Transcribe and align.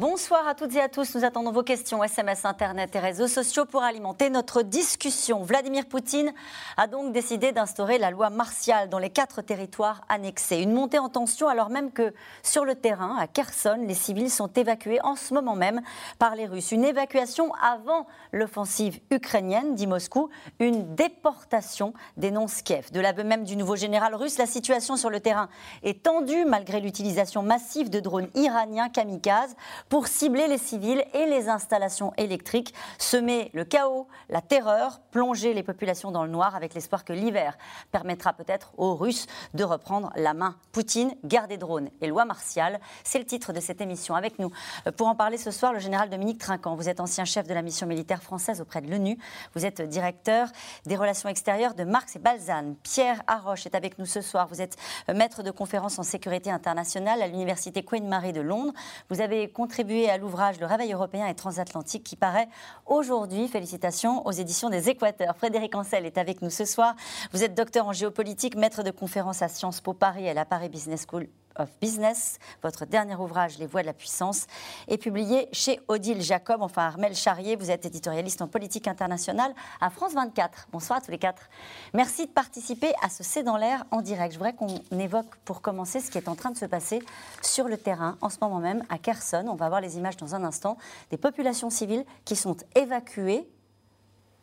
Bonsoir 0.00 0.48
à 0.48 0.54
toutes 0.54 0.74
et 0.76 0.80
à 0.80 0.88
tous. 0.88 1.14
Nous 1.14 1.26
attendons 1.26 1.52
vos 1.52 1.62
questions, 1.62 2.02
SMS, 2.02 2.46
Internet 2.46 2.96
et 2.96 2.98
réseaux 2.98 3.26
sociaux 3.28 3.66
pour 3.66 3.82
alimenter 3.82 4.30
notre 4.30 4.62
discussion. 4.62 5.42
Vladimir 5.42 5.84
Poutine 5.84 6.32
a 6.78 6.86
donc 6.86 7.12
décidé 7.12 7.52
d'instaurer 7.52 7.98
la 7.98 8.10
loi 8.10 8.30
martiale 8.30 8.88
dans 8.88 8.98
les 8.98 9.10
quatre 9.10 9.42
territoires 9.42 10.00
annexés. 10.08 10.62
Une 10.62 10.72
montée 10.72 10.98
en 10.98 11.10
tension 11.10 11.48
alors 11.48 11.68
même 11.68 11.92
que 11.92 12.14
sur 12.42 12.64
le 12.64 12.76
terrain, 12.76 13.14
à 13.18 13.26
Kherson, 13.26 13.84
les 13.86 13.92
civils 13.92 14.30
sont 14.30 14.50
évacués 14.54 15.00
en 15.04 15.16
ce 15.16 15.34
moment 15.34 15.54
même 15.54 15.82
par 16.18 16.34
les 16.34 16.46
Russes. 16.46 16.72
Une 16.72 16.86
évacuation 16.86 17.52
avant 17.62 18.06
l'offensive 18.32 19.00
ukrainienne, 19.10 19.74
dit 19.74 19.86
Moscou. 19.86 20.30
Une 20.60 20.94
déportation, 20.94 21.92
dénonce 22.16 22.62
Kiev. 22.62 22.90
De 22.90 23.00
l'aveu 23.00 23.22
même 23.22 23.44
du 23.44 23.54
nouveau 23.54 23.76
général 23.76 24.14
russe, 24.14 24.38
la 24.38 24.46
situation 24.46 24.96
sur 24.96 25.10
le 25.10 25.20
terrain 25.20 25.50
est 25.82 26.02
tendue 26.04 26.46
malgré 26.46 26.80
l'utilisation 26.80 27.42
massive 27.42 27.90
de 27.90 28.00
drones 28.00 28.30
iraniens 28.34 28.88
kamikazes 28.88 29.54
pour 29.90 30.06
cibler 30.06 30.46
les 30.46 30.56
civils 30.56 31.04
et 31.14 31.26
les 31.26 31.48
installations 31.48 32.12
électriques, 32.16 32.72
semer 32.96 33.50
le 33.54 33.64
chaos, 33.64 34.06
la 34.28 34.40
terreur, 34.40 35.00
plonger 35.10 35.52
les 35.52 35.64
populations 35.64 36.12
dans 36.12 36.22
le 36.22 36.30
noir 36.30 36.54
avec 36.54 36.74
l'espoir 36.74 37.04
que 37.04 37.12
l'hiver 37.12 37.58
permettra 37.90 38.32
peut-être 38.32 38.72
aux 38.76 38.94
Russes 38.94 39.26
de 39.52 39.64
reprendre 39.64 40.12
la 40.14 40.32
main. 40.32 40.54
Poutine, 40.70 41.12
guerre 41.24 41.48
des 41.48 41.56
drones 41.58 41.90
et 42.00 42.06
loi 42.06 42.24
martiale, 42.24 42.78
c'est 43.02 43.18
le 43.18 43.24
titre 43.24 43.52
de 43.52 43.58
cette 43.58 43.80
émission. 43.80 44.14
Avec 44.14 44.38
nous, 44.38 44.52
euh, 44.86 44.92
pour 44.92 45.08
en 45.08 45.16
parler 45.16 45.36
ce 45.36 45.50
soir, 45.50 45.72
le 45.72 45.80
général 45.80 46.08
Dominique 46.08 46.38
Trinquant. 46.38 46.76
Vous 46.76 46.88
êtes 46.88 47.00
ancien 47.00 47.24
chef 47.24 47.48
de 47.48 47.54
la 47.54 47.62
mission 47.62 47.88
militaire 47.88 48.22
française 48.22 48.60
auprès 48.60 48.82
de 48.82 48.88
l'ONU. 48.88 49.18
Vous 49.56 49.66
êtes 49.66 49.82
directeur 49.82 50.50
des 50.86 50.96
relations 50.96 51.28
extérieures 51.28 51.74
de 51.74 51.82
Marx 51.82 52.14
et 52.14 52.20
Balzane. 52.20 52.76
Pierre 52.84 53.24
Haroche 53.26 53.66
est 53.66 53.74
avec 53.74 53.98
nous 53.98 54.06
ce 54.06 54.20
soir. 54.20 54.46
Vous 54.46 54.62
êtes 54.62 54.76
euh, 55.08 55.14
maître 55.14 55.42
de 55.42 55.50
conférences 55.50 55.98
en 55.98 56.04
sécurité 56.04 56.48
internationale 56.52 57.20
à 57.22 57.26
l'université 57.26 57.82
Queen 57.82 58.06
Mary 58.06 58.32
de 58.32 58.40
Londres. 58.40 58.72
Vous 59.08 59.20
avez 59.20 59.50
contribué 59.50 59.79
à 59.80 60.18
l'ouvrage 60.18 60.60
Le 60.60 60.66
Réveil 60.66 60.92
européen 60.92 61.26
et 61.26 61.34
transatlantique 61.34 62.04
qui 62.04 62.14
paraît 62.14 62.48
aujourd'hui. 62.84 63.48
Félicitations 63.48 64.26
aux 64.26 64.30
éditions 64.30 64.68
des 64.68 64.90
Équateurs. 64.90 65.34
Frédéric 65.38 65.74
Ancel 65.74 66.04
est 66.04 66.18
avec 66.18 66.42
nous 66.42 66.50
ce 66.50 66.66
soir. 66.66 66.94
Vous 67.32 67.42
êtes 67.42 67.54
docteur 67.54 67.86
en 67.86 67.92
géopolitique, 67.94 68.56
maître 68.56 68.82
de 68.82 68.90
conférences 68.90 69.40
à 69.40 69.48
Sciences 69.48 69.80
Po 69.80 69.94
Paris 69.94 70.26
et 70.26 70.30
à 70.30 70.34
la 70.34 70.44
Paris 70.44 70.68
Business 70.68 71.06
School 71.10 71.28
of 71.56 71.68
Business. 71.80 72.38
Votre 72.62 72.86
dernier 72.86 73.14
ouvrage, 73.16 73.58
Les 73.58 73.66
voies 73.66 73.82
de 73.82 73.86
la 73.86 73.92
puissance, 73.92 74.46
est 74.88 74.98
publié 74.98 75.48
chez 75.52 75.80
Odile 75.88 76.22
Jacob, 76.22 76.62
enfin 76.62 76.82
Armel 76.82 77.14
Charrier. 77.14 77.56
Vous 77.56 77.70
êtes 77.70 77.86
éditorialiste 77.86 78.42
en 78.42 78.48
politique 78.48 78.88
internationale 78.88 79.52
à 79.80 79.90
France 79.90 80.14
24. 80.14 80.68
Bonsoir 80.72 80.98
à 80.98 81.02
tous 81.02 81.10
les 81.10 81.18
quatre. 81.18 81.48
Merci 81.94 82.26
de 82.26 82.30
participer 82.30 82.92
à 83.02 83.08
ce 83.08 83.22
C'est 83.22 83.42
dans 83.42 83.56
l'air 83.56 83.84
en 83.90 84.00
direct. 84.02 84.32
Je 84.32 84.38
voudrais 84.38 84.54
qu'on 84.54 84.98
évoque 84.98 85.36
pour 85.44 85.60
commencer 85.60 86.00
ce 86.00 86.10
qui 86.10 86.18
est 86.18 86.28
en 86.28 86.34
train 86.34 86.50
de 86.50 86.58
se 86.58 86.66
passer 86.66 87.00
sur 87.42 87.68
le 87.68 87.76
terrain 87.76 88.16
en 88.20 88.28
ce 88.28 88.38
moment 88.40 88.58
même 88.58 88.84
à 88.88 88.98
Kherson. 88.98 89.46
On 89.48 89.56
va 89.56 89.68
voir 89.68 89.80
les 89.80 89.96
images 89.96 90.16
dans 90.16 90.34
un 90.34 90.44
instant 90.44 90.76
des 91.10 91.16
populations 91.16 91.70
civiles 91.70 92.04
qui 92.24 92.36
sont 92.36 92.56
évacuées 92.74 93.48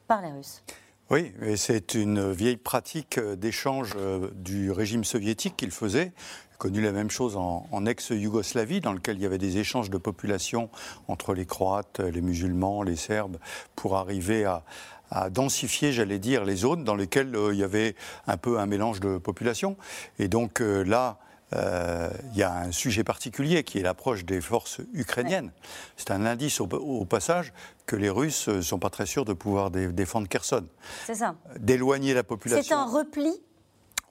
par 0.07 0.21
les 0.21 0.31
Russes. 0.31 0.63
Oui, 1.09 1.33
c'est 1.55 1.93
une 1.93 2.33
vieille 2.33 2.57
pratique 2.57 3.17
d'échange 3.17 3.93
euh, 3.95 4.29
du 4.35 4.71
régime 4.71 5.05
soviétique 5.05 5.55
qu'il 5.55 5.71
faisait 5.71 6.11
connu 6.57 6.81
la 6.81 6.91
même 6.91 7.09
chose 7.09 7.37
en, 7.37 7.85
ex-Yougoslavie, 7.85 8.81
dans 8.81 8.93
lequel 8.93 9.17
il 9.17 9.21
y 9.21 9.25
avait 9.25 9.37
des 9.37 9.57
échanges 9.57 9.89
de 9.89 9.97
population 9.97 10.69
entre 11.07 11.33
les 11.33 11.45
Croates, 11.45 11.99
les 11.99 12.21
musulmans, 12.21 12.83
les 12.83 12.95
Serbes, 12.95 13.37
pour 13.75 13.95
arriver 13.97 14.45
à, 14.45 14.63
densifier, 15.29 15.93
j'allais 15.93 16.19
dire, 16.19 16.43
les 16.43 16.57
zones 16.57 16.83
dans 16.83 16.95
lesquelles 16.95 17.33
euh, 17.33 17.53
il 17.53 17.59
y 17.59 17.63
avait 17.63 17.95
un 18.27 18.35
peu 18.35 18.59
un 18.59 18.65
mélange 18.65 18.99
de 18.99 19.17
population. 19.17 19.77
Et 20.19 20.27
donc 20.27 20.59
euh, 20.59 20.83
là, 20.83 21.17
euh, 21.53 22.09
il 22.33 22.37
y 22.37 22.43
a 22.43 22.53
un 22.53 22.73
sujet 22.73 23.05
particulier 23.05 23.63
qui 23.63 23.79
est 23.79 23.83
l'approche 23.83 24.25
des 24.25 24.41
forces 24.41 24.81
ukrainiennes. 24.93 25.51
C'est 25.95 26.11
un 26.11 26.25
indice 26.25 26.59
au, 26.59 27.05
passage 27.05 27.53
que 27.85 27.95
les 27.95 28.09
Russes 28.09 28.49
ne 28.49 28.61
sont 28.61 28.79
pas 28.79 28.89
très 28.89 29.05
sûrs 29.05 29.23
de 29.23 29.31
pouvoir 29.31 29.71
défendre 29.71 30.27
Kherson. 30.27 30.65
C'est 31.05 31.15
ça. 31.15 31.35
D'éloigner 31.57 32.13
la 32.13 32.23
population. 32.23 32.63
C'est 32.67 32.73
un 32.73 32.85
repli 32.85 33.41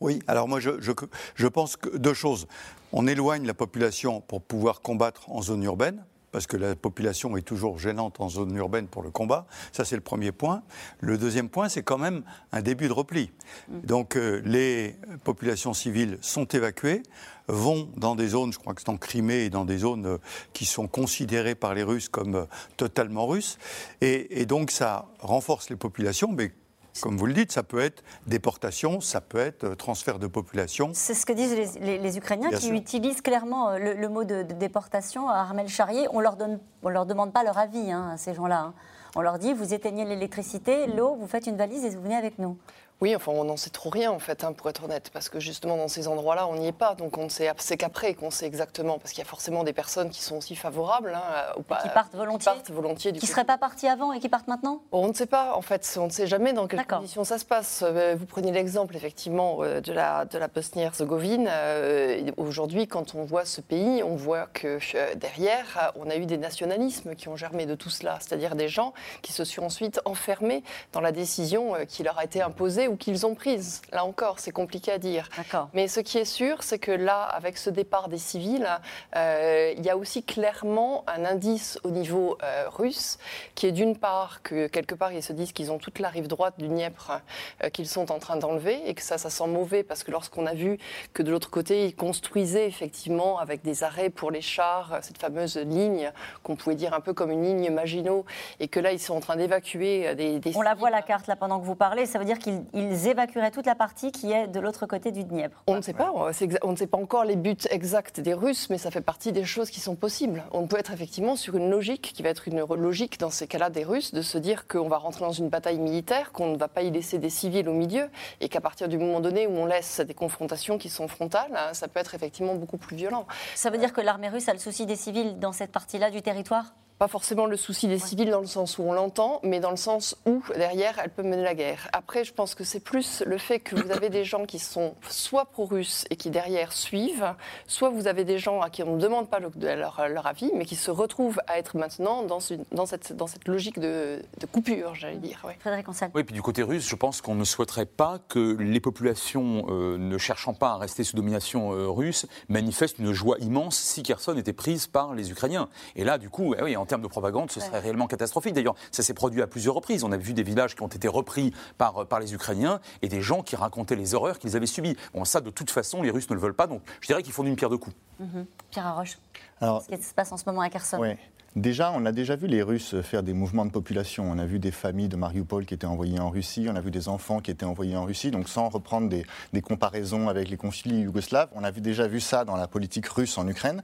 oui, 0.01 0.21
alors 0.27 0.49
moi 0.49 0.61
je, 0.61 0.71
je, 0.81 1.47
pense 1.47 1.77
que 1.77 1.97
deux 1.97 2.15
choses. 2.15 2.47
On 2.93 3.07
éloigne 3.07 3.47
la 3.47 3.55
population 3.55 4.21
pour 4.21 4.43
pouvoir 4.43 4.81
combattre 4.81 5.31
en 5.31 5.43
zone 5.43 5.63
urbaine, 5.63 6.05
parce 6.33 6.47
que 6.47 6.59
la 6.59 6.77
population 6.77 7.35
est 7.39 7.43
toujours 7.43 7.79
gênante 7.79 8.21
en 8.21 8.29
zone 8.29 8.55
urbaine 8.57 8.89
pour 8.89 9.03
le 9.03 9.11
combat. 9.11 9.47
Ça, 9.73 9.87
c'est 9.87 9.97
le 9.97 10.03
premier 10.03 10.33
point. 10.33 10.63
Le 11.01 11.17
deuxième 11.17 11.49
point, 11.49 11.71
c'est 11.71 11.83
quand 11.83 11.97
même 11.97 12.25
un 12.53 12.61
début 12.61 12.89
de 12.89 12.93
repli. 12.93 13.31
Mm. 13.69 13.81
Donc, 13.87 14.17
euh, 14.17 14.43
les 14.45 14.97
populations 15.25 15.73
civiles 15.73 16.19
sont 16.21 16.45
évacuées, 16.45 17.03
vont 17.49 17.89
dans 17.97 18.15
des 18.15 18.29
zones, 18.29 18.53
je 18.53 18.59
crois 18.59 18.75
que 18.75 18.83
c'est 18.83 18.91
en 18.91 18.99
Crimée, 18.99 19.45
et 19.45 19.51
dans 19.51 19.65
des 19.65 19.79
zones 19.79 20.05
euh, 20.05 20.19
qui 20.53 20.67
sont 20.67 20.89
considérées 20.89 21.55
par 21.55 21.73
les 21.73 21.83
Russes 21.83 22.11
comme 22.11 22.35
euh, 22.35 22.45
totalement 22.77 23.27
russes. 23.27 23.57
Et, 24.03 24.43
et 24.43 24.45
donc, 24.45 24.73
ça 24.73 25.07
renforce 25.21 25.71
les 25.71 25.77
populations, 25.77 26.33
mais 26.33 26.53
comme 27.01 27.17
vous 27.17 27.27
le 27.27 27.33
dites, 27.33 27.53
ça 27.53 27.63
peut 27.63 27.81
être 27.81 28.03
déportation, 28.27 29.01
ça 29.01 29.21
peut 29.21 29.39
être 29.39 29.65
euh, 29.65 29.75
transfert 29.75 30.19
de 30.19 30.27
population. 30.27 30.91
C'est 30.93 31.15
ce 31.15 31.27
que 31.27 31.33
disent 31.33 31.79
les, 31.81 32.19
Ukrainiens 32.19 32.51
qui 32.51 32.71
utilisent 32.71 33.23
clairement 33.23 33.71
euh, 33.71 33.95
le, 33.95 34.09
mot 34.09 34.25
de, 34.25 34.43
déportation 34.43 35.29
à 35.29 35.37
Armel 35.37 35.69
Charrier. 35.69 36.07
On 36.13 36.21
leur 36.21 36.37
leur 36.85 37.07
demande 37.07 37.33
pas 37.33 37.43
leur 37.43 37.59
avis 37.59 37.91
hein, 37.91 38.11
à 38.15 38.17
ces 38.17 38.35
gens-là. 38.35 38.61
Hein. 38.61 38.75
On 39.15 39.23
leur 39.23 39.39
dit 39.39 39.53
vous 39.53 39.73
éteignez 39.73 40.05
l'électricité, 40.05 40.87
l'eau, 40.87 41.17
vous 41.17 41.27
faites 41.27 41.47
une 41.47 41.57
valise 41.57 41.85
et 41.85 41.91
vous 41.91 42.03
venez 42.03 42.17
avec 42.17 42.39
nous. 42.39 42.59
Oui, 43.03 43.15
enfin, 43.15 43.33
on 43.33 43.45
n'en 43.45 43.59
sait 43.59 43.69
trop 43.69 43.91
rien, 43.91 44.11
en 44.11 44.19
fait, 44.19 44.43
hein, 44.43 44.55
pour 44.55 44.71
être 44.71 44.85
honnête, 44.85 45.11
parce 45.13 45.29
que 45.29 45.39
justement, 45.39 45.77
dans 45.77 45.89
ces 45.89 46.09
endroits-là, 46.09 46.47
on 46.47 46.57
n'y 46.57 46.69
est 46.69 46.73
pas. 46.73 46.95
Donc, 46.95 47.19
on 47.19 47.25
ne 47.25 47.29
sait, 47.29 47.53
c'est 47.59 47.77
qu'après 47.77 48.15
qu'on 48.15 48.31
sait 48.31 48.47
exactement, 48.47 48.99
parce 48.99 49.11
qu'il 49.11 49.19
y 49.19 49.27
a 49.27 49.29
forcément 49.29 49.65
des 49.65 49.75
personnes 49.75 50.09
qui 50.09 50.23
sont 50.23 50.37
aussi 50.37 50.57
favorables, 50.57 51.13
hein, 51.15 51.53
ou 51.59 51.63
pas, 51.63 51.83
qui 51.83 51.91
partent 51.91 52.15
volontiers, 52.15 52.53
qui, 52.53 52.57
partent 52.57 52.71
volontiers, 52.71 53.13
qui 53.13 53.23
ne 53.23 53.31
seraient 53.31 53.45
pas 53.45 53.59
partis 53.59 53.87
avant 53.87 54.15
et 54.15 54.19
qui 54.19 54.31
partent 54.31 54.49
maintenant? 54.49 54.81
On 54.93 55.09
ne 55.09 55.13
sait 55.13 55.27
pas, 55.27 55.55
en 55.57 55.61
fait, 55.61 55.97
on 56.01 56.07
ne 56.07 56.11
sait 56.11 56.27
jamais 56.27 56.55
dans 56.55 56.67
quelles 56.67 56.87
conditions 56.87 57.25
ça 57.25 57.39
se 57.39 57.45
passe. 57.45 57.85
Euh, 57.87 58.17
vous 58.19 58.25
prenez 58.25 58.51
l'exemple, 58.51 58.97
effectivement, 58.97 59.59
euh, 59.61 59.83
de 59.83 59.93
la, 59.93 60.25
de 60.25 60.39
la 60.39 60.49
Bosnie-Herzégovine. 60.49 61.49
Euh, 61.51 62.31
aujourd'hui, 62.39 62.87
quand 62.87 63.15
on 63.15 63.25
voit 63.25 63.45
ce 63.45 63.61
pays, 63.61 64.03
on 64.05 64.17
voit 64.17 64.47
que 64.47 64.79
derrière, 65.17 65.93
on 65.97 66.09
a 66.09 66.17
eu 66.17 66.25
des 66.25 66.39
nationalismes 66.39 67.15
qui 67.15 67.29
ont 67.29 67.37
germé 67.37 67.67
de 67.67 67.75
tout 67.75 67.91
cela, 67.91 68.17
c'est-à-dire 68.21 68.55
des 68.55 68.69
gens 68.69 68.95
qui 69.21 69.33
se 69.35 69.45
sont 69.45 69.65
ensuite 69.65 70.01
enfermés 70.07 70.63
dans 70.95 71.03
la 71.03 71.13
décision 71.13 71.75
qui 71.87 72.03
leur 72.03 72.19
a 72.19 72.25
été 72.25 72.41
imposée 72.41 72.86
ou 72.89 72.97
qu'ils 72.97 73.27
ont 73.27 73.35
prise. 73.35 73.83
Là 73.93 74.05
encore, 74.05 74.39
c'est 74.39 74.53
compliqué 74.53 74.93
à 74.93 74.99
dire. 74.99 75.29
Mais 75.73 75.89
ce 75.89 76.01
qui 76.01 76.19
est 76.19 76.25
sûr, 76.25 76.63
c'est 76.63 76.79
que 76.79 76.93
là, 76.93 77.23
avec 77.23 77.59
ce 77.59 77.71
départ 77.71 78.09
des 78.09 78.19
civils, 78.19 78.69
euh, 79.17 79.75
il 79.77 79.85
y 79.85 79.91
a 79.91 79.97
aussi 79.97 80.23
clairement 80.23 81.05
un 81.07 81.25
indice 81.25 81.79
au 81.85 81.91
niveau 81.91 82.39
euh, 82.43 82.65
russe, 82.69 83.19
qui 83.55 83.67
est 83.67 83.73
d'une 83.73 83.97
part 83.97 84.43
que 84.43 84.67
quelque 84.67 84.95
part 84.95 85.13
ils 85.13 85.23
se 85.23 85.33
disent 85.33 85.53
qu'ils 85.53 85.73
ont 85.73 85.79
toute 85.79 85.99
la 85.99 86.09
rive 86.09 86.29
droite 86.29 86.55
du 86.59 86.69
Dniepr 86.69 87.21
euh, 87.63 87.69
qu'ils 87.71 87.89
sont 87.89 88.11
en 88.13 88.19
train 88.19 88.37
d'enlever, 88.37 88.89
et 88.89 88.95
que 88.95 89.03
ça, 89.03 89.19
ça 89.19 89.31
sent 89.31 89.47
mauvais 89.47 89.83
parce 89.83 90.03
que 90.03 90.11
lorsqu'on 90.11 90.47
a 90.47 90.55
vu 90.55 90.79
que 91.13 91.23
de 91.23 91.31
l'autre 91.31 91.51
côté, 91.51 91.87
ils 91.87 91.95
construisaient 91.95 92.67
effectivement 92.67 93.39
avec 93.39 93.63
des 93.63 93.85
arrêts 93.85 94.11
pour 94.11 94.31
les 94.31 94.41
chars, 94.41 94.99
cette 95.03 95.19
fameuse 95.19 95.57
ligne 95.57 96.13
qu'on 96.43 96.57
pouvait 96.57 96.77
dire 96.77 96.95
un 96.95 97.01
peu 97.01 97.13
comme 97.13 97.31
une 97.31 97.45
ligne 97.45 97.71
Maginot, 97.71 98.25
et 98.61 98.69
que 98.69 98.81
là, 98.81 98.93
ils 98.93 99.01
sont 99.01 99.15
en 99.15 99.21
train 99.21 99.37
d'évacuer 99.37 100.15
des, 100.15 100.41
On 100.57 100.63
la 100.63 100.75
voit 100.75 100.91
la 100.91 101.03
carte 101.03 101.27
là 101.27 101.37
pendant 101.37 101.61
que 101.61 101.65
vous 101.65 101.75
parlez, 101.75 102.07
ça 102.07 102.19
veut 102.19 102.25
dire 102.25 102.39
qu'ils 102.39 102.63
évacuerait 102.77 103.51
toute 103.51 103.67
la 103.67 103.75
partie 103.75 104.13
qui 104.13 104.33
est 104.33 104.47
de 104.47 104.61
l'autre 104.61 104.87
côté 104.87 105.13
du 105.13 105.25
Dniepr. 105.25 105.63
On 105.67 105.77
ne 105.77 105.81
sait 105.81 105.93
pas, 105.93 106.13
on 106.13 106.71
ne 106.71 106.77
sait 106.77 106.87
pas 106.87 106.99
encore 106.99 107.25
les 107.25 107.37
buts 107.37 107.57
exacts 107.71 108.21
des 108.21 108.35
Russes, 108.35 108.69
mais 108.71 108.79
ça 108.79 108.91
fait 108.91 109.01
partie 109.01 109.33
des 109.33 109.45
choses 109.45 109.71
qui 109.71 109.81
sont 109.81 109.97
possibles. 109.97 110.45
On 110.53 110.67
peut 110.67 110.79
être 110.79 110.93
effectivement 110.93 111.37
sur 111.37 111.57
une 111.57 111.71
logique 111.71 112.13
qui 112.15 112.23
va 112.23 112.31
être 112.31 112.49
une 112.49 112.61
logique 112.61 113.19
dans 113.19 113.31
ces 113.31 113.47
cas-là 113.47 113.71
des 113.71 113.85
Russes, 113.85 114.13
de 114.13 114.23
se 114.23 114.39
dire 114.39 114.67
qu'on 114.67 114.89
va 114.89 114.99
rentrer 114.99 115.25
dans 115.25 115.33
une 115.33 115.49
bataille 115.49 115.79
militaire, 115.79 116.33
qu'on 116.33 116.49
ne 116.49 116.57
va 116.57 116.69
pas 116.69 116.83
y 116.83 116.91
laisser 116.91 117.19
des 117.19 117.31
civils 117.31 117.69
au 117.69 117.75
milieu, 117.75 118.09
et 118.41 118.49
qu'à 118.49 118.61
partir 118.61 118.89
du 118.89 118.99
moment 118.99 119.21
donné 119.21 119.47
où 119.47 119.57
on 119.57 119.67
laisse 119.67 120.01
des 120.01 120.15
confrontations 120.15 120.79
qui 120.79 120.89
sont 120.89 121.09
frontales, 121.09 121.53
hein, 121.57 121.73
ça 121.73 121.89
peut 121.89 122.01
être 122.01 122.15
effectivement 122.15 122.55
beaucoup 122.55 122.79
plus 122.79 122.97
violent. 122.97 123.27
Ça 123.55 123.71
veut 123.71 123.79
dire 123.79 123.93
que 123.93 124.01
l'armée 124.01 124.29
russe 124.29 124.49
a 124.49 124.53
le 124.53 124.59
souci 124.59 124.87
des 124.87 124.97
civils 124.97 125.39
dans 125.39 125.53
cette 125.53 125.73
partie-là 125.73 126.11
du 126.11 126.23
territoire? 126.23 126.75
Pas 126.99 127.09
forcément 127.09 127.47
le 127.47 127.57
souci 127.57 127.89
des 127.89 127.99
civils 127.99 128.31
dans 128.31 128.41
le 128.41 128.47
sens 128.47 128.79
où 128.79 128.83
on 128.83 128.93
l'entend, 128.93 129.41
mais 129.43 129.61
dans 129.61 129.71
le 129.71 129.77
sens 129.77 130.17
où 130.25 130.43
derrière 130.55 130.99
elle 131.03 131.11
peut 131.11 131.23
mener 131.23 131.43
la 131.43 131.55
guerre. 131.55 131.89
Après, 131.93 132.25
je 132.25 132.33
pense 132.33 132.55
que 132.55 132.65
c'est 132.65 132.81
plus 132.81 133.23
le 133.27 133.37
fait 133.37 133.61
que 133.61 133.77
vous 133.77 133.91
avez 133.91 134.09
des 134.09 134.25
gens 134.25 134.47
qui 134.47 134.59
sont 134.59 134.95
soit 135.09 135.45
pro-russes 135.45 136.07
et 136.09 136.17
qui 136.17 136.31
derrière 136.31 136.73
suivent, 136.73 137.35
soit 137.67 137.91
vous 137.91 138.07
avez 138.07 138.25
des 138.25 138.39
gens 138.39 138.63
à 138.63 138.71
qui 138.71 138.83
on 138.83 138.97
ne 138.97 139.01
demande 139.01 139.29
pas 139.29 139.41
leur, 139.41 140.27
avis, 140.27 140.51
mais 140.55 140.65
qui 140.65 140.77
se 140.77 140.91
retrouvent 140.91 141.41
à 141.47 141.59
être 141.59 141.77
maintenant 141.77 142.23
dans, 142.23 142.41
une, 142.41 142.65
dans, 142.73 142.87
cette, 142.87 143.15
dans 143.15 143.27
cette 143.27 143.47
logique 143.47 143.79
de, 143.79 144.23
coupure, 144.51 144.95
j'allais 144.95 145.17
dire. 145.17 145.45
Frédéric 145.61 145.89
Ansel. 145.89 146.11
Oui, 146.15 146.25
puis 146.25 146.35
du 146.35 146.43
côté 146.43 146.63
russe, 146.63 146.89
je 146.89 146.97
pense 146.97 147.21
qu'on 147.21 147.35
ne 147.35 147.45
souhaiterait 147.45 147.87
pas 147.87 148.19
que 148.29 148.57
les 148.59 148.81
populations 148.81 149.67
euh, 149.69 149.99
ne 149.99 150.17
cherchant 150.17 150.55
pas 150.55 150.71
à 150.71 150.77
rester 150.77 151.05
sous 151.05 151.17
domination 151.17 151.73
euh, 151.73 151.89
russe 151.89 152.27
manifestent 152.49 152.99
une 152.99 153.13
joie 153.13 153.37
immense 153.41 153.77
si 153.77 154.03
Kherson 154.03 154.37
était 154.39 154.55
prise 154.55 154.87
par 154.87 155.15
les 155.15 155.31
Ukrainiens. 155.31 155.69
Et 155.95 156.05
là, 156.05 156.17
du 156.17 156.31
coup, 156.31 156.55
eh 156.59 156.63
oui, 156.63 156.77
en 156.77 156.86
termes 156.87 157.03
de 157.03 157.09
propagande, 157.09 157.51
ce 157.51 157.61
serait 157.61 157.81
réellement 157.81 158.07
catastrophique. 158.07 158.55
D'ailleurs, 158.55 158.75
ça 158.91 159.03
s'est 159.03 159.15
produit 159.15 159.43
à 159.43 159.47
plusieurs 159.47 159.75
reprises. 159.75 160.05
On 160.05 160.13
a 160.13 160.17
vu 160.17 160.33
des 160.33 160.43
villages 160.43 160.75
qui 160.75 160.83
ont 160.83 160.89
été 160.89 161.09
repris 161.09 161.53
par, 161.79 162.07
par 162.07 162.21
les 162.21 162.35
Ukrainiens 162.35 162.81
et 163.03 163.09
des 163.09 163.21
gens 163.21 163.43
qui 163.43 163.57
racontaient 163.57 163.97
les 163.97 164.15
horreurs 164.15 164.39
qu'ils 164.39 164.57
avaient 164.57 164.67
subies. 164.67 164.97
Bon, 165.15 165.25
ça, 165.25 165.41
de 165.41 165.51
toute 165.51 165.71
façon, 165.71 166.03
les 166.03 166.11
Russes 166.11 166.31
ne 166.31 166.35
le 166.35 166.41
veulent 166.41 166.55
pas. 166.55 166.67
Donc, 166.67 166.83
je 167.01 167.09
dirais 167.09 167.23
qu'ils 167.23 167.33
font 167.33 167.45
d'une 167.45 167.57
pierre 167.57 167.71
deux 167.71 167.79
coups. 167.79 167.97
Mhm. 168.19 168.47
Pierre 168.71 168.87
Arroche. 168.87 169.19
Alors, 169.61 169.83
ce 169.83 169.95
qui 169.95 170.03
se 170.03 170.15
passe 170.15 170.33
en 170.33 170.37
ce 170.37 170.45
moment 170.47 170.61
à 170.61 170.71
Kherson? 170.71 171.17
Déjà, 171.57 171.91
on 171.97 172.05
a 172.05 172.13
déjà 172.13 172.37
vu 172.37 172.49
les 172.49 172.63
Russes 172.63 173.01
faire 173.01 173.23
des 173.23 173.33
mouvements 173.33 173.65
de 173.65 173.71
population. 173.71 174.31
On 174.31 174.39
a 174.39 174.45
vu 174.45 174.59
des 174.59 174.71
familles 174.71 175.09
de 175.09 175.17
Mariupol 175.17 175.65
qui 175.65 175.73
étaient 175.73 175.87
envoyées 175.87 176.21
en 176.21 176.29
Russie, 176.29 176.67
on 176.71 176.77
a 176.77 176.83
vu 176.83 176.91
des 176.91 177.09
enfants 177.09 177.41
qui 177.41 177.51
étaient 177.51 177.65
envoyés 177.65 177.97
en 177.97 178.05
Russie. 178.05 178.31
Donc, 178.31 178.51
sans 178.51 178.69
reprendre 178.69 179.09
des, 179.09 179.63
comparaisons 179.63 180.29
avec 180.29 180.51
les 180.51 180.59
conflits 180.59 181.01
yougoslaves, 181.01 181.49
on 181.55 181.65
a 181.65 181.73
déjà 181.73 182.09
vu 182.09 182.21
ça 182.21 182.45
dans 182.45 182.57
la 182.57 182.69
politique 182.69 183.07
russe 183.07 183.39
en 183.39 183.49
Ukraine. 183.49 183.83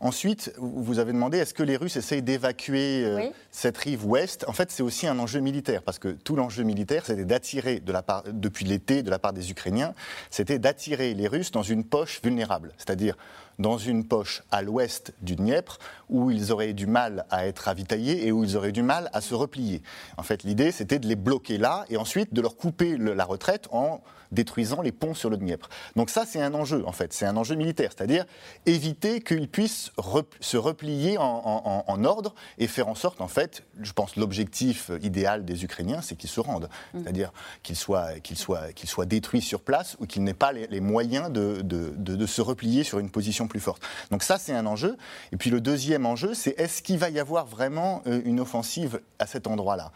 Ensuite, 0.00 0.52
vous 0.58 0.98
avez 0.98 1.14
demandé 1.14 1.38
est-ce 1.38 1.54
que 1.54 1.62
les 1.62 1.78
Russes 1.78 1.96
essayent 1.96 2.20
d'évacuer 2.20 3.06
euh, 3.06 3.30
cette 3.50 3.78
rive 3.78 4.04
ouest? 4.04 4.44
En 4.46 4.52
fait, 4.52 4.70
c'est 4.70 4.82
aussi 4.82 5.06
un 5.06 5.18
enjeu 5.18 5.40
militaire, 5.40 5.82
parce 5.82 5.98
que 5.98 6.08
tout 6.08 6.36
l'enjeu 6.36 6.64
militaire, 6.64 7.06
c'était 7.06 7.24
d'attirer, 7.24 7.80
de 7.80 7.92
la 7.92 8.02
part, 8.02 8.24
depuis 8.30 8.66
l'été, 8.66 9.02
de 9.02 9.08
la 9.08 9.18
part 9.18 9.32
des 9.32 9.50
Ukrainiens, 9.50 9.94
c'était 10.28 10.58
d'attirer 10.58 11.14
les 11.14 11.28
Russes 11.28 11.50
dans 11.50 11.62
une 11.62 11.84
poche 11.84 12.20
vulnérable, 12.22 12.74
c'est-à-dire 12.76 13.16
dans 13.58 13.78
une 13.78 14.04
poche 14.04 14.42
à 14.50 14.62
l'ouest 14.62 15.14
du 15.22 15.36
Dniepr, 15.36 15.78
où 16.08 16.30
ils 16.30 16.52
auraient 16.52 16.72
du 16.72 16.86
mal 16.86 17.24
à 17.30 17.46
être 17.46 17.60
ravitaillés 17.60 18.26
et 18.26 18.32
où 18.32 18.44
ils 18.44 18.56
auraient 18.56 18.72
du 18.72 18.82
mal 18.82 19.10
à 19.12 19.20
se 19.20 19.34
replier. 19.34 19.82
En 20.16 20.22
fait, 20.22 20.42
l'idée, 20.42 20.72
c'était 20.72 20.98
de 20.98 21.06
les 21.06 21.16
bloquer 21.16 21.58
là 21.58 21.84
et 21.88 21.96
ensuite 21.96 22.34
de 22.34 22.40
leur 22.40 22.56
couper 22.56 22.96
la 22.96 23.24
retraite 23.24 23.68
en 23.70 24.02
détruisant 24.32 24.82
les 24.82 24.92
ponts 24.92 25.14
sur 25.14 25.30
le 25.30 25.36
Dniepr. 25.36 25.68
Donc 25.94 26.10
ça, 26.10 26.24
c'est 26.26 26.40
un 26.40 26.54
enjeu, 26.54 26.84
en 26.86 26.92
fait. 26.92 27.12
C'est 27.12 27.26
un 27.26 27.36
enjeu 27.36 27.54
militaire, 27.54 27.90
c'est-à-dire 27.96 28.24
éviter 28.66 29.20
qu'ils 29.20 29.48
puissent 29.48 29.92
se 30.40 30.56
replier 30.56 31.16
en, 31.18 32.04
ordre 32.04 32.34
et 32.58 32.66
faire 32.66 32.88
en 32.88 32.94
sorte, 32.94 33.20
en 33.20 33.28
fait, 33.28 33.64
je 33.80 33.92
pense 33.92 34.16
l'objectif 34.16 34.90
idéal 35.02 35.44
des 35.44 35.64
Ukrainiens, 35.64 36.02
c'est 36.02 36.14
qu'ils 36.16 36.30
se 36.30 36.40
rendent. 36.40 36.68
Mm. 36.92 37.02
C'est-à-dire 37.02 37.32
qu'ils 37.62 37.76
soient, 37.76 38.20
qu'ils 38.20 38.38
soient, 38.38 38.72
qu'ils 38.72 38.88
soient 38.88 39.06
détruits 39.06 39.42
sur 39.42 39.60
place 39.60 39.96
ou 40.00 40.06
qu'ils 40.06 40.22
n'aient 40.24 40.34
pas 40.34 40.52
les, 40.52 40.80
moyens 40.80 41.30
de, 41.30 41.62
de, 41.62 42.26
se 42.26 42.42
replier 42.42 42.84
sur 42.84 42.98
une 42.98 43.10
position 43.10 43.48
plus 43.48 43.60
forte. 43.60 43.82
Donc 44.10 44.22
ça, 44.22 44.38
c'est 44.38 44.52
un 44.52 44.66
enjeu. 44.66 44.96
Et 45.32 45.36
puis 45.36 45.50
le 45.50 45.60
deuxième 45.60 46.06
enjeu, 46.06 46.34
c'est 46.34 46.58
est-ce 46.58 46.82
qu'il 46.82 46.98
va 46.98 47.08
y 47.10 47.18
avoir 47.18 47.46
vraiment 47.46 48.02
euh, 48.06 48.20
une 48.24 48.40
offensive 48.40 49.00
à 49.18 49.26
cet 49.26 49.46
endroit-là? 49.46 49.92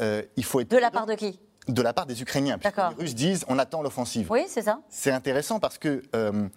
Euh, 0.00 0.22
il 0.36 0.44
faut 0.44 0.60
être... 0.60 0.70
De 0.70 0.76
la 0.76 0.90
part 0.90 1.06
de 1.06 1.14
qui? 1.14 1.38
De 1.68 1.82
la 1.82 1.92
part 1.92 2.06
des 2.06 2.20
Ukrainiens. 2.22 2.58
Puisque 2.58 2.76
les 2.76 3.04
Russes 3.04 3.14
disent 3.14 3.44
on 3.48 3.58
attend 3.58 3.82
l'offensive. 3.82 4.30
Oui, 4.30 4.44
c'est 4.48 4.62
ça. 4.62 4.80
C'est 4.88 5.12
intéressant 5.12 5.60
parce 5.60 5.78
que 5.78 6.02
euh, 6.14 6.48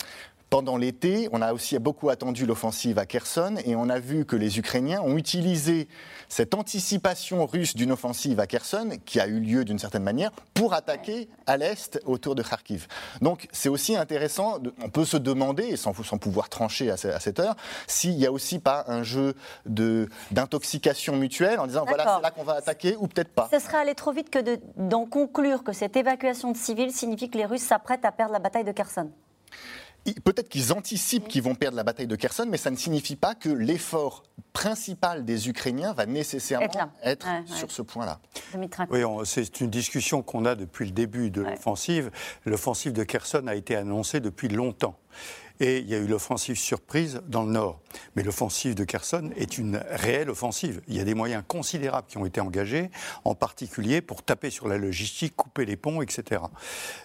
pendant 0.52 0.76
l'été, 0.76 1.30
on 1.32 1.42
a 1.42 1.54
aussi 1.54 1.80
beaucoup 1.80 2.10
attendu 2.10 2.46
l'offensive 2.46 3.00
à 3.00 3.06
Kherson 3.06 3.56
et 3.66 3.78
on 3.78 3.88
a 3.88 4.00
vu 4.00 4.26
que 4.26 4.36
les 4.36 4.60
Ukrainiens 4.60 5.02
ont 5.02 5.16
utilisé 5.16 5.88
cette 6.28 6.54
anticipation 6.54 7.46
russe 7.46 7.74
d'une 7.74 7.94
offensive 7.94 8.38
à 8.38 8.48
Kherson, 8.48 8.90
qui 9.06 9.22
a 9.22 9.28
eu 9.28 9.40
lieu 9.40 9.64
d'une 9.64 9.80
certaine 9.80 10.04
manière, 10.04 10.32
pour 10.54 10.74
attaquer 10.74 11.30
à 11.48 11.56
l'est 11.56 12.02
autour 12.06 12.36
de 12.36 12.44
Kharkiv. 12.44 12.88
Donc 13.22 13.48
c'est 13.54 13.70
aussi 13.70 13.96
intéressant, 13.96 14.60
on 14.84 14.90
peut 14.90 15.06
se 15.06 15.16
demander, 15.16 15.78
sans 15.78 15.94
pouvoir 15.94 16.50
trancher 16.50 16.92
à, 16.92 16.98
cette 16.98 17.40
heure, 17.40 17.56
s'il 17.88 18.18
n'y 18.18 18.26
a 18.26 18.32
aussi 18.34 18.60
pas 18.60 18.84
un 18.90 19.04
jeu 19.04 19.36
d'intoxication 19.66 21.16
mutuelle 21.16 21.62
en 21.62 21.68
disant 21.68 21.86
voilà 21.88 22.18
c'est 22.18 22.24
là 22.24 22.32
qu'on 22.32 22.44
va 22.44 22.56
attaquer 22.56 22.98
ou 23.00 23.08
peut-être 23.08 23.34
pas. 23.34 23.48
Ce 23.54 23.60
serait 23.60 23.78
aller 23.78 23.96
trop 23.96 24.12
vite 24.12 24.30
que 24.30 24.60
d'en 24.76 25.06
conclure 25.06 25.64
que 25.64 25.72
cette 25.72 25.96
évacuation 25.96 26.52
de 26.52 26.58
civils 26.58 26.92
signifie 26.92 27.30
que 27.30 27.38
les 27.38 27.46
Russes 27.46 27.62
s'apprêtent 27.62 28.04
à 28.04 28.12
perdre 28.12 28.34
la 28.34 28.40
bataille 28.40 28.66
de 28.66 28.74
Kherson. 28.74 29.10
Peut-être 30.24 30.50
qu'ils 30.50 30.74
anticipent 30.74 31.28
qu'ils 31.28 31.44
vont 31.44 31.56
perdre 31.56 31.78
la 31.78 31.84
bataille 31.84 32.08
de 32.08 32.16
Kherson, 32.16 32.48
mais 32.50 32.58
ça 32.58 32.72
ne 32.72 32.76
signifie 32.76 33.16
pas 33.16 33.36
que 33.36 33.50
l'effort 33.50 34.24
principal 34.54 35.26
des 35.26 35.48
Ukrainiens 35.48 35.94
va 35.94 36.06
nécessairement 36.06 36.68
être, 37.04 37.28
sur 37.46 37.72
ce 37.72 37.82
point-là. 37.82 38.20
Oui, 38.90 39.04
c'est 39.26 39.62
une 39.62 39.70
discussion 39.70 40.24
qu'on 40.24 40.46
a 40.46 40.56
depuis 40.56 40.86
le 40.86 40.92
début 40.92 41.30
de 41.30 41.42
l'offensive. 41.42 42.12
L'offensive 42.46 42.94
de 42.94 43.04
Kherson 43.04 43.46
a 43.48 43.56
été 43.56 43.76
annoncée 43.76 44.20
depuis 44.20 44.48
longtemps. 44.48 44.98
Et 45.62 45.78
il 45.78 45.88
y 45.88 45.94
a 45.94 46.00
eu 46.00 46.08
l'offensive 46.08 46.58
surprise 46.58 47.22
dans 47.28 47.44
le 47.44 47.52
nord. 47.52 47.80
Mais 48.16 48.24
l'offensive 48.24 48.74
de 48.74 48.84
Kherson 48.84 49.30
est 49.38 49.60
une 49.60 49.80
réelle 49.92 50.32
offensive. 50.32 50.82
Il 50.88 50.98
y 50.98 51.00
a 51.00 51.04
des 51.04 51.14
moyens 51.14 51.44
considérables 51.48 52.08
qui 52.08 52.18
ont 52.18 52.26
été 52.26 52.42
engagés, 52.42 52.90
en 53.26 53.36
particulier 53.36 54.02
pour 54.02 54.24
taper 54.24 54.50
sur 54.50 54.68
la 54.68 54.80
logistique, 54.80 55.36
couper 55.36 55.66
les 55.66 55.78
ponts, 55.78 56.02
etc. 56.02 56.42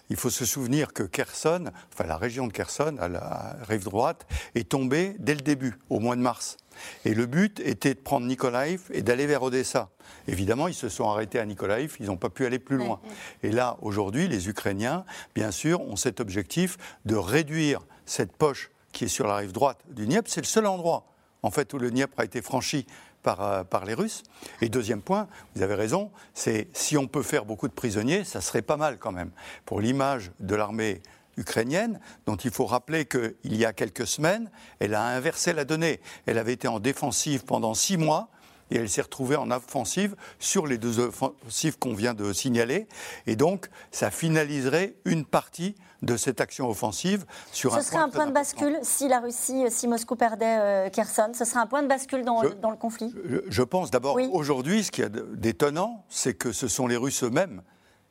Il 0.08 0.17
faut 0.17 0.31
se 0.31 0.47
souvenir 0.47 0.94
que 0.94 1.03
Kherson, 1.03 1.70
enfin 1.93 2.05
la 2.05 2.17
région 2.17 2.47
de 2.47 2.53
Kherson, 2.53 2.97
à 2.99 3.08
la 3.08 3.56
rive 3.69 3.85
droite, 3.85 4.26
est 4.55 4.70
tombée 4.70 5.17
dès 5.19 5.35
le 5.35 5.43
début, 5.43 5.75
au 5.91 6.00
mois 6.00 6.17
de 6.17 6.23
mars. 6.23 6.56
Et 7.05 7.12
le 7.12 7.26
but 7.26 7.61
était 7.61 7.93
de 7.93 7.99
prendre 7.99 8.26
Nikolaïv 8.26 8.85
et 8.91 9.02
d'aller 9.02 9.26
vers 9.26 9.43
Odessa. 9.43 9.91
Évidemment, 10.29 10.67
ils 10.67 10.75
se 10.75 10.88
sont 10.88 11.11
arrêtés 11.11 11.38
à 11.38 11.44
Nikolaïv, 11.44 11.97
ils 12.00 12.06
n'ont 12.06 12.17
pas 12.17 12.31
pu 12.31 12.47
aller 12.47 12.59
plus 12.59 12.79
loin. 12.79 13.00
Et 13.43 13.50
là, 13.50 13.76
aujourd'hui, 13.82 14.29
les 14.29 14.49
Ukrainiens, 14.49 15.05
bien 15.35 15.50
sûr, 15.50 15.82
ont 15.82 15.97
cet 15.97 16.20
objectif 16.20 16.79
de 17.05 17.17
réduire 17.17 17.82
cette 18.06 18.32
poche 18.32 18.70
qui 18.93 19.05
est 19.05 19.08
sur 19.08 19.26
la 19.26 19.37
rive 19.37 19.53
droite 19.53 19.79
du 19.91 20.06
Dniepr, 20.06 20.31
c'est 20.31 20.41
le 20.41 20.47
seul 20.47 20.67
endroit 20.67 21.05
en 21.43 21.50
fait 21.50 21.73
où 21.75 21.79
le 21.79 21.91
Dniepr 21.91 22.20
a 22.20 22.25
été 22.25 22.43
franchi 22.43 22.87
par, 23.23 23.41
euh, 23.41 23.64
par, 23.64 23.85
les 23.85 23.94
Russes. 23.94 24.23
Et 24.61 24.69
deuxième 24.69 25.03
point, 25.03 25.29
vous 25.55 25.62
avez 25.62 25.75
raison, 25.75 26.11
c'est 26.35 26.69
si 26.73 26.97
on 26.97 27.06
peut 27.06 27.23
faire 27.23 27.44
beaucoup 27.44 27.69
de 27.69 27.73
prisonniers, 27.73 28.25
ça 28.25 28.41
serait 28.41 28.62
pas 28.62 28.76
mal 28.76 28.99
quand 28.99 29.12
même 29.12 29.31
pour 29.64 29.81
l'image 29.81 30.31
de 30.41 30.55
l'armée 30.55 31.03
ukrainienne, 31.37 32.00
dont 32.26 32.37
il 32.37 32.50
faut 32.50 32.67
rappeler 32.67 33.05
qu'il 33.05 33.35
y 33.56 33.64
a 33.64 33.73
quelques 33.73 34.06
semaines, 34.06 34.50
elle 34.79 34.94
a 34.94 35.05
inversé 35.05 35.52
la 35.52 35.64
donnée. 35.64 36.00
Elle 36.25 36.38
avait 36.38 36.55
été 36.55 36.67
en 36.67 36.81
défensive 36.81 37.44
pendant 37.44 37.75
six 37.75 37.97
mois 37.97 38.31
et 38.71 38.77
elle 38.77 38.89
s'est 38.89 39.03
retrouvée 39.03 39.37
en 39.37 39.51
offensive 39.51 40.17
sur 40.39 40.67
les 40.67 40.79
deux 40.79 40.99
offensives 40.99 41.79
qu'on 41.79 41.95
vient 41.95 42.15
de 42.15 42.33
signaler. 42.33 42.87
Et 43.27 43.37
donc, 43.37 43.69
ça 43.91 44.11
finaliserait 44.11 44.95
une 45.05 45.25
partie 45.25 45.75
de 46.03 46.17
cette 46.17 46.41
action 46.41 46.69
offensive 46.69 47.25
sur 47.53 47.75
Ce 47.75 47.81
serait 47.81 47.97
un 47.97 48.09
point 48.09 48.27
de 48.27 48.33
bascule 48.33 48.79
si 48.83 49.09
la 49.09 49.21
Russie, 49.21 49.65
si 49.71 49.89
Moscou 49.89 50.15
perdait 50.15 50.59
euh, 50.59 50.91
Kherson 50.91 51.33
Ce 51.33 51.45
serait 51.45 51.61
un 51.61 51.67
point 51.67 51.83
de 51.83 51.89
bascule 51.89 52.25
dans, 52.25 52.43
dans 52.61 52.71
le 52.71 52.77
conflit 52.77 53.15
Je, 53.49 53.63
pense 53.63 53.91
d'abord, 53.91 54.19
aujourd'hui, 54.33 54.85
ce 54.85 54.91
qui 54.91 55.03
est 55.03 55.11
d'étonnant, 55.11 56.05
c'est 56.09 56.35
que 56.35 56.53
ce 56.53 56.69
sont 56.69 56.87
les 56.87 56.97
Russes 56.97 57.25
eux-mêmes 57.25 57.62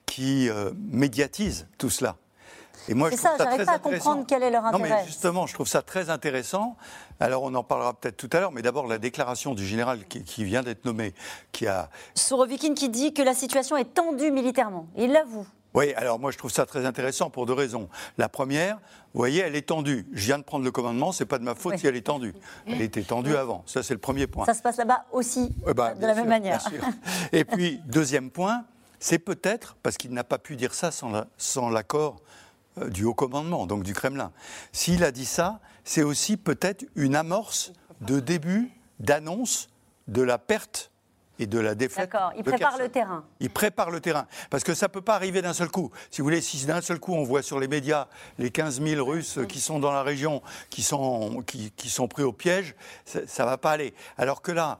qui 0.05 0.49
euh, 0.49 0.71
médiatisent 0.75 1.67
tout 1.77 1.89
cela. 1.89 2.17
Et 2.87 2.93
moi, 2.93 3.09
je 3.09 3.15
ça, 3.15 3.35
j'arrive 3.37 3.65
pas 3.65 3.73
à 3.73 3.79
comprendre 3.79 4.25
quel 4.27 4.43
est 4.43 4.51
leur 4.51 4.65
intérêt. 4.65 4.89
Non, 4.89 4.95
mais 4.95 5.05
justement, 5.05 5.47
je 5.47 5.53
trouve 5.53 5.67
ça 5.67 5.81
très 5.81 6.09
intéressant. 6.09 6.75
Alors, 7.19 7.43
on 7.43 7.53
en 7.55 7.63
parlera 7.63 7.93
peut-être 7.93 8.17
tout 8.17 8.29
à 8.33 8.39
l'heure, 8.39 8.51
mais 8.51 8.61
d'abord, 8.61 8.87
la 8.87 8.97
déclaration 8.97 9.53
du 9.53 9.65
général 9.65 10.05
qui, 10.05 10.43
vient 10.43 10.63
d'être 10.63 10.85
nommé, 10.85 11.13
qui 11.51 11.67
a... 11.67 11.89
Sourovikine 12.13 12.75
qui 12.75 12.89
dit 12.89 13.13
que 13.13 13.21
la 13.21 13.33
situation 13.33 13.77
est 13.77 13.93
tendue 13.93 14.31
militairement. 14.31 14.87
Il 14.97 15.11
l'avoue. 15.11 15.47
Oui, 15.73 15.93
alors 15.95 16.19
moi 16.19 16.31
je 16.31 16.37
trouve 16.37 16.51
ça 16.51 16.65
très 16.65 16.85
intéressant 16.85 17.29
pour 17.29 17.45
deux 17.45 17.53
raisons. 17.53 17.89
La 18.17 18.29
première, 18.29 18.77
vous 19.13 19.19
voyez, 19.19 19.41
elle 19.41 19.57
est 19.57 19.67
tendue. 19.67 20.07
Je 20.13 20.25
viens 20.25 20.37
de 20.37 20.43
prendre 20.43 20.63
le 20.63 20.71
commandement, 20.71 21.11
c'est 21.11 21.25
pas 21.25 21.37
de 21.37 21.43
ma 21.43 21.53
faute 21.53 21.77
si 21.77 21.85
elle 21.85 21.97
est 21.97 22.05
tendue. 22.05 22.33
Elle 22.65 22.81
était 22.81 23.03
tendue 23.03 23.35
avant. 23.35 23.61
Ça, 23.65 23.83
c'est 23.83 23.93
le 23.93 23.99
premier 23.99 24.25
point. 24.25 24.45
Ça 24.45 24.53
se 24.53 24.61
passe 24.61 24.77
là-bas 24.77 25.03
aussi, 25.11 25.53
bah, 25.75 25.93
de 25.93 26.05
la 26.05 26.15
même 26.15 26.29
manière. 26.29 26.63
Et 27.33 27.43
puis, 27.43 27.81
deuxième 27.87 28.31
point, 28.31 28.63
c'est 29.01 29.19
peut-être, 29.19 29.75
parce 29.83 29.97
qu'il 29.97 30.11
n'a 30.11 30.23
pas 30.23 30.37
pu 30.37 30.55
dire 30.55 30.73
ça 30.73 30.91
sans 30.91 31.69
l'accord 31.69 32.21
euh, 32.77 32.89
du 32.89 33.03
haut 33.03 33.13
commandement, 33.13 33.67
donc 33.67 33.83
du 33.83 33.93
Kremlin. 33.93 34.31
S'il 34.71 35.03
a 35.03 35.11
dit 35.11 35.25
ça, 35.25 35.59
c'est 35.85 36.03
aussi 36.03 36.35
peut-être 36.35 36.83
une 36.95 37.15
amorce 37.15 37.71
de 38.01 38.19
début, 38.19 38.71
d'annonce 38.99 39.69
de 40.07 40.21
la 40.21 40.37
perte 40.37 40.91
et 41.39 41.47
de 41.47 41.59
la 41.59 41.75
défaite. 41.75 42.11
D'accord, 42.11 42.31
il 42.37 42.43
prépare 42.43 42.77
le 42.77 42.89
terrain. 42.89 43.23
Il 43.39 43.49
prépare 43.49 43.91
le 43.91 43.99
terrain. 43.99 44.27
Parce 44.49 44.63
que 44.63 44.73
ça 44.73 44.87
ne 44.87 44.91
peut 44.91 45.01
pas 45.01 45.15
arriver 45.15 45.41
d'un 45.41 45.53
seul 45.53 45.69
coup. 45.69 45.91
Si 46.09 46.21
vous 46.21 46.25
voulez, 46.25 46.41
si 46.41 46.65
d'un 46.65 46.81
seul 46.81 46.99
coup 46.99 47.13
on 47.13 47.23
voit 47.23 47.43
sur 47.43 47.59
les 47.59 47.67
médias 47.67 48.07
les 48.39 48.51
15 48.51 48.81
000 48.81 49.05
Russes 49.05 49.39
qui 49.47 49.59
sont 49.59 49.79
dans 49.79 49.91
la 49.91 50.03
région, 50.03 50.41
qui 50.69 50.81
sont, 50.81 51.43
qui, 51.45 51.89
sont 51.89 52.07
pris 52.07 52.23
au 52.23 52.33
piège, 52.33 52.75
ça 53.05 53.43
ne 53.43 53.49
va 53.49 53.57
pas 53.57 53.71
aller. 53.71 53.93
Alors 54.17 54.41
que 54.41 54.51
là, 54.51 54.79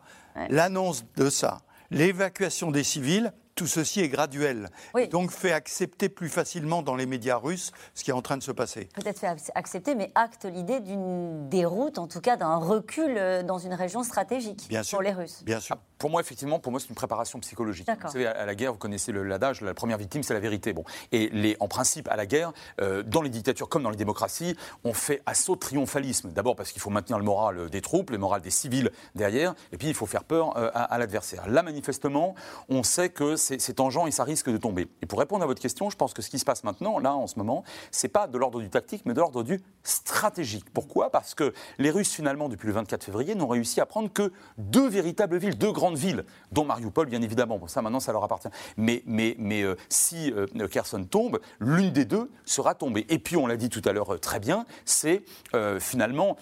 l'annonce 0.50 1.06
de 1.18 1.30
ça, 1.30 1.62
l'évacuation 1.92 2.72
des 2.72 2.84
civils, 2.84 3.34
tout 3.56 3.68
ceci 3.68 4.02
est 4.02 4.10
graduel. 4.10 4.70
donc 5.12 5.32
fait 5.32 5.52
accepter 5.52 6.10
plus 6.10 6.30
facilement 6.30 6.82
dans 6.82 6.96
les 6.96 7.06
médias 7.06 7.38
russes 7.38 7.72
ce 7.94 8.04
qui 8.04 8.12
est 8.12 8.14
en 8.14 8.22
train 8.22 8.38
de 8.38 8.44
se 8.44 8.52
passer. 8.52 8.90
Peut-être 8.94 9.20
fait 9.20 9.28
accepter, 9.56 9.96
mais 9.96 10.12
acte 10.16 10.46
l'idée 10.46 10.82
d'une 10.82 11.50
déroute, 11.50 11.98
en 11.98 12.08
tout 12.08 12.22
cas 12.22 12.36
d'un 12.36 12.58
recul 12.58 13.16
euh, 13.18 13.44
dans 13.44 13.58
une 13.58 13.74
région 13.74 14.04
stratégique 14.04 14.70
pour 14.92 15.02
les 15.02 15.14
Russes. 15.14 15.44
Bien 15.44 15.60
sûr. 15.60 15.78
Pour 15.98 16.10
moi, 16.10 16.22
effectivement, 16.22 16.60
pour 16.60 16.72
moi, 16.72 16.80
c'est 16.80 16.90
une 16.90 16.96
préparation 16.96 17.40
psychologique. 17.40 17.88
Vous 17.88 18.12
savez, 18.12 18.28
à 18.28 18.46
la 18.46 18.56
guerre, 18.56 18.74
vous 18.74 18.78
connaissez 18.78 19.12
l'adage, 19.12 19.62
la 19.62 19.74
première 19.74 19.98
victime, 19.98 20.24
c'est 20.24 20.34
la 20.34 20.40
vérité. 20.40 20.74
Bon. 20.74 20.84
Et 21.12 21.30
les, 21.30 21.56
en 21.60 21.68
principe, 21.68 22.08
à 22.10 22.16
la 22.16 22.25
guerre, 22.25 22.52
euh, 22.82 23.04
dans 23.04 23.22
les 23.22 23.30
dictatures 23.30 23.70
comme 23.70 23.84
dans 23.84 23.90
les 23.90 23.96
démocraties, 23.96 24.56
on 24.84 24.94
fait 24.94 25.22
assaut 25.25 25.56
triomphalisme. 25.56 26.32
D'abord 26.32 26.56
parce 26.56 26.72
qu'il 26.72 26.82
faut 26.82 26.90
maintenir 26.90 27.18
le 27.18 27.24
moral 27.24 27.70
des 27.70 27.82
troupes, 27.82 28.10
le 28.10 28.18
moral 28.18 28.42
des 28.42 28.50
civils 28.50 28.92
derrière, 29.16 29.56
et 29.72 29.78
puis 29.78 29.88
il 29.88 29.94
faut 29.94 30.06
faire 30.06 30.24
peur 30.24 30.58
euh, 30.58 30.70
à, 30.74 30.98
l'adversaire. 30.98 31.48
Là, 31.48 31.64
manifestement, 31.64 32.36
on 32.70 32.84
sait 32.84 33.10
que 33.10 33.36
c'est 33.36 33.74
tangent 33.74 34.08
et 34.08 34.12
ça 34.12 34.24
risque 34.24 34.50
de 34.50 34.58
tomber. 34.58 34.88
Et 35.02 35.06
pour 35.06 35.20
répondre 35.20 35.44
à 35.44 35.48
votre 35.48 35.62
question, 35.62 35.90
je 35.90 35.96
pense 35.96 36.14
que 36.14 36.22
ce 36.22 36.30
qui 36.30 36.40
se 36.40 36.46
passe 36.46 36.64
maintenant, 36.64 37.00
là, 37.00 37.14
en 37.14 37.28
ce 37.28 37.38
moment, 37.38 37.64
c'est 37.92 38.08
pas 38.10 38.28
de 38.28 38.38
l'ordre 38.38 38.60
du 38.60 38.70
tactique, 38.70 39.04
mais 39.06 39.14
de 39.14 39.20
l'ordre 39.20 39.44
du 39.44 39.62
stratégique. 39.84 40.66
Pourquoi? 40.74 41.10
Parce 41.12 41.36
que 41.36 41.54
les 41.78 41.92
Russes, 41.92 42.12
finalement, 42.12 42.50
depuis 42.50 42.68
le 42.68 42.74
24 42.74 43.04
février, 43.04 43.36
n'ont 43.36 43.48
réussi 43.48 43.80
à 43.80 43.86
prendre 43.86 44.12
que 44.12 44.32
deux 44.58 44.88
véritables 44.88 45.38
villes, 45.38 45.58
deux 45.58 45.72
grandes 45.72 45.85
villes, 45.94 46.25
dont 46.51 46.65
Mariupol, 46.65 47.08
bien 47.08 47.22
évidemment. 47.22 47.58
Bon, 47.58 47.68
ça, 47.68 47.82
maintenant, 47.82 48.00
ça 48.00 48.12
leur 48.12 48.24
appartient. 48.24 48.48
Mais, 48.77 49.04
mais, 49.06 49.36
mais 49.38 49.62
euh, 49.62 49.75
si 49.89 50.32
euh, 50.32 50.48
Kherson 50.68 51.04
tombe, 51.04 51.39
l'une 51.60 51.92
des 51.92 52.06
deux 52.06 52.32
sera 52.46 52.74
tombée. 52.74 53.06
Et 53.10 53.20
puis, 53.20 53.38
on 53.38 53.46
l'a 53.46 53.58
dit 53.58 53.70
tout 53.70 53.82
à 53.86 53.92
l'heure 53.94 54.13
euh, 54.13 54.18
très 54.18 54.39
bien, 54.39 54.65
c'est 54.86 55.24
finalement, 55.80 56.38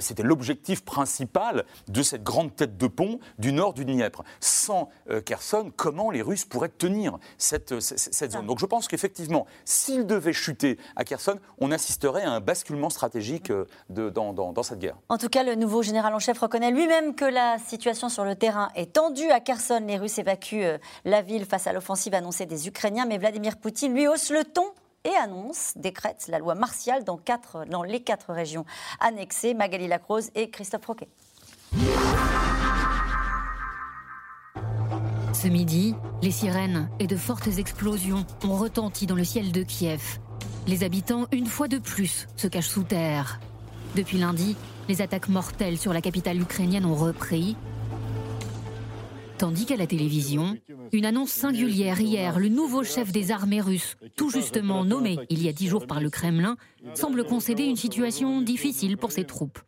c'était 0.00 0.22
l'objectif 0.22 0.84
principal 0.84 1.64
de 1.88 2.02
cette 2.02 2.22
grande 2.22 2.54
tête 2.54 2.76
de 2.76 2.86
pont 2.86 3.20
du 3.38 3.52
nord 3.52 3.74
du 3.74 3.84
Dniepr. 3.84 4.22
Sans 4.40 4.90
Kherson, 5.24 5.72
comment 5.76 6.10
les 6.10 6.22
Russes 6.22 6.44
pourraient 6.44 6.68
tenir 6.68 7.18
cette, 7.38 7.80
cette 7.80 8.32
zone? 8.32 8.46
Donc, 8.46 8.58
je 8.58 8.66
pense 8.66 8.88
qu'effectivement, 8.88 9.46
s'ils 9.64 10.06
devaient 10.06 10.32
chuter 10.32 10.78
à 10.96 11.04
Kherson, 11.04 11.38
on 11.58 11.70
assisterait 11.70 12.22
à 12.22 12.32
un 12.32 12.40
basculement 12.40 12.90
stratégique 12.90 13.52
de, 13.90 14.10
dans, 14.10 14.32
dans, 14.32 14.52
dans 14.52 14.62
cette 14.62 14.78
guerre. 14.78 14.96
En 15.08 15.18
tout 15.18 15.28
cas, 15.28 15.42
le 15.42 15.54
nouveau 15.54 15.82
général 15.82 16.14
en 16.14 16.18
chef 16.18 16.38
reconnaît 16.38 16.70
lui-même 16.70 17.14
que 17.14 17.24
la 17.24 17.58
situation 17.58 18.08
sur 18.08 18.24
le 18.24 18.34
terrain 18.34 18.70
est 18.74 18.87
tendue. 18.92 19.30
À 19.30 19.40
Kherson, 19.40 19.82
les 19.86 19.96
Russes 19.96 20.18
évacuent 20.18 20.64
euh, 20.64 20.78
la 21.04 21.22
ville 21.22 21.44
face 21.44 21.66
à 21.66 21.72
l'offensive 21.72 22.14
annoncée 22.14 22.46
des 22.46 22.68
Ukrainiens, 22.68 23.06
mais 23.06 23.18
Vladimir 23.18 23.56
Poutine 23.56 23.94
lui 23.94 24.08
hausse 24.08 24.30
le 24.30 24.44
ton 24.44 24.66
et 25.04 25.14
annonce, 25.14 25.72
décrète 25.76 26.26
la 26.28 26.38
loi 26.38 26.54
martiale 26.54 27.04
dans 27.04 27.82
les 27.82 28.00
quatre 28.00 28.32
régions 28.32 28.64
annexées, 29.00 29.54
Magali 29.54 29.86
Lacrose 29.86 30.30
et 30.34 30.50
Christophe 30.50 30.86
Roquet. 30.86 31.08
Ce 35.32 35.46
midi, 35.46 35.94
les 36.20 36.32
sirènes 36.32 36.90
et 36.98 37.06
de 37.06 37.16
fortes 37.16 37.46
explosions 37.58 38.26
ont 38.44 38.56
retenti 38.56 39.06
dans 39.06 39.14
le 39.14 39.24
ciel 39.24 39.52
de 39.52 39.62
Kiev. 39.62 40.18
Les 40.66 40.82
habitants, 40.82 41.26
une 41.32 41.46
fois 41.46 41.68
de 41.68 41.78
plus, 41.78 42.26
se 42.36 42.48
cachent 42.48 42.68
sous 42.68 42.82
terre. 42.82 43.38
Depuis 43.94 44.18
lundi, 44.18 44.56
les 44.88 45.00
attaques 45.00 45.28
mortelles 45.28 45.78
sur 45.78 45.92
la 45.92 46.00
capitale 46.00 46.40
ukrainienne 46.40 46.84
ont 46.84 46.94
repris. 46.94 47.56
Tandis 49.38 49.66
qu'à 49.66 49.76
la 49.76 49.86
télévision, 49.86 50.56
une 50.92 51.04
annonce 51.04 51.30
singulière 51.30 52.00
hier, 52.00 52.38
le 52.38 52.48
nouveau 52.48 52.82
chef 52.82 53.12
des 53.12 53.30
armées 53.30 53.60
russes, 53.60 53.96
tout 54.16 54.30
justement 54.30 54.84
nommé 54.84 55.18
il 55.30 55.42
y 55.42 55.48
a 55.48 55.52
dix 55.52 55.68
jours 55.68 55.86
par 55.86 56.00
le 56.00 56.10
Kremlin, 56.10 56.56
semble 56.94 57.24
concéder 57.24 57.64
une 57.64 57.76
situation 57.76 58.42
difficile 58.42 58.96
pour 58.96 59.12
ses 59.12 59.24
troupes. 59.24 59.60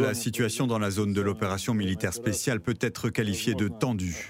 La 0.00 0.14
situation 0.14 0.66
dans 0.66 0.78
la 0.78 0.90
zone 0.90 1.14
de 1.14 1.20
l'opération 1.22 1.72
militaire 1.72 2.12
spéciale 2.12 2.60
peut 2.60 2.76
être 2.80 3.08
qualifiée 3.08 3.54
de 3.54 3.68
tendue. 3.68 4.28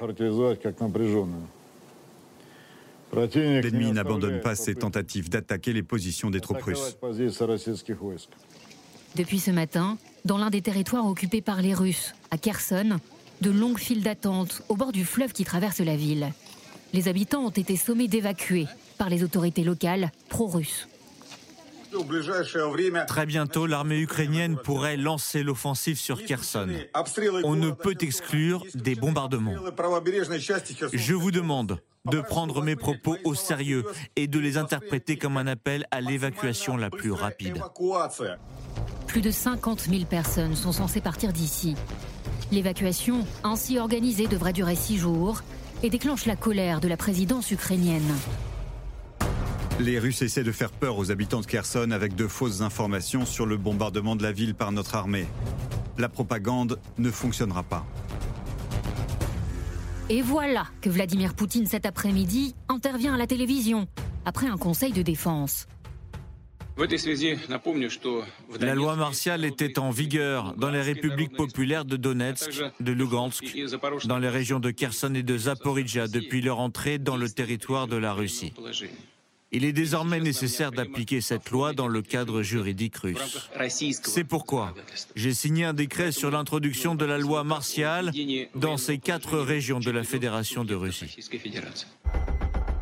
L'ennemi 3.13 3.93
n'abandonne 3.93 4.41
pas 4.41 4.55
ses 4.55 4.75
tentatives 4.75 5.29
d'attaquer 5.29 5.73
les 5.73 5.83
positions 5.83 6.31
des 6.31 6.41
troupes 6.41 6.63
russes. 6.63 6.97
Depuis 9.17 9.39
ce 9.39 9.51
matin, 9.51 9.97
dans 10.25 10.39
l'un 10.39 10.51
des 10.51 10.61
territoires 10.61 11.07
occupés 11.07 11.41
par 11.41 11.63
les 11.63 11.73
Russes, 11.73 12.15
à 12.31 12.37
Kherson, 12.37 12.99
de 13.41 13.51
longues 13.51 13.79
files 13.79 14.03
d'attente 14.03 14.63
au 14.69 14.77
bord 14.77 14.93
du 14.93 15.05
fleuve 15.05 15.33
qui 15.33 15.45
traverse 15.45 15.81
la 15.81 15.97
ville. 15.97 16.33
Les 16.93 17.09
habitants 17.09 17.45
ont 17.45 17.51
été 17.51 17.77
sommés 17.77 18.09
d'évacuer 18.09 18.67
par 18.99 19.09
les 19.09 19.23
autorités 19.23 19.65
locales 19.65 20.11
pro-russes. 20.29 20.89
Très 23.07 23.27
bientôt, 23.27 23.67
l'armée 23.67 24.01
ukrainienne 24.01 24.57
pourrait 24.57 24.97
lancer 24.97 25.43
l'offensive 25.43 25.99
sur 25.99 26.25
Kherson. 26.25 26.69
On 27.45 27.57
ne 27.57 27.71
peut 27.71 27.97
exclure 28.01 28.65
des 28.75 28.95
bombardements. 28.95 29.55
Je 30.93 31.15
vous 31.15 31.31
demande 31.31 31.81
de 32.05 32.21
prendre 32.21 32.63
mes 32.63 32.77
propos 32.77 33.17
au 33.25 33.35
sérieux 33.35 33.85
et 34.15 34.27
de 34.27 34.39
les 34.39 34.59
interpréter 34.59 35.17
comme 35.17 35.37
un 35.37 35.47
appel 35.47 35.87
à 35.91 36.01
l'évacuation 36.01 36.77
la 36.77 36.91
plus 36.91 37.13
rapide. 37.13 37.63
Plus 39.07 39.21
de 39.21 39.31
50 39.31 39.81
000 39.83 40.05
personnes 40.05 40.55
sont 40.57 40.73
censées 40.73 41.01
partir 41.01 41.33
d'ici. 41.33 41.75
L'évacuation, 42.53 43.27
ainsi 43.45 43.79
organisée, 43.79 44.27
devrait 44.29 44.53
durer 44.53 44.77
six 44.77 44.99
jours 44.99 45.43
et 45.83 45.91
déclenche 45.91 46.27
la 46.27 46.37
colère 46.37 46.81
de 46.81 46.89
la 46.89 46.97
présidence 46.97 47.51
ukrainienne. 47.51 48.15
Les 49.79 49.99
Russes 49.99 50.23
essaient 50.23 50.43
de 50.43 50.53
faire 50.53 50.71
peur 50.71 50.97
aux 50.97 51.11
habitants 51.11 51.41
de 51.41 51.47
Kherson 51.47 51.91
avec 51.91 52.15
de 52.15 52.27
fausses 52.27 52.63
informations 52.63 53.27
sur 53.27 53.45
le 53.45 53.59
bombardement 53.59 54.17
de 54.17 54.23
la 54.23 54.33
ville 54.33 54.55
par 54.55 54.73
notre 54.73 54.95
armée. 54.95 55.27
La 55.99 56.09
propagande 56.09 56.79
ne 56.97 57.11
fonctionnera 57.11 57.63
pas. 57.63 57.85
Et 60.09 60.23
voilà 60.23 60.67
que 60.81 60.89
Vladimir 60.89 61.35
Poutine 61.35 61.67
cet 61.67 61.85
après-midi 61.85 62.55
intervient 62.69 63.15
à 63.15 63.19
la 63.19 63.27
télévision 63.27 63.87
après 64.25 64.47
un 64.47 64.57
conseil 64.57 64.93
de 64.93 65.03
défense. 65.03 65.67
La 68.61 68.75
loi 68.75 68.97
martiale 68.97 69.45
était 69.45 69.79
en 69.79 69.91
vigueur 69.91 70.55
dans 70.59 70.71
les 70.71 70.83
républiques 70.83 71.35
populaires 71.35 71.87
de 71.87 71.97
Donetsk, 71.97 72.63
de 72.81 72.93
Lugansk, 72.93 73.45
dans 74.05 74.19
les 74.19 74.29
régions 74.29 74.61
de 74.61 74.71
Kherson 74.71 75.15
et 75.15 75.23
de 75.23 75.39
Zaporizhia 75.39 76.07
depuis 76.07 76.43
leur 76.43 76.61
entrée 76.61 76.99
dans 76.99 77.17
le 77.17 77.31
territoire 77.31 77.87
de 77.87 77.97
la 77.97 78.13
Russie. 78.13 78.53
Il 79.53 79.65
est 79.65 79.73
désormais 79.73 80.21
nécessaire 80.21 80.71
d'appliquer 80.71 81.21
cette 81.21 81.51
loi 81.51 81.73
dans 81.73 81.89
le 81.89 82.03
cadre 82.03 82.43
juridique 82.43 82.97
russe. 82.97 83.49
C'est 84.03 84.25
pourquoi 84.25 84.75
j'ai 85.15 85.33
signé 85.33 85.65
un 85.65 85.73
décret 85.73 86.13
sur 86.13 86.31
l'introduction 86.31 86.95
de 86.95 87.05
la 87.05 87.17
loi 87.17 87.43
martiale 87.43 88.13
dans 88.55 88.77
ces 88.77 88.99
quatre 88.99 89.39
régions 89.39 89.81
de 89.81 89.91
la 89.91 90.03
Fédération 90.03 90.65
de 90.65 90.75
Russie. 90.75 91.17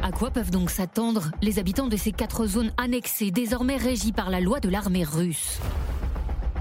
À 0.05 0.13
quoi 0.13 0.31
peuvent 0.31 0.51
donc 0.51 0.69
s'attendre 0.69 1.31
les 1.41 1.59
habitants 1.59 1.87
de 1.87 1.97
ces 1.97 2.13
quatre 2.13 2.47
zones 2.47 2.75
annexées, 2.77 3.31
désormais 3.31 3.79
régies 3.79 4.13
par 4.13 4.29
la 4.29 4.39
loi 4.39 4.61
de 4.61 4.69
l'armée 4.69 5.03
russe? 5.03 5.61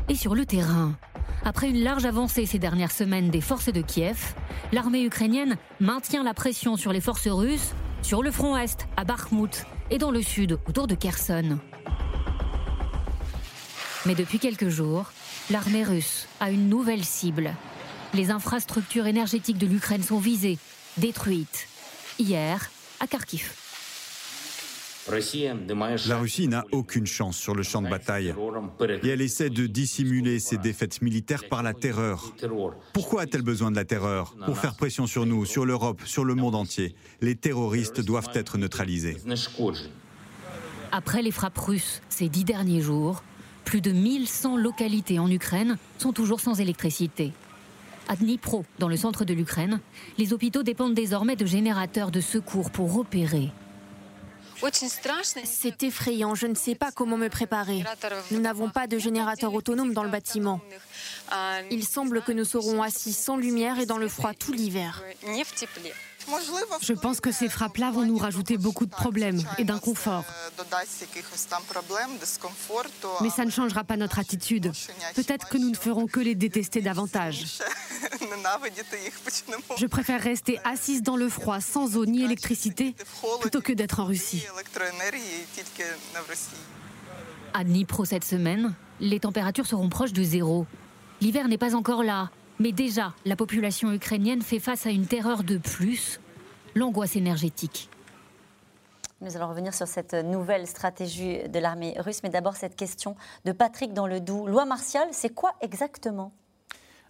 Et 0.07 0.15
sur 0.15 0.33
le 0.33 0.45
terrain, 0.45 0.95
après 1.43 1.69
une 1.69 1.83
large 1.83 2.05
avancée 2.05 2.45
ces 2.45 2.57
dernières 2.57 2.93
semaines 2.93 3.31
des 3.31 3.41
forces 3.41 3.67
de 3.67 3.81
Kiev, 3.81 4.33
l'armée 4.71 5.03
ukrainienne 5.03 5.57
maintient 5.81 6.23
la 6.23 6.33
pression 6.33 6.77
sur 6.77 6.93
les 6.93 7.01
forces 7.01 7.27
russes 7.27 7.73
sur 8.01 8.23
le 8.23 8.31
front 8.31 8.55
est, 8.55 8.87
à 8.95 9.03
Bakhmut, 9.03 9.65
et 9.91 9.97
dans 9.97 10.11
le 10.11 10.21
sud, 10.21 10.57
autour 10.69 10.87
de 10.87 10.95
Kherson. 10.95 11.59
Mais 14.05 14.15
depuis 14.15 14.39
quelques 14.39 14.69
jours, 14.69 15.11
l'armée 15.49 15.83
russe 15.83 16.29
a 16.39 16.49
une 16.49 16.69
nouvelle 16.69 17.03
cible. 17.03 17.53
Les 18.13 18.31
infrastructures 18.31 19.05
énergétiques 19.05 19.57
de 19.57 19.67
l'Ukraine 19.67 20.01
sont 20.01 20.19
visées, 20.19 20.59
détruites. 20.97 21.67
Hier, 22.19 22.69
à 23.03 23.07
Kharkiv. 23.07 23.51
La 26.07 26.17
Russie 26.17 26.47
n'a 26.47 26.63
aucune 26.71 27.05
chance 27.05 27.35
sur 27.35 27.53
le 27.53 27.61
champ 27.61 27.81
de 27.81 27.89
bataille 27.89 28.33
et 29.03 29.07
elle 29.09 29.19
essaie 29.19 29.49
de 29.49 29.67
dissimuler 29.67 30.39
ses 30.39 30.57
défaites 30.57 31.01
militaires 31.01 31.49
par 31.49 31.61
la 31.61 31.73
terreur. 31.73 32.33
Pourquoi 32.93 33.23
a-t-elle 33.23 33.41
besoin 33.41 33.69
de 33.69 33.75
la 33.75 33.83
terreur 33.83 34.33
Pour 34.45 34.57
faire 34.57 34.75
pression 34.75 35.05
sur 35.05 35.25
nous, 35.25 35.45
sur 35.45 35.65
l'Europe, 35.65 36.01
sur 36.05 36.23
le 36.23 36.35
monde 36.35 36.55
entier? 36.55 36.95
Les 37.19 37.35
terroristes 37.35 37.99
doivent 37.99 38.29
être 38.33 38.57
neutralisés. 38.57 39.17
Après 40.93 41.21
les 41.21 41.31
frappes 41.31 41.57
russes 41.57 42.01
ces 42.07 42.29
dix 42.29 42.45
derniers 42.45 42.81
jours, 42.81 43.23
plus 43.65 43.81
de 43.81 43.91
1100 43.91 44.55
localités 44.55 45.19
en 45.19 45.29
Ukraine 45.29 45.77
sont 45.97 46.13
toujours 46.13 46.39
sans 46.39 46.61
électricité. 46.61 47.33
À 48.07 48.15
Dnipro, 48.15 48.65
dans 48.79 48.89
le 48.89 48.97
centre 48.97 49.25
de 49.25 49.33
l'Ukraine, 49.33 49.79
les 50.17 50.33
hôpitaux 50.33 50.63
dépendent 50.63 50.93
désormais 50.93 51.35
de 51.35 51.45
générateurs 51.45 52.11
de 52.11 52.21
secours 52.21 52.69
pour 52.69 52.97
opérer. 52.97 53.51
C'est 55.43 55.83
effrayant, 55.83 56.35
je 56.35 56.47
ne 56.47 56.55
sais 56.55 56.75
pas 56.75 56.91
comment 56.91 57.17
me 57.17 57.27
préparer. 57.27 57.83
Nous 58.31 58.39
n'avons 58.39 58.69
pas 58.69 58.87
de 58.87 58.97
générateur 58.97 59.53
autonome 59.53 59.93
dans 59.93 60.03
le 60.03 60.09
bâtiment. 60.09 60.61
Il 61.69 61.83
semble 61.85 62.21
que 62.21 62.31
nous 62.31 62.45
serons 62.45 62.81
assis 62.81 63.13
sans 63.13 63.37
lumière 63.37 63.79
et 63.79 63.85
dans 63.85 63.97
le 63.97 64.07
froid 64.07 64.33
tout 64.33 64.53
l'hiver. 64.53 65.03
Je 66.81 66.93
pense 66.93 67.19
que 67.19 67.31
ces 67.31 67.49
frappes-là 67.49 67.91
vont 67.91 68.05
nous 68.05 68.17
rajouter 68.17 68.57
beaucoup 68.57 68.85
de 68.85 68.91
problèmes 68.91 69.41
et 69.57 69.63
d'inconfort. 69.63 70.25
Mais 73.21 73.29
ça 73.29 73.45
ne 73.45 73.51
changera 73.51 73.83
pas 73.83 73.97
notre 73.97 74.19
attitude. 74.19 74.71
Peut-être 75.15 75.49
que 75.49 75.57
nous 75.57 75.69
ne 75.69 75.75
ferons 75.75 76.07
que 76.07 76.19
les 76.19 76.35
détester 76.35 76.81
davantage. 76.81 77.59
Je 79.77 79.85
préfère 79.85 80.21
rester 80.21 80.59
assise 80.63 81.01
dans 81.01 81.15
le 81.15 81.29
froid, 81.29 81.59
sans 81.61 81.97
eau 81.97 82.05
ni 82.05 82.23
électricité, 82.23 82.95
plutôt 83.41 83.61
que 83.61 83.73
d'être 83.73 83.99
en 83.99 84.05
Russie. 84.05 84.45
À 87.53 87.63
Dnipro 87.63 88.05
cette 88.05 88.23
semaine, 88.23 88.73
les 88.99 89.19
températures 89.19 89.67
seront 89.67 89.89
proches 89.89 90.13
de 90.13 90.23
zéro. 90.23 90.65
L'hiver 91.21 91.47
n'est 91.47 91.57
pas 91.57 91.75
encore 91.75 92.03
là, 92.03 92.29
Mais 92.63 92.71
déjà, 92.71 93.13
la 93.25 93.35
population 93.35 93.91
ukrainienne 93.91 94.41
fait 94.41 94.61
face 94.61 94.85
à 94.85 94.89
une 94.89 95.05
terreur 95.05 95.43
de 95.43 95.57
plus, 95.57 96.21
l'angoisse 96.75 97.17
énergétique. 97.17 97.89
Nous 99.19 99.35
allons 99.35 99.49
revenir 99.49 99.73
sur 99.73 99.85
cette 99.85 100.13
nouvelle 100.13 100.65
stratégie 100.65 101.49
de 101.49 101.59
l'armée 101.59 101.93
russe, 101.97 102.23
mais 102.23 102.29
d'abord 102.29 102.55
cette 102.55 102.77
question 102.77 103.17
de 103.43 103.51
Patrick 103.51 103.91
dans 103.91 104.07
le 104.07 104.21
Doubs. 104.21 104.47
Loi 104.47 104.63
martiale, 104.63 105.09
c'est 105.11 105.33
quoi 105.33 105.51
exactement? 105.59 106.31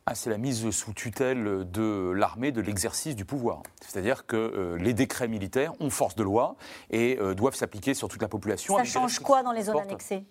Ah, 0.08 0.16
c'est 0.16 0.32
la 0.32 0.40
mise 0.40 0.68
sous 0.72 0.94
tutelle 0.94 1.70
de 1.70 2.12
l'armée 2.16 2.52
de 2.52 2.60
l'exercice 2.60 3.16
du 3.16 3.24
pouvoir. 3.24 3.62
C'est-à-dire 3.80 4.26
que 4.26 4.36
euh, 4.36 4.78
les 4.80 4.96
décrets 4.96 5.28
militaires 5.28 5.80
ont 5.80 5.92
force 5.92 6.16
de 6.16 6.24
loi 6.24 6.56
et 6.90 7.20
euh, 7.20 7.36
doivent 7.36 7.54
s'appliquer 7.54 7.94
sur 7.94 8.08
toute 8.08 8.24
la 8.24 8.28
population. 8.28 8.76
Ça 8.76 8.86
change 8.86 9.20
quoi 9.20 9.44
dans 9.44 9.52
les 9.52 9.66
zones 9.66 9.80
annexées? 9.80 10.26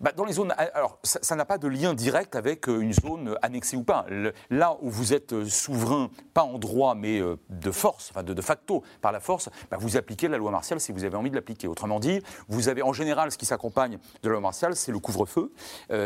Bah, 0.00 0.12
dans 0.16 0.24
les 0.24 0.32
zones, 0.32 0.54
alors 0.74 0.98
ça 1.04 1.36
n'a 1.36 1.44
pas 1.44 1.58
de 1.58 1.68
lien 1.68 1.92
direct 1.92 2.34
avec 2.34 2.68
euh, 2.68 2.80
une 2.80 2.94
zone 2.94 3.36
annexée 3.42 3.76
ou 3.76 3.82
pas. 3.82 4.06
là 4.48 4.78
où 4.80 4.88
vous 4.88 5.12
êtes 5.12 5.34
euh, 5.34 5.44
souverain, 5.44 6.10
pas 6.32 6.42
en 6.42 6.58
droit, 6.58 6.94
mais 6.94 7.20
euh, 7.20 7.36
de 7.50 7.70
force, 7.70 8.10
enfin 8.10 8.22
de, 8.22 8.40
facto 8.40 8.82
par 9.02 9.12
la 9.12 9.20
force, 9.20 9.50
bah, 9.70 9.76
vous 9.78 9.98
appliquez 9.98 10.28
la 10.28 10.38
loi 10.38 10.50
martiale 10.50 10.80
si 10.80 10.92
vous 10.92 11.04
avez 11.04 11.16
envie 11.16 11.28
de 11.28 11.34
l'appliquer. 11.34 11.68
Autrement 11.68 12.00
dit, 12.00 12.22
vous 12.48 12.68
avez 12.68 12.82
en 12.82 12.94
général 12.94 13.30
ce 13.30 13.36
qui 13.36 13.44
s'accompagne 13.44 13.98
de 14.22 14.28
la 14.28 14.32
loi 14.32 14.40
martiale, 14.40 14.74
c'est 14.74 14.92
le 14.92 14.98
couvre-feu, 14.98 15.52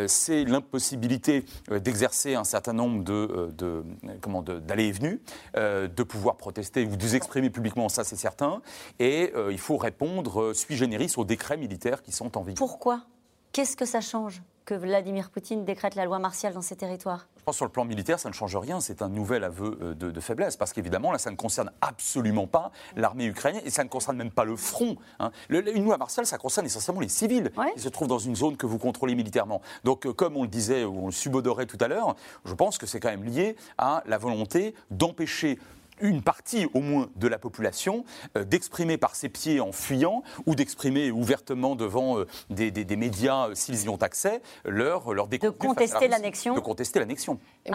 c'est 0.07 0.45
l'impossibilité 0.45 1.45
d'exercer 1.71 2.35
un 2.35 2.45
certain 2.45 2.73
nombre 2.73 3.05
de, 3.05 3.85
comment 4.21 4.43
d'aller 4.43 4.87
et 4.87 4.93
venues, 4.93 5.23
de 5.55 6.03
pouvoir 6.03 6.37
protester 6.37 6.85
ou 6.85 6.97
de 6.97 7.03
vous 7.03 7.15
exprimer 7.15 7.51
publiquement, 7.51 7.89
ça 7.89 8.05
c'est 8.05 8.17
certain, 8.17 8.61
et 8.99 9.33
il 9.51 9.59
faut 9.59 9.77
répondre 9.77 10.53
sui 10.53 10.77
generis 10.77 11.13
aux 11.17 11.25
décrets 11.25 11.57
militaires 11.57 12.03
qui 12.03 12.13
sont 12.13 12.37
en 12.37 12.43
vigueur. 12.43 12.59
Pourquoi? 12.59 13.05
Qu'est-ce 13.55 13.77
que 13.77 13.85
ça 13.85 14.01
change 14.01 14.43
que 14.65 14.75
Vladimir 14.75 15.31
Poutine 15.31 15.65
décrète 15.65 15.95
la 15.95 16.05
loi 16.05 16.19
martiale 16.19 16.55
dans 16.55 16.61
ces 16.61 16.75
territoires? 16.75 17.29
Je 17.39 17.45
pense 17.45 17.55
sur 17.55 17.65
le 17.65 17.71
plan 17.71 17.85
militaire, 17.85 18.19
ça 18.19 18.29
ne 18.29 18.35
change 18.35 18.57
rien. 18.57 18.81
C'est 18.81 19.01
un 19.01 19.09
nouvel 19.09 19.45
aveu 19.45 19.79
euh, 19.81 19.95
de, 19.95 20.21
faiblesse. 20.21 20.57
Parce 20.57 20.73
qu'évidemment, 20.73 21.13
là, 21.13 21.19
ça 21.19 21.31
ne 21.31 21.37
concerne 21.37 21.71
absolument 21.81 22.49
pas 22.49 22.73
l'armée 22.97 23.27
ukrainienne 23.27 23.63
et 23.65 23.71
ça 23.71 23.85
ne 23.85 23.89
concerne 23.89 24.17
même 24.17 24.33
pas 24.33 24.45
le 24.45 24.57
front. 24.57 24.97
Hein. 25.21 25.31
une 25.51 25.85
loi 25.85 25.99
martiale, 25.99 26.27
ça 26.27 26.37
concerne 26.37 26.67
essentiellement 26.67 27.01
les 27.01 27.09
civils 27.09 27.53
qui 27.77 27.81
se 27.81 27.89
trouvent 27.89 28.09
dans 28.09 28.19
une 28.19 28.35
zone 28.35 28.57
que 28.57 28.67
vous 28.67 28.79
contrôlez 28.79 29.15
militairement. 29.15 29.63
Donc, 29.85 30.05
euh, 30.05 30.13
comme 30.13 30.37
on 30.37 30.43
le 30.43 30.49
disait 30.49 30.83
ou 30.83 31.05
on 31.05 31.07
le 31.07 31.13
subodorait 31.13 31.67
tout 31.67 31.79
à 31.81 31.87
l'heure, 31.87 32.17
je 32.45 32.55
pense 32.55 32.77
que 32.77 32.87
c'est 32.87 32.99
quand 32.99 33.11
même 33.11 33.23
lié 33.23 33.55
à 33.79 34.03
la 34.07 34.19
volonté 34.19 34.75
d'empêcher 34.91 35.61
une 36.01 36.23
partie 36.23 36.67
au 36.75 36.81
moins 36.81 37.09
de 37.17 37.29
la 37.29 37.39
population 37.39 38.05
euh, 38.37 38.45
d'exprimer 38.45 38.99
par 38.99 39.17
ses 39.17 39.29
pieds 39.29 39.61
en 39.61 39.73
fuyant 39.73 40.23
ou 40.47 40.55
d'exprimer 40.55 41.11
ouvertement 41.11 41.77
devant 41.77 42.19
euh, 42.19 42.27
des, 42.51 42.97
médias 42.97 43.49
euh, 43.49 43.55
s'ils 43.55 43.85
y 43.85 43.89
ont 43.89 43.97
accès 43.97 44.41
leur, 44.65 45.13
leur 45.13 45.29
De 45.29 45.49
contester 45.49 46.09
l'annexion. 46.09 46.55
De 46.55 46.61
contester 46.61 46.99
l'annexion. 46.99 47.39
Et, 47.65 47.71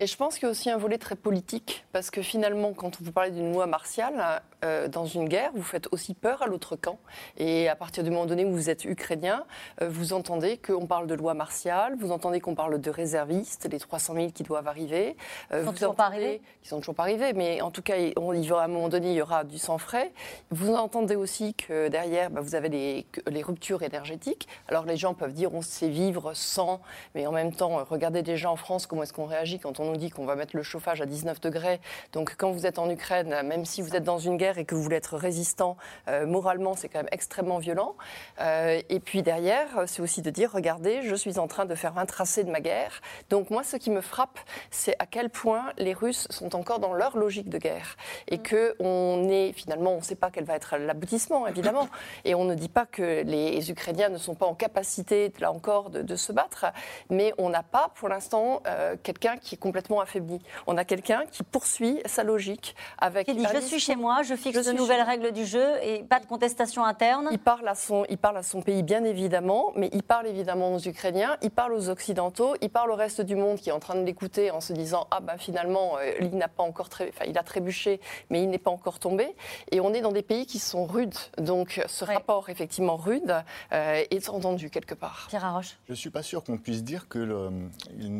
et 0.00 0.06
je 0.06 0.16
pense 0.16 0.34
qu'il 0.34 0.44
y 0.44 0.46
a 0.46 0.50
aussi 0.50 0.70
un 0.70 0.76
volet 0.76 0.98
très 0.98 1.16
politique 1.16 1.84
parce 1.92 2.10
que 2.10 2.22
finalement, 2.22 2.72
quand 2.72 3.00
vous 3.00 3.12
parlez 3.12 3.30
d'une 3.30 3.52
loi 3.52 3.66
martiale, 3.66 4.42
dans 4.62 5.06
une 5.06 5.28
guerre, 5.28 5.50
vous 5.54 5.62
faites 5.62 5.88
aussi 5.92 6.14
peur 6.14 6.42
à 6.42 6.46
l'autre 6.46 6.76
camp. 6.76 6.98
Et 7.36 7.68
à 7.68 7.76
partir 7.76 8.04
du 8.04 8.10
moment 8.10 8.26
donné 8.26 8.44
où 8.44 8.52
vous 8.52 8.70
êtes 8.70 8.84
ukrainien, 8.84 9.44
vous 9.80 10.12
entendez 10.12 10.56
qu'on 10.56 10.86
parle 10.86 11.06
de 11.06 11.14
loi 11.14 11.34
martiale, 11.34 11.96
vous 11.98 12.12
entendez 12.12 12.40
qu'on 12.40 12.54
parle 12.54 12.80
de 12.80 12.90
réservistes, 12.90 13.68
les 13.70 13.78
300 13.78 14.14
000 14.14 14.30
qui 14.30 14.42
doivent 14.42 14.68
arriver. 14.68 15.16
Ils 15.52 15.58
ne 15.58 15.64
sont 15.64 15.72
toujours 15.72 15.94
pas 15.94 16.06
arrivés 16.06 16.40
Ils 16.64 16.68
sont 16.68 16.78
toujours 16.78 16.94
pas 16.94 17.02
arrivés, 17.04 17.32
mais 17.32 17.60
en 17.60 17.70
tout 17.70 17.82
cas, 17.82 17.94
on, 18.16 18.32
il 18.32 18.52
à 18.52 18.62
un 18.62 18.68
moment 18.68 18.88
donné, 18.88 19.10
il 19.10 19.16
y 19.16 19.22
aura 19.22 19.44
du 19.44 19.58
sang 19.58 19.78
frais. 19.78 20.12
Vous 20.50 20.74
entendez 20.74 21.16
aussi 21.16 21.54
que 21.54 21.88
derrière, 21.88 22.30
bah, 22.30 22.40
vous 22.40 22.54
avez 22.54 22.68
les, 22.68 23.06
les, 23.28 23.42
ruptures 23.42 23.82
énergétiques. 23.82 24.48
Alors 24.68 24.84
les 24.84 24.96
gens 24.96 25.14
peuvent 25.14 25.32
dire 25.32 25.54
on 25.54 25.62
sait 25.62 25.88
vivre 25.88 26.32
sans, 26.34 26.80
mais 27.14 27.26
en 27.26 27.32
même 27.32 27.52
temps, 27.52 27.84
regardez 27.88 28.22
déjà 28.22 28.50
en 28.50 28.56
France 28.56 28.86
comment 28.86 29.02
est-ce 29.02 29.12
qu'on 29.12 29.26
réagit 29.26 29.58
quand 29.58 29.80
on 29.80 29.84
nous 29.84 29.96
dit 29.96 30.10
qu'on 30.10 30.24
va 30.24 30.36
mettre 30.36 30.56
le 30.56 30.62
chauffage 30.62 31.00
à 31.00 31.06
19 31.06 31.40
degrés. 31.40 31.80
Donc 32.12 32.34
quand 32.36 32.50
vous 32.50 32.66
êtes 32.66 32.78
en 32.78 32.88
Ukraine, 32.90 33.42
même 33.44 33.64
si 33.64 33.82
vous 33.82 33.96
êtes 33.96 34.04
dans 34.04 34.18
une 34.18 34.36
guerre 34.36 34.51
et 34.58 34.64
que 34.64 34.74
vous 34.74 34.82
voulez 34.82 34.96
être 34.96 35.16
résistant, 35.16 35.76
euh, 36.08 36.26
moralement, 36.26 36.74
c'est 36.74 36.88
quand 36.88 37.00
même 37.00 37.08
extrêmement 37.12 37.58
violent. 37.58 37.96
Euh, 38.40 38.80
et 38.88 39.00
puis 39.00 39.22
derrière, 39.22 39.68
c'est 39.86 40.02
aussi 40.02 40.22
de 40.22 40.30
dire 40.30 40.50
regardez, 40.52 41.02
je 41.02 41.14
suis 41.14 41.38
en 41.38 41.48
train 41.48 41.64
de 41.64 41.74
faire 41.74 41.98
un 41.98 42.06
tracé 42.06 42.44
de 42.44 42.50
ma 42.50 42.60
guerre. 42.60 43.00
Donc 43.30 43.50
moi, 43.50 43.62
ce 43.62 43.76
qui 43.76 43.90
me 43.90 44.00
frappe, 44.00 44.38
c'est 44.70 44.94
à 44.98 45.06
quel 45.06 45.30
point 45.30 45.72
les 45.78 45.94
Russes 45.94 46.26
sont 46.30 46.54
encore 46.56 46.78
dans 46.78 46.94
leur 46.94 47.16
logique 47.16 47.48
de 47.48 47.58
guerre 47.58 47.96
et 48.28 48.38
mm. 48.38 48.42
que 48.42 48.76
on 48.78 49.28
est 49.28 49.52
finalement, 49.52 49.92
on 49.92 49.98
ne 49.98 50.02
sait 50.02 50.14
pas 50.14 50.30
quel 50.30 50.44
va 50.44 50.54
être 50.54 50.76
l'aboutissement 50.76 51.46
évidemment, 51.46 51.88
et 52.24 52.34
on 52.34 52.44
ne 52.44 52.54
dit 52.54 52.68
pas 52.68 52.86
que 52.86 53.22
les 53.22 53.70
Ukrainiens 53.70 54.08
ne 54.08 54.18
sont 54.18 54.34
pas 54.34 54.46
en 54.46 54.54
capacité 54.54 55.32
là 55.40 55.52
encore 55.52 55.90
de, 55.90 56.16
se 56.16 56.32
battre, 56.32 56.66
mais 57.10 57.32
on 57.38 57.48
n'a 57.48 57.62
pas 57.62 57.90
pour 57.94 58.08
l'instant 58.08 58.62
euh, 58.66 58.96
quelqu'un 59.02 59.36
qui 59.38 59.54
est 59.54 59.58
complètement 59.58 60.00
affaibli. 60.00 60.40
On 60.66 60.76
a 60.76 60.84
quelqu'un 60.84 61.24
qui 61.30 61.42
poursuit 61.42 62.00
sa 62.06 62.22
logique 62.22 62.76
avec. 62.98 63.30
Dit 63.30 63.46
je 63.52 63.60
suis 63.60 63.80
chez 63.80 63.96
moi, 63.96 64.22
je 64.22 64.34
fixe 64.42 64.66
de 64.66 64.72
nouvelles 64.72 65.02
règles 65.02 65.30
du 65.32 65.46
jeu 65.46 65.66
et 65.82 66.02
pas 66.02 66.18
de 66.18 66.26
contestation 66.26 66.84
interne. 66.84 67.28
Il 67.30 67.38
parle 67.38 67.68
à 67.68 67.76
son, 67.76 68.04
il 68.10 68.18
parle 68.18 68.36
à 68.38 68.42
son 68.42 68.60
pays 68.60 68.82
bien 68.82 69.04
évidemment, 69.04 69.72
mais 69.76 69.88
il 69.92 70.02
parle 70.02 70.26
évidemment 70.26 70.74
aux 70.74 70.80
Ukrainiens, 70.80 71.36
il 71.42 71.50
parle 71.50 71.72
aux 71.74 71.88
Occidentaux, 71.88 72.56
il 72.60 72.68
parle 72.68 72.90
au 72.90 72.96
reste 72.96 73.20
du 73.20 73.36
monde 73.36 73.58
qui 73.58 73.68
est 73.70 73.72
en 73.72 73.78
train 73.78 73.94
de 73.94 74.04
l'écouter 74.04 74.50
en 74.50 74.60
se 74.60 74.72
disant 74.72 75.06
ah 75.12 75.20
ben 75.20 75.38
finalement 75.38 75.96
euh, 75.98 76.12
il 76.20 76.36
n'a 76.36 76.48
pas 76.48 76.64
encore 76.64 76.88
très, 76.88 77.12
il 77.26 77.38
a 77.38 77.44
trébuché, 77.44 78.00
mais 78.30 78.42
il 78.42 78.50
n'est 78.50 78.58
pas 78.58 78.72
encore 78.72 78.98
tombé. 78.98 79.34
Et 79.70 79.80
on 79.80 79.94
est 79.94 80.00
dans 80.00 80.12
des 80.12 80.22
pays 80.22 80.44
qui 80.46 80.58
sont 80.58 80.86
rudes. 80.86 81.14
Donc 81.38 81.80
ce 81.86 82.04
rapport, 82.04 82.50
effectivement 82.50 82.96
rude, 82.96 83.36
euh, 83.72 84.02
est 84.10 84.28
entendu 84.28 84.70
quelque 84.70 84.94
part. 84.94 85.26
Pierre 85.28 85.44
Arroche. 85.44 85.78
Je 85.86 85.92
ne 85.92 85.96
suis 85.96 86.10
pas 86.10 86.22
sûr 86.22 86.42
qu'on 86.42 86.58
puisse 86.58 86.82
dire 86.82 87.08
que 87.08 87.18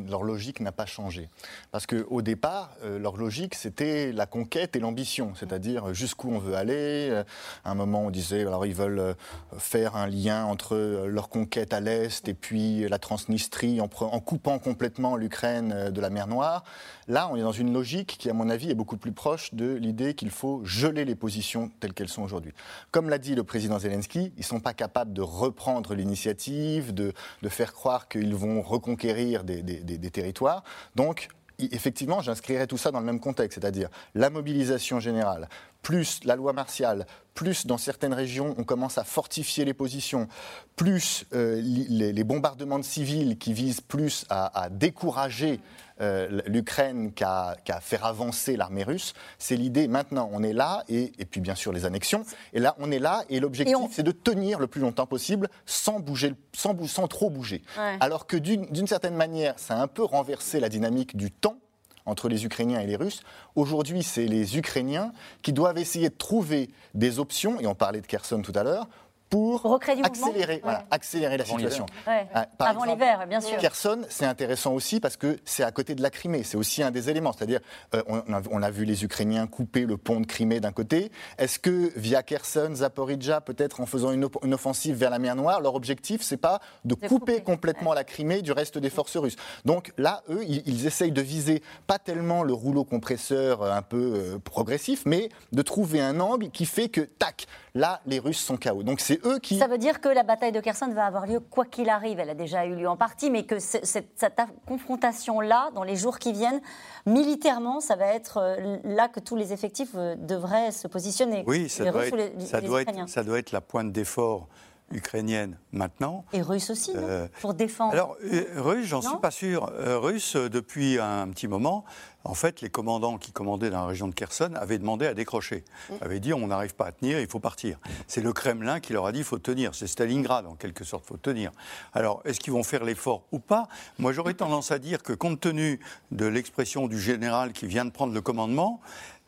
leur 0.09 0.23
logique 0.23 0.61
n'a 0.61 0.73
pas 0.73 0.87
changé. 0.87 1.29
Parce 1.73 1.87
qu'au 1.87 2.23
départ, 2.23 2.71
euh, 2.85 2.99
leur 2.99 3.17
logique, 3.17 3.55
c'était 3.57 4.13
la 4.13 4.27
conquête 4.27 4.77
et 4.77 4.79
l'ambition, 4.79 5.35
c'est-à-dire 5.35 5.93
jusqu'où 6.13 6.31
on 6.31 6.39
veut 6.39 6.55
aller. 6.55 7.09
Euh, 7.11 7.25
à 7.65 7.71
un 7.71 7.75
moment, 7.75 8.03
on 8.03 8.11
disait, 8.11 8.43
alors 8.43 8.67
ils 8.67 8.75
veulent 8.75 9.15
faire 9.57 9.97
un 9.97 10.07
lien 10.07 10.45
entre 10.45 11.07
leur 11.07 11.31
conquête 11.31 11.73
à 11.73 11.81
l'Est 11.81 12.29
et 12.29 12.35
puis 12.35 12.87
la 12.89 12.99
Transnistrie 12.99 13.81
en, 13.81 13.89
en 14.01 14.21
coupant 14.21 14.59
complètement 14.59 15.17
l'Ukraine 15.17 15.91
de 15.91 16.01
la 16.01 16.11
mer 16.11 16.27
Noire. 16.27 16.65
Là, 17.09 17.29
on 17.31 17.37
est 17.37 17.43
dans 17.43 17.53
une 17.53 17.73
logique 17.73 18.17
qui, 18.19 18.29
à 18.29 18.35
mon 18.35 18.51
avis, 18.51 18.71
est 18.71 18.75
beaucoup 18.75 18.99
plus 18.99 19.13
proche 19.13 19.55
de 19.55 19.73
l'idée 19.73 20.15
qu'il 20.15 20.31
faut 20.31 20.63
geler 20.65 21.05
les 21.05 21.15
positions 21.15 21.71
telles 21.81 21.95
qu'elles 21.95 22.09
sont 22.09 22.23
aujourd'hui. 22.23 22.53
Comme 22.91 23.09
l'a 23.09 23.19
dit 23.19 23.35
le 23.35 23.45
président 23.45 23.79
Zelensky, 23.79 24.33
ils 24.37 24.41
ne 24.41 24.45
sont 24.45 24.61
pas 24.61 24.75
capables 24.75 25.13
de 25.13 25.23
reprendre 25.23 25.95
l'initiative, 25.95 26.93
de, 26.93 27.13
faire 27.49 27.73
croire 27.73 28.09
qu'ils 28.09 28.35
vont 28.35 28.61
reconquérir 28.63 29.45
des, 29.45 29.63
des 29.63 30.11
territoires. 30.11 30.63
Donc, 30.95 31.29
effectivement, 31.73 32.21
j'inscrirais 32.21 32.67
tout 32.67 32.79
ça 32.79 32.91
dans 32.91 33.01
le 33.01 33.07
même 33.07 33.21
contexte, 33.21 33.61
c'est-à-dire 33.61 33.89
la 34.15 34.31
mobilisation 34.31 35.01
générale, 35.01 35.49
plus 35.83 36.21
la 36.25 36.37
loi 36.37 36.53
martiale, 36.53 37.07
plus 37.35 37.67
dans 37.67 37.79
certaines 37.79 38.15
régions 38.15 38.55
on 38.59 38.65
commence 38.65 38.99
à 38.99 39.05
fortifier 39.05 39.65
les 39.65 39.75
positions, 39.75 40.29
plus 40.77 41.25
euh, 41.35 41.61
les, 41.63 42.25
bombardements 42.25 42.79
de 42.79 42.85
civils 42.85 43.39
qui 43.39 43.53
visent 43.53 43.81
plus 43.81 44.25
à, 44.31 44.69
décourager 44.71 45.61
euh, 46.03 46.41
l'Ukraine 46.47 47.13
qu'à 47.13 47.57
faire 47.81 48.05
avancer 48.05 48.57
l'armée 48.57 48.83
russe, 48.83 49.15
c'est 49.39 49.57
l'idée 49.57 49.89
maintenant 49.89 50.29
on 50.33 50.43
est 50.43 50.53
là 50.53 50.85
et, 50.89 51.13
puis 51.31 51.41
bien 51.41 51.55
sûr 51.55 51.73
les 51.73 51.85
annexions 51.85 52.25
et 52.53 52.61
là 52.61 52.75
on 52.79 52.91
est 52.91 52.99
là 52.99 53.25
et 53.31 53.41
l'objectif 53.41 53.77
c'est 53.93 54.03
de 54.03 54.13
tenir 54.13 54.59
le 54.59 54.67
plus 54.67 54.81
longtemps 54.81 55.07
possible 55.07 55.49
sans 55.65 56.01
bouger 56.01 56.35
sans, 56.53 56.77
sans 56.87 57.09
trop 57.09 57.31
bouger. 57.31 57.63
Alors 58.01 58.27
que 58.27 58.37
d'une 58.37 58.87
certaine 58.87 59.15
manière 59.15 59.59
ça 59.59 59.77
a 59.77 59.83
un 59.83 59.89
peu 59.89 60.03
renversé 60.03 60.61
la 60.61 60.69
dynamique 60.69 61.17
du 61.17 61.31
temps 61.31 61.57
entre 62.05 62.29
les 62.29 62.45
Ukrainiens 62.45 62.81
et 62.81 62.87
les 62.87 62.97
Russes. 62.97 63.23
Aujourd'hui, 63.55 64.03
c'est 64.03 64.27
les 64.27 64.59
Ukrainiens 64.59 65.13
qui 65.43 65.53
doivent 65.53 65.79
essayer 65.79 66.09
de 66.09 66.15
trouver 66.15 66.71
des 66.95 67.19
options, 67.19 67.61
et 67.61 67.67
on 67.67 67.75
parlait 67.77 68.01
de 68.01 68.07
Kherson 68.07 68.43
tout 68.43 68.53
à 68.57 68.65
l'heure, 68.65 68.89
pour 69.33 69.81
accélérer, 70.05 70.61
accélérer 70.91 71.39
la 71.39 71.47
situation. 71.47 71.87
Ah, 72.07 72.47
Avant 72.59 72.85
l'hiver, 72.85 73.27
bien 73.27 73.41
sûr. 73.41 73.57
Kherson, 73.57 74.03
c'est 74.11 74.27
intéressant 74.27 74.75
aussi 74.75 75.01
parce 75.01 75.17
que 75.17 75.39
c'est 75.47 75.63
à 75.63 75.73
côté 75.73 75.95
de 75.95 76.03
la 76.03 76.11
Crimée. 76.11 76.43
C'est 76.43 76.59
aussi 76.59 76.83
un 76.83 76.91
des 76.91 77.09
éléments. 77.09 77.33
C'est-à-dire, 77.33 77.61
euh, 77.95 78.03
on, 78.07 78.63
a, 78.63 78.71
vu 78.71 78.85
les 78.85 79.05
Ukrainiens 79.05 79.47
couper 79.47 79.87
le 79.87 79.97
pont 79.97 80.21
de 80.21 80.27
Crimée 80.27 80.61
d'un 80.61 80.73
côté. 80.73 81.11
Est-ce 81.39 81.59
que 81.59 81.93
via 81.97 82.23
Kherson, 82.23 82.73
Zaporizhia, 82.75 83.41
peut-être 83.41 83.81
en 83.81 83.87
faisant 83.87 84.13
une, 84.13 84.29
offensive 84.53 84.97
vers 84.97 85.09
la 85.09 85.19
mer 85.19 85.35
Noire, 85.35 85.63
leur 85.63 85.77
objectif, 85.77 86.21
c'est 86.21 86.37
pas 86.37 86.61
de 86.85 86.95
couper, 86.95 87.41
complètement 87.41 87.95
la 87.95 88.05
Crimée 88.05 88.43
du 88.43 88.53
reste 88.53 88.77
des 88.77 88.91
forces 88.91 89.17
russes. 89.17 89.37
Donc 89.65 89.95
là, 89.97 90.23
eux, 90.29 90.45
ils, 90.45 90.87
essayent 90.87 91.11
de 91.11 91.23
viser 91.23 91.63
pas 91.87 91.99
tellement 91.99 92.43
le 92.43 92.53
rouleau 92.53 92.85
compresseur 92.85 93.63
euh, 93.63 93.73
un 93.73 93.83
peu 93.83 94.13
euh, 94.15 94.39
progressif, 94.39 95.05
mais 95.07 95.31
de 95.53 95.63
trouver 95.63 96.03
un 96.03 96.21
angle 96.21 96.51
qui 96.51 96.67
fait 96.67 96.91
que, 96.91 97.01
tac, 97.01 97.47
là, 97.75 98.01
les 98.07 98.19
Russes 98.19 98.41
sont 98.41 98.57
KO. 98.57 98.83
Donc 98.83 99.01
c'est 99.01 99.22
ça 99.43 99.67
veut 99.67 99.79
dire 99.79 100.01
que 100.01 100.09
la 100.09 100.23
bataille 100.23 100.53
de 100.53 100.61
Kherson 100.61 100.89
va 100.89 101.07
avoir 101.07 101.27
lieu 101.27 101.41
quoi 101.41 101.65
qu'il 101.65 101.89
arrive. 101.89 102.19
Elle 102.19 102.31
a 102.31 102.35
déjà 102.35 102.67
eu 102.67 102.75
lieu 102.75 102.89
en 102.89 102.97
partie, 102.97 103.31
mais 103.31 103.45
que 103.45 103.59
cette, 103.59 104.41
confrontation-là, 104.67 105.71
dans 105.75 105.85
les 105.85 105.97
jours 105.97 106.19
qui 106.19 106.33
viennent, 106.33 106.61
militairement, 107.07 107.81
ça 107.81 107.97
va 107.97 108.07
être 108.07 108.39
euh, 108.39 108.79
là 108.85 109.09
que 109.09 109.21
tous 109.21 109.37
les 109.37 109.53
effectifs 109.53 109.93
euh, 109.95 110.15
devraient 110.17 110.73
se 110.73 110.89
positionner. 110.89 111.45
Oui, 111.47 111.69
ça, 111.69 111.91
doit 111.91 112.07
être, 112.07 112.17
ça, 112.41 112.61
doit 112.61 112.83
être, 112.83 113.09
ça 113.09 113.23
doit 113.23 113.39
être 113.39 113.53
la 113.53 113.61
pointe 113.61 113.93
d'effort 113.93 114.49
ukrainienne 114.93 115.57
maintenant. 115.73 116.25
Et 116.33 116.43
russe 116.43 116.71
aussi, 116.71 116.93
euh, 116.95 117.27
pour 117.41 117.55
défendre 117.55 117.93
Alors, 117.93 118.17
euh, 118.25 118.45
russe, 118.57 118.87
j'en 118.87 119.03
suis 119.03 119.19
pas 119.21 119.31
sûr. 119.31 119.71
Euh, 119.73 119.99
russe, 119.99 120.37
depuis 120.37 120.99
un 120.99 121.29
petit 121.29 121.49
moment, 121.49 121.85
en 122.25 122.35
fait, 122.35 122.61
les 122.61 122.71
commandants 122.71 123.19
qui 123.19 123.33
commandaient 123.33 123.71
dans 123.71 123.81
la 123.81 123.87
région 123.87 124.09
de 124.09 124.15
Kherson 124.15 124.53
avaient 124.55 124.79
demandé 124.79 125.07
à 125.07 125.15
décrocher. 125.15 125.65
Ils 125.91 126.05
avaient 126.05 126.21
dit 126.21 126.33
on 126.33 126.47
n'arrive 126.47 126.75
pas 126.75 126.87
à 126.87 126.93
tenir, 126.93 127.21
il 127.21 127.29
faut 127.29 127.41
partir. 127.41 127.79
C'est 128.07 128.21
le 128.21 128.33
Kremlin 128.33 128.81
qui 128.81 128.93
leur 128.93 129.07
a 129.07 129.13
dit 129.13 129.19
il 129.19 129.25
faut 129.25 129.39
tenir. 129.39 129.75
C'est 129.75 129.87
Stalingrad, 129.87 130.47
en 130.47 130.55
quelque 130.55 130.85
sorte, 130.85 131.05
il 131.07 131.09
faut 131.09 131.17
tenir. 131.17 131.53
Alors, 131.93 132.23
est-ce 132.25 132.41
qu'ils 132.41 132.53
vont 132.53 132.63
faire 132.63 132.85
l'effort 132.85 133.25
ou 133.33 133.39
pas? 133.39 133.69
Moi, 133.99 134.13
j'aurais 134.13 134.35
tendance 134.35 134.71
à 134.71 134.79
dire 134.79 135.03
que, 135.03 135.13
compte 135.13 135.41
tenu 135.41 135.81
de 136.11 136.27
l'expression 136.27 136.87
du 136.87 137.01
général 137.01 137.53
qui 137.53 137.67
vient 137.67 137.85
de 137.85 137.91
prendre 137.91 138.13
le 138.13 138.21
commandement, 138.21 138.81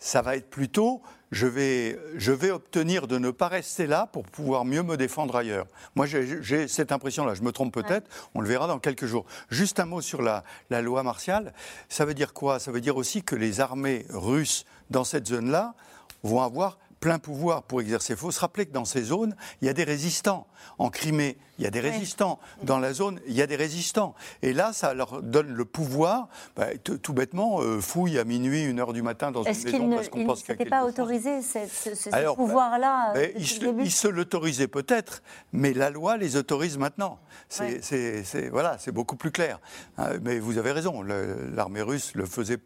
ça 0.05 0.21
va 0.21 0.37
être 0.37 0.51
plutôt 0.51 1.01
je 1.33 1.47
vais, 1.47 1.99
je 2.17 2.31
vais 2.31 2.51
obtenir 2.51 3.09
de 3.09 3.19
ne 3.19 3.31
pas 3.31 3.49
rester 3.49 3.87
là 3.87 4.07
pour 4.13 4.25
pouvoir 4.25 4.65
mieux 4.65 4.83
me 4.83 4.97
défendre 4.97 5.35
ailleurs. 5.35 5.67
Moi, 5.97 6.07
j'ai 6.07 6.69
cette 6.69 6.93
impression-là. 6.93 7.35
Je 7.35 7.43
me 7.43 7.51
trompe 7.51 7.73
peut-être, 7.73 8.09
on 8.35 8.41
le 8.41 8.47
verra 8.47 8.69
dans 8.69 8.79
quelques 8.79 9.07
jours. 9.07 9.25
Juste 9.51 9.81
un 9.81 9.87
mot 9.87 10.01
sur 10.01 10.23
la, 10.23 10.45
la 10.71 10.81
loi 10.83 11.03
martiale. 11.03 11.53
Ça 11.89 12.05
veut 12.05 12.15
dire 12.15 12.35
quoi? 12.35 12.61
Ça 12.61 12.71
veut 12.71 12.81
dire 12.81 12.97
aussi 12.97 13.25
que 13.25 13.35
les 13.35 13.61
armées 13.61 14.07
russes 14.11 14.65
dans 14.91 15.03
cette 15.03 15.27
zone-là 15.27 15.75
vont 16.23 16.43
avoir 16.43 16.79
plein 17.05 17.19
pouvoir 17.19 17.65
pour 17.65 17.83
exercer. 17.83 18.15
Il 18.15 18.19
faut 18.19 18.31
se 18.31 18.41
rappeler 18.41 18.65
que 18.65 18.73
dans 18.73 18.87
ces 18.87 19.03
zones, 19.03 19.37
il 19.61 19.67
y 19.67 19.69
a 19.69 19.75
des 19.75 19.85
résistants. 19.85 20.47
En 20.79 20.89
Crimée, 20.89 21.37
il 21.59 21.65
y 21.65 21.67
a 21.67 21.71
des 21.71 21.81
résistants. 21.81 22.41
Dans 22.63 22.79
la 22.79 22.95
zone, 22.95 23.21
il 23.27 23.35
y 23.35 23.43
a 23.43 23.47
des 23.47 23.57
résistants. 23.57 24.15
Et 24.41 24.55
là, 24.55 24.73
ça 24.73 24.95
leur 24.95 25.21
donne 25.21 25.53
le 25.53 25.67
pouvoir, 25.67 26.31
bah, 26.57 26.69
tout 26.79 27.13
bêtement, 27.13 27.61
euh, 27.61 27.79
fouille 27.79 28.19
à 28.19 28.25
minuit, 28.25 28.65
une 28.65 28.81
heure 28.81 28.95
du 28.95 29.03
matin 29.03 29.31
dans 29.33 29.43
une 29.43 29.53
maison 29.53 29.91
parce 29.91 30.09
qu'on 30.09 30.25
pense 30.25 30.43
qu'il 30.45 30.57
pas 30.67 30.87
autorisé 30.87 31.43
ce, 31.43 32.09
bah, 32.09 32.33
pouvoir-là 32.35 33.13
bah, 33.13 33.21
Ils 33.37 33.93
se 33.93 34.09
l'autorisaient 34.09 34.67
peut-être, 34.67 35.23
mais 35.53 35.75
la 35.75 35.91
loi 35.91 36.17
les 36.17 36.37
autorise 36.37 36.79
maintenant. 36.79 37.19
C'est 37.51 38.49
voilà, 38.51 38.79
beaucoup 38.95 39.17
plus 39.17 39.31
clair. 39.31 39.61
Hein, 39.99 40.13
mais 40.23 40.39
vous 40.39 40.57
avez 40.57 40.73
raison, 40.73 41.03
l'armée 41.03 41.83
russe 41.83 42.15
le 42.15 42.25
faisait 42.25 42.61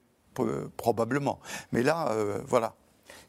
probablement. 0.77 1.41
Mais 1.73 1.83
là, 1.83 2.13
euh, 2.13 2.39
voilà. 2.47 2.77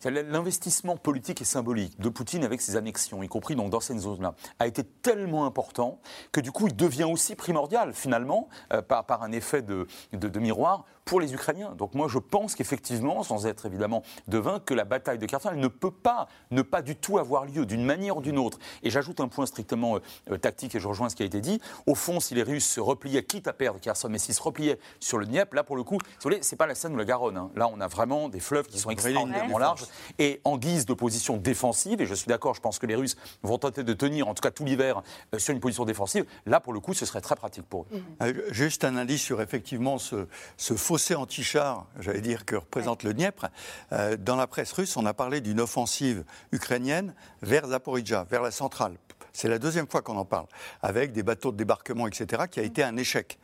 L'investissement 0.06 0.96
politique 0.96 1.42
et 1.42 1.46
symbolique 1.46 2.00
de 2.00 2.10
Poutine 2.10 2.44
avec 2.44 2.62
ses 2.62 2.78
annexions, 2.78 3.22
y 3.22 3.28
compris 3.28 3.56
donc 3.56 3.70
dans 3.70 3.80
cette 3.80 4.00
zone-là, 4.00 4.34
a 4.60 4.68
été 4.68 4.84
tellement 4.84 5.46
important 5.46 6.00
que 6.32 6.40
du 6.40 6.52
coup 6.52 6.68
il 6.68 6.76
devient 6.76 7.04
aussi 7.04 7.36
primordial 7.36 7.94
finalement, 7.94 8.48
euh, 8.72 8.82
par, 8.82 9.24
un 9.24 9.32
effet 9.32 9.62
de 9.62 10.40
miroir, 10.40 10.86
pour 11.10 11.20
les 11.20 11.34
Ukrainiens. 11.34 11.74
Donc 11.76 11.96
moi, 11.96 12.08
je 12.08 12.20
pense 12.20 12.54
qu'effectivement, 12.54 13.24
sans 13.24 13.48
être 13.48 13.66
évidemment 13.66 14.04
devin, 14.28 14.60
que 14.60 14.76
la 14.76 14.86
bataille 14.86 15.18
de 15.18 15.26
Kherson 15.26 15.52
ne 15.56 15.68
peut 15.68 15.90
pas 15.90 16.28
ne 16.52 16.62
pas 16.62 16.84
du 16.84 16.96
tout 16.96 17.18
avoir 17.18 17.46
lieu 17.46 17.66
d'une 17.66 17.84
manière 17.84 18.18
ou 18.18 18.22
d'une 18.22 18.38
autre. 18.38 18.60
Et 18.84 18.92
j'ajoute 18.92 19.20
un 19.20 19.28
point 19.28 19.48
strictement 19.48 19.96
euh, 19.96 20.00
euh, 20.30 20.38
tactique, 20.38 20.76
et 20.76 20.80
je 20.80 20.88
rejoins 20.88 21.10
ce 21.10 21.16
qui 21.16 21.24
a 21.24 21.26
été 21.26 21.42
dit. 21.42 21.60
Au 21.88 21.96
fond, 21.96 22.20
si 22.20 22.36
les 22.36 22.44
Russes 22.44 22.70
se 22.70 22.80
repliaient, 22.80 23.24
quitte 23.24 23.48
à 23.48 23.54
perdre 23.54 23.80
Kherson, 23.80 24.08
mais 24.08 24.20
s'ils 24.20 24.36
se 24.36 24.42
repliaient 24.44 24.78
sur 25.00 25.18
le 25.18 25.26
Dniepr, 25.26 25.56
là, 25.56 25.64
pour 25.64 25.76
le 25.76 25.84
coup, 25.84 25.98
vous 26.24 26.32
c'est 26.42 26.56
pas 26.56 26.68
la 26.68 26.76
Seine 26.76 26.94
ou 26.94 26.98
la 26.98 27.06
Garonne. 27.06 27.38
Hein. 27.38 27.50
Là, 27.56 27.68
on 27.74 27.82
a 27.82 27.88
vraiment 27.88 28.30
des 28.30 28.40
fleuves 28.40 28.68
qui 28.68 28.78
sont 28.78 28.92
extrêmement 28.92 29.58
larges. 29.58 29.86
Et 30.20 30.42
en 30.44 30.60
guise 30.60 30.86
de 30.86 30.94
position 30.94 31.38
défensive, 31.38 32.02
et 32.02 32.06
je 32.06 32.14
suis 32.14 32.28
d'accord, 32.28 32.54
je 32.54 32.62
pense 32.62 32.78
que 32.78 32.86
les 32.86 32.96
Russes 32.96 33.18
vont 33.42 33.58
tenter 33.58 33.82
de 33.82 33.94
tenir, 33.94 34.28
en 34.28 34.36
tout 34.36 34.42
cas 34.42 34.52
tout 34.52 34.64
l'hiver, 34.64 35.02
euh, 35.34 35.40
sur 35.40 35.56
une 35.56 35.60
position 35.60 35.86
défensive, 35.86 36.26
là, 36.46 36.60
pour 36.60 36.74
le 36.74 36.80
coup, 36.80 36.94
ce 36.94 37.08
serait 37.08 37.22
très 37.22 37.36
pratique 37.36 37.66
pour 37.66 37.88
eux. 37.92 38.44
Juste 38.52 38.84
un 38.84 38.96
indice 38.96 39.24
sur 39.24 39.42
effectivement 39.42 39.98
ce, 39.98 40.28
ce 40.56 40.76
faux 40.76 40.99
anti-char, 41.16 41.88
j'allais 42.00 42.22
dire, 42.22 42.46
que 42.46 42.56
représente 42.56 43.04
le 43.04 43.14
Dniepr, 43.14 43.48
euh, 43.92 44.18
dans 44.18 44.36
la 44.36 44.48
presse 44.48 44.72
russe, 44.74 44.98
on 44.98 45.06
a 45.06 45.14
parlé 45.14 45.42
d'une 45.42 45.60
offensive 45.60 46.24
ukrainienne 46.52 47.14
vers 47.42 47.68
Zaporizhia, 47.68 48.26
vers 48.30 48.42
la 48.42 48.52
centrale. 48.52 48.96
C'est 49.34 49.48
la 49.48 49.60
deuxième 49.60 49.88
fois 49.88 50.02
qu'on 50.02 50.18
en 50.18 50.26
parle, 50.26 50.48
avec 50.82 51.12
des 51.12 51.24
bateaux 51.24 51.52
de 51.52 51.58
débarquement, 51.58 52.08
etc., 52.08 52.44
qui 52.50 52.60
a 52.60 52.64
été 52.64 52.84
un 52.84 52.98
échec. 52.98 53.40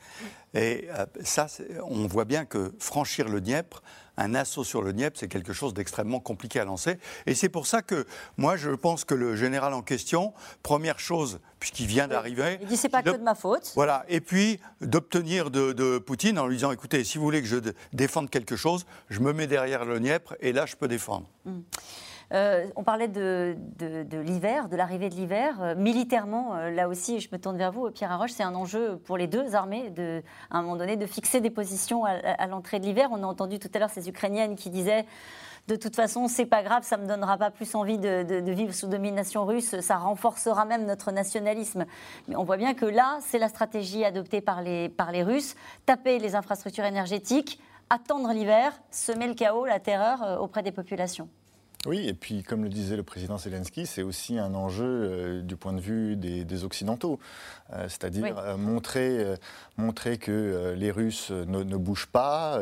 Et 0.53 0.87
euh, 0.91 1.05
ça, 1.23 1.47
on 1.83 2.07
voit 2.07 2.25
bien 2.25 2.45
que 2.45 2.73
franchir 2.79 3.27
le 3.27 3.41
Dniepr, 3.41 3.81
un 4.17 4.33
assaut 4.35 4.63
sur 4.63 4.81
le 4.81 4.93
Dniepr, 4.93 5.19
c'est 5.19 5.27
quelque 5.27 5.53
chose 5.53 5.73
d'extrêmement 5.73 6.19
compliqué 6.19 6.59
à 6.59 6.65
lancer. 6.65 6.97
Et 7.25 7.35
c'est 7.35 7.49
pour 7.49 7.67
ça 7.67 7.81
que 7.81 8.05
moi, 8.37 8.55
je 8.55 8.71
pense 8.71 9.03
que 9.03 9.13
le 9.13 9.35
général 9.35 9.73
en 9.73 9.81
question, 9.81 10.33
première 10.63 10.99
chose, 10.99 11.39
puisqu'il 11.59 11.87
vient 11.87 12.07
d'arriver. 12.07 12.57
Il 12.61 12.67
dit 12.67 12.77
c'est 12.77 12.89
pas 12.89 13.03
que 13.03 13.09
de 13.09 13.17
ma 13.17 13.35
faute. 13.35 13.73
Voilà. 13.75 14.05
Et 14.07 14.21
puis 14.21 14.59
d'obtenir 14.81 15.51
de, 15.51 15.97
Poutine 15.97 16.39
en 16.39 16.47
lui 16.47 16.57
disant 16.57 16.71
écoutez, 16.71 17.03
si 17.03 17.17
vous 17.17 17.23
voulez 17.23 17.41
que 17.41 17.47
je 17.47 17.57
défende 17.93 18.29
quelque 18.29 18.55
chose, 18.55 18.85
je 19.09 19.19
me 19.19 19.33
mets 19.33 19.47
derrière 19.47 19.85
le 19.85 19.99
Dniepr 19.99 20.35
et 20.39 20.53
là, 20.53 20.65
je 20.65 20.75
peux 20.75 20.87
défendre. 20.87 21.27
Hum. 21.45 21.63
Euh, 22.33 22.67
on 22.75 22.83
parlait 22.83 23.07
de, 23.07 23.55
l'hiver, 24.23 24.69
de 24.69 24.75
l'arrivée 24.75 25.09
de 25.09 25.15
l'hiver. 25.15 25.61
Euh, 25.61 25.75
militairement, 25.75 26.55
euh, 26.55 26.71
là 26.71 26.87
aussi, 26.87 27.19
je 27.19 27.29
me 27.31 27.37
tourne 27.37 27.57
vers 27.57 27.71
vous, 27.71 27.89
Pierre 27.91 28.11
Arroche, 28.11 28.31
c'est 28.31 28.43
un 28.43 28.55
enjeu 28.55 28.97
pour 29.05 29.17
les 29.17 29.27
deux 29.27 29.55
armées, 29.55 29.89
de, 29.89 30.23
à 30.49 30.57
un 30.57 30.61
moment 30.61 30.75
donné, 30.75 30.97
de 30.97 31.05
fixer 31.05 31.41
des 31.41 31.49
positions 31.49 32.05
à, 32.05 32.47
l'entrée 32.47 32.79
de 32.79 32.85
l'hiver. 32.85 33.09
On 33.11 33.23
a 33.23 33.27
entendu 33.27 33.59
tout 33.59 33.69
à 33.73 33.79
l'heure 33.79 33.89
ces 33.89 34.09
Ukrainiennes 34.09 34.55
qui 34.55 34.69
disaient 34.69 35.05
de 35.67 35.75
toute 35.75 35.95
façon, 35.95 36.27
c'est 36.27 36.45
pas 36.45 36.61
grave, 36.61 36.83
ça 36.83 36.95
me 36.95 37.07
donnera 37.07 37.37
pas 37.37 37.49
plus 37.49 37.73
envie 37.73 37.97
de, 37.97 38.51
vivre 38.51 38.71
sous 38.71 38.85
domination 38.85 39.45
russe, 39.45 39.79
ça 39.79 39.97
renforcera 39.97 40.63
même 40.63 40.85
notre 40.85 41.11
nationalisme. 41.11 41.85
Mais 42.27 42.35
on 42.35 42.43
voit 42.43 42.57
bien 42.57 42.75
que 42.75 42.85
là, 42.85 43.17
c'est 43.21 43.39
la 43.39 43.49
stratégie 43.49 44.05
adoptée 44.05 44.41
par 44.41 44.61
les 44.61 45.23
Russes 45.23 45.55
taper 45.87 46.19
les 46.19 46.35
infrastructures 46.35 46.85
énergétiques, 46.85 47.59
attendre 47.89 48.31
l'hiver, 48.31 48.73
semer 48.91 49.27
le 49.27 49.33
chaos, 49.33 49.65
la 49.65 49.79
terreur 49.79 50.39
auprès 50.39 50.61
des 50.61 50.71
populations. 50.71 51.29
Oui, 51.85 52.07
et 52.07 52.13
puis 52.13 52.41
comme 52.41 52.63
le 52.63 52.69
disait 52.69 52.95
le 52.97 53.03
président 53.03 53.37
Zelensky, 53.37 53.85
c'est 53.85 54.01
aussi 54.01 54.39
un 54.39 54.55
enjeu 54.55 54.85
euh, 54.85 55.41
du 55.41 55.55
point 55.55 55.73
de 55.73 55.79
vue 55.79 56.15
des, 56.15 56.63
Occidentaux, 56.63 57.19
euh, 57.73 57.87
c'est-à-dire 57.89 58.37
euh, 58.39 58.57
montrer, 58.57 59.23
montrer 59.77 60.17
que 60.17 60.73
les 60.75 60.89
Russes 60.89 61.31
ne, 61.31 61.77
bougent 61.77 62.07
pas, 62.07 62.59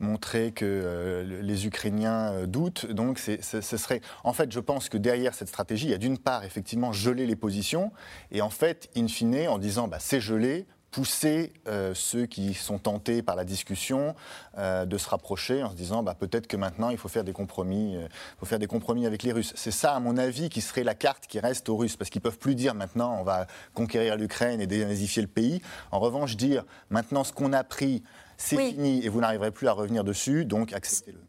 montrer 0.00 0.52
que 0.52 1.24
les 1.42 1.66
Ukrainiens 1.66 2.46
doutent. 2.46 2.86
Donc 2.86 3.18
ce 3.18 3.60
serait, 3.60 4.00
en 4.24 4.32
fait, 4.32 4.50
je 4.50 4.60
pense 4.60 4.88
que 4.88 4.96
derrière 4.98 5.34
cette 5.34 5.48
stratégie, 5.48 5.86
il 5.86 5.90
y 5.90 5.94
a 5.94 5.98
d'une 5.98 6.18
part 6.18 6.44
effectivement 6.44 6.92
geler 6.92 7.26
les 7.26 7.36
positions, 7.36 7.92
et 8.32 8.40
en 8.40 8.50
fait, 8.50 8.88
in 8.96 9.06
fine, 9.06 9.48
en 9.48 9.58
disant 9.58 9.86
bah, 9.86 9.98
c'est 10.00 10.20
gelé, 10.20 10.66
pousser 10.96 11.52
euh, 11.68 11.92
ceux 11.92 12.24
qui 12.24 12.54
sont 12.54 12.78
tentés 12.78 13.20
par 13.20 13.36
la 13.36 13.44
discussion 13.44 14.14
euh, 14.56 14.86
de 14.86 14.96
se 14.96 15.06
rapprocher 15.10 15.62
en 15.62 15.70
se 15.70 15.76
disant 15.76 16.02
bah, 16.02 16.16
peut-être 16.18 16.46
que 16.46 16.56
maintenant 16.56 16.88
il 16.88 16.96
faut 16.96 17.08
faire 17.08 17.22
des 17.22 17.34
compromis, 17.34 17.96
euh, 17.96 18.08
faut 18.38 18.46
faire 18.46 18.58
des 18.58 18.66
compromis 18.66 19.04
avec 19.04 19.22
les 19.22 19.30
Russes. 19.30 19.52
C'est 19.56 19.72
ça, 19.72 19.94
à 19.94 20.00
mon 20.00 20.16
avis, 20.16 20.48
qui 20.48 20.62
serait 20.62 20.84
la 20.84 20.94
carte 20.94 21.26
qui 21.26 21.38
reste 21.38 21.68
aux 21.68 21.76
Russes, 21.76 21.98
parce 21.98 22.08
qu'ils 22.08 22.22
peuvent 22.22 22.38
plus 22.38 22.54
dire 22.54 22.74
maintenant 22.74 23.14
on 23.20 23.24
va 23.24 23.46
conquérir 23.74 24.16
l'Ukraine 24.16 24.62
et 24.62 24.66
dénazifier 24.66 25.20
le 25.20 25.28
pays. 25.28 25.60
En 25.92 26.00
revanche, 26.00 26.34
dire 26.34 26.64
maintenant 26.88 27.24
ce 27.24 27.34
qu'on 27.34 27.52
a 27.52 27.62
pris, 27.62 28.02
c'est 28.38 28.56
fini 28.56 29.04
et 29.04 29.10
vous 29.10 29.20
n'arriverez 29.20 29.50
plus 29.50 29.68
à 29.68 29.72
revenir 29.72 30.02
dessus, 30.02 30.46
donc 30.46 30.72
acceptez-le. 30.72 31.20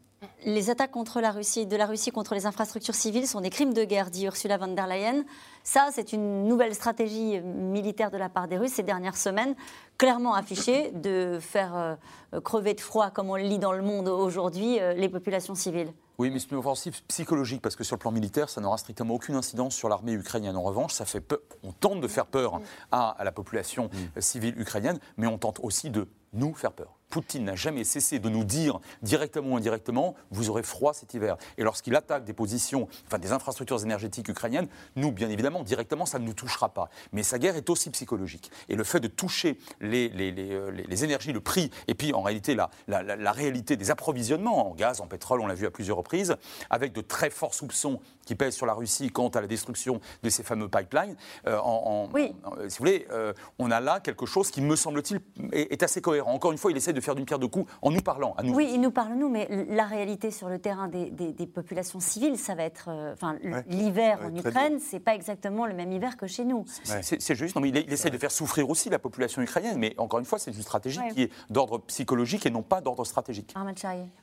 Les 0.44 0.70
attaques 0.70 0.90
contre 0.90 1.20
la 1.20 1.30
Russie, 1.30 1.66
de 1.66 1.76
la 1.76 1.86
Russie 1.86 2.10
contre 2.10 2.34
les 2.34 2.46
infrastructures 2.46 2.94
civiles 2.94 3.26
sont 3.26 3.40
des 3.40 3.50
crimes 3.50 3.72
de 3.72 3.84
guerre, 3.84 4.10
dit 4.10 4.24
Ursula 4.24 4.56
von 4.56 4.68
der 4.68 4.86
Leyen. 4.86 5.24
Ça, 5.62 5.90
c'est 5.92 6.12
une 6.12 6.44
nouvelle 6.44 6.74
stratégie 6.74 7.40
militaire 7.40 8.10
de 8.10 8.16
la 8.16 8.28
part 8.28 8.48
des 8.48 8.56
Russes 8.56 8.72
ces 8.72 8.82
dernières 8.82 9.16
semaines, 9.16 9.54
clairement 9.96 10.34
affichée 10.34 10.90
de 10.92 11.38
faire 11.40 11.76
euh, 11.76 12.40
crever 12.40 12.74
de 12.74 12.80
froid, 12.80 13.10
comme 13.10 13.30
on 13.30 13.36
le 13.36 13.42
lit 13.42 13.58
dans 13.58 13.72
le 13.72 13.82
monde 13.82 14.08
aujourd'hui, 14.08 14.80
euh, 14.80 14.94
les 14.94 15.08
populations 15.08 15.54
civiles. 15.54 15.92
Oui, 16.18 16.30
mais 16.30 16.40
c'est 16.40 16.50
une 16.50 16.56
offensive 16.56 17.00
psychologique 17.06 17.62
parce 17.62 17.76
que 17.76 17.84
sur 17.84 17.94
le 17.94 18.00
plan 18.00 18.10
militaire, 18.10 18.48
ça 18.48 18.60
n'aura 18.60 18.78
strictement 18.78 19.14
aucune 19.14 19.36
incidence 19.36 19.76
sur 19.76 19.88
l'armée 19.88 20.12
ukrainienne. 20.12 20.56
En 20.56 20.62
revanche, 20.62 20.94
ça 20.94 21.04
fait 21.04 21.20
peur. 21.20 21.38
On 21.62 21.70
tente 21.70 22.00
de 22.00 22.08
faire 22.08 22.26
peur 22.26 22.60
à, 22.90 23.10
à 23.10 23.22
la 23.22 23.30
population 23.30 23.88
mm. 24.16 24.20
civile 24.20 24.58
ukrainienne, 24.58 24.98
mais 25.16 25.28
on 25.28 25.38
tente 25.38 25.60
aussi 25.62 25.90
de 25.90 26.08
nous 26.32 26.54
faire 26.54 26.72
peur. 26.72 26.97
Poutine 27.08 27.44
n'a 27.44 27.56
jamais 27.56 27.84
cessé 27.84 28.18
de 28.18 28.28
nous 28.28 28.44
dire, 28.44 28.80
directement 29.02 29.54
ou 29.54 29.56
indirectement, 29.56 30.14
vous 30.30 30.50
aurez 30.50 30.62
froid 30.62 30.92
cet 30.92 31.14
hiver. 31.14 31.36
Et 31.56 31.62
lorsqu'il 31.62 31.94
attaque 31.96 32.24
des 32.24 32.32
positions, 32.32 32.88
enfin 33.06 33.18
des 33.18 33.32
infrastructures 33.32 33.82
énergétiques 33.82 34.28
ukrainiennes, 34.28 34.68
nous, 34.96 35.12
bien 35.12 35.30
évidemment, 35.30 35.62
directement, 35.62 36.06
ça 36.06 36.18
ne 36.18 36.24
nous 36.24 36.34
touchera 36.34 36.68
pas. 36.68 36.90
Mais 37.12 37.22
sa 37.22 37.38
guerre 37.38 37.56
est 37.56 37.70
aussi 37.70 37.90
psychologique. 37.90 38.50
Et 38.68 38.76
le 38.76 38.84
fait 38.84 39.00
de 39.00 39.08
toucher 39.08 39.58
les, 39.80 40.08
les, 40.10 40.30
les, 40.32 40.52
euh, 40.52 40.70
les 40.70 41.04
énergies, 41.04 41.32
le 41.32 41.40
prix, 41.40 41.70
et 41.86 41.94
puis 41.94 42.12
en 42.12 42.22
réalité 42.22 42.54
la, 42.54 42.70
la, 42.86 43.02
la, 43.02 43.32
réalité 43.32 43.76
des 43.76 43.90
approvisionnements 43.90 44.70
en 44.70 44.74
gaz, 44.74 45.00
en 45.00 45.06
pétrole, 45.06 45.40
on 45.40 45.46
l'a 45.46 45.54
vu 45.54 45.66
à 45.66 45.70
plusieurs 45.70 45.96
reprises, 45.96 46.36
avec 46.70 46.92
de 46.92 47.00
très 47.00 47.30
forts 47.30 47.54
soupçons 47.54 48.00
qui 48.26 48.34
pèsent 48.34 48.54
sur 48.54 48.66
la 48.66 48.74
Russie 48.74 49.10
quant 49.10 49.28
à 49.28 49.40
la 49.40 49.46
destruction 49.46 50.00
de 50.22 50.28
ces 50.28 50.42
fameux 50.42 50.68
pipelines. 50.68 51.16
Euh, 51.46 51.58
en, 51.58 52.08
oui. 52.12 52.34
si 52.68 52.78
vous 52.78 52.84
voulez, 52.84 53.06
euh, 53.10 53.32
on 53.58 53.70
a 53.70 53.80
là 53.80 54.00
quelque 54.00 54.26
chose 54.26 54.50
qui, 54.50 54.60
me 54.60 54.76
semble-t-il, 54.76 55.20
est, 55.52 55.72
est, 55.72 55.82
assez 55.82 56.02
cohérent. 56.02 56.32
Encore 56.32 56.52
une 56.52 56.58
fois, 56.58 56.70
il 56.70 56.76
essaie 56.76 56.92
de 56.92 56.97
de 56.98 57.04
faire 57.04 57.14
d'une 57.14 57.24
pierre 57.24 57.38
deux 57.38 57.48
coups 57.48 57.70
en 57.82 57.90
nous 57.90 58.00
parlant. 58.00 58.34
À 58.36 58.42
nous. 58.42 58.54
Oui, 58.54 58.70
ils 58.72 58.80
nous 58.80 58.90
parlent, 58.90 59.14
nous, 59.14 59.28
mais 59.28 59.48
la 59.68 59.84
réalité 59.84 60.30
sur 60.30 60.48
le 60.48 60.58
terrain 60.58 60.88
des, 60.88 61.46
populations 61.46 62.00
civiles, 62.00 62.38
ça 62.38 62.54
va 62.54 62.64
être. 62.64 62.86
Euh, 62.88 63.12
enfin, 63.12 63.36
l'hiver 63.68 64.20
en 64.24 64.34
Ukraine, 64.34 64.78
c'est 64.80 65.00
pas 65.00 65.14
exactement 65.14 65.66
le 65.66 65.74
même 65.74 65.92
hiver 65.92 66.16
que 66.16 66.26
chez 66.26 66.44
nous. 66.44 66.64
C'est 66.84 67.34
juste. 67.34 67.54
Non, 67.54 67.62
mais 67.62 67.70
il, 67.70 67.92
essaie 67.92 68.10
de 68.10 68.18
faire 68.18 68.30
souffrir 68.30 68.68
aussi 68.68 68.90
la 68.90 68.98
population 68.98 69.42
ukrainienne, 69.42 69.78
mais 69.78 69.94
encore 69.98 70.18
une 70.18 70.24
fois, 70.24 70.38
c'est 70.38 70.50
une 70.50 70.62
stratégie 70.62 71.00
qui 71.14 71.22
est 71.22 71.32
d'ordre 71.50 71.78
psychologique 71.78 72.46
et 72.46 72.50
non 72.50 72.62
pas 72.62 72.80
d'ordre 72.80 73.04
stratégique. 73.04 73.54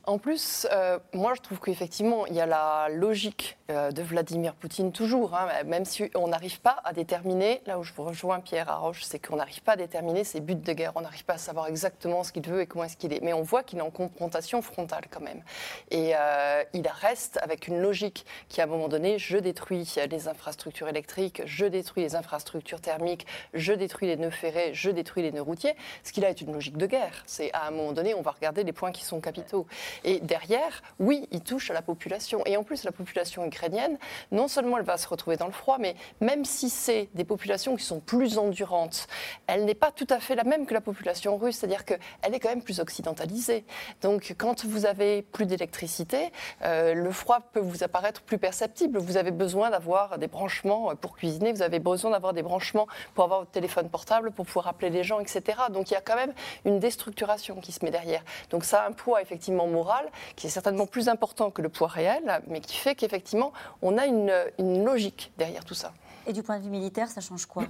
En 0.04 0.18
plus, 0.18 0.66
euh, 0.72 0.98
moi, 1.12 1.34
je 1.34 1.40
trouve 1.40 1.60
qu'effectivement, 1.60 2.26
il 2.26 2.34
y 2.34 2.40
a 2.40 2.46
la 2.46 2.88
logique 2.90 3.58
euh, 3.70 3.90
de 3.90 4.02
Vladimir 4.02 4.54
Poutine 4.54 4.92
toujours, 4.92 5.34
hein, 5.34 5.48
même 5.64 5.84
si 5.84 6.10
on 6.14 6.28
n'arrive 6.28 6.60
pas 6.60 6.76
à 6.84 6.92
déterminer, 6.92 7.62
là 7.66 7.78
où 7.78 7.82
je 7.82 7.92
vous 7.92 8.04
rejoins 8.04 8.40
Pierre 8.40 8.68
Arroche, 8.68 9.02
c'est 9.02 9.18
qu'on 9.18 9.36
n'arrive 9.36 9.62
pas 9.62 9.72
à 9.72 9.76
déterminer 9.76 10.24
ses 10.24 10.40
buts 10.40 10.54
de 10.54 10.72
guerre, 10.72 10.92
on 10.94 11.00
n'arrive 11.00 11.24
pas 11.24 11.34
à 11.34 11.38
savoir 11.38 11.66
exactement 11.66 12.22
ce 12.22 12.32
qu'il 12.32 12.46
veut 12.46 12.65
comment 12.66 12.84
est-ce 12.84 12.96
qu'il 12.96 13.12
est. 13.12 13.22
Mais 13.22 13.32
on 13.32 13.42
voit 13.42 13.62
qu'il 13.62 13.78
est 13.78 13.82
en 13.82 13.90
confrontation 13.90 14.62
frontale 14.62 15.04
quand 15.10 15.20
même. 15.20 15.42
Et 15.90 16.12
euh, 16.14 16.62
il 16.72 16.86
reste 16.88 17.38
avec 17.42 17.68
une 17.68 17.80
logique 17.80 18.26
qui, 18.48 18.60
à 18.60 18.64
un 18.64 18.66
moment 18.66 18.88
donné, 18.88 19.18
je 19.18 19.38
détruis 19.38 19.94
les 20.10 20.28
infrastructures 20.28 20.88
électriques, 20.88 21.42
je 21.46 21.66
détruis 21.66 22.02
les 22.02 22.14
infrastructures 22.14 22.80
thermiques, 22.80 23.26
je 23.54 23.72
détruis 23.72 24.08
les 24.08 24.16
nœuds 24.16 24.30
ferrés, 24.30 24.70
je 24.74 24.90
détruis 24.90 25.22
les 25.22 25.32
nœuds 25.32 25.42
routiers. 25.42 25.74
Ce 26.04 26.12
qu'il 26.12 26.24
a 26.24 26.30
est 26.30 26.40
une 26.40 26.52
logique 26.52 26.76
de 26.76 26.86
guerre. 26.86 27.22
C'est 27.26 27.52
à 27.52 27.66
un 27.66 27.70
moment 27.70 27.92
donné, 27.92 28.14
on 28.14 28.22
va 28.22 28.30
regarder 28.30 28.64
les 28.64 28.72
points 28.72 28.92
qui 28.92 29.04
sont 29.04 29.20
capitaux. 29.20 29.66
Et 30.04 30.20
derrière, 30.20 30.82
oui, 30.98 31.28
il 31.30 31.40
touche 31.40 31.70
à 31.70 31.74
la 31.74 31.82
population. 31.82 32.42
Et 32.46 32.56
en 32.56 32.64
plus, 32.64 32.84
la 32.84 32.92
population 32.92 33.44
ukrainienne, 33.44 33.98
non 34.32 34.48
seulement 34.48 34.78
elle 34.78 34.84
va 34.84 34.96
se 34.96 35.08
retrouver 35.08 35.36
dans 35.36 35.46
le 35.46 35.52
froid, 35.52 35.78
mais 35.78 35.94
même 36.20 36.44
si 36.44 36.70
c'est 36.70 37.08
des 37.14 37.24
populations 37.24 37.76
qui 37.76 37.84
sont 37.84 38.00
plus 38.00 38.38
endurantes, 38.38 39.06
elle 39.46 39.64
n'est 39.64 39.74
pas 39.74 39.90
tout 39.90 40.06
à 40.10 40.20
fait 40.20 40.34
la 40.34 40.44
même 40.44 40.66
que 40.66 40.74
la 40.74 40.80
population 40.80 41.36
russe, 41.36 41.58
c'est-à-dire 41.58 41.84
qu'elle 41.84 42.00
est 42.32 42.40
quand 42.40 42.48
même 42.48 42.55
plus 42.60 42.80
occidentalisée. 42.80 43.64
Donc 44.02 44.34
quand 44.38 44.64
vous 44.64 44.86
avez 44.86 45.22
plus 45.22 45.46
d'électricité, 45.46 46.32
euh, 46.62 46.94
le 46.94 47.10
froid 47.10 47.40
peut 47.52 47.60
vous 47.60 47.82
apparaître 47.82 48.22
plus 48.22 48.38
perceptible. 48.38 48.98
Vous 48.98 49.16
avez 49.16 49.30
besoin 49.30 49.70
d'avoir 49.70 50.18
des 50.18 50.28
branchements 50.28 50.94
pour 50.96 51.16
cuisiner, 51.16 51.52
vous 51.52 51.62
avez 51.62 51.78
besoin 51.78 52.10
d'avoir 52.10 52.32
des 52.32 52.42
branchements 52.42 52.86
pour 53.14 53.24
avoir 53.24 53.40
votre 53.40 53.50
téléphone 53.50 53.88
portable, 53.88 54.30
pour 54.30 54.46
pouvoir 54.46 54.68
appeler 54.68 54.90
les 54.90 55.04
gens, 55.04 55.20
etc. 55.20 55.42
Donc 55.70 55.90
il 55.90 55.94
y 55.94 55.96
a 55.96 56.00
quand 56.00 56.16
même 56.16 56.32
une 56.64 56.78
déstructuration 56.78 57.60
qui 57.60 57.72
se 57.72 57.84
met 57.84 57.90
derrière. 57.90 58.22
Donc 58.50 58.64
ça 58.64 58.82
a 58.82 58.88
un 58.88 58.92
poids 58.92 59.22
effectivement 59.22 59.66
moral 59.66 60.06
qui 60.36 60.46
est 60.46 60.50
certainement 60.50 60.86
plus 60.86 61.08
important 61.08 61.50
que 61.50 61.62
le 61.62 61.68
poids 61.68 61.88
réel, 61.88 62.40
mais 62.48 62.60
qui 62.60 62.76
fait 62.76 62.94
qu'effectivement 62.94 63.52
on 63.82 63.98
a 63.98 64.06
une, 64.06 64.32
une 64.58 64.84
logique 64.84 65.32
derrière 65.38 65.64
tout 65.64 65.74
ça. 65.74 65.92
Et 66.26 66.32
du 66.32 66.42
point 66.42 66.58
de 66.58 66.64
vue 66.64 66.70
militaire, 66.70 67.08
ça 67.08 67.20
change 67.20 67.46
quoi? 67.46 67.64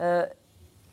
Euh, 0.00 0.26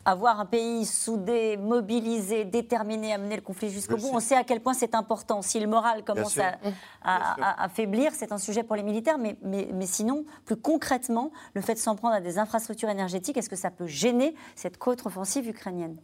avoir 0.06 0.38
un 0.38 0.46
pays 0.46 0.86
soudé, 0.86 1.56
mobilisé, 1.56 2.44
déterminé 2.44 3.12
à 3.12 3.18
mener 3.18 3.36
le 3.36 3.42
conflit 3.42 3.70
jusqu'au 3.70 3.96
bout, 3.96 4.10
on 4.12 4.20
sait 4.20 4.36
à 4.36 4.44
quel 4.44 4.60
point 4.60 4.72
c'est 4.72 4.94
important. 4.94 5.42
Si 5.42 5.58
le 5.58 5.66
moral 5.66 6.04
commence 6.04 6.38
à, 6.38 7.62
affaiblir, 7.62 8.12
c'est 8.14 8.32
un 8.32 8.38
sujet 8.38 8.62
pour 8.62 8.76
les 8.76 8.84
militaires, 8.84 9.18
mais, 9.18 9.36
mais, 9.42 9.68
mais, 9.74 9.86
sinon, 9.86 10.24
plus 10.44 10.56
concrètement, 10.56 11.32
le 11.54 11.60
fait 11.60 11.74
de 11.74 11.78
s'en 11.78 11.96
prendre 11.96 12.14
à 12.14 12.20
des 12.20 12.38
infrastructures 12.38 12.88
énergétiques, 12.88 13.36
est-ce 13.36 13.50
que 13.50 13.56
ça 13.56 13.70
peut 13.70 13.86
gêner 13.86 14.34
cette 14.54 14.78
contre-offensive 14.78 15.48
ukrainienne 15.48 15.96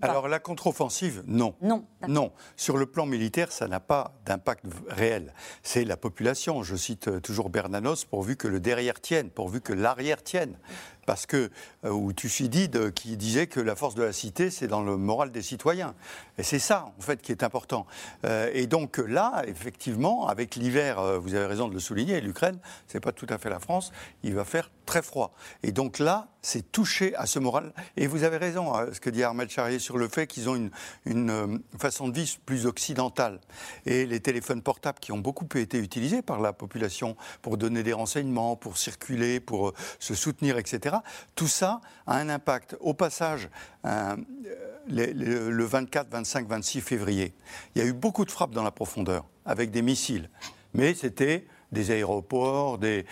alors 0.00 0.28
la 0.28 0.38
contre-offensive, 0.38 1.22
non. 1.26 1.54
Non. 1.60 1.84
Non. 2.08 2.32
Sur 2.56 2.76
le 2.78 2.86
plan 2.86 3.04
militaire, 3.04 3.52
ça 3.52 3.68
n'a 3.68 3.80
pas 3.80 4.12
d'impact 4.24 4.64
réel. 4.88 5.34
C'est 5.62 5.84
la 5.84 5.96
population. 5.96 6.62
Je 6.62 6.74
cite 6.74 7.08
euh, 7.08 7.20
toujours 7.20 7.50
Bernanos, 7.50 8.06
pourvu 8.06 8.36
que 8.36 8.48
le 8.48 8.60
derrière 8.60 9.00
tienne, 9.00 9.28
pourvu 9.28 9.60
que 9.60 9.72
l'arrière 9.72 10.22
tienne. 10.22 10.56
Parce 11.06 11.26
que, 11.26 11.50
euh, 11.84 11.90
ou 11.90 12.12
Thucydide 12.12 12.92
qui 12.92 13.16
disait 13.16 13.46
que 13.46 13.60
la 13.60 13.76
force 13.76 13.94
de 13.94 14.02
la 14.02 14.12
cité, 14.12 14.50
c'est 14.50 14.68
dans 14.68 14.82
le 14.82 14.96
moral 14.96 15.30
des 15.30 15.42
citoyens. 15.42 15.94
Et 16.38 16.42
c'est 16.42 16.58
ça, 16.58 16.92
en 16.98 17.02
fait, 17.02 17.20
qui 17.20 17.32
est 17.32 17.42
important. 17.42 17.86
Euh, 18.24 18.50
et 18.52 18.66
donc 18.66 18.98
là, 18.98 19.42
effectivement, 19.46 20.26
avec 20.28 20.56
l'hiver, 20.56 21.20
vous 21.20 21.34
avez 21.34 21.46
raison 21.46 21.68
de 21.68 21.74
le 21.74 21.80
souligner, 21.80 22.20
l'Ukraine, 22.20 22.58
c'est 22.86 23.00
pas 23.00 23.12
tout 23.12 23.26
à 23.28 23.38
fait 23.38 23.50
la 23.50 23.60
France, 23.60 23.92
il 24.22 24.34
va 24.34 24.44
faire 24.44 24.70
très 24.84 25.02
froid. 25.02 25.34
Et 25.62 25.72
donc 25.72 25.98
là, 25.98 26.28
c'est 26.42 26.70
touché 26.70 27.14
à 27.16 27.26
ce 27.26 27.38
moral. 27.38 27.72
Et 27.96 28.06
vous 28.06 28.22
avez 28.22 28.36
raison, 28.36 28.74
hein, 28.74 28.88
ce 28.92 29.00
que 29.00 29.10
dit 29.10 29.22
Armel 29.22 29.48
Charrier 29.48 29.78
sur 29.78 29.96
le 29.96 30.08
fait 30.08 30.26
qu'ils 30.26 30.48
ont 30.48 30.70
une, 31.06 31.30
euh, 31.30 31.58
façon 31.78 32.08
de 32.08 32.14
vie 32.14 32.38
plus 32.44 32.66
occidentale. 32.66 33.40
Et 33.86 34.06
les 34.06 34.20
téléphones 34.20 34.62
portables 34.62 34.98
qui 35.00 35.12
ont 35.12 35.18
beaucoup 35.18 35.46
été 35.56 35.78
utilisés 35.78 36.22
par 36.22 36.40
la 36.40 36.52
population 36.52 37.16
pour 37.40 37.56
donner 37.56 37.82
des 37.82 37.92
renseignements, 37.92 38.56
pour 38.56 38.76
circuler, 38.76 39.40
pour 39.40 39.68
euh, 39.68 39.74
se 39.98 40.14
soutenir, 40.14 40.58
etc. 40.58 40.93
Tout 41.34 41.48
ça 41.48 41.80
a 42.06 42.16
un 42.16 42.28
impact. 42.28 42.76
Au 42.80 42.94
passage, 42.94 43.48
euh, 43.86 44.16
le 44.88 45.64
24, 45.64 46.10
25, 46.10 46.46
26 46.48 46.80
février, 46.80 47.34
il 47.74 47.82
y 47.82 47.84
a 47.84 47.88
eu 47.88 47.92
beaucoup 47.92 48.24
de 48.24 48.30
frappes 48.30 48.52
dans 48.52 48.62
la 48.62 48.70
profondeur 48.70 49.24
avec 49.44 49.70
des 49.70 49.82
missiles. 49.82 50.30
Mais 50.74 50.94
c'était 50.94 51.46
des 51.72 51.90
aéroports, 51.90 52.78
des, 52.78 53.04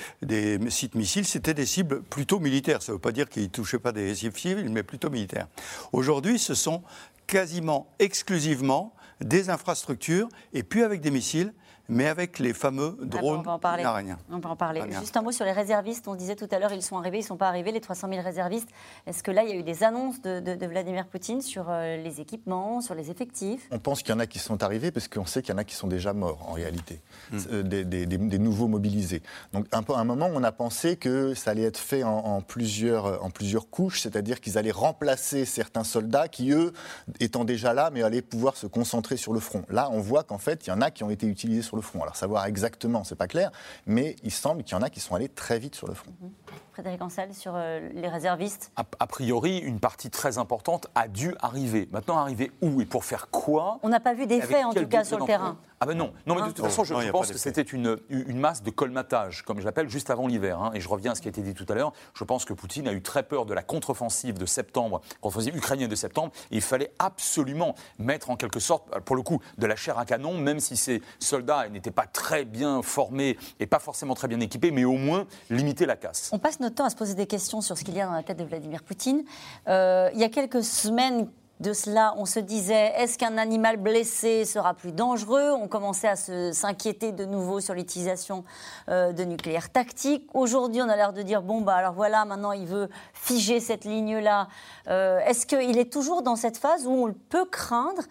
sites 0.68 0.94
missiles, 0.94 1.26
c'était 1.26 1.54
des 1.54 1.66
cibles 1.66 2.02
plutôt 2.02 2.38
militaires. 2.38 2.82
Ça 2.82 2.92
ne 2.92 2.96
veut 2.96 3.00
pas 3.00 3.12
dire 3.12 3.28
qu'ils 3.28 3.44
ne 3.44 3.48
touchaient 3.48 3.78
pas 3.78 3.92
des 3.92 4.14
cibles 4.14 4.38
civiles, 4.38 4.70
mais 4.70 4.82
plutôt 4.82 5.10
militaires. 5.10 5.48
Aujourd'hui, 5.92 6.38
ce 6.38 6.54
sont 6.54 6.82
quasiment 7.26 7.92
exclusivement 7.98 8.94
des 9.20 9.50
infrastructures, 9.50 10.28
et 10.52 10.62
puis 10.62 10.82
avec 10.82 11.00
des 11.00 11.10
missiles, 11.10 11.52
mais 11.92 12.08
avec 12.08 12.38
les 12.38 12.52
fameux 12.52 12.96
ah 13.00 13.04
drones 13.04 13.40
on 13.40 13.42
va 13.42 13.52
en 13.52 13.58
parler. 13.58 13.84
On 14.30 14.38
va 14.38 14.50
en 14.50 14.56
parler. 14.56 14.82
Juste 15.00 15.16
un 15.16 15.22
mot 15.22 15.32
sur 15.32 15.44
les 15.44 15.52
réservistes. 15.52 16.08
On 16.08 16.14
disait 16.14 16.36
tout 16.36 16.48
à 16.50 16.58
l'heure, 16.58 16.72
ils 16.72 16.82
sont 16.82 16.96
arrivés, 16.98 17.18
ils 17.18 17.22
ne 17.22 17.26
sont 17.26 17.36
pas 17.36 17.48
arrivés, 17.48 17.72
les 17.72 17.80
300 17.80 18.08
000 18.08 18.22
réservistes. 18.22 18.68
Est-ce 19.06 19.22
que 19.22 19.30
là, 19.30 19.42
il 19.42 19.50
y 19.50 19.52
a 19.52 19.56
eu 19.56 19.62
des 19.62 19.84
annonces 19.84 20.20
de, 20.22 20.66
Vladimir 20.66 21.06
Poutine 21.06 21.42
sur 21.42 21.66
euh, 21.68 21.96
les 21.96 22.20
équipements, 22.20 22.80
sur 22.80 22.94
les 22.94 23.10
effectifs? 23.10 23.66
On 23.70 23.78
pense 23.78 24.02
qu'il 24.02 24.10
y 24.10 24.16
en 24.16 24.20
a 24.20 24.26
qui 24.26 24.38
sont 24.38 24.62
arrivés 24.62 24.90
parce 24.90 25.08
qu'on 25.08 25.26
sait 25.26 25.42
qu'il 25.42 25.52
y 25.52 25.54
en 25.54 25.58
a 25.58 25.64
qui 25.64 25.74
sont 25.74 25.88
déjà 25.88 26.12
morts, 26.12 26.48
en 26.48 26.52
réalité, 26.52 27.00
hmm. 27.30 27.38
euh, 27.52 27.62
des, 27.62 28.38
nouveaux 28.38 28.68
mobilisés. 28.68 29.22
Donc, 29.52 29.66
un 29.72 29.82
peu, 29.82 29.94
à 29.94 29.98
un 29.98 30.04
moment, 30.04 30.28
on 30.32 30.42
a 30.42 30.52
pensé 30.52 30.96
que 30.96 31.34
ça 31.34 31.50
allait 31.50 31.62
être 31.62 31.78
fait 31.78 32.02
en, 32.02 32.40
plusieurs, 32.40 33.22
en 33.22 33.30
plusieurs 33.30 33.68
couches, 33.68 34.00
c'est-à-dire 34.00 34.40
qu'ils 34.40 34.58
allaient 34.58 34.70
remplacer 34.70 35.44
certains 35.44 35.84
soldats 35.84 36.28
qui, 36.28 36.50
eux, 36.52 36.72
étant 37.20 37.44
déjà 37.44 37.74
là, 37.74 37.90
mais 37.92 38.02
allaient 38.02 38.22
pouvoir 38.22 38.56
se 38.56 38.66
concentrer 38.66 39.16
sur 39.16 39.32
le 39.32 39.40
front. 39.40 39.64
Là, 39.68 39.88
on 39.92 40.00
voit 40.00 40.22
qu'en 40.22 40.38
fait, 40.38 40.66
il 40.66 40.70
y 40.70 40.72
en 40.72 40.80
a 40.80 40.90
qui 40.90 41.04
ont 41.04 41.10
été 41.10 41.26
utilisés 41.26 41.62
sur 41.62 41.76
le 41.76 41.81
Alors 41.94 42.16
savoir 42.16 42.46
exactement, 42.46 43.04
c'est 43.04 43.16
pas 43.16 43.28
clair, 43.28 43.50
mais 43.86 44.16
il 44.22 44.30
semble 44.30 44.64
qu'il 44.64 44.76
y 44.76 44.78
en 44.78 44.82
a 44.82 44.90
qui 44.90 45.00
sont 45.00 45.14
allés 45.14 45.28
très 45.28 45.58
vite 45.58 45.74
sur 45.74 45.86
le 45.88 45.94
front. 45.94 46.12
Mhm. 46.20 46.30
Frédéric 46.72 47.02
Ansel, 47.02 47.34
sur 47.34 47.52
euh, 47.54 47.88
les 47.94 48.08
réservistes 48.08 48.72
a, 48.76 49.06
priori, 49.06 49.58
une 49.58 49.80
partie 49.80 50.10
très 50.10 50.38
importante 50.38 50.86
a 50.94 51.08
dû 51.08 51.34
arriver. 51.40 51.88
Maintenant, 51.92 52.18
arriver 52.18 52.50
où 52.62 52.80
et 52.80 52.86
pour 52.86 53.04
faire 53.04 53.28
quoi? 53.30 53.78
On 53.82 53.88
n'a 53.88 54.00
pas 54.00 54.14
vu 54.14 54.26
d'effet, 54.26 54.64
en 54.64 54.72
tout 54.72 54.86
cas, 54.86 55.04
sur 55.04 55.18
le 55.18 55.26
terrain. 55.26 55.58
Ah 55.80 55.86
ben 55.86 55.98
non, 55.98 56.12
non 56.26 56.36
mais 56.36 56.42
de 56.42 56.46
toute 56.46 56.60
façon, 56.64 56.84
je, 56.84 57.10
pense 57.10 57.32
que 57.32 57.38
c'était 57.38 57.60
une, 57.60 57.98
une, 58.08 58.38
masse 58.38 58.62
de 58.62 58.70
colmatage, 58.70 59.42
comme 59.42 59.58
je 59.58 59.64
l'appelle, 59.64 59.88
juste 59.88 60.10
avant 60.10 60.28
l'hiver. 60.28 60.60
Hein. 60.60 60.70
Et 60.74 60.80
je 60.80 60.88
reviens 60.88 61.10
à 61.10 61.14
ce 61.16 61.20
qui 61.20 61.26
a 61.26 61.30
été 61.30 61.42
dit 61.42 61.54
tout 61.54 61.66
à 61.68 61.74
l'heure. 61.74 61.92
Je 62.14 62.22
pense 62.22 62.44
que 62.44 62.52
Poutine 62.52 62.86
a 62.86 62.92
eu 62.92 63.02
très 63.02 63.24
peur 63.24 63.46
de 63.46 63.52
la 63.52 63.64
contre-offensive 63.64 64.38
de 64.38 64.46
septembre, 64.46 65.00
contre-offensive 65.20 65.56
ukrainienne 65.56 65.90
de 65.90 65.96
septembre. 65.96 66.30
Et 66.52 66.56
il 66.56 66.62
fallait 66.62 66.92
absolument 67.00 67.74
mettre 67.98 68.30
en 68.30 68.36
quelque 68.36 68.60
sorte, 68.60 68.96
pour 69.00 69.16
le 69.16 69.22
coup, 69.22 69.40
de 69.58 69.66
la 69.66 69.74
chair 69.74 69.98
à 69.98 70.04
canon, 70.04 70.38
même 70.38 70.60
si 70.60 70.76
ces 70.76 71.02
soldats 71.18 71.68
n'étaient 71.68 71.90
pas 71.90 72.06
très 72.06 72.44
bien 72.44 72.80
formés 72.82 73.36
et 73.58 73.66
pas 73.66 73.80
forcément 73.80 74.14
très 74.14 74.28
bien 74.28 74.38
équipés, 74.38 74.70
mais 74.70 74.84
au 74.84 74.96
moins 74.96 75.26
limiter 75.50 75.84
la 75.84 75.96
casse. 75.96 76.30
On 76.32 76.38
passe 76.42 76.60
notre 76.60 76.74
temps 76.74 76.84
à 76.84 76.90
se 76.90 76.96
poser 76.96 77.14
des 77.14 77.26
questions 77.26 77.60
sur 77.60 77.78
ce 77.78 77.84
qu'il 77.84 77.94
y 77.94 78.00
a 78.00 78.06
dans 78.06 78.12
la 78.12 78.24
tête 78.24 78.36
de 78.36 78.44
Vladimir 78.44 78.82
Poutine. 78.82 79.22
Euh, 79.68 80.10
il 80.12 80.20
y 80.20 80.24
a 80.24 80.28
quelques 80.28 80.64
semaines 80.64 81.28
de 81.60 81.72
cela, 81.72 82.14
on 82.16 82.24
se 82.24 82.40
disait 82.40 82.92
est-ce 82.96 83.16
qu'un 83.16 83.38
animal 83.38 83.76
blessé 83.76 84.44
sera 84.44 84.74
plus 84.74 84.90
dangereux? 84.90 85.52
On 85.52 85.68
commençait 85.68 86.08
à 86.08 86.16
s'inquiéter 86.16 87.12
de 87.12 87.24
nouveau 87.24 87.60
sur 87.60 87.74
l'utilisation 87.74 88.42
euh, 88.88 89.12
de 89.12 89.22
nucléaire 89.22 89.70
tactique. 89.70 90.28
Aujourd'hui, 90.34 90.82
on 90.82 90.88
a 90.88 90.96
l'air 90.96 91.12
de 91.12 91.22
dire 91.22 91.42
bon, 91.42 91.60
bah 91.60 91.76
alors 91.76 91.92
voilà, 91.92 92.24
maintenant 92.24 92.50
il 92.50 92.66
veut 92.66 92.88
figer 93.14 93.60
cette 93.60 93.84
ligne-là. 93.84 94.48
Euh, 94.88 95.20
est-ce 95.20 95.46
qu'il 95.46 95.78
est 95.78 95.92
toujours 95.92 96.22
dans 96.22 96.34
cette 96.34 96.56
phase 96.56 96.84
où 96.84 96.90
on 96.90 97.14
peut 97.28 97.44
craindre, 97.44 98.02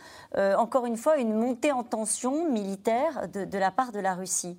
encore 0.57 0.85
une 0.85 0.95
fois, 0.95 1.17
une 1.17 1.33
montée 1.33 1.73
en 1.73 1.83
tension 1.83 2.49
militaire 2.49 3.27
de 3.27 3.57
la 3.57 3.71
part 3.71 3.91
de 3.91 3.99
la 3.99 4.13
Russie? 4.13 4.57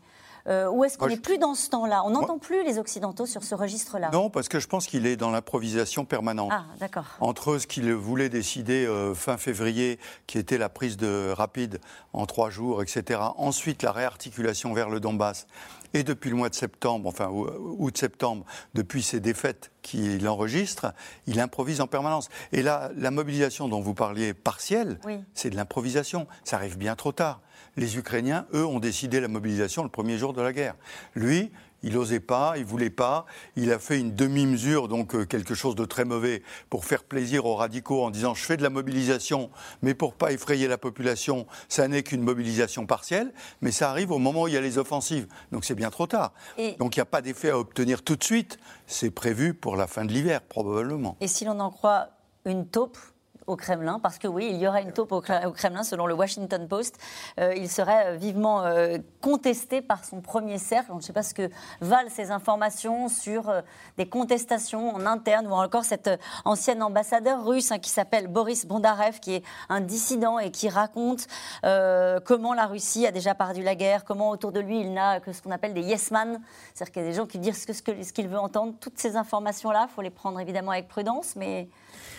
Euh, 0.48 0.68
ou 0.68 0.84
est-ce 0.84 0.98
qu'on 0.98 1.08
n'est 1.08 1.16
plus 1.16 1.38
dans 1.38 1.54
ce 1.54 1.70
temps-là? 1.70 2.02
On 2.04 2.10
n'entend 2.10 2.38
plus 2.38 2.64
les 2.64 2.78
Occidentaux 2.78 3.26
sur 3.26 3.42
ce 3.42 3.54
registre-là 3.54 4.10
Non, 4.12 4.30
parce 4.30 4.48
que 4.48 4.60
je 4.60 4.66
pense 4.66 4.86
qu'il 4.86 5.06
est 5.06 5.16
dans 5.16 5.30
l'improvisation 5.30 6.04
permanente. 6.04 6.50
Ah, 6.52 6.64
d'accord. 6.80 7.04
Entre 7.20 7.58
ce 7.58 7.66
qu'il 7.66 7.92
voulait 7.92 8.28
décider 8.28 8.86
euh, 8.86 9.14
fin 9.14 9.36
février, 9.36 9.98
qui 10.26 10.38
était 10.38 10.58
la 10.58 10.68
prise 10.68 10.96
de 10.96 11.32
rapide 11.32 11.80
en 12.12 12.26
trois 12.26 12.50
jours, 12.50 12.82
etc. 12.82 13.20
Ensuite, 13.36 13.82
la 13.82 13.92
réarticulation 13.92 14.72
vers 14.72 14.88
le 14.88 15.00
Donbass. 15.00 15.46
Et 15.94 16.04
depuis 16.04 16.30
le 16.30 16.36
mois 16.36 16.48
de 16.48 16.54
septembre, 16.54 17.06
enfin 17.06 17.28
août-septembre, 17.28 18.46
depuis 18.72 19.02
ces 19.02 19.20
défaites 19.20 19.72
qu'il 19.82 20.26
enregistre, 20.26 20.94
il 21.26 21.38
improvise 21.38 21.82
en 21.82 21.86
permanence. 21.86 22.30
Et 22.52 22.62
là, 22.62 22.90
la 22.96 23.10
mobilisation 23.10 23.68
dont 23.68 23.80
vous 23.80 23.92
parliez 23.92 24.32
partielle, 24.32 24.98
c'est 25.34 25.50
de 25.50 25.56
l'improvisation. 25.56 26.26
Ça 26.44 26.56
arrive 26.56 26.78
bien 26.78 26.96
trop 26.96 27.12
tard 27.12 27.40
les 27.76 27.96
Ukrainiens, 27.96 28.46
eux, 28.54 28.66
ont 28.66 28.80
décidé 28.80 29.20
la 29.20 29.28
mobilisation 29.28 29.82
le 29.82 29.88
premier 29.88 30.18
jour 30.18 30.32
de 30.32 30.42
la 30.42 30.52
guerre. 30.52 30.74
Lui, 31.14 31.50
il 31.82 31.94
n'osait 31.94 32.20
pas, 32.20 32.54
il 32.56 32.64
voulait 32.64 32.90
pas. 32.90 33.26
Il 33.56 33.72
a 33.72 33.78
fait 33.78 33.98
une 33.98 34.14
demi-mesure, 34.14 34.88
donc 34.88 35.14
euh, 35.14 35.24
quelque 35.24 35.54
chose 35.54 35.74
de 35.74 35.84
très 35.84 36.04
mauvais, 36.04 36.42
pour 36.70 36.84
faire 36.84 37.02
plaisir 37.04 37.44
aux 37.44 37.56
radicaux 37.56 38.04
en 38.04 38.10
disant 38.10 38.34
je 38.34 38.44
fais 38.44 38.56
de 38.56 38.62
la 38.62 38.70
mobilisation, 38.70 39.50
mais 39.82 39.94
pour 39.94 40.14
pas 40.14 40.32
effrayer 40.32 40.68
la 40.68 40.78
population, 40.78 41.46
ça 41.68 41.88
n'est 41.88 42.02
qu'une 42.02 42.22
mobilisation 42.22 42.86
partielle. 42.86 43.32
Mais 43.60 43.72
ça 43.72 43.90
arrive 43.90 44.12
au 44.12 44.18
moment 44.18 44.42
où 44.42 44.48
il 44.48 44.54
y 44.54 44.56
a 44.56 44.60
les 44.60 44.78
offensives, 44.78 45.26
donc 45.50 45.64
c'est 45.64 45.74
bien 45.74 45.90
trop 45.90 46.06
tard. 46.06 46.32
Donc 46.78 46.96
il 46.96 46.98
n'y 46.98 47.02
a 47.02 47.06
pas 47.06 47.22
d'effet 47.22 47.50
à 47.50 47.58
obtenir 47.58 48.02
tout 48.02 48.16
de 48.16 48.24
suite. 48.24 48.58
C'est 48.86 49.10
prévu 49.10 49.54
pour 49.54 49.76
la 49.76 49.86
fin 49.86 50.04
de 50.04 50.12
l'hiver 50.12 50.40
probablement. 50.42 51.16
Et 51.20 51.28
si 51.28 51.44
l'on 51.44 51.58
en 51.60 51.70
croit 51.70 52.10
une 52.44 52.66
taupe 52.66 52.98
au 53.46 53.56
Kremlin, 53.56 53.98
parce 53.98 54.18
que 54.18 54.28
oui, 54.28 54.48
il 54.50 54.58
y 54.58 54.66
aura 54.66 54.80
une 54.80 54.92
taupe 54.92 55.12
au 55.12 55.20
Kremlin, 55.20 55.82
selon 55.82 56.06
le 56.06 56.14
Washington 56.14 56.66
Post. 56.68 56.98
Euh, 57.38 57.54
il 57.56 57.68
serait 57.68 58.06
euh, 58.06 58.16
vivement 58.16 58.64
euh, 58.64 58.98
contesté 59.20 59.82
par 59.82 60.04
son 60.04 60.20
premier 60.20 60.58
cercle. 60.58 60.90
Je 60.90 60.96
ne 60.96 61.00
sais 61.00 61.12
pas 61.12 61.22
ce 61.22 61.34
que 61.34 61.50
valent 61.80 62.10
ces 62.10 62.30
informations 62.30 63.08
sur 63.08 63.52
des 63.96 64.08
contestations 64.08 64.94
en 64.94 65.06
interne 65.06 65.46
ou 65.46 65.52
encore 65.52 65.84
cet 65.84 66.10
ancien 66.44 66.80
ambassadeur 66.80 67.44
russe 67.44 67.72
hein, 67.72 67.78
qui 67.78 67.90
s'appelle 67.90 68.28
Boris 68.28 68.66
Bondarev, 68.66 69.20
qui 69.20 69.34
est 69.34 69.44
un 69.68 69.80
dissident 69.80 70.38
et 70.38 70.50
qui 70.50 70.68
raconte 70.68 71.26
comment 71.62 72.54
la 72.54 72.66
Russie 72.66 73.06
a 73.06 73.12
déjà 73.12 73.34
perdu 73.34 73.62
la 73.62 73.74
guerre, 73.74 74.04
comment 74.04 74.30
autour 74.30 74.52
de 74.52 74.60
lui 74.60 74.80
il 74.80 74.92
n'a 74.92 75.20
que 75.20 75.32
ce 75.32 75.42
qu'on 75.42 75.50
appelle 75.50 75.74
des 75.74 75.82
yes 75.82 76.10
men, 76.10 76.40
c'est-à-dire 76.74 76.92
qu'il 76.92 77.02
y 77.02 77.04
a 77.04 77.08
des 77.08 77.16
gens 77.16 77.26
qui 77.26 77.38
disent 77.38 77.64
ce 77.64 77.82
qu'il 77.82 78.24
ce, 78.24 78.28
veut 78.28 78.38
entendre. 78.38 78.74
Toutes 78.80 78.98
ces 78.98 79.16
informations-là, 79.16 79.86
il 79.88 79.94
faut 79.94 80.02
les 80.02 80.10
prendre 80.10 80.40
évidemment 80.40 80.72
avec 80.72 80.88
prudence, 80.88 81.34
mais 81.36 81.68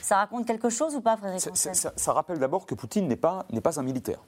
ça 0.04 0.18
raconte 0.18 0.46
quelque 0.46 0.70
chose 0.70 0.96
ou 0.96 1.02
pas, 1.02 1.18
Frédéric 1.18 1.42
ça, 1.56 1.94
ça, 1.96 2.14
rappelle 2.14 2.38
d'abord 2.38 2.66
que 2.66 2.76
Poutine 2.76 3.08
n'est 3.08 3.16
pas, 3.16 3.46
pas 3.64 3.80
un 3.80 3.84
militaire. 3.84 4.20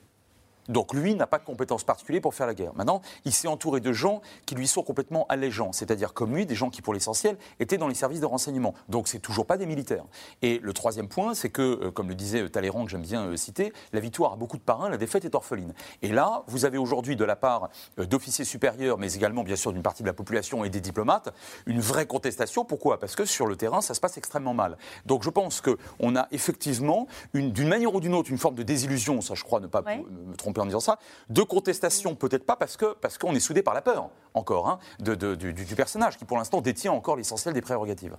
Donc 0.70 0.94
lui 0.94 1.16
n'a 1.16 1.28
pas 1.28 1.40
de 1.40 1.46
compétences 1.46 1.84
particulières 1.84 2.22
pour 2.22 2.34
faire 2.34 2.48
la 2.48 2.54
guerre. 2.54 2.74
Maintenant, 2.76 3.02
il 3.24 3.34
s'est 3.34 3.48
entouré 3.48 3.80
de 3.80 3.94
gens 3.94 4.22
qui 4.46 4.56
lui 4.56 4.68
sont 4.68 4.84
complètement 4.84 5.26
allégeants, 5.30 5.72
c'est-à-dire 5.72 6.14
comme 6.14 6.36
lui, 6.36 6.46
des 6.46 6.56
gens 6.56 6.70
qui 6.70 6.82
pour 6.82 6.94
l'essentiel 6.94 7.38
étaient 7.60 7.78
dans 7.78 7.88
les 7.88 7.96
services 7.96 8.20
de 8.20 8.26
renseignement. 8.26 8.74
Donc 8.90 9.08
c'est 9.08 9.20
toujours 9.20 9.46
pas 9.46 9.58
des 9.58 9.66
militaires. 9.66 10.06
Et 10.42 10.60
le 10.62 10.74
troisième 10.74 11.08
point, 11.08 11.34
c'est 11.34 11.50
que, 11.50 11.62
euh, 11.62 11.92
comme 11.92 12.10
le 12.10 12.16
disait 12.16 12.50
Talleyrand, 12.50 12.86
que 12.86 12.92
j'aime 12.92 13.02
bien 13.02 13.26
euh, 13.26 13.36
citer, 13.36 13.74
la 13.94 14.00
victoire 14.00 14.34
a 14.34 14.36
beaucoup 14.36 14.58
de 14.58 14.64
parrains, 14.64 14.90
la 14.90 14.98
défaite 14.98 15.26
est 15.26 15.36
orpheline. 15.36 15.74
Et 16.02 16.10
là, 16.10 16.44
vous 16.48 16.66
avez 16.66 16.78
aujourd'hui 16.78 17.16
de 17.16 17.26
la 17.26 17.36
part 17.36 17.70
euh, 18.00 18.06
d'officiers 18.06 18.46
supérieurs, 18.46 18.98
mais 18.98 19.14
également 19.14 19.44
bien 19.44 19.56
sûr 19.56 19.74
d'une 19.74 19.84
partie 19.84 20.04
de 20.04 20.08
la 20.08 20.14
population 20.14 20.64
et 20.66 20.70
des 20.70 20.82
diplomates, 20.82 21.34
une 21.66 21.80
vraie 21.80 22.08
contestation. 22.08 22.66
Pourquoi? 22.66 23.00
Parce 23.00 23.16
que 23.16 23.26
sur 23.26 23.46
le 23.46 23.56
terrain, 23.56 23.82
ça 23.82 23.94
se 23.94 24.00
passe 24.00 24.18
extrêmement 24.18 24.54
mal. 24.54 24.78
Donc 25.06 25.24
je 25.24 25.30
pense 25.30 25.62
qu'on 25.62 26.16
a 26.16 26.28
effectivement, 26.32 27.08
d'une 27.34 27.68
manière 27.68 27.94
ou 27.94 28.00
d'une 28.00 28.14
autre, 28.14 28.32
une 28.32 28.38
forme 28.38 28.56
de 28.56 28.64
désillusion, 28.64 29.22
ça 29.22 29.36
je 29.36 29.44
crois 29.44 29.60
ne 29.60 29.68
pas 29.68 29.82
me 29.82 30.36
tromper 30.36 30.55
en 30.62 30.66
disant 30.66 30.80
ça, 30.80 31.00
de 31.30 31.42
contestation 31.42 32.16
peut-être 32.16 32.46
pas 32.46 32.56
parce 32.56 32.78
que 32.78 32.94
parce 32.94 33.18
qu'on 33.18 33.34
est 33.34 33.40
soudé 33.40 33.64
par 33.64 33.74
la 33.74 33.82
peur 33.82 34.10
encore 34.34 34.70
hein, 34.70 34.80
du, 35.00 35.76
personnage 35.76 36.18
qui 36.18 36.26
pour 36.26 36.38
l'instant 36.38 36.62
détient 36.62 36.92
encore 36.92 37.16
l'essentiel 37.16 37.54
des 37.54 37.62
prérogatives. 37.62 38.18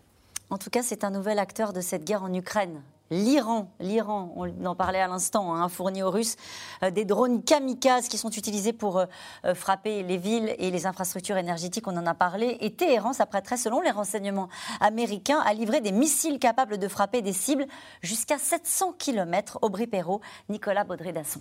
En 0.49 0.59
tout 0.59 0.71
cas, 0.71 0.83
c'est 0.83 1.03
un 1.03 1.11
nouvel 1.11 1.39
acteur 1.41 1.73
de 1.73 1.81
cette 1.81 2.05
guerre 2.05 2.23
en 2.23 2.33
Ukraine. 2.33 2.83
L'Iran, 3.11 3.71
l'Iran, 3.79 4.33
on 4.35 4.67
en 4.67 4.75
parlait 4.75 5.01
à 5.01 5.07
l'instant, 5.07 5.55
hein, 5.55 5.69
fourni 5.69 6.03
aux 6.03 6.11
Russes 6.11 6.35
euh, 6.83 6.91
des 6.91 7.05
drones 7.05 7.45
kamikazes 7.45 8.09
qui 8.09 8.19
sont 8.19 8.31
utilisés 8.31 8.73
pour 8.73 8.99
euh, 8.99 9.07
euh, 9.45 9.55
frapper 9.55 10.03
les 10.03 10.17
villes 10.17 10.57
et 10.59 10.73
les 10.73 10.87
infrastructures 10.87 11.37
énergétiques, 11.37 11.87
on 11.87 11.97
en 11.97 12.07
a 12.07 12.15
parlé. 12.15 12.57
Et 12.61 12.73
Téhéran 12.73 13.13
s'apprêterait, 13.13 13.59
selon 13.59 13.81
les 13.81 13.93
renseignements 13.93 14.49
américains, 14.81 15.39
à 15.39 15.55
livrer 15.55 15.81
des 15.81 15.93
missiles 15.93 16.41
capables 16.41 16.79
de 16.79 16.89
frapper 16.89 17.23
des 17.23 17.33
cibles 17.33 17.67
jusqu'à 18.03 18.39
700 18.39 18.95
km. 18.99 19.61
Aubry 19.63 19.87
Perrault, 19.87 20.21
Nicolas 20.49 20.83
Baudré-Dasson. 20.83 21.41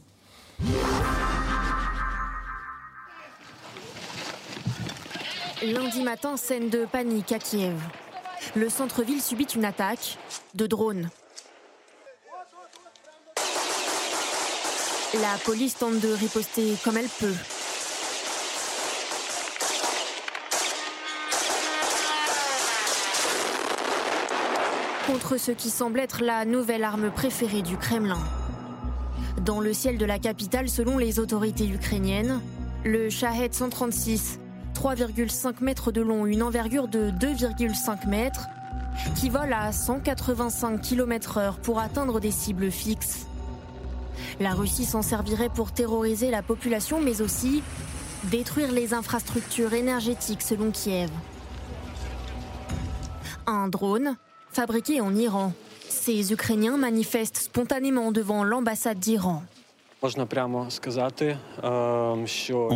Lundi 5.63 6.03
matin, 6.03 6.37
scène 6.37 6.69
de 6.69 6.85
panique 6.85 7.31
à 7.31 7.39
Kiev. 7.39 7.75
Le 8.55 8.69
centre-ville 8.69 9.21
subit 9.21 9.45
une 9.55 9.65
attaque 9.65 10.17
de 10.53 10.67
drones. 10.67 11.09
La 15.21 15.37
police 15.45 15.77
tente 15.77 15.99
de 15.99 16.13
riposter 16.13 16.75
comme 16.83 16.97
elle 16.97 17.07
peut. 17.07 17.33
Contre 25.07 25.37
ce 25.37 25.51
qui 25.51 25.69
semble 25.69 25.99
être 25.99 26.21
la 26.21 26.45
nouvelle 26.45 26.83
arme 26.83 27.11
préférée 27.11 27.61
du 27.61 27.77
Kremlin. 27.77 28.19
Dans 29.45 29.59
le 29.59 29.73
ciel 29.73 29.99
de 29.99 30.05
la 30.05 30.17
capitale, 30.17 30.69
selon 30.69 30.97
les 30.97 31.19
autorités 31.19 31.67
ukrainiennes, 31.67 32.41
le 32.83 33.11
Shahed 33.11 33.53
136, 33.53 34.39
3,5 34.73 35.63
mètres 35.63 35.91
de 35.91 36.01
long, 36.01 36.25
une 36.25 36.41
envergure 36.41 36.87
de 36.87 37.11
2,5 37.11 38.07
mètres, 38.07 38.47
qui 39.15 39.29
vole 39.29 39.53
à 39.53 39.71
185 39.71 40.81
km/h 40.81 41.57
pour 41.61 41.79
atteindre 41.79 42.19
des 42.19 42.31
cibles 42.31 42.71
fixes. 42.71 43.27
La 44.39 44.55
Russie 44.55 44.83
s'en 44.83 45.03
servirait 45.03 45.49
pour 45.49 45.71
terroriser 45.71 46.31
la 46.31 46.41
population, 46.41 46.99
mais 46.99 47.21
aussi 47.21 47.61
détruire 48.31 48.71
les 48.71 48.95
infrastructures 48.95 49.73
énergétiques 49.73 50.41
selon 50.41 50.71
Kiev. 50.71 51.11
Un 53.45 53.67
drone 53.67 54.15
fabriqué 54.49 55.01
en 55.01 55.13
Iran. 55.13 55.53
Ces 56.05 56.31
Ukrainiens 56.31 56.77
manifestent 56.77 57.37
spontanément 57.37 58.11
devant 58.11 58.43
l'ambassade 58.43 58.99
d'Iran. 58.99 59.41
On 60.03 60.09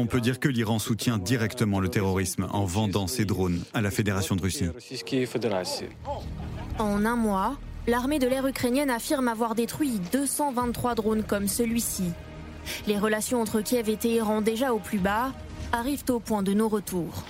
peut 0.10 0.20
dire 0.20 0.40
que 0.40 0.50
l'Iran 0.50 0.80
soutient 0.80 1.20
directement 1.20 1.80
le 1.80 1.90
terrorisme 1.90 2.48
en 2.50 2.66
vendant 2.66 3.06
ses 3.06 3.26
drones 3.26 3.62
à 3.76 3.82
la 3.82 3.92
Fédération 3.92 4.36
de 4.36 4.42
Russie. 4.42 4.66
En 6.80 7.06
un 7.06 7.16
mois, 7.16 7.56
l'armée 7.86 8.18
de 8.18 8.28
l'air 8.28 8.48
ukrainienne 8.48 8.90
affirme 8.90 9.28
avoir 9.28 9.54
détruit 9.54 10.02
223 10.12 10.96
drones 10.96 11.22
comme 11.24 11.48
celui-ci. 11.48 12.06
Les 12.88 12.98
relations 12.98 13.44
entre 13.44 13.62
Kiev 13.62 13.90
et 13.90 13.98
Téhéran 13.98 14.42
déjà 14.42 14.74
au 14.74 14.80
plus 14.80 14.98
bas 14.98 15.34
arrivent 15.72 16.06
au 16.10 16.20
point 16.20 16.42
de 16.42 16.54
non-retour. 16.54 17.26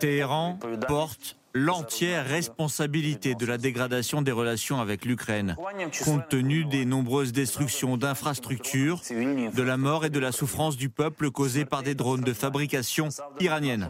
Téhéran 0.00 0.58
porte 0.86 1.37
l'entière 1.54 2.26
responsabilité 2.26 3.34
de 3.34 3.46
la 3.46 3.58
dégradation 3.58 4.22
des 4.22 4.32
relations 4.32 4.80
avec 4.80 5.04
l'Ukraine, 5.04 5.56
compte 6.04 6.28
tenu 6.28 6.64
des 6.64 6.84
nombreuses 6.84 7.32
destructions 7.32 7.96
d'infrastructures, 7.96 9.00
de 9.10 9.62
la 9.62 9.76
mort 9.76 10.04
et 10.04 10.10
de 10.10 10.18
la 10.18 10.32
souffrance 10.32 10.76
du 10.76 10.88
peuple 10.88 11.30
causée 11.30 11.64
par 11.64 11.82
des 11.82 11.94
drones 11.94 12.22
de 12.22 12.32
fabrication 12.32 13.08
iranienne. 13.40 13.88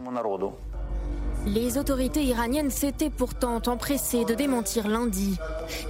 Les 1.45 1.77
autorités 1.77 2.23
iraniennes 2.23 2.69
s'étaient 2.69 3.09
pourtant 3.09 3.61
empressées 3.67 4.25
de 4.25 4.33
démentir 4.33 4.87
lundi. 4.87 5.37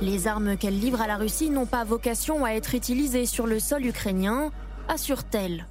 Les 0.01 0.27
armes 0.27 0.57
qu'elles 0.57 0.79
livrent 0.79 1.01
à 1.01 1.07
la 1.07 1.17
Russie 1.17 1.49
n'ont 1.49 1.65
pas 1.65 1.83
vocation 1.83 2.45
à 2.45 2.51
être 2.51 2.75
utilisées 2.75 3.25
sur 3.25 3.47
le 3.47 3.59
sol 3.59 3.85
ukrainien, 3.85 4.51
assure-t-elle. 4.87 5.65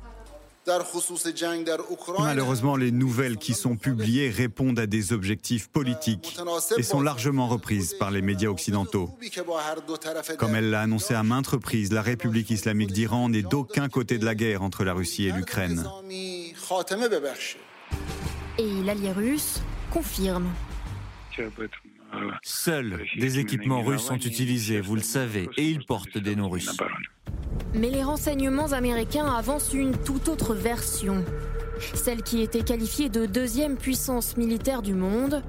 Malheureusement, 2.18 2.76
les 2.76 2.90
nouvelles 2.90 3.36
qui 3.36 3.54
sont 3.54 3.76
publiées 3.76 4.30
répondent 4.30 4.78
à 4.78 4.86
des 4.86 5.12
objectifs 5.12 5.68
politiques 5.68 6.38
et 6.76 6.82
sont 6.82 7.00
largement 7.00 7.48
reprises 7.48 7.94
par 7.94 8.10
les 8.10 8.22
médias 8.22 8.48
occidentaux. 8.48 9.10
Comme 10.38 10.54
elle 10.54 10.70
l'a 10.70 10.82
annoncé 10.82 11.14
à 11.14 11.22
maintes 11.22 11.46
reprises, 11.46 11.92
la 11.92 12.02
République 12.02 12.50
islamique 12.50 12.92
d'Iran 12.92 13.28
n'est 13.28 13.42
d'aucun 13.42 13.88
côté 13.88 14.18
de 14.18 14.24
la 14.24 14.34
guerre 14.34 14.62
entre 14.62 14.84
la 14.84 14.92
Russie 14.92 15.26
et 15.26 15.32
l'Ukraine. 15.32 15.84
Et 18.58 18.82
l'allié 18.84 19.12
russe 19.12 19.60
confirme. 19.90 20.48
Seuls 22.42 23.00
des 23.18 23.38
équipements 23.38 23.82
russes 23.82 24.04
sont 24.04 24.16
utilisés, 24.16 24.80
vous 24.80 24.94
le 24.94 25.02
savez, 25.02 25.48
et 25.56 25.68
ils 25.68 25.84
portent 25.84 26.18
des 26.18 26.36
noms 26.36 26.48
russes. 26.48 26.76
Mais 27.74 27.90
les 27.90 28.02
renseignements 28.02 28.72
américains 28.72 29.26
avancent 29.26 29.74
une 29.74 29.96
toute 29.96 30.28
autre 30.28 30.54
version. 30.54 31.24
Celle 31.94 32.22
qui 32.22 32.42
était 32.42 32.62
qualifiée 32.62 33.08
de 33.08 33.26
deuxième 33.26 33.76
puissance 33.76 34.36
militaire 34.36 34.82
du 34.82 34.94
monde 34.94 35.42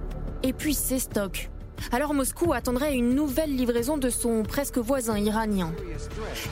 épuise 0.43 0.77
ses 0.77 0.99
stocks. 0.99 1.49
Alors 1.91 2.13
Moscou 2.13 2.53
attendrait 2.53 2.93
une 2.93 3.15
nouvelle 3.15 3.55
livraison 3.55 3.97
de 3.97 4.09
son 4.09 4.43
presque 4.43 4.77
voisin 4.77 5.17
iranien. 5.17 5.71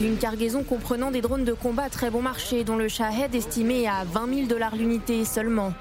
Une 0.02 0.18
cargaison 0.18 0.64
comprenant 0.64 1.12
des 1.12 1.22
drones 1.22 1.44
de 1.44 1.54
combat 1.54 1.90
très 1.90 2.10
bon 2.10 2.22
marché 2.22 2.64
dont 2.64 2.78
le 2.78 2.88
Shahed 2.88 3.36
estimé 3.36 3.88
à 3.88 4.04
20 4.06 4.34
000 4.34 4.48
dollars 4.48 4.76
l'unité 4.76 5.26
seulement. 5.26 5.74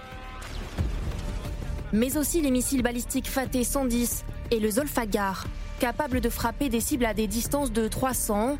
Mais 1.92 2.16
aussi 2.16 2.40
les 2.40 2.50
missiles 2.50 2.82
balistiques 2.82 3.28
Fateh 3.28 3.64
110 3.64 4.24
et 4.50 4.60
le 4.60 4.70
Zolfagar, 4.70 5.46
capables 5.78 6.20
de 6.20 6.28
frapper 6.28 6.68
des 6.68 6.80
cibles 6.80 7.04
à 7.04 7.14
des 7.14 7.26
distances 7.26 7.72
de 7.72 7.88
300 7.88 8.58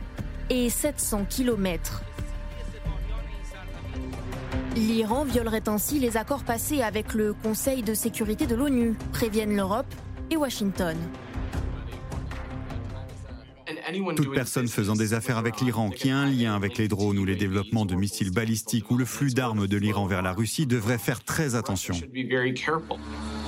et 0.51 0.71
700 0.71 1.27
km. 1.29 2.03
L'Iran 4.77 5.25
violerait 5.25 5.69
ainsi 5.69 5.99
les 5.99 6.17
accords 6.17 6.45
passés 6.45 6.83
avec 6.83 7.15
le 7.15 7.33
Conseil 7.33 7.83
de 7.83 7.95
sécurité 7.95 8.47
de 8.47 8.55
l'ONU, 8.55 8.95
préviennent 9.12 9.57
l'Europe 9.57 9.87
et 10.31 10.37
Washington. 10.37 10.97
Toute 14.16 14.33
personne 14.33 14.68
faisant 14.68 14.94
des 14.94 15.14
affaires 15.14 15.38
avec 15.38 15.61
l'Iran, 15.61 15.90
qui 15.90 16.11
a 16.11 16.16
un 16.16 16.31
lien 16.31 16.55
avec 16.55 16.79
les 16.79 16.88
drones 16.88 17.18
ou 17.18 17.24
les 17.24 17.37
développements 17.37 17.85
de 17.85 17.94
missiles 17.94 18.31
balistiques 18.31 18.90
ou 18.90 18.96
le 18.96 19.05
flux 19.05 19.33
d'armes 19.33 19.66
de 19.66 19.76
l'Iran 19.76 20.07
vers 20.07 20.22
la 20.22 20.33
Russie 20.33 20.66
devrait 20.66 20.98
faire 20.98 21.24
très 21.24 21.55
attention. 21.55 21.94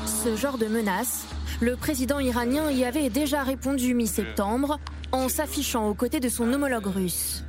Ce 0.06 0.36
genre 0.36 0.58
de 0.58 0.66
menace, 0.66 1.26
le 1.60 1.76
président 1.76 2.18
iranien 2.18 2.70
y 2.70 2.84
avait 2.84 3.10
déjà 3.10 3.42
répondu 3.42 3.94
mi-septembre 3.94 4.78
en 5.12 5.28
s'affichant 5.28 5.88
aux 5.88 5.94
côtés 5.94 6.20
de 6.20 6.28
son 6.28 6.52
homologue 6.52 6.86
russe. 6.86 7.44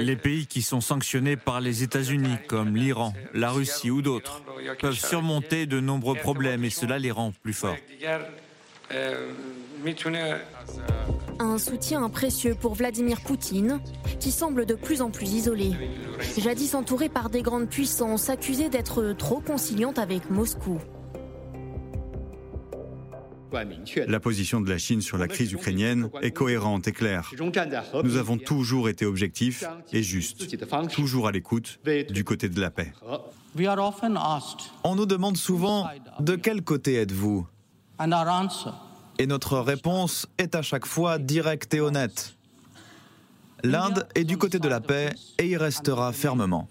Les 0.00 0.16
pays 0.16 0.46
qui 0.46 0.62
sont 0.62 0.80
sanctionnés 0.80 1.36
par 1.36 1.60
les 1.60 1.82
États-Unis, 1.82 2.36
comme 2.46 2.76
l'Iran, 2.76 3.14
la 3.34 3.50
Russie 3.50 3.90
ou 3.90 4.02
d'autres, 4.02 4.42
peuvent 4.78 4.92
surmonter 4.92 5.66
de 5.66 5.80
nombreux 5.80 6.16
problèmes 6.16 6.64
et 6.64 6.70
cela 6.70 6.98
les 6.98 7.10
rend 7.10 7.32
plus 7.42 7.54
forts. 7.54 7.76
Un 11.38 11.58
soutien 11.58 12.08
précieux 12.10 12.54
pour 12.54 12.74
Vladimir 12.74 13.20
Poutine, 13.20 13.80
qui 14.18 14.30
semble 14.30 14.66
de 14.66 14.74
plus 14.74 15.00
en 15.00 15.10
plus 15.10 15.32
isolé. 15.32 15.72
Jadis 16.36 16.74
entouré 16.74 17.08
par 17.08 17.30
des 17.30 17.42
grandes 17.42 17.68
puissances 17.68 18.28
accusées 18.28 18.68
d'être 18.68 19.14
trop 19.16 19.40
conciliantes 19.40 19.98
avec 19.98 20.30
Moscou. 20.30 20.78
La 24.06 24.20
position 24.20 24.60
de 24.60 24.68
la 24.68 24.78
Chine 24.78 25.00
sur 25.00 25.18
la 25.18 25.28
crise 25.28 25.52
ukrainienne 25.52 26.10
est 26.22 26.30
cohérente 26.30 26.86
et 26.88 26.92
claire. 26.92 27.30
Nous 28.04 28.16
avons 28.16 28.38
toujours 28.38 28.88
été 28.88 29.06
objectifs 29.06 29.64
et 29.92 30.02
justes, 30.02 30.46
toujours 30.90 31.26
à 31.26 31.32
l'écoute, 31.32 31.80
du 32.10 32.24
côté 32.24 32.48
de 32.48 32.60
la 32.60 32.70
paix. 32.70 32.92
On 34.84 34.94
nous 34.94 35.06
demande 35.06 35.36
souvent 35.36 35.88
de 36.20 36.36
quel 36.36 36.62
côté 36.62 36.94
êtes-vous? 36.94 37.46
Et 39.20 39.26
notre 39.26 39.58
réponse 39.58 40.26
est 40.38 40.54
à 40.54 40.62
chaque 40.62 40.86
fois 40.86 41.18
directe 41.18 41.74
et 41.74 41.80
honnête. 41.82 42.36
L'Inde 43.62 44.08
est 44.14 44.24
du 44.24 44.38
côté 44.38 44.58
de 44.58 44.66
la 44.66 44.80
paix 44.80 45.10
et 45.36 45.46
y 45.46 45.58
restera 45.58 46.10
fermement. 46.14 46.68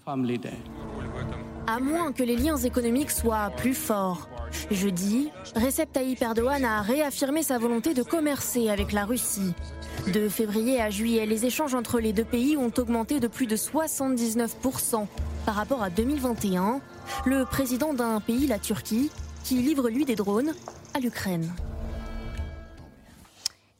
À 1.68 1.78
moins 1.78 2.10
que 2.10 2.24
les 2.24 2.34
liens 2.34 2.56
économiques 2.56 3.12
soient 3.12 3.52
plus 3.56 3.74
forts. 3.74 4.28
Jeudi, 4.72 5.30
Recep 5.54 5.92
Tayyip 5.92 6.20
Erdogan 6.20 6.64
a 6.64 6.82
réaffirmé 6.82 7.44
sa 7.44 7.56
volonté 7.56 7.94
de 7.94 8.02
commercer 8.02 8.68
avec 8.68 8.90
la 8.90 9.04
Russie. 9.04 9.54
De 10.12 10.28
février 10.28 10.80
à 10.80 10.90
juillet, 10.90 11.26
les 11.26 11.46
échanges 11.46 11.76
entre 11.76 12.00
les 12.00 12.12
deux 12.12 12.24
pays 12.24 12.56
ont 12.56 12.72
augmenté 12.78 13.20
de 13.20 13.28
plus 13.28 13.46
de 13.46 13.54
79% 13.54 15.06
par 15.46 15.54
rapport 15.54 15.84
à 15.84 15.90
2021. 15.90 16.80
Le 17.26 17.44
président 17.44 17.94
d'un 17.94 18.18
pays, 18.18 18.48
la 18.48 18.58
Turquie, 18.58 19.08
qui 19.44 19.54
livre 19.58 19.88
lui 19.88 20.04
des 20.04 20.16
drones 20.16 20.52
à 20.94 20.98
l'Ukraine. 20.98 21.48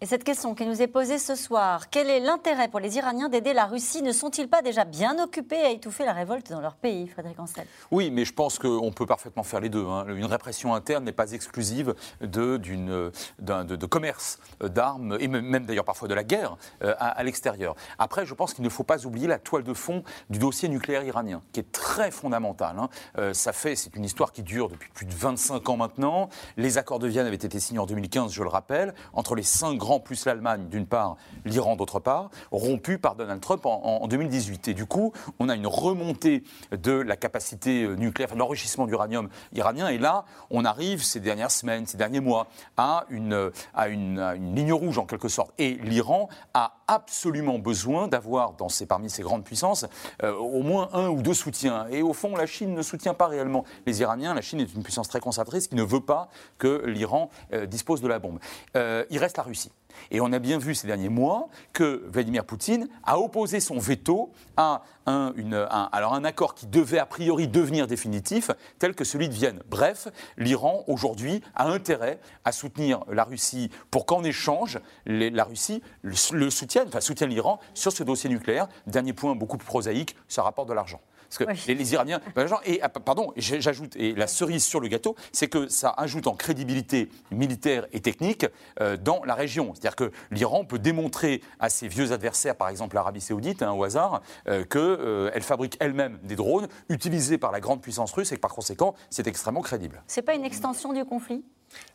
Et 0.02 0.06
cette 0.06 0.24
question 0.24 0.54
qui 0.54 0.64
nous 0.64 0.80
est 0.80 0.86
posée 0.86 1.18
ce 1.18 1.34
soir, 1.34 1.90
quel 1.90 2.08
est 2.08 2.20
l'intérêt 2.20 2.68
pour 2.68 2.80
les 2.80 2.96
Iraniens 2.96 3.28
d'aider 3.28 3.52
la 3.52 3.66
Russie? 3.66 4.00
Ne 4.00 4.12
sont-ils 4.12 4.48
pas 4.48 4.62
déjà 4.62 4.86
bien 4.86 5.22
occupés 5.22 5.60
à 5.60 5.68
étouffer 5.68 6.06
la 6.06 6.14
révolte 6.14 6.50
dans 6.50 6.62
leur 6.62 6.76
pays, 6.76 7.06
Frédéric 7.06 7.38
Ancel? 7.38 7.66
Oui, 7.90 8.10
mais 8.10 8.24
je 8.24 8.32
pense 8.32 8.58
qu'on 8.58 8.92
peut 8.92 9.04
parfaitement 9.04 9.42
faire 9.42 9.60
les 9.60 9.68
deux. 9.68 9.84
Hein. 9.84 10.06
Une 10.08 10.24
répression 10.24 10.74
interne 10.74 11.04
n'est 11.04 11.12
pas 11.12 11.32
exclusive 11.32 11.94
de, 12.22 12.56
d'une, 12.56 13.10
de, 13.40 13.86
commerce 13.86 14.38
d'armes, 14.62 15.18
et 15.20 15.28
même 15.28 15.66
d'ailleurs 15.66 15.84
parfois 15.84 16.08
de 16.08 16.14
la 16.14 16.24
guerre 16.24 16.56
euh, 16.82 16.94
à, 16.98 17.22
l'extérieur. 17.22 17.76
Après, 17.98 18.24
je 18.24 18.32
pense 18.32 18.54
qu'il 18.54 18.64
ne 18.64 18.70
faut 18.70 18.84
pas 18.84 19.04
oublier 19.04 19.26
la 19.26 19.38
toile 19.38 19.64
de 19.64 19.74
fond 19.74 20.02
du 20.30 20.38
dossier 20.38 20.70
nucléaire 20.70 21.04
iranien, 21.04 21.42
qui 21.52 21.60
est 21.60 21.72
très 21.72 22.10
fondamental. 22.10 22.78
Hein. 22.78 22.88
Euh, 23.18 23.34
ça 23.34 23.52
fait, 23.52 23.76
c'est 23.76 23.94
une 23.96 24.06
histoire 24.06 24.32
qui 24.32 24.42
dure 24.42 24.70
depuis 24.70 24.88
plus 24.94 25.04
de 25.04 25.12
25 25.12 25.68
ans 25.68 25.76
maintenant. 25.76 26.30
Les 26.56 26.78
accords 26.78 27.00
de 27.00 27.06
Vienne 27.06 27.26
avaient 27.26 27.36
été 27.36 27.60
signés 27.60 27.80
en 27.80 27.86
2015, 27.86 28.32
je 28.32 28.42
le 28.42 28.48
rappelle, 28.48 28.94
entre 29.12 29.34
les 29.34 29.42
cinq 29.42 29.76
grands 29.76 29.89
plus 29.98 30.24
l'Allemagne 30.26 30.68
d'une 30.68 30.86
part, 30.86 31.16
l'Iran 31.44 31.76
d'autre 31.76 31.98
part, 31.98 32.30
rompu 32.52 32.98
par 32.98 33.16
Donald 33.16 33.40
Trump 33.40 33.66
en, 33.66 34.06
2018. 34.06 34.68
Et 34.68 34.74
du 34.74 34.86
coup, 34.86 35.12
on 35.38 35.48
a 35.48 35.54
une 35.54 35.66
remontée 35.66 36.44
de 36.70 36.92
la 36.92 37.16
capacité 37.16 37.82
euh, 37.82 37.94
nucléaire, 37.96 38.28
enfin, 38.30 38.38
l'enrichissement 38.38 38.86
d'uranium 38.86 39.28
iranien. 39.52 39.88
Et 39.88 39.98
là, 39.98 40.24
on 40.50 40.64
arrive 40.64 41.02
ces 41.02 41.20
dernières 41.20 41.50
semaines, 41.50 41.86
ces 41.86 41.96
derniers 41.96 42.20
mois, 42.20 42.48
à 42.76 43.04
une, 43.10 43.50
à 43.74 43.88
une, 43.88 44.54
ligne 44.54 44.72
rouge 44.72 44.98
en 44.98 45.06
quelque 45.06 45.28
sorte. 45.28 45.52
Et 45.58 45.74
l'Iran 45.74 46.28
a 46.54 46.74
absolument 46.86 47.58
besoin 47.58 48.08
d'avoir 48.08 48.52
dans 48.52 48.68
ses, 48.68 48.86
parmi 48.86 49.10
ces 49.10 49.22
grandes 49.22 49.44
puissances 49.44 49.86
euh, 50.22 50.34
au 50.34 50.62
moins 50.62 50.88
un 50.92 51.08
ou 51.08 51.22
deux 51.22 51.34
soutiens. 51.34 51.86
Et 51.90 52.02
au 52.02 52.12
fond, 52.12 52.36
la 52.36 52.46
Chine 52.46 52.74
ne 52.74 52.82
soutient 52.82 53.14
pas 53.14 53.28
réellement 53.28 53.64
les 53.86 54.00
Iraniens. 54.00 54.34
La 54.34 54.42
Chine 54.42 54.60
est 54.60 54.74
une 54.74 54.82
puissance 54.82 55.08
très 55.08 55.20
conservatrice 55.20 55.68
qui 55.68 55.76
ne 55.76 55.82
veut 55.82 56.00
pas 56.00 56.28
que 56.58 56.84
l'Iran 56.86 57.30
euh, 57.52 57.66
dispose 57.66 58.00
de 58.00 58.08
la 58.08 58.18
bombe. 58.18 58.38
il 58.74 59.18
reste 59.18 59.36
la 59.36 59.42
Russie. 59.42 59.70
Et 60.10 60.20
on 60.20 60.32
a 60.32 60.38
bien 60.38 60.58
vu 60.58 60.74
ces 60.74 60.86
derniers 60.86 61.08
mois 61.08 61.48
que 61.72 62.04
Vladimir 62.08 62.44
Poutine 62.44 62.88
a 63.04 63.18
opposé 63.18 63.60
son 63.60 63.78
veto 63.78 64.32
à 64.56 64.82
un, 65.06 66.24
accord 66.24 66.54
qui 66.54 66.66
devait 66.66 66.98
a 66.98 67.06
priori 67.06 67.48
devenir 67.48 67.86
définitif, 67.86 68.50
tel 68.78 68.94
que 68.94 69.04
celui 69.04 69.28
de 69.28 69.34
Vienne. 69.34 69.62
Bref, 69.68 70.08
l'Iran 70.36 70.84
aujourd'hui 70.86 71.42
a 71.54 71.68
intérêt 71.68 72.20
à 72.44 72.52
soutenir 72.52 73.04
la 73.10 73.24
Russie 73.24 73.70
pour 73.90 74.06
qu'en 74.06 74.22
échange, 74.22 74.78
la 75.06 75.44
Russie 75.44 75.82
le, 76.02 76.50
soutienne, 76.50 76.88
enfin 76.88 77.00
soutienne 77.00 77.30
l'Iran 77.30 77.60
sur 77.74 77.92
ce 77.92 78.02
dossier 78.02 78.30
nucléaire. 78.30 78.68
Dernier 78.86 79.12
point 79.12 79.34
beaucoup 79.34 79.56
plus 79.56 79.66
prosaïque, 79.66 80.16
ça 80.28 80.42
rapporte 80.42 80.68
de 80.68 80.74
l'argent. 80.74 81.00
Parce 81.38 81.64
que 81.64 81.72
les, 81.72 81.92
Iraniens. 81.92 82.20
Ben, 82.34 82.46
et 82.64 82.80
ah, 82.82 82.88
pardon, 82.88 83.32
j'ajoute, 83.36 83.94
et 83.96 84.14
la 84.14 84.26
cerise 84.26 84.64
sur 84.64 84.80
le 84.80 84.88
gâteau, 84.88 85.14
c'est 85.32 85.48
que 85.48 85.68
ça 85.68 85.90
ajoute 85.96 86.26
en 86.26 86.34
crédibilité 86.34 87.08
militaire 87.30 87.86
et 87.92 88.00
technique 88.00 88.46
euh, 88.80 88.96
dans 88.96 89.22
la 89.24 89.34
région. 89.34 89.72
C'est-à-dire 89.74 89.96
que 89.96 90.10
l'Iran 90.30 90.64
peut 90.64 90.78
démontrer 90.78 91.40
à 91.60 91.68
ses 91.68 91.86
vieux 91.88 92.12
adversaires, 92.12 92.56
par 92.56 92.68
exemple 92.68 92.96
l'Arabie 92.96 93.20
Saoudite, 93.20 93.62
hein, 93.62 93.72
au 93.72 93.84
hasard, 93.84 94.22
euh, 94.48 94.64
qu'elle 94.64 94.80
euh, 94.80 95.40
fabrique 95.40 95.76
elle-même 95.80 96.18
des 96.22 96.36
drones 96.36 96.68
utilisés 96.88 97.38
par 97.38 97.52
la 97.52 97.60
grande 97.60 97.80
puissance 97.80 98.12
russe 98.12 98.32
et 98.32 98.36
que 98.36 98.40
par 98.40 98.54
conséquent, 98.54 98.94
c'est 99.08 99.26
extrêmement 99.26 99.62
crédible. 99.62 100.02
C'est 100.06 100.22
pas 100.22 100.34
une 100.34 100.44
extension 100.44 100.92
du 100.92 101.04
conflit? 101.04 101.44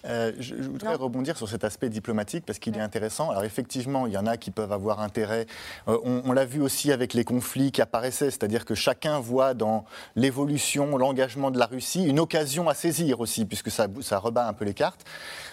Euh, 0.06 0.32
je, 0.40 0.56
voudrais 0.56 0.96
rebondir 0.96 1.38
sur 1.38 1.50
cet 1.50 1.64
aspect 1.64 1.90
diplomatique 1.90 2.46
parce 2.46 2.60
qu'il 2.60 2.78
est 2.78 2.82
intéressant. 2.82 3.32
Alors 3.32 3.44
effectivement, 3.44 4.08
il 4.08 4.14
y 4.14 4.18
en 4.18 4.28
a 4.28 4.38
qui 4.38 4.52
peuvent 4.52 4.72
avoir 4.72 5.00
intérêt. 5.00 5.48
Euh, 5.88 5.98
on, 6.04 6.32
l'a 6.32 6.46
vu 6.46 6.62
aussi 6.62 6.92
avec 6.92 7.14
les 7.14 7.24
conflits 7.24 7.72
qui 7.72 7.82
apparaissaient, 7.82 8.30
c'est-à-dire 8.30 8.66
que 8.66 8.76
chacun 8.76 9.20
voit 9.20 9.54
dans 9.54 9.86
l'évolution, 10.16 10.98
l'engagement 10.98 11.50
de 11.50 11.58
la 11.58 11.66
Russie 11.66 12.06
une 12.06 12.20
occasion 12.20 12.70
à 12.70 12.74
saisir 12.74 13.20
aussi, 13.20 13.46
puisque 13.46 13.72
ça, 13.72 13.88
ça 14.02 14.20
rebat 14.20 14.48
un 14.48 14.54
peu 14.54 14.66
les 14.66 14.74
cartes. 14.74 15.06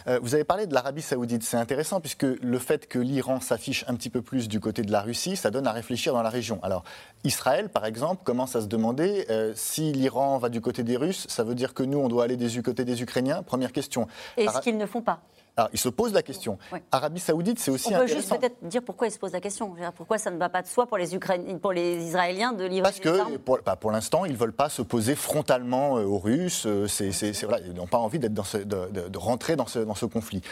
Euh, 0.06 0.18
vous 0.22 0.34
avez 0.34 0.44
parlé 0.44 0.66
de 0.66 0.74
l'Arabie 0.74 1.02
saoudite, 1.02 1.44
c'est 1.44 1.56
intéressant 1.56 2.00
puisque 2.00 2.24
le 2.24 2.58
fait 2.58 2.88
que 2.88 2.98
l'Iran 2.98 3.40
s'affiche 3.40 3.84
un 3.88 3.94
petit 3.94 4.10
peu 4.10 4.20
plus 4.20 4.48
du 4.48 4.60
côté 4.60 4.82
de 4.82 4.92
la 4.92 5.00
Russie, 5.00 5.36
ça 5.36 5.50
donne 5.50 5.66
à 5.66 5.72
réfléchir 5.72 6.12
dans 6.12 6.22
la 6.22 6.30
région. 6.30 6.58
Alors 6.62 6.84
Israël, 7.24 7.68
par 7.68 7.86
exemple, 7.86 8.22
commence 8.24 8.56
à 8.56 8.60
se 8.60 8.66
demander 8.66 9.26
si 9.54 9.92
l'Iran 9.92 10.38
va 10.38 10.48
du 10.48 10.60
côté 10.60 10.82
des 10.82 10.96
Russes, 10.96 11.26
ça 11.28 11.44
veut 11.44 11.54
dire 11.54 11.72
que 11.72 11.84
nous, 11.84 11.98
on 11.98 12.08
doit 12.08 12.24
aller 12.24 12.36
du 12.36 12.62
côté 12.62 12.84
des 12.84 13.02
Ukrainiens? 13.02 13.42
Première 13.42 13.72
question. 13.72 14.08
Et 14.36 14.48
ce 14.48 14.60
qu'ils 14.60 14.76
ne 14.76 14.86
font 14.86 15.02
pas. 15.02 15.20
Alors, 15.56 15.68
ils 15.72 15.78
se 15.78 15.90
posent 15.90 16.14
la 16.14 16.22
question. 16.22 16.58
Arabie 16.90 17.20
Saoudite, 17.20 17.58
c'est 17.58 17.70
aussi 17.70 17.94
On 17.94 17.98
peut 17.98 18.06
juste 18.06 18.30
peut-être 18.30 18.56
dire 18.62 18.82
pourquoi 18.82 19.08
ils 19.08 19.10
se 19.10 19.18
posent 19.18 19.32
la 19.32 19.40
question. 19.40 19.74
Pourquoi 19.96 20.16
ça 20.16 20.30
ne 20.30 20.38
va 20.38 20.48
pas 20.48 20.62
de 20.62 20.66
soi 20.66 20.86
pour 20.86 20.96
les, 20.96 21.14
Ukrainiens, 21.14 21.58
pour 21.58 21.72
les 21.72 22.02
Israéliens 22.02 22.52
de 22.52 22.64
livrer 22.64 22.82
Parce 22.82 23.00
que, 23.00 23.36
pour, 23.36 23.58
bah, 23.64 23.76
pour 23.76 23.90
l'instant, 23.90 24.24
ils 24.24 24.32
ne 24.32 24.36
veulent 24.36 24.54
pas 24.54 24.70
se 24.70 24.80
poser 24.80 25.14
frontalement 25.14 25.98
euh, 25.98 26.04
aux 26.04 26.18
Russes. 26.18 26.64
Euh, 26.66 26.86
ils 27.00 27.74
n'ont 27.74 27.86
pas 27.86 27.98
envie 27.98 28.18
de, 28.18 28.28
de, 28.28 29.18
rentrer 29.18 29.56
dans 29.56 29.66
ce, 29.66 29.80
dans 29.80 29.94
ce 29.94 30.06
conflit 30.06 30.42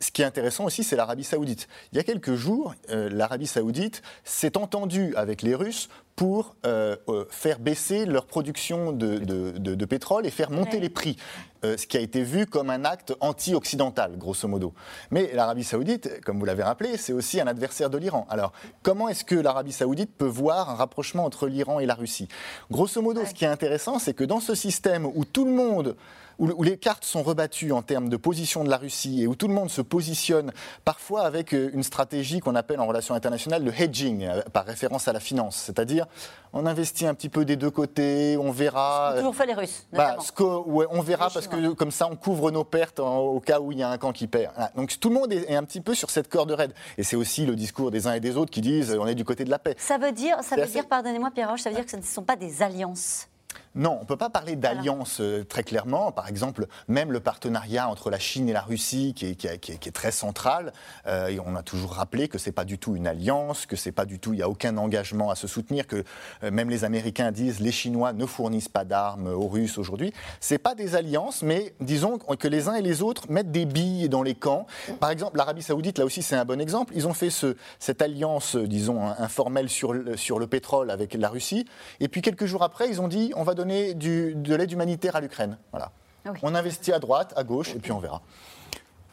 ce 0.00 0.12
qui 0.12 0.22
est 0.22 0.24
intéressant 0.24 0.64
aussi, 0.64 0.84
c'est 0.84 0.96
l'Arabie 0.96 1.24
saoudite. 1.24 1.68
Il 1.92 1.96
y 1.96 2.00
a 2.00 2.04
quelques 2.04 2.34
jours, 2.34 2.74
euh, 2.90 3.08
l'Arabie 3.10 3.46
saoudite 3.48 4.02
s'est 4.22 4.56
entendue 4.56 5.12
avec 5.16 5.42
les 5.42 5.56
Russes 5.56 5.88
pour 6.18 6.56
euh, 6.66 6.96
euh, 7.08 7.24
faire 7.30 7.60
baisser 7.60 8.04
leur 8.04 8.26
production 8.26 8.90
de, 8.90 9.84
pétrole 9.84 10.26
et 10.26 10.30
faire 10.30 10.50
monter 10.50 10.80
les 10.80 10.88
prix, 10.88 11.16
ce 11.62 11.86
qui 11.86 11.96
a 11.96 12.00
été 12.00 12.22
vu 12.22 12.46
comme 12.46 12.70
un 12.70 12.84
acte 12.84 13.14
anti-occidental, 13.20 14.18
grosso 14.18 14.48
modo. 14.48 14.74
Mais 15.12 15.30
l'Arabie 15.32 15.62
saoudite, 15.62 16.20
comme 16.24 16.40
vous 16.40 16.44
l'avez 16.44 16.64
rappelé, 16.64 16.96
c'est 16.96 17.12
aussi 17.12 17.40
un 17.40 17.46
adversaire 17.46 17.88
de 17.88 17.98
l'Iran. 17.98 18.26
Alors, 18.30 18.52
comment 18.82 19.08
est-ce 19.08 19.24
que 19.24 19.36
l'Arabie 19.36 19.70
saoudite 19.70 20.10
peut 20.16 20.26
voir 20.26 20.70
un 20.70 20.74
rapprochement 20.74 21.24
entre 21.24 21.46
l'Iran 21.46 21.78
et 21.78 21.86
la 21.86 21.94
Russie? 21.94 22.26
Grosso 22.68 23.00
modo, 23.00 23.24
ce 23.24 23.32
qui 23.32 23.44
est 23.44 23.48
intéressant, 23.48 24.00
c'est 24.00 24.14
que 24.14 24.24
dans 24.24 24.40
ce 24.40 24.56
système 24.56 25.06
où 25.06 25.24
tout 25.24 25.44
le 25.44 25.52
monde 25.52 25.96
où, 26.38 26.62
les 26.62 26.76
cartes 26.76 27.04
sont 27.04 27.22
rebattues 27.22 27.72
en 27.72 27.82
termes 27.82 28.08
de 28.08 28.16
position 28.16 28.64
de 28.64 28.70
la 28.70 28.76
Russie 28.76 29.22
et 29.22 29.26
où 29.26 29.34
tout 29.34 29.48
le 29.48 29.54
monde 29.54 29.70
se 29.70 29.82
positionne 29.82 30.52
parfois 30.84 31.22
avec 31.22 31.52
euh, 31.52 31.70
une 31.72 31.82
stratégie 31.82 32.40
qu'on 32.40 32.54
appelle 32.54 32.80
en 32.80 32.86
relations 32.86 33.14
internationales 33.14 33.64
le 33.64 33.72
hedging, 33.72 34.24
euh, 34.24 34.42
par 34.52 34.64
référence 34.64 35.08
à 35.08 35.12
la 35.12 35.20
finance. 35.20 35.56
C'est-à-dire, 35.56 36.06
on 36.52 36.66
investit 36.66 37.06
un 37.06 37.14
petit 37.14 37.28
peu 37.28 37.44
des 37.44 37.56
deux 37.56 37.70
côtés, 37.70 38.36
on 38.38 38.50
verra. 38.50 39.14
toujours 39.16 39.34
fait 39.34 39.46
les 39.46 39.54
Russes. 39.54 39.86
Bah, 39.92 40.16
on 40.40 41.00
verra 41.02 41.30
parce 41.30 41.48
que 41.48 41.72
comme 41.72 41.90
ça, 41.90 42.08
on 42.10 42.16
couvre 42.16 42.50
nos 42.50 42.64
pertes 42.64 43.00
au 43.00 43.40
cas 43.40 43.60
où 43.60 43.72
il 43.72 43.78
y 43.78 43.82
a 43.82 43.90
un 43.90 43.98
camp 43.98 44.12
qui 44.12 44.26
perd. 44.26 44.52
Donc 44.76 44.98
tout 44.98 45.08
le 45.08 45.14
monde 45.14 45.32
est, 45.32 45.54
un 45.54 45.64
petit 45.64 45.80
peu 45.80 45.94
sur 45.94 46.10
cette 46.10 46.28
corde 46.28 46.52
raide. 46.52 46.72
Et 46.96 47.02
c'est 47.02 47.16
aussi 47.16 47.44
le 47.44 47.56
discours 47.56 47.90
des 47.90 48.06
uns 48.06 48.14
et 48.14 48.20
des 48.20 48.36
autres 48.36 48.50
qui 48.50 48.60
disent 48.60 48.96
on 48.98 49.06
est 49.06 49.14
du 49.14 49.24
côté 49.24 49.44
de 49.44 49.50
la 49.50 49.58
paix. 49.58 49.74
Ça 49.78 49.98
veut 49.98 50.12
dire, 50.12 50.36
ça 50.42 50.56
veut 50.56 50.66
dire, 50.66 50.86
pardonnez-moi 50.86 51.30
Pierre 51.32 51.50
Roche, 51.50 51.62
ça 51.62 51.70
veut 51.70 51.76
dire 51.76 51.84
que 51.84 51.90
ce 51.90 51.96
ne 51.96 52.02
sont 52.02 52.22
pas 52.22 52.36
des 52.36 52.62
alliances 52.62 53.27
Non, 53.74 53.96
on 53.98 54.02
ne 54.02 54.06
peut 54.06 54.16
pas 54.16 54.30
parler 54.30 54.56
d'alliance 54.56 55.18
euh, 55.20 55.44
très 55.44 55.62
clairement. 55.62 56.10
Par 56.12 56.28
exemple, 56.28 56.66
même 56.88 57.12
le 57.12 57.20
partenariat 57.20 57.88
entre 57.88 58.10
la 58.10 58.18
Chine 58.18 58.48
et 58.48 58.52
la 58.52 58.62
Russie, 58.62 59.14
qui 59.14 59.26
est, 59.26 59.92
très 59.92 60.10
central, 60.10 60.72
euh, 61.06 61.28
et 61.28 61.40
on 61.40 61.54
a 61.54 61.62
toujours 61.62 61.92
rappelé 61.92 62.28
que 62.28 62.38
ce 62.38 62.48
n'est 62.48 62.52
pas 62.52 62.64
du 62.64 62.78
tout 62.78 62.96
une 62.96 63.06
alliance, 63.06 63.66
que 63.66 63.76
c'est 63.76 63.92
pas 63.92 64.04
du 64.04 64.18
tout, 64.18 64.32
il 64.32 64.36
n'y 64.36 64.42
a 64.42 64.48
aucun 64.48 64.76
engagement 64.76 65.30
à 65.30 65.34
se 65.34 65.46
soutenir, 65.46 65.86
que 65.86 66.04
euh, 66.42 66.50
même 66.50 66.70
les 66.70 66.84
Américains 66.84 67.30
disent 67.30 67.60
les 67.60 67.72
Chinois 67.72 68.12
ne 68.12 68.26
fournissent 68.26 68.68
pas 68.68 68.84
d'armes 68.84 69.28
aux 69.28 69.48
Russes 69.48 69.78
aujourd'hui. 69.78 70.12
Ce 70.40 70.54
pas 70.56 70.74
des 70.74 70.96
alliances, 70.96 71.42
mais 71.42 71.74
disons 71.80 72.18
que 72.18 72.48
les 72.48 72.68
uns 72.68 72.74
et 72.74 72.82
les 72.82 73.00
autres 73.00 73.30
mettent 73.30 73.52
des 73.52 73.64
billes 73.64 74.08
dans 74.08 74.24
les 74.24 74.34
camps. 74.34 74.66
Par 74.98 75.10
exemple, 75.10 75.36
l'Arabie 75.36 75.62
Saoudite, 75.62 75.98
là 75.98 76.04
aussi, 76.04 76.20
c'est 76.20 76.34
un 76.34 76.44
bon 76.44 76.60
exemple. 76.60 76.92
Ils 76.96 77.06
ont 77.06 77.14
fait 77.14 77.30
ce, 77.30 77.54
cette 77.78 78.02
alliance, 78.02 78.56
disons, 78.56 79.06
informelle 79.06 79.68
sur 79.68 79.94
sur 80.16 80.40
le 80.40 80.48
pétrole 80.48 80.90
avec 80.90 81.14
la 81.14 81.28
Russie, 81.28 81.64
et 82.00 82.08
puis 82.08 82.22
quelques 82.22 82.46
jours 82.46 82.64
après, 82.64 82.88
ils 82.88 83.00
ont 83.00 83.08
dit 83.08 83.32
on 83.36 83.44
va 83.44 83.54
donner 83.58 83.94
de 83.94 84.54
l'aide 84.54 84.72
humanitaire 84.72 85.16
à 85.16 85.20
l'Ukraine. 85.20 85.58
Voilà. 85.72 85.92
Ah 86.24 86.32
on 86.42 86.54
investit 86.54 86.92
à 86.92 86.98
droite, 86.98 87.32
à 87.36 87.44
gauche, 87.44 87.74
et 87.74 87.78
puis 87.78 87.92
on 87.92 87.98
verra. 87.98 88.22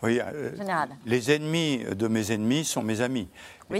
Oui, 0.03 0.19
euh, 0.19 0.51
les 1.05 1.31
ennemis 1.31 1.83
de 1.83 2.07
mes 2.07 2.31
ennemis 2.31 2.65
sont 2.65 2.83
mes 2.83 3.01
amis. 3.01 3.27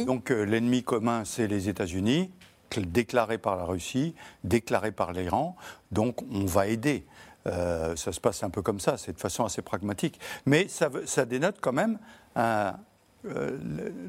Donc 0.06 0.32
euh, 0.32 0.44
l'ennemi 0.44 0.84
commun, 0.84 1.24
c'est 1.26 1.48
les 1.48 1.70
États-Unis, 1.70 2.32
déclaré 2.78 3.38
par 3.38 3.58
la 3.58 3.64
Russie, 3.66 4.16
déclaré 4.44 4.92
par 4.92 5.14
l'Iran. 5.14 5.56
Donc 5.92 6.22
on 6.32 6.46
va 6.46 6.68
aider. 6.68 7.06
Euh, 7.48 7.96
ça 7.96 8.12
se 8.12 8.20
passe 8.20 8.44
un 8.44 8.50
peu 8.50 8.64
comme 8.64 8.80
ça, 8.80 8.98
c'est 8.98 9.14
de 9.14 9.20
façon 9.20 9.46
assez 9.46 9.62
pragmatique. 9.62 10.20
Mais 10.46 10.68
ça, 10.68 10.90
ça 11.06 11.26
dénote 11.26 11.58
quand 11.62 11.74
même 11.74 12.00
un, 12.36 12.74
euh, 13.36 13.58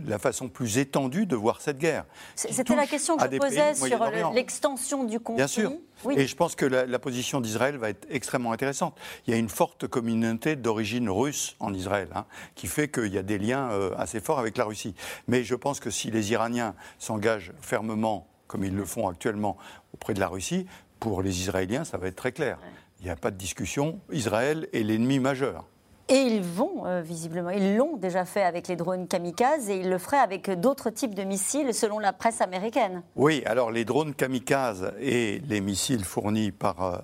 la 0.06 0.18
façon 0.18 0.48
plus 0.48 0.78
étendue 0.78 1.26
de 1.26 1.36
voir 1.36 1.60
cette 1.60 1.78
guerre. 1.78 2.04
C'était 2.34 2.76
la 2.76 2.86
question 2.86 3.16
que 3.16 3.24
je 3.30 3.38
posais 3.38 3.74
sur 3.74 4.10
l'extension 4.32 5.04
du 5.04 5.20
conflit. 5.20 5.36
Bien 5.36 5.46
sûr. 5.46 5.72
Et 6.10 6.26
je 6.26 6.36
pense 6.36 6.54
que 6.54 6.66
la, 6.66 6.98
position 6.98 7.40
d'Israël 7.40 7.76
va 7.76 7.90
être 7.90 8.06
extrêmement 8.10 8.52
intéressante. 8.52 8.96
Il 9.26 9.30
y 9.30 9.34
a 9.34 9.36
une 9.36 9.48
forte 9.48 9.86
communauté 9.86 10.56
d'origine 10.56 11.08
russe 11.08 11.56
en 11.60 11.72
Israël, 11.72 12.08
hein, 12.14 12.26
qui 12.54 12.66
fait 12.66 12.88
qu'il 12.88 13.12
y 13.12 13.18
a 13.18 13.22
des 13.22 13.38
liens 13.38 13.70
euh, 13.70 13.94
assez 13.96 14.20
forts 14.20 14.38
avec 14.38 14.56
la 14.56 14.64
Russie. 14.64 14.94
Mais 15.28 15.44
je 15.44 15.54
pense 15.54 15.80
que 15.80 15.90
si 15.90 16.10
les 16.10 16.32
Iraniens 16.32 16.74
s'engagent 16.98 17.52
fermement, 17.60 18.28
comme 18.46 18.64
ils 18.64 18.74
le 18.74 18.84
font 18.84 19.08
actuellement, 19.08 19.56
auprès 19.94 20.14
de 20.14 20.20
la 20.20 20.28
Russie, 20.28 20.66
pour 21.00 21.22
les 21.22 21.40
Israéliens, 21.40 21.84
ça 21.84 21.98
va 21.98 22.08
être 22.08 22.16
très 22.16 22.32
clair. 22.32 22.58
Il 23.00 23.04
n'y 23.04 23.10
a 23.10 23.16
pas 23.16 23.30
de 23.30 23.36
discussion. 23.36 24.00
Israël 24.10 24.68
est 24.72 24.82
l'ennemi 24.82 25.18
majeur. 25.18 25.64
Et 26.08 26.18
ils 26.18 26.42
vont, 26.42 26.86
euh, 26.86 27.00
visiblement, 27.00 27.50
ils 27.50 27.76
l'ont 27.76 27.96
déjà 27.96 28.24
fait 28.24 28.42
avec 28.42 28.68
les 28.68 28.76
drones 28.76 29.08
kamikazes 29.08 29.68
et 29.70 29.80
ils 29.80 29.90
le 29.90 29.98
feraient 29.98 30.18
avec 30.18 30.48
d'autres 30.60 30.90
types 30.90 31.16
de 31.16 31.24
missiles, 31.24 31.74
selon 31.74 31.98
la 31.98 32.12
presse 32.12 32.40
américaine. 32.40 33.02
Oui, 33.16 33.42
alors 33.44 33.72
les 33.72 33.84
drones 33.84 34.14
kamikazes 34.14 34.92
et 35.00 35.42
les 35.48 35.60
missiles 35.60 36.04
fournis 36.04 36.52
par 36.52 36.82
euh, 36.82 36.98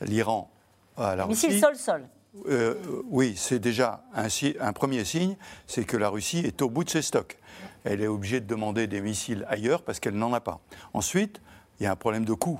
l'Iran 0.00 0.50
à 0.96 1.14
la 1.14 1.26
Russie. 1.26 1.46
Missiles 1.46 1.60
sol-sol. 1.60 2.08
Euh, 2.48 2.74
oui, 3.08 3.34
c'est 3.36 3.60
déjà 3.60 4.02
un, 4.12 4.26
un, 4.60 4.72
premier 4.72 5.04
signe, 5.04 5.36
c'est 5.68 5.84
que 5.84 5.96
la 5.96 6.08
Russie 6.08 6.40
est 6.40 6.60
au 6.60 6.68
bout 6.68 6.82
de 6.82 6.90
ses 6.90 7.02
stocks. 7.02 7.38
Elle 7.84 8.00
est 8.00 8.08
obligée 8.08 8.40
de 8.40 8.46
demander 8.46 8.88
des 8.88 9.00
missiles 9.00 9.46
ailleurs 9.48 9.82
parce 9.82 10.00
qu'elle 10.00 10.16
n'en 10.16 10.32
a 10.32 10.40
pas. 10.40 10.60
Ensuite, 10.94 11.40
il 11.78 11.84
y 11.84 11.86
a 11.86 11.92
un 11.92 11.96
problème 11.96 12.24
de 12.24 12.34
coût. 12.34 12.58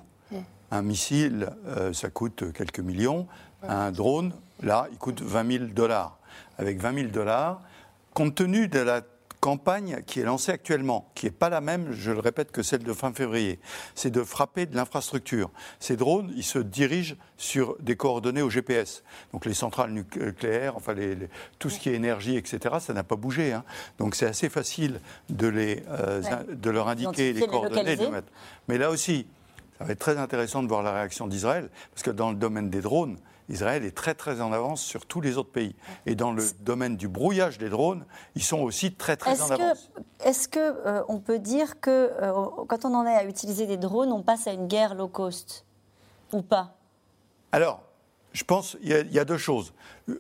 Un 0.71 0.83
missile, 0.83 1.49
ça 1.95 2.11
coûte 2.11 2.53
quelques 2.53 2.81
millions. 2.81 3.27
Un 3.63 3.91
drone, 3.91 4.35
Là, 4.63 4.89
il 4.91 4.99
coûte 4.99 5.23
20 5.23 5.53
000 5.53 5.65
dollars. 5.67 6.19
Avec 6.59 6.81
20 6.81 6.95
000 6.95 7.09
dollars, 7.09 7.61
compte 8.15 8.35
tenu 8.35 8.69
de 8.69 8.81
la 8.81 9.03
campagne 9.41 10.03
qui 10.07 10.21
est 10.21 10.25
lancée 10.25 10.53
actuellement, 10.53 11.11
qui 11.15 11.27
n'est 11.27 11.33
pas 11.33 11.49
la 11.49 11.61
même, 11.61 11.93
je 11.93 12.11
le 12.11 12.19
répète, 12.19 12.51
que 12.51 12.63
celle 12.63 12.83
de 12.83 12.93
fin 12.93 13.13
février, 13.13 13.61
c'est 13.95 14.11
de 14.11 14.23
frapper 14.23 14.67
de 14.67 14.75
l'infrastructure. 14.75 15.51
Ces 15.79 15.97
drones, 15.97 16.33
ils 16.37 16.45
se 16.45 16.59
dirigent 16.59 17.15
sur 17.37 17.77
des 17.81 17.97
coordonnées 17.97 18.43
au 18.43 18.51
GPS. 18.51 19.03
Donc 19.33 19.47
les 19.47 19.55
centrales 19.55 19.93
nucléaires, 19.93 20.77
enfin 20.77 20.95
tout 21.59 21.71
ce 21.71 21.79
qui 21.79 21.91
est 21.91 21.95
énergie, 21.95 22.37
etc., 22.37 22.77
ça 22.81 22.93
n'a 22.93 23.05
pas 23.05 23.17
bougé. 23.17 23.53
Hein. 23.53 23.65
Donc 23.99 24.15
c'est 24.15 24.27
assez 24.27 24.49
facile 24.49 25.01
de, 25.29 25.47
les, 25.47 25.85
euh, 25.89 26.21
de 26.53 26.71
leur 26.71 26.89
indiquer 26.89 27.33
les 27.33 27.47
coordonnées. 27.47 27.97
De 27.97 28.07
mettre. 28.07 28.29
Mais 28.67 28.79
là 28.79 28.91
aussi, 28.91 29.27
ça 29.79 29.85
va 29.85 29.93
être 29.93 30.01
très 30.01 30.19
intéressant 30.19 30.63
de 30.63 30.69
voir 30.69 30.83
la 30.83 30.93
réaction 30.93 31.29
d'Israël, 31.29 31.69
parce 31.93 32.03
que 32.03 32.11
dans 32.11 32.31
le 32.31 32.37
domaine 32.37 32.71
des 32.71 32.81
drones, 32.81 33.19
Israël 33.49 33.85
est 33.85 33.97
très 33.97 34.15
très 34.15 34.41
en 34.41 34.53
avance 34.53 34.83
sur 34.83 35.07
tous 35.07 35.21
les 35.21 35.39
autres 35.39 35.51
pays. 35.51 35.75
Et 36.07 36.15
dans 36.15 36.33
le 36.33 36.45
domaine 36.61 36.97
du 36.97 37.09
brouillage 37.09 37.59
des 37.59 37.69
drones, 37.69 38.05
ils 38.35 38.43
sont 38.43 38.61
aussi 38.61 38.93
très 38.93 39.17
très 39.17 39.41
en 39.41 39.51
avance. 39.51 39.91
Est-ce 40.25 40.49
qu'on 40.49 40.59
euh, 40.59 41.03
on 41.09 41.19
peut 41.19 41.39
dire 41.39 41.81
que 41.81 41.91
euh, 41.91 42.33
quand 42.69 42.85
on 42.85 42.95
en 42.95 43.07
est 43.07 43.15
à 43.15 43.25
utiliser 43.25 43.67
des 43.67 43.77
drones, 43.77 44.13
on 44.13 44.23
passe 44.23 44.47
à 44.47 44.53
une 44.53 44.67
guerre 44.67 44.95
low 44.95 45.09
cost 45.09 45.65
ou 46.33 46.43
pas? 46.43 46.75
Alors, 47.53 47.83
je 48.33 48.45
pense 48.45 48.77
qu'il 48.77 49.11
y, 49.11 49.15
y, 49.15 49.19
a 49.19 49.25
deux 49.25 49.39
choses. 49.39 49.73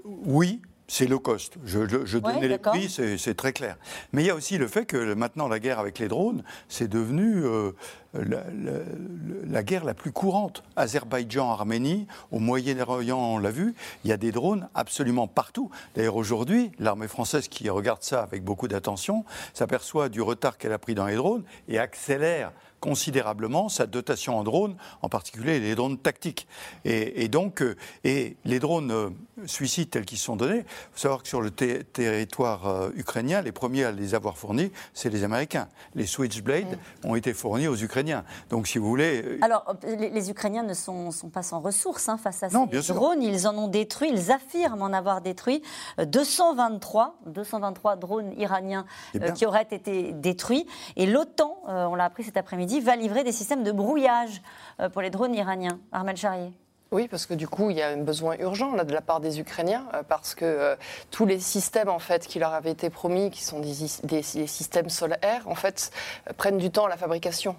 Oui, 0.05 0.62
c'est 0.89 1.07
low 1.07 1.20
cost. 1.20 1.55
Je, 1.66 1.80
je, 2.07 2.18
donnais 2.18 2.49
les 2.49 2.59
prix, 2.59 2.89
c'est 2.89 3.34
très 3.34 3.53
clair. 3.53 3.76
Mais 4.12 4.22
il 4.22 4.26
y 4.26 4.30
a 4.30 4.34
aussi 4.34 4.57
le 4.57 4.66
fait 4.66 4.86
que 4.86 5.14
maintenant, 5.14 5.47
la 5.47 5.61
guerre 5.61 5.78
avec 5.78 5.99
les 5.99 6.09
drones, 6.09 6.43
c'est 6.68 6.89
devenu 6.89 7.45
euh, 7.45 7.72
la, 8.14 9.62
guerre 9.62 9.84
la 9.84 9.93
plus 9.93 10.12
courante. 10.12 10.64
Azerbaïdjan, 10.76 11.51
Arménie, 11.51 12.07
au 12.32 12.39
Moyen-Orient, 12.39 13.18
on 13.18 13.39
l'a 13.39 13.51
vu, 13.51 13.74
il 14.05 14.11
y 14.11 14.12
a 14.14 14.16
des 14.16 14.32
drones 14.32 14.68
absolument 14.74 15.28
partout. 15.28 15.70
D'ailleurs, 15.95 16.16
aujourd'hui, 16.16 16.72
l'armée 16.78 17.09
française 17.09 17.49
qui 17.49 17.68
regarde 17.68 18.03
ça 18.03 18.22
avec 18.22 18.43
beaucoup 18.43 18.66
d'attention 18.66 19.26
s'aperçoit 19.53 20.09
du 20.09 20.22
retard 20.22 20.57
qu'elle 20.57 20.72
a 20.72 20.78
pris 20.78 20.95
dans 20.95 21.07
les 21.07 21.16
drones 21.16 21.45
et 21.68 21.78
accélère 21.78 22.51
considérablement 22.81 23.68
sa 23.68 23.87
dotation 23.87 24.39
en 24.39 24.45
drones, 24.45 24.76
en 25.03 25.09
particulier 25.09 25.61
les 25.61 25.74
drones 25.74 25.99
tactiques. 25.99 26.47
Et, 26.85 27.29
donc, 27.29 27.62
euh, 27.62 27.76
et 28.05 28.37
les 28.45 28.59
drones 28.61 28.91
euh, 28.91 29.11
suicides 29.47 29.91
tels 29.91 30.05
qu'ils 30.05 30.18
sont 30.18 30.37
donnés, 30.37 30.59
il 30.59 30.93
faut 30.93 30.99
savoir 30.99 31.22
que 31.22 31.29
sur 31.29 31.41
le 31.41 31.51
territoire 31.51 32.66
euh, 32.66 32.91
ukrainien, 32.95 33.43
les 33.43 33.53
premiers 33.53 33.85
à 33.85 33.93
les 33.93 34.14
avoir 34.14 34.37
fournis, 34.37 34.70
c'est 34.95 35.11
les 35.11 35.24
Américains. 35.24 35.68
Les 35.95 36.07
Switchblade 36.07 36.79
ont 37.05 37.14
été 37.14 37.35
fournis 37.35 37.68
aux 37.68 37.76
Ukrainiens. 37.76 38.24
Donc, 38.51 38.66
si 38.66 38.79
vous 38.79 38.89
voulez... 38.89 39.39
Alors, 39.43 39.76
les, 39.87 40.31
Ukrainiens 40.31 40.62
ne 40.62 40.74
sont, 40.74 41.11
sont, 41.11 41.31
pas 41.31 41.43
sans 41.43 41.61
ressources 41.61 42.09
hein, 42.09 42.18
face 42.18 42.43
à 42.43 42.49
ces 42.49 42.93
drones. 42.93 43.22
Ils 43.22 43.47
en 43.47 43.57
ont 43.57 43.68
détruit, 43.68 44.11
ils 44.12 44.31
affirment 44.33 44.83
en 44.83 44.93
avoir 44.93 45.20
détruit 45.20 45.62
223, 45.99 47.18
223 47.26 47.97
drones 47.97 48.33
iraniens 48.37 48.85
eh 49.14 49.33
qui 49.33 49.47
auraient 49.47 49.66
été 49.70 50.12
détruits. 50.12 50.66
Et 50.97 51.07
l'OTAN, 51.07 51.59
on 51.66 51.95
l'a 51.95 52.05
appris 52.05 52.24
cet 52.24 52.37
après-midi, 52.37 52.68
va 52.81 52.97
livrer 52.97 53.25
des 53.25 53.33
systèmes 53.33 53.64
de 53.64 53.73
brouillage 53.73 54.43
euh, 54.81 54.89
pour 54.89 55.03
les 55.03 55.11
drones 55.11 55.35
iraniens. 55.35 55.81
Armel 55.93 56.16
Charrier. 56.16 56.53
Oui, 56.91 57.07
parce 57.07 57.26
que 57.26 57.34
du 57.34 57.47
coup, 57.47 57.68
il 57.68 57.76
y 57.76 57.82
a 57.82 57.89
un 57.89 57.99
besoin 57.99 58.39
urgent 58.39 58.74
là, 58.74 58.82
de 58.82 58.95
la 58.95 59.03
part 59.03 59.20
des 59.20 59.41
Ukrainiens, 59.41 59.84
euh, 59.93 60.03
parce 60.09 60.34
que 60.34 60.47
euh, 60.47 60.74
tous 61.11 61.26
les 61.26 61.39
systèmes 61.39 61.91
en 61.91 61.99
fait, 61.99 62.26
qui 62.26 62.39
leur 62.39 62.55
avaient 62.55 62.70
été 62.70 62.89
promis, 62.89 63.30
qui 63.30 63.45
sont 63.45 63.61
des, 63.61 63.74
des, 64.05 64.22
systèmes 64.22 64.89
sol-air, 64.89 65.43
en 65.45 65.55
fait, 65.55 65.91
euh, 66.28 66.32
prennent 66.32 66.57
du 66.57 66.70
temps 66.70 66.86
à 66.86 66.89
la 66.89 66.97
fabrication. 66.97 67.57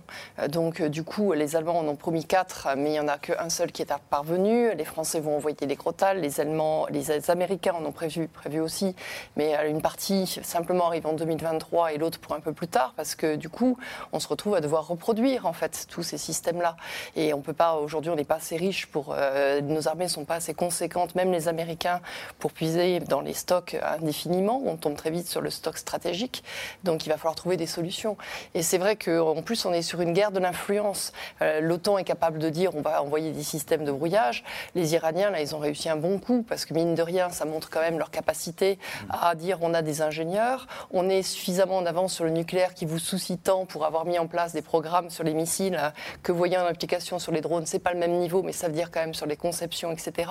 donc, 0.48 0.82
du 0.82 1.04
coup, 1.04 1.34
les 1.34 1.56
Allemands 1.56 1.78
en 1.78 1.88
ont 1.88 1.96
promis 1.96 2.26
quatre, 2.26 2.70
mais 2.76 2.90
il 2.90 2.94
n'y 2.94 3.00
en 3.00 3.08
a 3.08 3.20
qu'un 3.20 3.52
seul 3.52 3.72
qui 3.72 3.84
est 3.84 3.94
parvenu. 4.10 4.74
Les 4.74 4.84
Français 4.84 5.20
vont 5.20 5.36
envoyer 5.36 5.56
des 5.68 5.76
Crotales, 5.76 6.22
les 6.22 6.40
Allemands, 6.40 6.88
les 6.90 7.30
Américains 7.30 7.74
en 7.74 7.86
ont 7.86 7.92
prévu, 7.92 8.28
prévu 8.28 8.60
aussi, 8.60 8.96
mais 9.36 9.54
une 9.70 9.84
partie 9.84 10.26
simplement 10.42 10.88
arrive 10.88 11.06
en 11.06 11.14
2023 11.14 11.94
et 11.94 11.98
l'autre 12.00 12.20
pour 12.20 12.34
un 12.34 12.40
peu 12.40 12.54
plus 12.54 12.68
tard, 12.68 12.94
parce 12.98 13.14
que 13.14 13.36
du 13.36 13.50
coup, 13.50 13.78
on 14.12 14.20
se 14.20 14.28
retrouve 14.28 14.56
à 14.56 14.62
devoir 14.62 14.88
reproduire 14.88 15.46
en 15.46 15.54
fait 15.54 15.86
tous 15.88 16.02
ces 16.02 16.18
systèmes-là. 16.18 16.78
Et 17.16 17.32
on 17.36 17.42
peut 17.42 17.54
pas, 17.54 17.76
aujourd'hui, 17.76 18.10
on 18.10 18.16
n'est 18.16 18.24
pas 18.24 18.36
assez 18.36 18.58
riche 18.58 18.88
pour 18.88 19.16
euh, 19.20 19.62
nos 19.62 19.88
armées 19.88 20.06
ne 20.06 20.10
sont 20.10 20.26
pas 20.26 20.36
assez 20.36 20.54
conséquentes, 20.54 21.16
même 21.16 21.32
les 21.32 21.48
Américains, 21.48 22.02
pour 22.40 22.52
puiser 22.52 23.00
dans 23.00 23.22
les 23.22 23.34
stocks 23.34 23.78
indéfiniment. 23.82 24.62
On 24.66 24.78
tombe 24.78 24.96
très 24.96 25.12
vite 25.12 25.28
sur 25.28 25.42
le 25.42 25.50
stock 25.50 25.78
stratégique. 25.78 26.44
Donc 26.84 27.06
il 27.06 27.10
va 27.10 27.18
falloir 27.18 27.36
trouver 27.36 27.58
des 27.58 27.68
solutions. 27.68 28.18
Et 28.54 28.64
c'est 28.64 28.78
vrai 28.78 28.96
qu'en 28.96 29.42
plus, 29.42 29.66
on 29.66 29.74
est 29.74 29.82
sur 29.82 30.02
une 30.02 30.14
guerre 30.14 30.32
de 30.32 30.40
l'influence. 30.40 31.12
Euh, 31.42 31.60
L'OTAN 31.62 31.98
est 31.98 32.04
capable 32.04 32.40
de 32.40 32.50
dire 32.50 32.72
on 32.76 32.82
va 32.82 33.02
envoyer 33.02 33.32
des 33.32 33.44
systèmes 33.44 33.84
de 33.84 33.92
brouillage. 33.92 34.44
Les 34.76 34.94
Iraniens, 34.94 35.30
là, 35.30 35.42
ils 35.42 35.56
ont 35.56 35.60
réussi 35.60 35.90
un 35.90 35.98
bon 35.98 36.20
coup 36.20 36.46
parce 36.48 36.66
que, 36.66 36.74
mine 36.74 36.96
de 36.96 37.02
rien, 37.02 37.30
ça 37.30 37.46
montre 37.46 37.70
quand 37.70 37.82
même 37.82 37.98
leur 37.98 38.12
capacité 38.12 38.80
à 39.10 39.36
dire 39.36 39.60
on 39.62 39.74
a 39.74 39.82
des 39.82 40.02
ingénieurs, 40.02 40.68
on 40.92 41.10
est 41.10 41.24
suffisamment 41.24 41.78
en 41.78 41.86
avance 41.86 42.14
sur 42.14 42.24
le 42.24 42.32
nucléaire 42.32 42.74
qui 42.74 42.86
vous 42.86 43.00
soucie 43.00 43.38
tant 43.38 43.66
pour 43.66 43.86
avoir 43.86 44.06
mis 44.06 44.20
en 44.20 44.28
place 44.28 44.54
des 44.54 44.62
programmes 44.62 45.10
sur 45.10 45.24
les 45.24 45.34
missiles 45.34 45.80
que 46.24 46.32
voyant 46.32 46.64
en 46.64 46.66
application 46.66 47.20
sur 47.20 47.32
les 47.32 47.42
drones, 47.42 47.66
c'est 47.66 47.80
pas 47.80 47.94
le 47.94 48.00
même 48.00 48.14
niveau, 48.14 48.44
mais 48.44 48.52
ça 48.52 48.68
veut 48.68 48.74
dire 48.74 48.92
quand 48.92 49.00
même 49.00 49.09
même 49.10 49.16
sur 49.16 49.26
les 49.26 49.36
conceptions, 49.36 49.92
etc. 49.92 50.30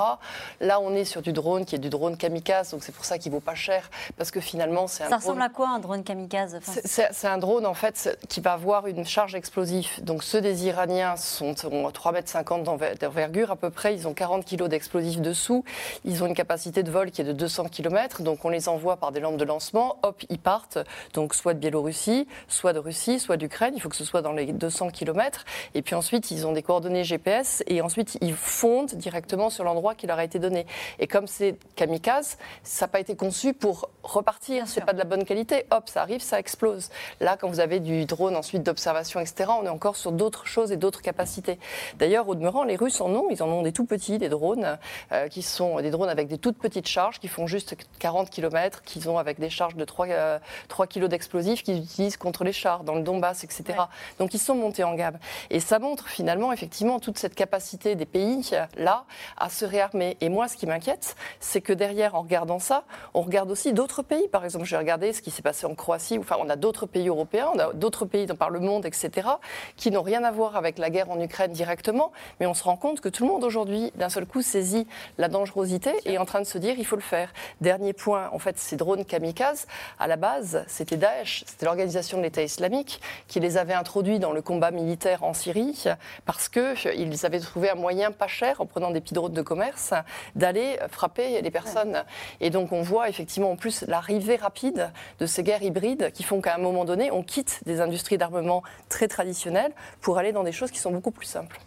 Là, 0.61 0.81
on 0.81 0.95
est 0.95 1.05
sur 1.05 1.21
du 1.21 1.33
drone 1.33 1.65
qui 1.65 1.75
est 1.75 1.79
du 1.79 1.91
drone 1.91 2.17
kamikaze, 2.17 2.71
donc 2.71 2.85
c'est 2.85 2.93
pour 2.93 3.05
ça 3.05 3.19
qu'il 3.19 3.33
vaut 3.33 3.41
pas 3.41 3.57
cher, 3.57 3.91
parce 4.17 4.31
que 4.31 4.41
finalement, 4.41 4.87
c'est 4.87 5.05
un 5.05 5.09
Ça 5.09 5.17
ressemble 5.17 5.43
à 5.43 5.49
quoi 5.49 5.69
un 5.69 5.81
drone 5.81 6.05
kamikaze 6.05 6.61
C'est 6.63 7.27
un 7.27 7.39
drone, 7.39 7.67
en 7.67 7.75
fait, 7.75 8.17
qui 8.29 8.41
va 8.41 8.53
avoir 8.53 8.87
une 8.87 9.05
charge 9.05 9.35
explosive. 9.35 9.89
Donc 10.03 10.23
ceux 10.23 10.41
des 10.41 10.67
Iraniens 10.67 11.17
sont, 11.17 11.55
ont 11.67 11.89
3,50 11.89 12.59
m 12.59 12.95
d'envergure 13.01 13.51
à 13.51 13.57
peu 13.57 13.71
près, 13.71 13.95
ils 13.95 14.07
ont 14.07 14.15
40 14.15 14.45
kg 14.45 14.69
d'explosifs 14.69 15.21
dessous, 15.21 15.65
ils 16.05 16.23
ont 16.23 16.27
une 16.27 16.35
capacité 16.35 16.83
de 16.83 16.91
vol 16.91 17.11
qui 17.11 17.23
est 17.23 17.25
de 17.25 17.33
200 17.33 17.65
km, 17.69 18.23
donc 18.23 18.45
on 18.45 18.49
les 18.49 18.69
envoie 18.69 18.97
par 18.97 19.11
des 19.13 19.21
lampes 19.21 19.37
de 19.37 19.45
lancement, 19.45 19.97
hop, 20.03 20.23
ils 20.29 20.39
partent, 20.39 20.79
donc 21.15 21.35
soit 21.35 21.55
de 21.55 21.59
Biélorussie, 21.59 22.29
soit 22.47 22.73
de 22.73 22.79
Russie, 22.79 23.19
soit 23.19 23.37
d'Ukraine, 23.37 23.75
il 23.75 23.81
faut 23.81 23.89
que 23.89 23.97
ce 23.97 24.05
soit 24.05 24.23
dans 24.23 24.33
les 24.33 24.47
200 24.47 24.91
km, 24.91 25.45
et 25.75 25.83
puis 25.83 25.95
ensuite 25.95 26.31
ils 26.31 26.47
ont 26.47 26.53
des 26.53 26.63
coordonnées 26.63 27.05
GPS, 27.05 27.63
et 27.67 27.81
ensuite 27.81 28.19
ils 28.21 28.35
directement 28.95 29.51
sur 29.51 29.65
l'endroit 29.65 29.95
qui 29.95 30.07
leur 30.07 30.19
a 30.19 30.25
été 30.25 30.39
donné. 30.39 30.67
Et 30.99 31.07
comme 31.07 31.27
c'est 31.27 31.57
kamikaze, 31.77 32.39
ça 32.63 32.87
n'a 32.87 32.89
pas 32.89 33.01
été 33.01 33.17
conçu 33.17 33.55
pour 33.55 33.89
repartir, 34.03 34.67
c'est 34.69 34.85
pas 34.85 34.93
de 34.93 34.99
la 34.99 35.05
bonne 35.05 35.25
qualité, 35.25 35.67
hop, 35.71 35.89
ça 35.89 36.03
arrive, 36.03 36.21
ça 36.21 36.39
explose. 36.39 36.91
Là, 37.21 37.37
quand 37.37 37.49
vous 37.49 37.61
avez 37.61 37.81
du 37.81 38.05
drone 38.05 38.37
ensuite 38.37 38.63
d'observation, 38.63 39.21
etc., 39.21 39.51
on 39.61 39.65
est 39.65 39.71
encore 39.71 39.97
sur 39.97 40.13
d'autres 40.13 40.47
choses 40.47 40.73
et 40.73 40.77
d'autres 40.77 41.03
capacités. 41.03 41.59
D'ailleurs, 41.99 42.29
au 42.29 42.35
demeurant, 42.35 42.65
les 42.65 42.77
Russes 42.77 43.01
en 43.01 43.11
ont, 43.11 43.29
ils 43.31 43.43
en 43.43 43.49
ont 43.49 43.63
des 43.63 43.73
tout 43.73 43.85
petits, 43.85 44.19
des 44.19 44.29
drones, 44.29 44.79
euh, 45.13 45.29
qui 45.29 45.43
sont 45.43 45.81
des 45.81 45.91
drones 45.91 46.09
avec 46.09 46.29
des 46.29 46.39
toutes 46.39 46.59
petites 46.59 46.89
charges, 46.89 47.19
qui 47.21 47.29
font 47.29 47.47
juste 47.47 47.77
40 47.99 48.31
km, 48.31 48.83
qui 48.83 49.07
ont 49.09 49.19
avec 49.19 49.41
des 49.41 49.51
charges 49.51 49.77
de 49.77 49.85
3, 49.85 50.07
3 50.69 50.87
kg 50.87 51.07
d'explosifs 51.07 51.63
qu'ils 51.63 51.79
utilisent 51.79 52.17
contre 52.17 52.45
les 52.45 52.53
chars 52.53 52.85
dans 52.85 52.95
le 52.95 53.03
Donbass, 53.03 53.45
etc. 53.45 53.65
Donc 54.19 54.35
ils 54.35 54.39
sont 54.39 54.55
montés 54.55 54.85
en 54.85 54.95
gamme. 54.95 55.19
Et 55.51 55.61
ça 55.61 55.79
montre 55.79 56.09
finalement 56.09 56.53
effectivement 56.53 57.01
toute 57.01 57.19
cette 57.19 57.35
capacité 57.35 57.95
des 57.95 58.07
pays 58.07 58.51
là 58.77 59.05
à 59.37 59.49
se 59.49 59.65
réarmer. 59.65 60.17
Et 60.21 60.29
moi, 60.29 60.49
ce 60.49 60.57
qui 60.57 60.67
m'inquiète, 60.67 61.17
c'est 61.41 61.61
que 61.61 61.73
derrière, 61.73 62.15
en 62.15 62.23
regardant 62.23 62.59
ça, 62.59 62.85
on 63.15 63.23
regarde 63.23 63.51
aussi 63.51 63.73
d'autres 63.73 64.03
pays. 64.03 64.29
Par 64.29 64.45
exemple, 64.45 64.65
j'ai 64.65 64.77
regardé 64.77 65.13
ce 65.13 65.23
qui 65.23 65.31
s'est 65.31 65.43
passé 65.43 65.67
en 65.67 65.75
Croatie. 65.75 66.19
Enfin, 66.19 66.37
on 66.41 66.49
a 66.49 66.57
d'autres 66.57 66.87
pays 66.87 67.09
européens, 67.09 67.51
on 67.55 67.59
a 67.59 67.73
d'autres 67.73 68.05
pays 68.05 68.27
par 68.27 68.51
le 68.51 68.61
monde, 68.61 68.87
etc., 68.87 69.29
qui 69.77 69.91
n'ont 69.91 70.03
rien 70.03 70.25
à 70.25 70.31
voir 70.31 70.57
avec 70.57 70.79
la 70.79 70.91
guerre 70.91 71.11
en 71.11 71.21
Ukraine 71.21 71.53
directement, 71.53 72.13
mais 72.41 72.47
on 72.47 72.55
se 72.55 72.65
rend 72.65 72.77
compte 72.77 73.01
que 73.01 73.09
tout 73.09 73.25
le 73.25 73.33
monde 73.33 73.45
aujourd'hui, 73.45 73.93
d'un 73.97 74.09
seul 74.09 74.27
coup, 74.27 74.43
saisit 74.43 74.87
la 75.19 75.29
dangerosité 75.29 75.93
et 76.05 76.15
est 76.15 76.19
en 76.19 76.25
train 76.25 76.41
de 76.41 76.47
se 76.47 76.59
dire 76.59 76.75
il 76.79 76.87
faut 76.87 76.97
le 76.97 77.03
faire. 77.03 77.33
Dernier 77.61 77.93
point, 77.93 78.29
en 78.33 78.39
fait, 78.39 78.59
ces 78.59 78.77
drones 78.77 79.05
kamikazes, 79.05 79.67
à 79.99 80.07
la 80.07 80.17
base, 80.17 80.65
c'était 80.67 80.97
Daesh, 80.97 81.45
c'était 81.47 81.67
l'organisation 81.67 82.19
de 82.19 82.23
l'État 82.23 82.43
islamique 82.43 83.01
qui 83.27 83.41
les 83.41 83.57
avait 83.57 83.75
introduits 83.75 84.19
dans 84.19 84.33
le 84.33 84.43
combat 84.43 84.71
militaire 84.71 85.25
en 85.25 85.35
Syrie 85.35 85.85
parce 86.25 86.49
qu'ils 86.49 87.27
avaient 87.27 87.41
trouvé 87.41 87.71
un 87.71 87.75
moyen 87.75 88.11
pas 88.13 88.27
cher, 88.27 88.48
en 88.59 88.67
prenant 88.67 88.91
des 88.91 89.01
petits 89.01 89.15
drones 89.15 89.33
de 89.33 89.43
commerce, 89.43 89.95
d'aller 90.35 90.79
frapper 90.91 91.41
les 91.41 91.51
personnes. 91.51 92.05
Et 92.41 92.51
donc 92.51 92.73
on 92.73 92.83
voit 92.83 93.09
effectivement 93.09 93.51
en 93.51 93.57
plus 93.57 93.85
l'arrivée 93.87 94.37
rapide 94.37 94.91
de 95.21 95.27
ces 95.27 95.43
guerres 95.43 95.63
hybrides 95.63 96.11
qui 96.13 96.23
font 96.23 96.41
qu'à 96.41 96.55
un 96.55 96.59
moment 96.59 96.85
donné, 96.85 97.11
on 97.11 97.23
quitte 97.23 97.61
des 97.67 97.81
industries 97.81 98.19
d'armement 98.19 98.63
très 98.89 99.09
traditionnelles 99.09 99.73
pour 100.01 100.19
aller 100.19 100.33
dans 100.33 100.45
des 100.45 100.53
choses 100.53 100.71
qui 100.71 100.79
sont 100.79 100.91
beaucoup 100.91 101.11
plus 101.11 101.27
simples. 101.27 101.59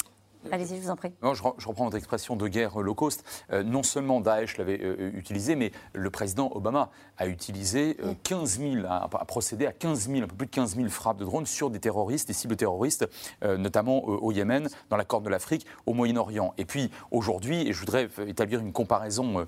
Allez-y, 0.49 0.77
je 0.77 0.81
vous 0.81 0.89
en 0.89 0.95
prie. 0.95 1.11
je, 1.21 1.67
reprends 1.67 1.85
votre 1.85 1.97
expression 1.97 2.35
de 2.35 2.47
guerre 2.47 2.79
low 2.79 2.95
cost. 2.95 3.23
Euh, 3.51 3.63
non 3.63 3.83
seulement 3.83 4.21
Daesh 4.21 4.57
l'avait 4.57 4.79
euh, 4.81 5.11
utilisé, 5.13 5.55
mais 5.55 5.71
le 5.93 6.09
président 6.09 6.49
Obama 6.53 6.89
a 7.17 7.27
utilisé 7.27 7.97
15 8.23 8.59
euh, 8.59 8.73
000, 8.81 8.87
a, 8.87 9.07
procédé 9.25 9.67
à 9.67 9.71
15 9.71 10.09
000, 10.09 10.23
un 10.23 10.27
peu 10.27 10.35
plus 10.35 10.47
de 10.47 10.51
15 10.51 10.75
000 10.75 10.89
frappes 10.89 11.17
de 11.17 11.25
drones 11.25 11.45
sur 11.45 11.69
des 11.69 11.79
terroristes, 11.79 12.27
des 12.27 12.33
cibles 12.33 12.55
terroristes, 12.55 13.07
notamment 13.43 14.03
au 14.03 14.31
Yémen, 14.31 14.67
dans 14.89 14.97
la 14.97 15.05
Corne 15.05 15.23
de 15.23 15.29
l'Afrique, 15.29 15.65
au 15.85 15.93
Moyen-Orient. 15.93 16.53
Et 16.57 16.65
puis 16.65 16.91
aujourd'hui, 17.11 17.67
et 17.67 17.73
je 17.73 17.79
voudrais 17.79 18.09
établir 18.27 18.59
une 18.59 18.73
comparaison 18.73 19.45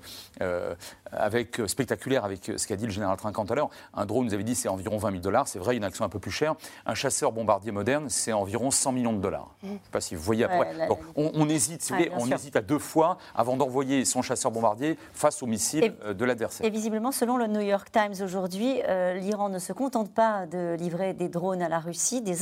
avec, 1.16 1.60
spectaculaire 1.66 2.24
avec 2.24 2.52
ce 2.56 2.66
qu'a 2.66 2.76
dit 2.76 2.86
le 2.86 2.92
général 2.92 3.16
Trinquant 3.16 3.44
tout 3.44 3.52
à 3.52 3.56
l'heure, 3.56 3.70
un 3.94 4.06
drone, 4.06 4.26
vous 4.26 4.34
avez 4.34 4.44
dit, 4.44 4.54
c'est 4.54 4.68
environ 4.68 4.98
20 4.98 5.10
000 5.10 5.22
dollars. 5.22 5.48
C'est 5.48 5.58
vrai, 5.58 5.76
une 5.76 5.84
action 5.84 6.04
un 6.04 6.08
peu 6.08 6.18
plus 6.18 6.30
chère. 6.30 6.54
Un 6.86 6.94
chasseur 6.94 7.32
bombardier 7.32 7.72
moderne, 7.72 8.08
c'est 8.08 8.32
environ 8.32 8.70
100 8.70 8.92
millions 8.92 9.12
de 9.12 9.20
dollars. 9.20 9.54
Je 9.62 9.68
ne 9.68 9.74
sais 9.74 9.80
pas 9.90 10.00
si 10.00 10.14
vous 10.14 10.22
voyez 10.22 10.44
après 10.44 10.88
on, 11.16 11.48
hésite, 11.48 11.92
on 12.16 12.30
hésite 12.30 12.56
à 12.56 12.62
deux 12.62 12.78
fois 12.78 13.18
avant 13.34 13.56
d'envoyer 13.56 14.04
son 14.04 14.22
chasseur 14.22 14.50
bombardier 14.50 14.98
face 15.12 15.42
aux 15.42 15.46
missiles 15.46 15.94
euh, 16.04 16.14
de 16.14 16.24
l'adversaire. 16.24 16.66
Et 16.66 16.70
visiblement, 16.70 17.12
selon 17.12 17.36
le 17.36 17.46
New 17.46 17.60
York 17.60 17.90
Times 17.90 18.14
aujourd'hui, 18.22 18.80
euh, 18.88 19.14
l'Iran 19.14 19.48
ne 19.48 19.58
se 19.58 19.72
contente 19.72 20.12
pas 20.12 20.46
de 20.46 20.74
livrer 20.78 21.12
des 21.14 21.28
drones 21.28 21.62
à 21.62 21.68
la 21.68 21.78
Russie. 21.78 22.22
Des, 22.22 22.38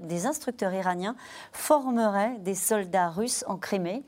des 0.00 0.26
instructeurs 0.26 0.72
iraniens 0.72 1.16
formeraient 1.52 2.36
des 2.40 2.54
soldats 2.54 3.08
russes 3.08 3.44
en 3.46 3.56
Crimée. 3.56 4.04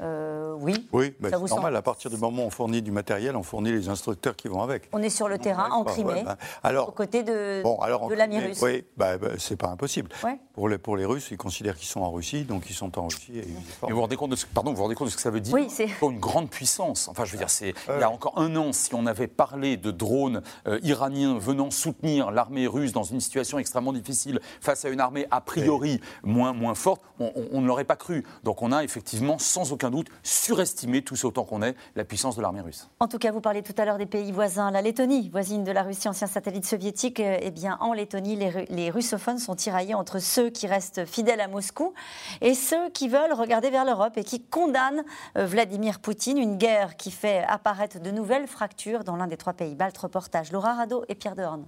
Euh, 0.00 0.54
oui. 0.58 0.88
Oui, 0.92 1.14
c'est 1.22 1.30
normal. 1.30 1.76
À 1.76 1.82
partir 1.82 2.10
du 2.10 2.16
moment 2.16 2.42
où 2.42 2.46
on 2.46 2.50
fournit 2.50 2.82
du 2.82 2.90
matériel, 2.90 3.36
on 3.36 3.42
fournit 3.42 3.70
les 3.70 3.88
instructeurs 3.88 4.34
qui 4.34 4.48
vont 4.48 4.60
avec. 4.60 4.88
On 4.92 5.02
est 5.02 5.10
sur 5.10 5.28
le 5.28 5.38
terrain, 5.38 5.70
en 5.70 5.84
Crimée, 5.84 6.22
bah, 6.24 6.36
alors, 6.62 6.88
aux 6.88 6.92
côtés 6.92 7.22
de, 7.22 7.62
bon, 7.62 7.78
alors, 7.78 8.08
de 8.08 8.14
l'ami 8.14 8.38
russe. 8.40 8.60
Oui, 8.60 8.84
bah, 8.96 9.18
bah, 9.18 9.28
c'est 9.38 9.56
pas 9.56 9.68
impossible. 9.68 10.10
Pour, 10.54 10.68
les, 10.68 10.78
pour 10.78 10.96
les 10.96 11.04
Russes, 11.04 11.28
ils 11.30 11.36
considèrent 11.36 11.76
qu'ils 11.76 11.88
sont 11.88 12.00
en 12.00 12.10
Russie, 12.10 12.44
donc 12.44 12.68
ils 12.68 12.74
sont 12.74 12.98
en 12.98 13.06
Russie. 13.06 13.38
Et 13.38 13.46
vous 13.82 13.94
vous 13.94 14.00
rendez 14.00 14.16
compte 14.16 14.30
de 14.30 14.36
ce, 14.36 14.46
pardon, 14.46 14.70
vous 14.70 14.76
vous 14.76 14.82
rendez 14.82 14.94
compte 14.94 15.06
de 15.06 15.12
ce 15.12 15.16
que 15.16 15.22
ça 15.22 15.30
veut 15.30 15.40
dire? 15.40 15.54
Oui, 15.54 15.66
c'est 15.68 15.88
une 16.02 16.18
grande 16.18 16.50
puissance. 16.50 17.08
Enfin, 17.08 17.24
je 17.24 17.32
veux 17.32 17.38
dire, 17.38 17.50
c'est 17.50 17.74
il 17.88 18.00
y 18.00 18.02
a 18.02 18.10
encore 18.10 18.38
un 18.38 18.54
an, 18.56 18.72
si 18.72 18.94
on 18.94 19.06
avait 19.06 19.28
parlé 19.28 19.76
de 19.76 19.90
drones 19.90 20.42
euh, 20.66 20.78
iraniens 20.82 21.38
venant 21.38 21.70
soutenir 21.70 22.30
l'armée 22.30 22.66
russe 22.66 22.92
dans 22.92 23.02
une 23.02 23.20
situation 23.20 23.58
extrêmement 23.58 23.92
difficile 23.92 24.40
face 24.60 24.84
à 24.84 24.88
une 24.88 25.00
armée 25.00 25.26
a 25.30 25.40
priori 25.40 26.00
moins 26.22 26.52
moins 26.52 26.74
forte, 26.74 27.02
on, 27.20 27.32
on 27.52 27.60
ne 27.60 27.66
l'aurait 27.66 27.84
pas 27.84 27.96
cru. 27.96 28.24
Donc, 28.42 28.62
on 28.62 28.72
a 28.72 28.84
effectivement, 28.84 29.38
sans 29.38 29.72
aucun 29.72 29.83
doute, 29.90 30.08
surestimé 30.22 30.64
estimer, 30.74 31.02
tous 31.02 31.24
autant 31.24 31.44
qu'on 31.44 31.62
est, 31.62 31.76
la 31.94 32.04
puissance 32.04 32.36
de 32.36 32.42
l'armée 32.42 32.60
russe. 32.60 32.88
En 32.98 33.06
tout 33.06 33.18
cas, 33.18 33.30
vous 33.30 33.40
parlez 33.40 33.62
tout 33.62 33.74
à 33.76 33.84
l'heure 33.84 33.98
des 33.98 34.06
pays 34.06 34.32
voisins. 34.32 34.70
La 34.70 34.82
Lettonie, 34.82 35.28
voisine 35.28 35.62
de 35.62 35.70
la 35.70 35.82
Russie, 35.82 36.08
ancien 36.08 36.26
satellite 36.26 36.64
soviétique, 36.64 37.20
eh 37.20 37.50
bien, 37.50 37.76
en 37.80 37.92
Lettonie, 37.92 38.36
les, 38.36 38.90
russophones 38.90 39.38
sont 39.38 39.54
tiraillés 39.54 39.94
entre 39.94 40.18
ceux 40.18 40.50
qui 40.50 40.66
restent 40.66 41.04
fidèles 41.04 41.40
à 41.40 41.48
Moscou 41.48 41.92
et 42.40 42.54
ceux 42.54 42.90
qui 42.90 43.08
veulent 43.08 43.32
regarder 43.32 43.70
vers 43.70 43.84
l'Europe 43.84 44.16
et 44.16 44.24
qui 44.24 44.42
condamnent 44.42 45.04
euh, 45.36 45.46
Vladimir 45.46 46.00
Poutine, 46.00 46.38
une 46.38 46.56
guerre 46.56 46.96
qui 46.96 47.10
fait 47.10 47.44
apparaître 47.48 48.00
de 48.00 48.10
nouvelles 48.10 48.46
fractures 48.46 49.04
dans 49.04 49.16
l'un 49.16 49.26
des 49.26 49.36
trois 49.36 49.52
pays 49.52 49.74
baltes. 49.74 49.98
Reportage 49.98 50.50
Laura 50.50 50.74
Rado 50.74 51.04
et 51.08 51.14
Pierre 51.14 51.36
Dehorn. 51.36 51.64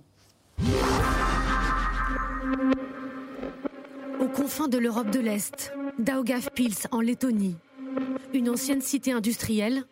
Aux 4.20 4.28
confins 4.28 4.68
de 4.68 4.78
l'Europe 4.78 5.10
de 5.10 5.20
l'Est, 5.20 5.72
Daugavpils 5.98 6.88
en 6.90 7.00
Lettonie, 7.00 7.56
une 8.32 8.50
ancienne 8.50 8.80
cité 8.80 9.12
industrielle, 9.12 9.84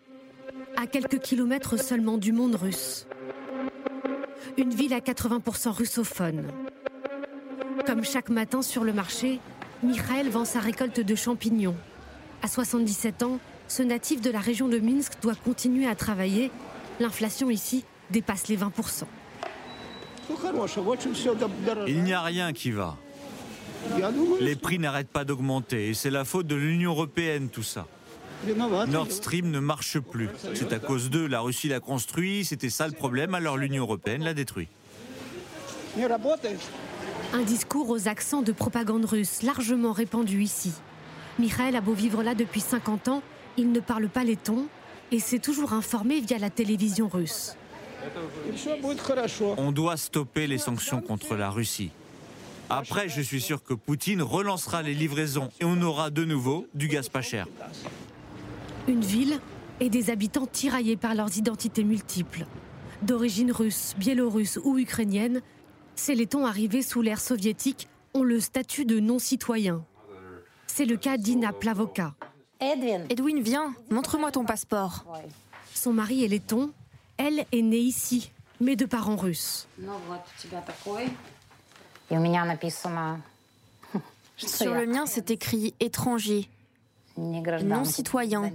à 0.77 0.87
quelques 0.87 1.21
kilomètres 1.21 1.79
seulement 1.79 2.19
du 2.19 2.33
monde 2.33 2.57
russe. 2.57 3.07
Une 4.57 4.71
ville 4.71 4.93
à 4.93 5.01
80% 5.01 5.71
russophone. 5.71 6.47
Comme 7.87 8.05
chaque 8.05 8.29
matin 8.29 8.63
sur 8.63 8.85
le 8.85 8.93
marché, 8.93 9.41
Mikhail 9.83 10.29
vend 10.29 10.45
sa 10.45 10.61
récolte 10.61 11.01
de 11.01 11.15
champignons. 11.15 11.77
À 12.43 12.49
77 12.49 13.23
ans, 13.23 13.39
ce 13.69 13.83
natif 13.83 14.21
de 14.21 14.31
la 14.31 14.41
région 14.41 14.69
de 14.69 14.79
Minsk 14.79 15.15
doit 15.23 15.35
continuer 15.35 15.87
à 15.87 15.95
travailler. 15.95 16.51
L'inflation 17.01 17.51
ici 17.51 17.85
dépasse 18.11 18.49
les 18.49 18.57
20%. 18.57 19.05
Il 21.87 22.03
n'y 22.03 22.13
a 22.13 22.23
rien 22.23 22.53
qui 22.53 22.71
va. 22.71 22.97
Les 24.41 24.57
prix 24.57 24.79
n'arrêtent 24.79 25.09
pas 25.09 25.25
d'augmenter 25.25 25.89
et 25.89 25.95
c'est 25.95 26.11
la 26.11 26.25
faute 26.25 26.47
de 26.47 26.55
l'Union 26.55 26.93
européenne 26.93 27.49
tout 27.49 27.63
ça. 27.63 27.87
Nord 28.89 29.11
Stream 29.11 29.51
ne 29.51 29.59
marche 29.59 29.99
plus. 29.99 30.29
C'est 30.55 30.73
à 30.73 30.79
cause 30.79 31.11
d'eux, 31.11 31.27
la 31.27 31.41
Russie 31.41 31.69
l'a 31.69 31.81
construit, 31.81 32.45
c'était 32.45 32.71
ça 32.71 32.87
le 32.87 32.93
problème, 32.93 33.35
alors 33.35 33.57
l'Union 33.57 33.85
européenne 33.85 34.23
l'a 34.23 34.35
détruit. 34.35 34.69
Un 37.33 37.43
discours 37.43 37.89
aux 37.91 38.09
accents 38.09 38.43
de 38.43 38.53
propagande 38.53 39.05
russe 39.05 39.43
largement 39.43 39.93
répandu 39.93 40.43
ici. 40.43 40.73
Mikhail 41.39 41.75
a 41.77 41.81
beau 41.81 41.95
vivre 41.95 42.23
là 42.23 42.35
depuis 42.35 42.61
50 42.61 43.09
ans, 43.09 43.23
il 43.57 43.73
ne 43.73 43.81
parle 43.81 44.09
pas 44.09 44.25
les 44.25 44.37
tons 44.37 44.67
et 45.11 45.19
s'est 45.19 45.39
toujours 45.39 45.73
informé 45.73 46.21
via 46.21 46.39
la 46.39 46.51
télévision 46.51 47.09
russe. 47.09 47.57
On 49.57 49.73
doit 49.73 49.97
stopper 49.97 50.47
les 50.47 50.59
sanctions 50.59 51.01
contre 51.01 51.37
la 51.37 51.51
Russie. 51.51 51.91
Après, 52.71 53.09
je 53.09 53.21
suis 53.21 53.41
sûr 53.41 53.63
que 53.63 53.75
Poutine 53.75 54.23
relancera 54.23 54.83
les 54.83 54.95
livraisons 54.95 55.51
et 55.61 55.65
on 55.65 55.81
aura 55.83 56.11
de 56.11 56.25
nouveau 56.25 56.67
du 56.75 56.89
gaz 56.89 57.09
pas 57.09 57.23
cher. 57.23 57.47
Une 58.89 59.03
ville 59.03 59.41
et 59.81 59.91
des 59.91 60.11
habitants 60.11 60.47
tiraillés 60.47 60.97
par 60.97 61.15
leurs 61.15 61.37
identités 61.37 61.85
multiples. 61.85 62.47
D'origine 63.03 63.53
russe, 63.53 63.95
biélorusse 63.99 64.59
ou 64.63 64.79
ukrainienne, 64.79 65.43
ces 65.97 66.15
Lettons 66.15 66.47
arrivés 66.47 66.83
sous 66.83 67.03
l'ère 67.03 67.21
soviétique 67.21 67.89
ont 68.15 68.23
le 68.23 68.41
statut 68.41 68.85
de 68.85 69.01
non-citoyen. 69.01 69.85
C'est 70.67 70.87
le 70.87 70.97
cas 70.97 71.17
d'Ina 71.17 71.53
Plavoka. 71.53 72.15
Edwin, 72.61 73.41
viens, 73.41 73.75
montre-moi 73.91 74.33
ton 74.33 74.45
passeport. 74.45 75.05
Son 75.75 75.93
mari 75.93 76.25
est 76.25 76.29
letton, 76.29 76.73
elle 77.17 77.45
est 77.53 77.63
née 77.63 77.79
ici, 77.79 78.33
mais 78.61 78.75
de 78.75 78.87
parents 78.87 79.17
russes. 79.17 79.69
Sur 84.37 84.75
le 84.75 84.87
mien, 84.87 85.07
c'est 85.07 85.31
écrit 85.31 85.75
étranger. 85.81 86.49
non 87.17 87.85
citoyen. 87.85 88.51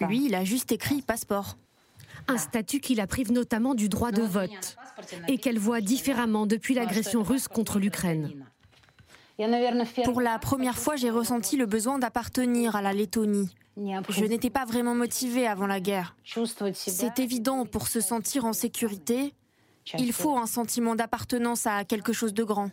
Lui, 0.00 0.26
il 0.26 0.34
a 0.34 0.44
juste 0.44 0.72
écrit 0.72 1.02
passeport. 1.02 1.56
Un 2.28 2.38
statut 2.38 2.80
qui 2.80 2.94
la 2.94 3.06
prive 3.06 3.32
notamment 3.32 3.74
du 3.74 3.88
droit 3.88 4.12
de 4.12 4.22
vote 4.22 4.76
et 5.28 5.38
qu'elle 5.38 5.58
voit 5.58 5.80
différemment 5.80 6.46
depuis 6.46 6.74
l'agression 6.74 7.22
russe 7.22 7.48
contre 7.48 7.78
l'Ukraine. 7.78 8.44
Pour 10.04 10.20
la 10.20 10.38
première 10.38 10.78
fois, 10.78 10.96
j'ai 10.96 11.10
ressenti 11.10 11.56
le 11.56 11.66
besoin 11.66 11.98
d'appartenir 11.98 12.76
à 12.76 12.82
la 12.82 12.92
Lettonie. 12.92 13.54
Je 13.76 14.24
n'étais 14.24 14.50
pas 14.50 14.66
vraiment 14.66 14.94
motivée 14.94 15.46
avant 15.46 15.66
la 15.66 15.80
guerre. 15.80 16.14
C'est 16.74 17.18
évident, 17.18 17.64
pour 17.64 17.88
se 17.88 18.00
sentir 18.00 18.44
en 18.44 18.52
sécurité, 18.52 19.34
il 19.98 20.12
faut 20.12 20.36
un 20.36 20.46
sentiment 20.46 20.94
d'appartenance 20.94 21.66
à 21.66 21.84
quelque 21.84 22.12
chose 22.12 22.34
de 22.34 22.44
grand. 22.44 22.70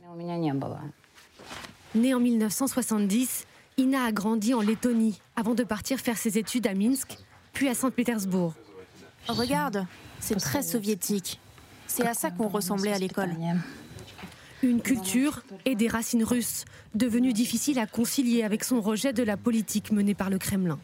Née 1.95 2.13
en 2.13 2.19
1970, 2.19 3.45
Ina 3.77 4.05
a 4.05 4.11
grandi 4.11 4.53
en 4.53 4.61
Lettonie 4.61 5.19
avant 5.35 5.55
de 5.55 5.63
partir 5.63 5.99
faire 5.99 6.17
ses 6.17 6.37
études 6.37 6.67
à 6.67 6.73
Minsk, 6.73 7.17
puis 7.53 7.67
à 7.67 7.73
Saint-Pétersbourg. 7.73 8.53
Regarde, 9.27 9.85
c'est 10.19 10.35
très 10.35 10.61
soviétique. 10.61 11.39
C'est 11.87 12.05
à 12.05 12.13
ça 12.13 12.29
qu'on 12.29 12.47
ressemblait 12.47 12.93
à 12.93 12.99
l'école. 12.99 13.31
Une 14.61 14.81
culture 14.81 15.41
et 15.65 15.75
des 15.75 15.87
racines 15.87 16.23
russes, 16.23 16.65
devenues 16.93 17.33
difficiles 17.33 17.79
à 17.79 17.87
concilier 17.87 18.43
avec 18.43 18.63
son 18.63 18.81
rejet 18.81 19.13
de 19.13 19.23
la 19.23 19.37
politique 19.37 19.91
menée 19.91 20.13
par 20.13 20.29
le 20.29 20.37
Kremlin. 20.37 20.79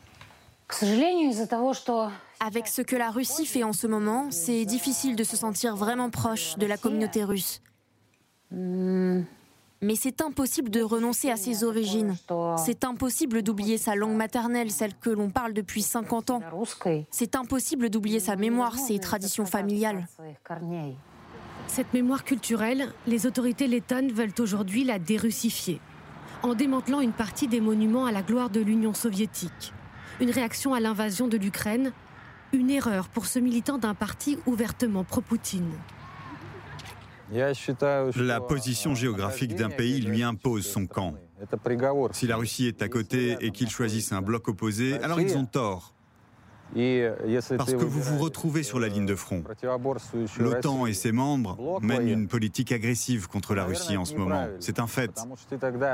Avec 2.39 2.67
ce 2.67 2.81
que 2.81 2.95
la 2.95 3.11
Russie 3.11 3.45
fait 3.45 3.63
en 3.63 3.73
ce 3.73 3.87
moment, 3.87 4.31
c'est 4.31 4.65
difficile 4.65 5.15
de 5.15 5.23
se 5.23 5.37
sentir 5.37 5.75
vraiment 5.75 6.09
proche 6.09 6.57
de 6.57 6.65
la 6.65 6.77
communauté 6.77 7.23
russe. 7.23 7.61
Mais 9.81 9.95
c'est 9.95 10.21
impossible 10.21 10.71
de 10.71 10.81
renoncer 10.81 11.29
à 11.29 11.35
ses 11.35 11.63
origines. 11.63 12.15
C'est 12.57 12.83
impossible 12.83 13.43
d'oublier 13.43 13.77
sa 13.77 13.95
langue 13.95 14.15
maternelle, 14.15 14.71
celle 14.71 14.95
que 14.95 15.11
l'on 15.11 15.29
parle 15.29 15.53
depuis 15.53 15.83
50 15.83 16.31
ans. 16.31 16.41
C'est 17.11 17.35
impossible 17.35 17.91
d'oublier 17.91 18.19
sa 18.19 18.35
mémoire, 18.35 18.75
ses 18.77 18.97
traditions 18.97 19.45
familiales. 19.45 20.07
Cette 21.67 21.93
mémoire 21.93 22.23
culturelle, 22.23 22.91
les 23.05 23.27
autorités 23.27 23.67
lettonnes 23.67 24.11
veulent 24.11 24.33
aujourd'hui 24.39 24.83
la 24.83 24.97
dérussifier, 24.97 25.79
en 26.41 26.55
démantelant 26.55 27.01
une 27.01 27.13
partie 27.13 27.47
des 27.47 27.61
monuments 27.61 28.05
à 28.05 28.11
la 28.11 28.23
gloire 28.23 28.49
de 28.49 28.61
l'Union 28.61 28.93
soviétique. 28.93 29.73
Une 30.21 30.31
réaction 30.31 30.73
à 30.73 30.79
l'invasion 30.79 31.27
de 31.27 31.37
l'Ukraine, 31.37 31.91
une 32.53 32.69
erreur 32.69 33.09
pour 33.09 33.25
ce 33.25 33.37
militant 33.39 33.77
d'un 33.77 33.93
parti 33.93 34.37
ouvertement 34.45 35.03
pro-Poutine. 35.03 35.71
La 37.31 38.39
position 38.39 38.95
géographique 38.95 39.55
d'un 39.55 39.69
pays 39.69 39.99
lui 39.99 40.23
impose 40.23 40.65
son 40.65 40.85
camp. 40.85 41.15
Si 42.11 42.27
la 42.27 42.37
Russie 42.37 42.67
est 42.67 42.81
à 42.81 42.87
côté 42.87 43.35
et 43.41 43.51
qu'ils 43.51 43.69
choisissent 43.69 44.13
un 44.13 44.21
bloc 44.21 44.47
opposé, 44.47 44.97
alors 44.99 45.19
ils 45.19 45.35
ont 45.35 45.45
tort. 45.45 45.94
Parce 46.73 47.73
que 47.73 47.85
vous 47.85 48.01
vous 48.01 48.17
retrouvez 48.17 48.63
sur 48.63 48.79
la 48.79 48.87
ligne 48.87 49.05
de 49.05 49.15
front. 49.15 49.43
L'OTAN 50.39 50.85
et 50.87 50.93
ses 50.93 51.11
membres 51.11 51.79
mènent 51.81 52.07
une 52.07 52.27
politique 52.27 52.71
agressive 52.71 53.27
contre 53.27 53.55
la 53.55 53.65
Russie 53.65 53.97
en 53.97 54.05
ce 54.05 54.15
moment. 54.15 54.47
C'est 54.59 54.79
un 54.79 54.87
fait. 54.87 55.11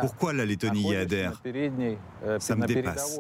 Pourquoi 0.01 0.33
la 0.33 0.45
Lettonie 0.45 0.91
y 0.91 0.95
adhère 0.95 1.41
Ça 2.39 2.55
me 2.55 2.65
dépasse. 2.65 3.19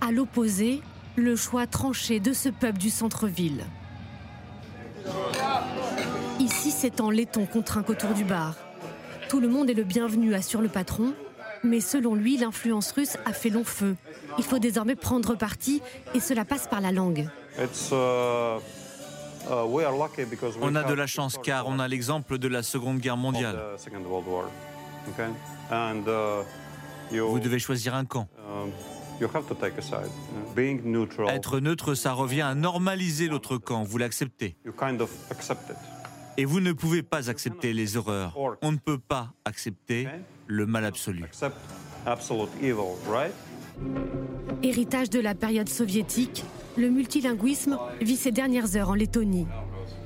À 0.00 0.12
l'opposé, 0.12 0.80
le 1.16 1.36
choix 1.36 1.66
tranché 1.66 2.20
de 2.20 2.32
ce 2.32 2.48
peuple 2.48 2.78
du 2.78 2.88
centre-ville. 2.88 3.64
Ici, 6.38 6.70
c'est 6.70 7.00
en 7.00 7.10
laiton 7.10 7.44
qu'on 7.44 7.62
trinque 7.62 7.90
autour 7.90 8.14
du 8.14 8.24
bar. 8.24 8.56
Tout 9.28 9.40
le 9.40 9.48
monde 9.48 9.68
est 9.68 9.74
le 9.74 9.84
bienvenu, 9.84 10.34
assure 10.34 10.62
le 10.62 10.68
patron. 10.68 11.12
Mais 11.62 11.80
selon 11.80 12.14
lui, 12.14 12.36
l'influence 12.38 12.92
russe 12.92 13.16
a 13.24 13.32
fait 13.32 13.50
long 13.50 13.64
feu. 13.64 13.96
Il 14.38 14.44
faut 14.44 14.58
désormais 14.58 14.96
prendre 14.96 15.34
parti 15.34 15.82
et 16.14 16.20
cela 16.20 16.44
passe 16.44 16.66
par 16.66 16.80
la 16.80 16.92
langue. 16.92 17.28
Uh, 17.58 17.62
uh, 17.92 18.58
on 20.60 20.74
a 20.74 20.82
de 20.84 20.94
la 20.94 21.06
chance 21.06 21.38
car 21.42 21.66
on 21.66 21.78
a 21.78 21.88
l'exemple 21.88 22.38
de 22.38 22.48
la 22.48 22.62
Seconde 22.62 22.98
Guerre 22.98 23.16
mondiale. 23.16 23.58
Uh, 27.12 27.18
Vous 27.18 27.40
devez 27.40 27.58
choisir 27.58 27.94
un 27.94 28.04
camp. 28.04 28.28
Um, 28.38 28.70
Être 31.28 31.60
neutre, 31.60 31.94
ça 31.94 32.12
revient 32.12 32.40
à 32.40 32.54
normaliser 32.54 33.28
l'autre 33.28 33.58
camp. 33.58 33.82
Vous 33.82 33.98
l'acceptez. 33.98 34.56
Et 36.36 36.44
vous 36.46 36.60
ne 36.60 36.72
pouvez 36.72 37.02
pas 37.02 37.28
accepter 37.28 37.74
les 37.74 37.98
horreurs. 37.98 38.38
On 38.62 38.72
ne 38.72 38.78
peut 38.78 38.98
pas 38.98 39.34
accepter 39.44 40.08
le 40.50 40.66
mal 40.66 40.84
absolu. 40.84 41.24
Héritage 44.62 45.10
de 45.10 45.20
la 45.20 45.34
période 45.34 45.68
soviétique, 45.68 46.44
le 46.76 46.90
multilinguisme 46.90 47.78
vit 48.00 48.16
ses 48.16 48.32
dernières 48.32 48.76
heures 48.76 48.90
en 48.90 48.94
Lettonie. 48.94 49.46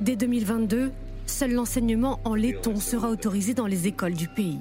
Dès 0.01 0.17
2022, 0.17 0.93
seul 1.27 1.53
l'enseignement 1.53 2.21
en 2.25 2.35
letton 2.35 2.77
sera 2.77 3.09
autorisé 3.09 3.55
dans 3.55 3.67
les 3.67 3.87
écoles 3.87 4.15
du 4.15 4.29
pays. 4.29 4.61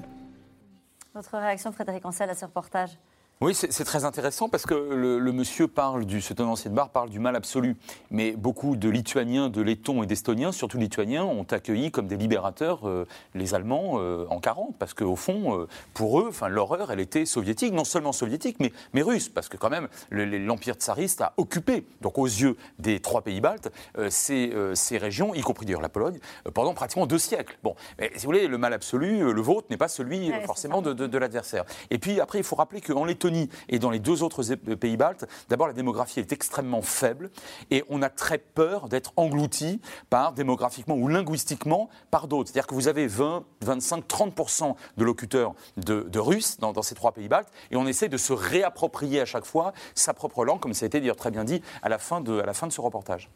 Votre 1.13 1.37
réaction, 1.37 1.71
Frédéric 1.71 2.05
Ancel, 2.05 2.29
à 2.29 2.35
ce 2.35 2.45
reportage? 2.45 2.97
Oui, 3.43 3.53
c'est 3.53 3.83
très 3.83 4.05
intéressant 4.05 4.47
parce 4.47 4.65
que 4.65 4.73
le, 4.73 5.31
monsieur 5.33 5.67
parle 5.67 6.05
du, 6.05 6.21
ce 6.21 6.33
tenancier 6.33 6.69
de 6.69 6.75
bar 6.75 6.91
parle 6.91 7.09
du 7.09 7.19
mal 7.19 7.35
absolu. 7.35 7.75
Mais 8.09 8.31
beaucoup 8.31 8.77
de 8.77 8.87
Lituaniens, 8.87 9.49
de 9.49 9.61
Lettons 9.61 10.01
et 10.01 10.05
d'Estoniens, 10.05 10.53
surtout 10.53 10.77
Lituaniens, 10.77 11.25
ont 11.25 11.43
accueilli 11.43 11.91
comme 11.91 12.07
des 12.07 12.15
libérateurs 12.15 12.87
euh, 12.87 13.05
les 13.35 13.53
Allemands 13.53 13.95
euh, 13.95 14.25
en 14.29 14.39
40. 14.39 14.77
Parce 14.79 14.93
qu'au 14.93 15.17
fond, 15.17 15.59
euh, 15.59 15.67
pour 15.93 16.21
eux, 16.21 16.31
l'horreur, 16.47 16.89
elle 16.89 17.01
était 17.01 17.25
soviétique, 17.25 17.73
non 17.73 17.83
seulement 17.83 18.13
soviétique, 18.13 18.61
mais, 18.61 18.71
mais 18.93 19.01
russe. 19.01 19.27
Parce 19.27 19.49
que 19.49 19.57
quand 19.57 19.69
même, 19.69 19.89
l'Empire 20.09 20.75
tsariste 20.75 21.19
a 21.19 21.33
occupé, 21.35 21.85
donc 21.99 22.17
aux 22.17 22.25
yeux 22.27 22.55
des 22.79 23.01
trois 23.01 23.23
pays 23.23 23.41
baltes, 23.41 23.73
ces, 24.07 24.53
ces, 24.73 24.97
régions, 24.97 25.33
y 25.35 25.41
compris 25.41 25.65
d'ailleurs 25.65 25.81
la 25.81 25.89
Pologne, 25.89 26.19
pendant 26.53 26.73
pratiquement 26.73 27.07
deux 27.07 27.19
siècles. 27.19 27.57
Bon, 27.61 27.75
mais, 27.99 28.09
si 28.15 28.21
vous 28.21 28.31
voulez, 28.31 28.47
le 28.47 28.57
mal 28.57 28.71
absolu, 28.71 29.33
le 29.33 29.41
vôtre, 29.41 29.67
n'est 29.69 29.75
pas 29.75 29.89
celui 29.89 30.31
forcément 30.45 30.81
de, 30.81 30.93
de, 30.93 31.07
de 31.07 31.17
l'adversaire. 31.17 31.65
Et 31.89 31.97
puis 31.97 32.21
après, 32.21 32.37
il 32.37 32.45
faut 32.45 32.55
rappeler 32.55 32.79
qu'en 32.79 33.03
Lettonie, 33.03 33.32
et 33.69 33.79
dans 33.79 33.89
les 33.89 33.99
deux 33.99 34.23
autres 34.23 34.51
euh, 34.51 34.75
pays 34.75 34.97
baltes, 34.97 35.25
d'abord 35.49 35.67
la 35.67 35.73
démographie 35.73 36.19
est 36.19 36.31
extrêmement 36.31 36.81
faible 36.81 37.31
et 37.71 37.83
on 37.89 38.01
a 38.01 38.09
très 38.09 38.37
peur 38.37 38.89
d'être 38.89 39.13
englouti 39.17 39.81
par 40.09 40.33
démographiquement 40.33 40.95
ou 40.95 41.07
linguistiquement 41.07 41.89
par 42.11 42.27
d'autres. 42.27 42.49
C'est-à-dire 42.49 42.67
que 42.67 42.75
vous 42.75 42.87
avez 42.87 43.07
20, 43.07 43.43
25, 43.61 44.05
30% 44.07 44.75
de 44.97 45.03
locuteurs 45.03 45.53
de, 45.77 46.19
russes 46.19 46.57
dans, 46.59 46.81
ces 46.81 46.95
trois 46.95 47.11
pays 47.11 47.27
baltes 47.27 47.49
et 47.71 47.75
on 47.75 47.87
essaie 47.87 48.09
de 48.09 48.17
se 48.17 48.33
réapproprier 48.33 49.21
à 49.21 49.25
chaque 49.25 49.45
fois 49.45 49.73
sa 49.95 50.13
propre 50.13 50.45
langue, 50.45 50.59
comme 50.59 50.73
ça 50.73 50.85
a 50.85 50.87
été 50.87 50.99
d'ailleurs 50.99 51.15
très 51.15 51.31
bien 51.31 51.43
dit 51.43 51.61
à 51.81 51.89
la 51.89 51.97
fin 51.97 52.21
de, 52.21 52.39
à 52.39 52.45
la 52.45 52.53
fin 52.53 52.67
de 52.67 52.71
ce 52.71 52.81
reportage. 52.81 53.29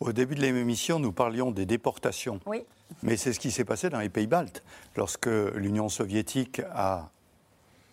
Au 0.00 0.12
début 0.12 0.34
de 0.34 0.40
l'émission, 0.40 0.98
nous 0.98 1.12
parlions 1.12 1.50
des 1.50 1.66
déportations. 1.66 2.40
Oui. 2.46 2.64
Mais 3.02 3.16
c'est 3.18 3.34
ce 3.34 3.40
qui 3.40 3.50
s'est 3.50 3.66
passé 3.66 3.90
dans 3.90 4.00
les 4.00 4.08
pays 4.08 4.26
baltes. 4.26 4.62
Lorsque 4.96 5.26
l'Union 5.26 5.88
soviétique 5.90 6.62
a 6.72 7.10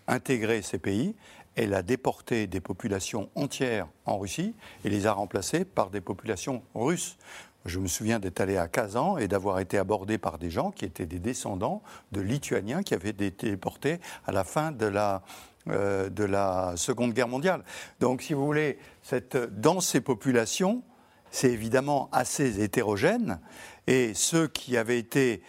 intégré 0.08 0.62
ces 0.62 0.78
pays, 0.78 1.16
elle 1.56 1.74
a 1.74 1.82
déporté 1.82 2.46
des 2.48 2.62
populations 2.62 3.30
entières 3.36 3.88
en 4.06 4.20
Russie 4.20 4.54
et 4.86 4.90
les 4.90 5.08
a 5.08 5.14
remplacées 5.14 5.66
par 5.66 5.90
des 5.90 6.02
populations 6.02 6.62
russes. 6.76 7.18
Je 7.66 7.80
me 7.80 7.88
souviens 7.88 8.20
d'être 8.20 8.40
allé 8.40 8.58
à 8.58 8.68
Kazan 8.68 9.18
et 9.18 9.28
d'avoir 9.28 9.60
été 9.60 9.78
abordé 9.78 10.18
par 10.18 10.38
des 10.38 10.50
gens 10.50 10.72
qui 10.72 10.86
étaient 10.86 11.08
des 11.08 11.20
descendants 11.20 11.82
de 12.12 12.22
Lituaniens 12.22 12.84
qui 12.84 12.94
avaient 12.94 13.10
été 13.10 13.50
déportés 13.50 14.00
à 14.26 14.32
la 14.32 14.44
fin 14.44 14.72
de 14.72 14.86
la, 14.86 15.24
euh, 15.68 16.10
de 16.10 16.24
la 16.24 16.74
Seconde 16.78 17.14
Guerre 17.14 17.28
mondiale. 17.28 17.64
Donc, 18.00 18.22
si 18.22 18.34
vous 18.34 18.46
voulez, 18.46 18.78
cette, 19.02 19.36
dans 19.36 19.82
ces 19.82 20.00
populations, 20.00 20.84
c'est 21.32 21.52
évidemment 21.52 22.08
assez 22.14 22.62
hétérogène. 22.62 23.40
Et 23.88 24.14
ceux 24.14 24.48
qui 24.48 24.78
avaient 24.78 25.00
été, 25.00 25.42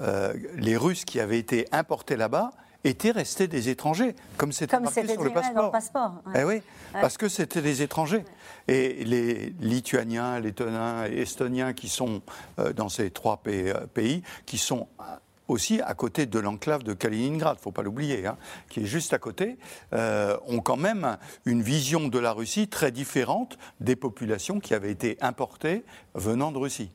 euh, 0.00 0.34
les 0.56 0.76
Russes 0.76 1.04
qui 1.04 1.20
avaient 1.20 1.38
été 1.38 1.66
importés 1.72 2.16
là-bas, 2.16 2.50
étaient 2.86 3.10
restés 3.10 3.48
des 3.48 3.68
étrangers, 3.68 4.14
comme 4.36 4.52
c'était 4.52 4.78
marqué 4.78 5.06
sur 5.06 5.24
le 5.24 5.32
passeport. 5.32 5.70
passeport 5.70 6.22
eh 6.34 6.44
oui, 6.44 6.62
parce 6.92 7.18
que 7.18 7.28
c'était 7.28 7.62
des 7.62 7.82
étrangers. 7.82 8.24
Et 8.68 9.04
les 9.04 9.54
Lituaniens, 9.60 10.40
Lettoniens 10.40 11.06
et 11.06 11.22
Estoniens 11.22 11.72
qui 11.72 11.88
sont 11.88 12.22
euh, 12.58 12.72
dans 12.72 12.88
ces 12.88 13.10
trois 13.10 13.40
euh, 13.46 13.86
pays, 13.86 14.22
qui 14.44 14.58
sont 14.58 14.88
aussi 15.48 15.80
à 15.80 15.94
côté 15.94 16.26
de 16.26 16.38
l'enclave 16.38 16.82
de 16.82 16.92
Kaliningrad, 16.92 17.56
il 17.56 17.60
ne 17.60 17.62
faut 17.62 17.72
pas 17.72 17.82
l'oublier, 17.82 18.26
hein, 18.26 18.36
qui 18.68 18.80
est 18.80 18.86
juste 18.86 19.12
à 19.12 19.18
côté, 19.18 19.58
euh, 19.92 20.36
ont 20.46 20.60
quand 20.60 20.76
même 20.76 21.16
une 21.44 21.62
vision 21.62 22.08
de 22.08 22.18
la 22.18 22.32
Russie 22.32 22.68
très 22.68 22.90
différente 22.90 23.58
des 23.80 23.96
populations 23.96 24.60
qui 24.60 24.74
avaient 24.74 24.90
été 24.90 25.16
importées 25.20 25.84
venant 26.14 26.52
de 26.52 26.58
Russie. 26.58 26.90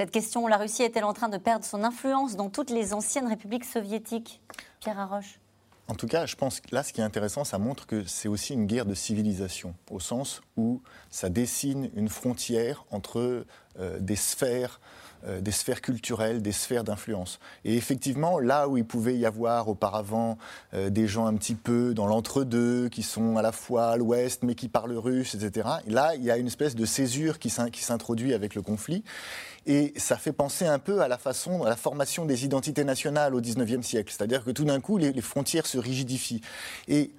Cette 0.00 0.12
question, 0.12 0.46
la 0.46 0.56
Russie 0.56 0.82
est-elle 0.82 1.04
en 1.04 1.12
train 1.12 1.28
de 1.28 1.36
perdre 1.36 1.62
son 1.62 1.84
influence 1.84 2.34
dans 2.34 2.48
toutes 2.48 2.70
les 2.70 2.94
anciennes 2.94 3.26
républiques 3.26 3.66
soviétiques 3.66 4.40
Pierre 4.80 4.98
Arroche 4.98 5.38
en 5.88 5.94
tout 5.94 6.06
cas, 6.06 6.24
je 6.24 6.36
pense 6.36 6.60
que 6.60 6.72
là, 6.72 6.84
ce 6.84 6.92
qui 6.92 7.00
est 7.00 7.04
intéressant, 7.04 7.42
ça 7.42 7.58
montre 7.58 7.84
que 7.84 8.04
c'est 8.04 8.28
aussi 8.28 8.54
une 8.54 8.66
guerre 8.66 8.86
de 8.86 8.94
civilisation, 8.94 9.74
au 9.90 9.98
sens 9.98 10.40
où 10.56 10.80
ça 11.10 11.28
dessine 11.28 11.90
une 11.96 12.08
frontière 12.08 12.84
entre 12.92 13.44
euh, 13.80 13.98
des 13.98 14.14
sphères 14.14 14.80
euh, 15.26 15.40
des 15.40 15.50
sphères 15.50 15.80
culturelles, 15.80 16.42
des 16.42 16.52
sphères 16.52 16.84
d'influence. 16.84 17.40
Et 17.64 17.76
effectivement, 17.76 18.38
là 18.38 18.68
où 18.68 18.76
il 18.76 18.84
pouvait 18.84 19.16
y 19.16 19.26
avoir 19.26 19.68
auparavant 19.68 20.38
euh, 20.74 20.90
des 20.90 21.06
gens 21.06 21.26
un 21.26 21.34
petit 21.34 21.54
peu 21.54 21.94
dans 21.94 22.06
l'entre-deux, 22.06 22.88
qui 22.88 23.02
sont 23.02 23.36
à 23.36 23.42
la 23.42 23.52
fois 23.52 23.88
à 23.88 23.96
l'ouest, 23.96 24.42
mais 24.42 24.54
qui 24.54 24.68
parlent 24.68 24.96
russe, 24.96 25.34
etc., 25.34 25.68
là, 25.86 26.14
il 26.14 26.22
y 26.22 26.30
a 26.30 26.36
une 26.36 26.46
espèce 26.46 26.74
de 26.74 26.84
césure 26.84 27.38
qui 27.38 27.50
s'introduit 27.50 28.34
avec 28.34 28.54
le 28.54 28.62
conflit. 28.62 29.04
Et 29.66 29.92
ça 29.96 30.16
fait 30.16 30.32
penser 30.32 30.66
un 30.66 30.78
peu 30.78 31.02
à 31.02 31.08
la 31.08 31.18
façon, 31.18 31.64
à 31.64 31.68
la 31.68 31.76
formation 31.76 32.24
des 32.24 32.44
identités 32.44 32.84
nationales 32.84 33.34
au 33.34 33.40
XIXe 33.40 33.86
siècle. 33.86 34.12
C'est-à-dire 34.16 34.44
que 34.44 34.50
tout 34.50 34.64
d'un 34.64 34.80
coup, 34.80 34.96
les, 34.96 35.12
les, 35.12 35.20
frontières 35.20 35.66
se 35.66 35.78
rigidifient. 35.78 36.40
Et 36.88 37.10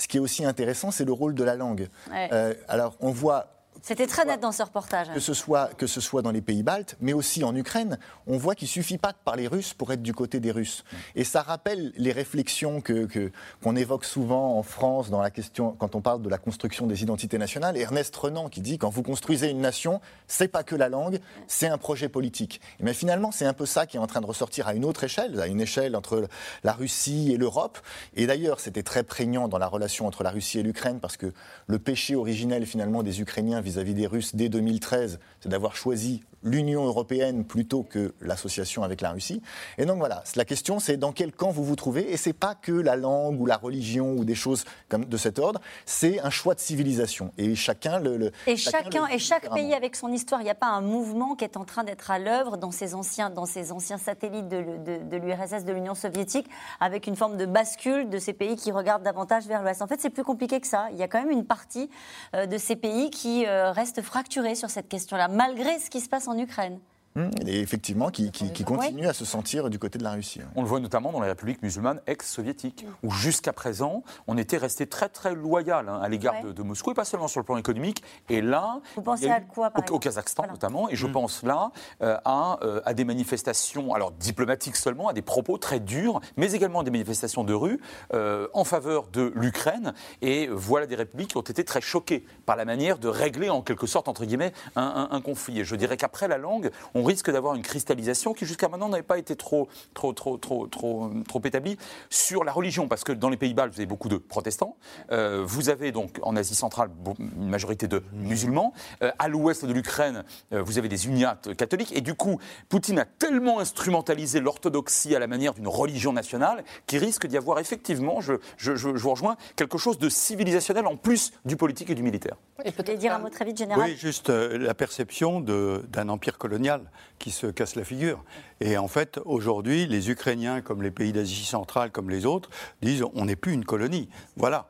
ce 0.00 0.08
qui 0.08 0.16
est 0.16 0.20
aussi 0.20 0.44
intéressant, 0.44 0.90
c'est 0.90 1.04
le 1.04 1.12
rôle 1.12 1.34
de 1.34 1.44
la 1.44 1.56
langue. 1.56 1.88
Euh, 2.10 2.54
alors, 2.68 2.96
on 3.00 3.10
voit 3.10 3.59
c'était 3.82 4.06
très 4.06 4.24
net 4.24 4.40
dans 4.40 4.52
ce 4.52 4.62
reportage. 4.62 5.12
Que 5.12 5.20
ce, 5.20 5.34
soit, 5.34 5.70
que 5.74 5.86
ce 5.86 6.00
soit 6.00 6.22
dans 6.22 6.30
les 6.30 6.40
pays 6.40 6.62
baltes, 6.62 6.96
mais 7.00 7.12
aussi 7.12 7.44
en 7.44 7.54
Ukraine, 7.54 7.98
on 8.26 8.36
voit 8.36 8.54
qu'il 8.54 8.66
ne 8.66 8.70
suffit 8.70 8.98
pas 8.98 9.12
de 9.12 9.18
parler 9.24 9.46
russe 9.46 9.74
pour 9.74 9.92
être 9.92 10.02
du 10.02 10.12
côté 10.12 10.40
des 10.40 10.50
Russes. 10.50 10.84
Et 11.14 11.24
ça 11.24 11.42
rappelle 11.42 11.92
les 11.96 12.12
réflexions 12.12 12.80
qu'on 12.80 13.06
que, 13.06 13.30
qu'on 13.62 13.76
évoque 13.76 14.04
souvent 14.04 14.58
en 14.58 14.62
France 14.62 15.10
dans 15.10 15.20
la 15.20 15.30
question, 15.30 15.72
quand 15.78 15.94
on 15.94 16.00
parle 16.00 16.22
de 16.22 16.28
la 16.28 16.38
construction 16.38 16.86
des 16.86 17.02
identités 17.02 17.38
nationales. 17.38 17.76
Ernest 17.76 18.14
Renan 18.16 18.48
qui 18.48 18.60
dit 18.60 18.78
quand 18.78 18.90
vous 18.90 19.02
construisez 19.02 19.50
une 19.50 19.60
nation, 19.60 20.00
c'est 20.26 20.48
pas 20.48 20.62
que 20.62 20.74
la 20.74 20.88
langue, 20.88 21.20
c'est 21.46 21.68
un 21.68 21.78
projet 21.78 22.08
politique. 22.08 22.60
Mais 22.80 22.94
finalement, 22.94 23.30
c'est 23.30 23.46
un 23.46 23.52
peu 23.52 23.66
ça 23.66 23.86
qui 23.86 23.96
est 23.96 24.00
en 24.00 24.06
train 24.06 24.20
de 24.20 24.26
ressortir 24.26 24.68
à 24.68 24.74
une 24.74 24.84
autre 24.84 25.04
échelle, 25.04 25.40
à 25.40 25.46
une 25.46 25.60
échelle 25.60 25.96
entre 25.96 26.28
la 26.64 26.72
Russie 26.72 27.32
et 27.32 27.36
l'Europe. 27.36 27.78
Et 28.14 28.26
d'ailleurs, 28.26 28.60
c'était 28.60 28.82
très 28.82 29.02
prégnant 29.02 29.48
dans 29.48 29.58
la 29.58 29.66
relation 29.66 30.06
entre 30.06 30.22
la 30.22 30.30
Russie 30.30 30.58
et 30.58 30.62
l'Ukraine 30.62 31.00
parce 31.00 31.16
que 31.16 31.32
le 31.66 31.78
péché 31.78 32.14
originel 32.14 32.66
finalement 32.66 33.02
des 33.02 33.20
Ukrainiens 33.20 33.60
vis-à-vis 33.70 33.94
des 33.94 34.06
Russes 34.06 34.34
dès 34.34 34.48
2013, 34.48 35.20
c'est 35.40 35.48
d'avoir 35.48 35.76
choisi 35.76 36.22
l'Union 36.42 36.84
européenne 36.84 37.44
plutôt 37.44 37.82
que 37.82 38.14
l'association 38.20 38.82
avec 38.82 39.00
la 39.00 39.10
Russie. 39.10 39.42
Et 39.78 39.84
donc 39.84 39.98
voilà, 39.98 40.22
la 40.36 40.44
question 40.44 40.78
c'est 40.78 40.96
dans 40.96 41.12
quel 41.12 41.32
camp 41.32 41.50
vous 41.50 41.64
vous 41.64 41.76
trouvez. 41.76 42.12
Et 42.12 42.16
c'est 42.16 42.32
pas 42.32 42.54
que 42.54 42.72
la 42.72 42.96
langue 42.96 43.40
ou 43.40 43.46
la 43.46 43.56
religion 43.56 44.12
ou 44.12 44.24
des 44.24 44.34
choses 44.34 44.64
comme 44.88 45.04
de 45.04 45.16
cet 45.16 45.38
ordre, 45.38 45.60
c'est 45.86 46.20
un 46.20 46.30
choix 46.30 46.54
de 46.54 46.60
civilisation. 46.60 47.32
Et 47.38 47.54
chacun 47.54 47.98
le. 47.98 48.32
et 48.46 48.56
chacun, 48.56 49.06
et 49.06 49.18
chaque 49.18 49.52
pays 49.52 49.74
avec 49.74 49.96
son 49.96 50.12
histoire. 50.12 50.40
Il 50.40 50.44
n'y 50.44 50.50
a 50.50 50.54
pas 50.54 50.68
un 50.68 50.80
mouvement 50.80 51.34
qui 51.34 51.44
est 51.44 51.56
en 51.56 51.64
train 51.64 51.84
d'être 51.84 52.10
à 52.10 52.18
l'œuvre 52.18 52.56
dans 52.56 52.70
ces 52.70 52.94
anciens, 52.94 53.30
dans 53.30 53.46
ces 53.46 53.72
anciens 53.72 53.98
satellites 53.98 54.48
de, 54.48 55.16
l'URSS, 55.16 55.64
de 55.64 55.72
l'Union 55.72 55.94
soviétique, 55.94 56.48
avec 56.80 57.06
une 57.06 57.16
forme 57.16 57.36
de 57.36 57.46
bascule 57.46 58.08
de 58.08 58.18
ces 58.18 58.32
pays 58.32 58.56
qui 58.56 58.72
regardent 58.72 59.02
davantage 59.02 59.46
vers 59.46 59.62
l'Ouest. 59.62 59.82
En 59.82 59.86
fait, 59.86 60.00
c'est 60.00 60.10
plus 60.10 60.24
compliqué 60.24 60.60
que 60.60 60.66
ça. 60.66 60.88
Il 60.92 60.98
y 60.98 61.02
a 61.02 61.08
quand 61.08 61.20
même 61.20 61.30
une 61.30 61.44
partie 61.44 61.90
euh, 62.34 62.46
de 62.46 62.58
ces 62.58 62.76
pays 62.76 63.10
qui 63.10 63.46
euh, 63.46 63.72
reste 63.72 64.02
fracturée 64.02 64.54
sur 64.54 64.70
cette 64.70 64.88
question-là, 64.88 65.28
malgré 65.28 65.78
ce 65.78 65.90
qui 65.90 66.00
se 66.00 66.08
passe 66.08 66.28
en 66.28 66.29
Ukraine. 66.38 66.80
Mmh, 67.16 67.30
et 67.46 67.60
effectivement, 67.60 68.10
qui, 68.10 68.30
continue 68.64 69.08
à 69.08 69.12
se 69.12 69.24
sentir 69.24 69.68
du 69.68 69.80
côté 69.80 69.98
de 69.98 70.04
la 70.04 70.12
Russie. 70.12 70.40
On 70.54 70.62
le 70.62 70.68
voit 70.68 70.78
notamment 70.78 71.10
dans 71.10 71.20
les 71.20 71.28
républiques 71.28 71.60
musulmanes 71.60 72.00
ex-soviétiques, 72.06 72.86
où 73.02 73.10
jusqu'à 73.10 73.52
présent, 73.52 74.04
on 74.28 74.38
était 74.38 74.58
resté 74.58 74.86
très 74.86 75.08
très 75.08 75.34
loyal 75.34 75.88
hein, 75.88 75.98
à 76.00 76.08
l'égard 76.08 76.34
de, 76.44 76.62
Moscou, 76.62 76.92
et 76.92 76.94
pas 76.94 77.04
seulement 77.04 77.26
sur 77.26 77.40
le 77.40 77.44
plan 77.44 77.56
économique. 77.56 78.04
Et 78.28 78.40
là, 78.40 78.80
vous 78.94 79.02
pensez 79.02 79.28
à 79.28 79.40
quoi 79.40 79.72
au, 79.90 79.98
Kazakhstan 79.98 80.46
notamment, 80.46 80.88
et 80.88 80.94
je 80.94 81.08
mmh. 81.08 81.12
pense 81.12 81.42
là 81.42 81.72
euh, 82.00 82.16
euh, 82.62 82.80
à, 82.84 82.94
des 82.94 83.04
manifestations, 83.04 83.92
alors 83.92 84.12
diplomatiques 84.12 84.76
seulement, 84.76 85.08
à 85.08 85.12
des 85.12 85.22
propos 85.22 85.58
très 85.58 85.80
durs, 85.80 86.20
mais 86.36 86.52
également 86.52 86.84
des 86.84 86.92
manifestations 86.92 87.42
de 87.42 87.54
rue 87.54 87.80
euh, 88.14 88.46
en 88.54 88.62
faveur 88.62 89.08
de 89.08 89.32
l'Ukraine. 89.34 89.94
Et 90.22 90.46
voilà 90.46 90.86
des 90.86 90.94
républiques 90.94 91.30
qui 91.30 91.36
ont 91.36 91.42
été 91.42 91.64
très 91.64 91.80
choquées 91.80 92.24
par 92.46 92.54
la 92.54 92.64
manière 92.64 92.98
de 92.98 93.08
régler 93.08 93.50
en 93.50 93.62
quelque 93.62 93.88
sorte 93.88 94.06
entre 94.06 94.24
guillemets 94.24 94.52
un, 94.76 95.08
un 95.10 95.20
conflit. 95.20 95.60
Et 95.60 95.64
je 95.64 95.74
dirais 95.74 95.96
qu'après 95.96 96.28
la 96.28 96.38
langue, 96.38 96.70
on 96.94 96.99
risque 97.04 97.30
d'avoir 97.30 97.54
une 97.54 97.62
cristallisation 97.62 98.32
qui 98.32 98.46
jusqu'à 98.46 98.68
maintenant 98.68 98.88
n'avait 98.88 99.02
pas 99.02 99.18
été 99.18 99.36
trop, 99.36 99.68
trop, 99.94 100.12
trop, 100.12 100.36
trop, 100.36 100.66
trop, 100.66 101.10
trop 101.26 101.40
établie 101.44 101.76
sur 102.08 102.44
la 102.44 102.52
religion, 102.52 102.88
parce 102.88 103.04
que 103.04 103.12
dans 103.12 103.28
les 103.28 103.36
pays 103.36 103.54
baltes, 103.54 103.72
vous 103.74 103.80
avez 103.80 103.86
beaucoup 103.86 104.08
de 104.08 104.16
protestants, 104.16 104.76
euh, 105.10 105.42
vous 105.46 105.68
avez 105.68 105.92
donc 105.92 106.18
en 106.22 106.36
Asie 106.36 106.54
centrale 106.54 106.90
une 107.18 107.48
majorité 107.48 107.88
de 107.88 108.02
musulmans, 108.12 108.72
euh, 109.02 109.10
à 109.18 109.28
l'ouest 109.28 109.64
de 109.64 109.72
l'Ukraine, 109.72 110.24
euh, 110.52 110.62
vous 110.62 110.78
avez 110.78 110.88
des 110.88 111.06
uniates 111.06 111.54
catholiques, 111.54 111.96
et 111.96 112.00
du 112.00 112.14
coup, 112.14 112.38
Poutine 112.68 112.98
a 112.98 113.04
tellement 113.04 113.60
instrumentalisé 113.60 114.40
l'orthodoxie 114.40 115.14
à 115.14 115.18
la 115.18 115.26
manière 115.26 115.54
d'une 115.54 115.68
religion 115.68 116.12
nationale 116.12 116.64
qu'il 116.86 116.98
risque 116.98 117.26
d'y 117.26 117.36
avoir 117.36 117.58
effectivement, 117.58 118.20
je, 118.20 118.34
je, 118.56 118.76
je, 118.76 118.88
vous 118.88 119.10
rejoins, 119.10 119.36
quelque 119.56 119.78
chose 119.78 119.98
de 119.98 120.08
civilisationnel 120.08 120.86
en 120.86 120.96
plus 120.96 121.32
du 121.44 121.56
politique 121.56 121.90
et 121.90 121.94
du 121.94 122.02
militaire. 122.02 122.36
Et 122.64 122.72
peut-être 122.72 122.98
dire 122.98 123.14
un 123.14 123.18
mot 123.18 123.30
très 123.30 123.44
vite, 123.44 123.58
général. 123.58 123.88
Oui, 123.88 123.96
juste 123.96 124.28
la 124.28 124.74
perception 124.74 125.40
d'un 125.40 126.08
empire 126.08 126.38
colonial 126.38 126.89
qui 127.18 127.30
se 127.30 127.46
casse 127.46 127.76
la 127.76 127.84
figure. 127.84 128.24
Et 128.60 128.78
en 128.78 128.88
fait, 128.88 129.20
aujourd'hui, 129.24 129.86
les 129.86 130.10
Ukrainiens, 130.10 130.60
comme 130.60 130.82
les 130.82 130.90
pays 130.90 131.12
d'Asie 131.12 131.44
centrale, 131.44 131.90
comme 131.90 132.10
les 132.10 132.26
autres, 132.26 132.50
disent 132.82 133.04
on 133.14 133.24
n'est 133.24 133.36
plus 133.36 133.52
une 133.52 133.64
colonie. 133.64 134.08
Voilà. 134.36 134.68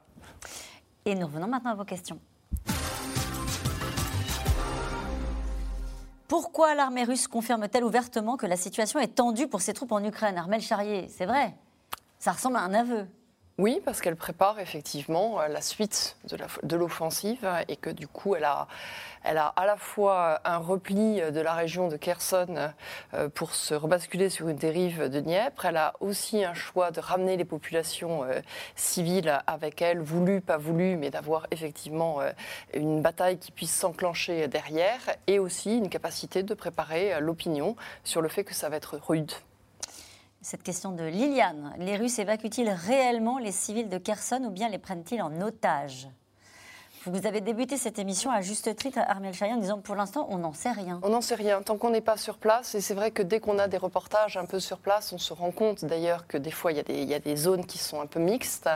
Et 1.04 1.14
nous 1.14 1.26
revenons 1.26 1.46
maintenant 1.46 1.70
à 1.70 1.74
vos 1.74 1.84
questions. 1.84 2.20
Pourquoi 6.28 6.76
l'armée 6.76 7.02
russe 7.02 7.26
confirme-t-elle 7.26 7.82
ouvertement 7.82 8.36
que 8.36 8.46
la 8.46 8.56
situation 8.56 9.00
est 9.00 9.16
tendue 9.16 9.48
pour 9.48 9.60
ses 9.60 9.72
troupes 9.72 9.90
en 9.90 10.04
Ukraine? 10.04 10.38
Armel 10.38 10.60
Charrier, 10.60 11.08
c'est 11.08 11.26
vrai. 11.26 11.56
Ça 12.20 12.32
ressemble 12.32 12.56
à 12.56 12.60
un 12.60 12.72
aveu. 12.72 13.06
Oui, 13.59 13.82
parce 13.84 14.01
qu'elle 14.01 14.16
prépare 14.16 14.59
effectivement 14.59 15.38
euh, 15.38 15.48
la 15.48 15.61
suite 15.61 16.16
de 16.62 16.76
l'offensive 16.76 17.46
et 17.68 17.76
que 17.76 17.90
du 17.90 18.09
coup, 18.09 18.34
elle 18.34 18.44
a, 18.44 18.68
à 19.22 19.66
la 19.66 19.76
fois 19.76 20.40
un 20.46 20.57
repli 20.57 21.20
de 21.20 21.40
la 21.40 21.53
région 21.53 21.88
de 21.88 21.98
Kherson 21.98 22.72
euh, 23.12 23.28
pour 23.28 23.55
se 23.55 23.74
rebasculer 23.74 24.30
sur 24.30 24.48
une 24.48 24.57
dérive 24.57 25.11
de 25.11 25.20
Dniepr. 25.20 25.66
Elle 25.66 25.76
a 25.76 25.92
aussi 26.01 26.42
un 26.42 26.55
choix 26.55 26.90
de 26.90 27.01
ramener 27.01 27.36
les 27.36 27.44
populations 27.44 28.24
euh, 28.24 28.40
civiles 28.76 29.42
avec 29.46 29.82
elle, 29.82 30.01
voulu, 30.01 30.40
pas 30.40 30.57
voulu, 30.57 30.96
mais 30.96 31.11
d'avoir 31.11 31.46
effectivement 31.51 32.20
une 32.72 33.03
bataille 33.03 33.38
qui 33.38 33.53
puisse 33.53 33.74
s'enclencher 33.74 34.48
derrière 34.48 35.01
et 35.26 35.38
aussi 35.38 35.76
une 35.76 35.90
capacité 35.90 36.42
de 36.42 36.55
préparer 36.55 37.20
l'opinion 37.20 37.76
sur 38.05 38.22
le 38.22 38.30
fait 38.30 38.44
que 38.44 38.55
ça 38.55 38.70
va 38.70 38.76
être 38.76 38.98
rude. 39.07 39.32
Cette 40.43 40.62
question 40.62 40.93
de 40.93 41.05
Liliane. 41.05 41.74
Les 41.76 41.99
Russes 41.99 42.18
évacuent-ils 42.18 42.70
réellement 42.70 43.38
les 43.38 43.53
civils 43.53 43.91
de 43.91 43.99
Kherson 43.99 44.43
ou 44.47 44.51
bien 44.51 44.70
les 44.70 44.78
prennent-ils 44.78 45.20
en 45.20 45.38
otage? 45.43 46.09
Vous 47.07 47.26
avez 47.26 47.40
débuté 47.40 47.78
cette 47.78 47.98
émission 47.98 48.30
à 48.30 48.42
juste 48.42 48.76
titre, 48.76 48.98
Armel 49.07 49.32
Charian, 49.32 49.57
en 49.57 49.61
disant 49.61 49.78
pour 49.78 49.94
l'instant, 49.94 50.26
on 50.28 50.36
n'en 50.36 50.53
sait 50.53 50.70
rien. 50.70 51.01
On 51.03 51.09
n'en 51.09 51.22
sait 51.22 51.34
rien, 51.34 51.62
tant 51.62 51.78
qu'on 51.78 51.88
n'est 51.88 52.03
pas 52.03 52.18
sur 52.18 52.36
place. 52.36 52.74
Et 52.74 52.82
c'est 52.82 52.92
vrai 52.92 53.11
que 53.11 53.22
dès 53.22 53.40
qu'on 53.40 53.59
a 53.59 53.68
des 53.68 53.78
reportages 53.78 54.36
un 54.36 54.44
peu 54.44 54.61
sur 54.61 54.78
place, 54.78 55.12
on 55.14 55.18
se 55.18 55.32
rend 55.32 55.51
compte 55.51 55.84
d'ailleurs 55.86 56.26
que 56.26 56.36
des 56.36 56.51
fois, 56.51 56.72
il 56.72 56.76
y, 56.76 57.14
a 57.14 57.18
des, 57.18 57.36
zones 57.36 57.64
qui 57.64 57.78
sont 57.78 58.03
un 58.03 58.07
peu 58.07 58.20
mixtes. 58.20 58.68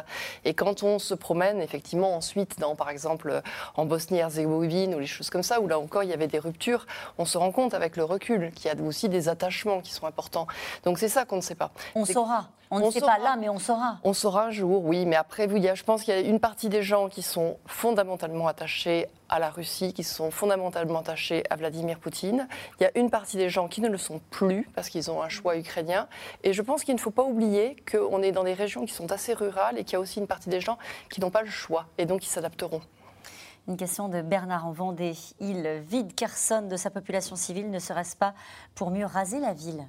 Et 0.46 0.54
quand 0.54 0.82
on 0.82 0.98
se 0.98 1.12
promène, 1.12 1.60
effectivement, 1.60 2.16
ensuite, 2.16 2.58
dans, 2.58 2.74
par 2.76 2.88
exemple, 2.88 3.42
en 3.76 3.84
Bosnie-Herzégovine 3.84 4.94
ou 4.94 5.00
les 5.00 5.06
choses 5.06 5.28
comme 5.28 5.42
ça, 5.42 5.60
où 5.60 5.68
là 5.68 5.78
encore, 5.78 6.02
il 6.02 6.08
y 6.08 6.14
avait 6.14 6.26
des 6.26 6.38
ruptures, 6.38 6.86
on 7.18 7.26
se 7.26 7.36
rend 7.36 7.52
compte 7.52 7.74
avec 7.74 7.96
le 7.96 8.04
recul 8.04 8.52
qu'il 8.52 8.72
y 8.72 8.74
a 8.74 8.82
aussi 8.82 9.10
des 9.10 9.28
attachements 9.28 9.82
qui 9.82 9.92
sont 9.92 10.06
importants. 10.06 10.46
Donc 10.84 10.98
c'est 10.98 11.08
ça 11.08 11.26
qu'on 11.26 11.36
ne 11.36 11.42
sait 11.42 11.54
pas. 11.54 11.72
On 11.94 12.06
saura. 12.06 12.48
On 12.70 12.80
ne 12.80 12.90
sait 12.90 13.00
pas 13.00 13.18
là, 13.18 13.36
mais 13.38 13.48
on 13.48 13.58
saura. 13.58 13.98
On 14.02 14.12
saura 14.12 14.46
un 14.46 14.50
jour, 14.50 14.84
oui. 14.84 15.06
Mais 15.06 15.16
après, 15.16 15.46
vous, 15.46 15.62
je 15.62 15.82
pense 15.84 16.02
qu'il 16.02 16.14
y 16.14 16.16
a 16.16 16.20
une 16.20 16.40
partie 16.40 16.68
des 16.68 16.82
gens 16.82 17.08
qui 17.08 17.22
sont 17.22 17.56
fondamentalement 17.66 18.14
attachés 18.48 19.06
à 19.28 19.38
la 19.38 19.50
Russie, 19.50 19.92
qui 19.92 20.04
sont 20.04 20.30
fondamentalement 20.30 21.00
attachés 21.00 21.44
à 21.50 21.56
Vladimir 21.56 21.98
Poutine. 21.98 22.48
Il 22.78 22.84
y 22.84 22.86
a 22.86 22.98
une 22.98 23.10
partie 23.10 23.36
des 23.36 23.48
gens 23.48 23.68
qui 23.68 23.80
ne 23.80 23.88
le 23.88 23.98
sont 23.98 24.20
plus 24.30 24.68
parce 24.74 24.88
qu'ils 24.88 25.10
ont 25.10 25.22
un 25.22 25.28
choix 25.28 25.56
ukrainien. 25.56 26.08
Et 26.42 26.52
je 26.52 26.62
pense 26.62 26.84
qu'il 26.84 26.94
ne 26.94 27.00
faut 27.00 27.10
pas 27.10 27.24
oublier 27.24 27.76
qu'on 27.90 28.22
est 28.22 28.32
dans 28.32 28.44
des 28.44 28.54
régions 28.54 28.86
qui 28.86 28.92
sont 28.92 29.12
assez 29.12 29.34
rurales 29.34 29.78
et 29.78 29.84
qu'il 29.84 29.94
y 29.94 29.96
a 29.96 30.00
aussi 30.00 30.20
une 30.20 30.26
partie 30.26 30.48
des 30.48 30.60
gens 30.60 30.78
qui 31.10 31.20
n'ont 31.20 31.30
pas 31.30 31.42
le 31.42 31.50
choix 31.50 31.86
et 31.98 32.06
donc 32.06 32.20
qui 32.20 32.28
s'adapteront. 32.28 32.80
Une 33.66 33.76
question 33.76 34.08
de 34.08 34.20
Bernard 34.20 34.66
en 34.66 34.72
Vendée. 34.72 35.14
Il 35.40 35.82
vide 35.88 36.14
Kherson 36.14 36.62
de 36.68 36.76
sa 36.76 36.90
population 36.90 37.34
civile. 37.34 37.70
Ne 37.70 37.78
serait-ce 37.78 38.16
pas 38.16 38.34
pour 38.74 38.90
mieux 38.90 39.06
raser 39.06 39.40
la 39.40 39.54
ville? 39.54 39.86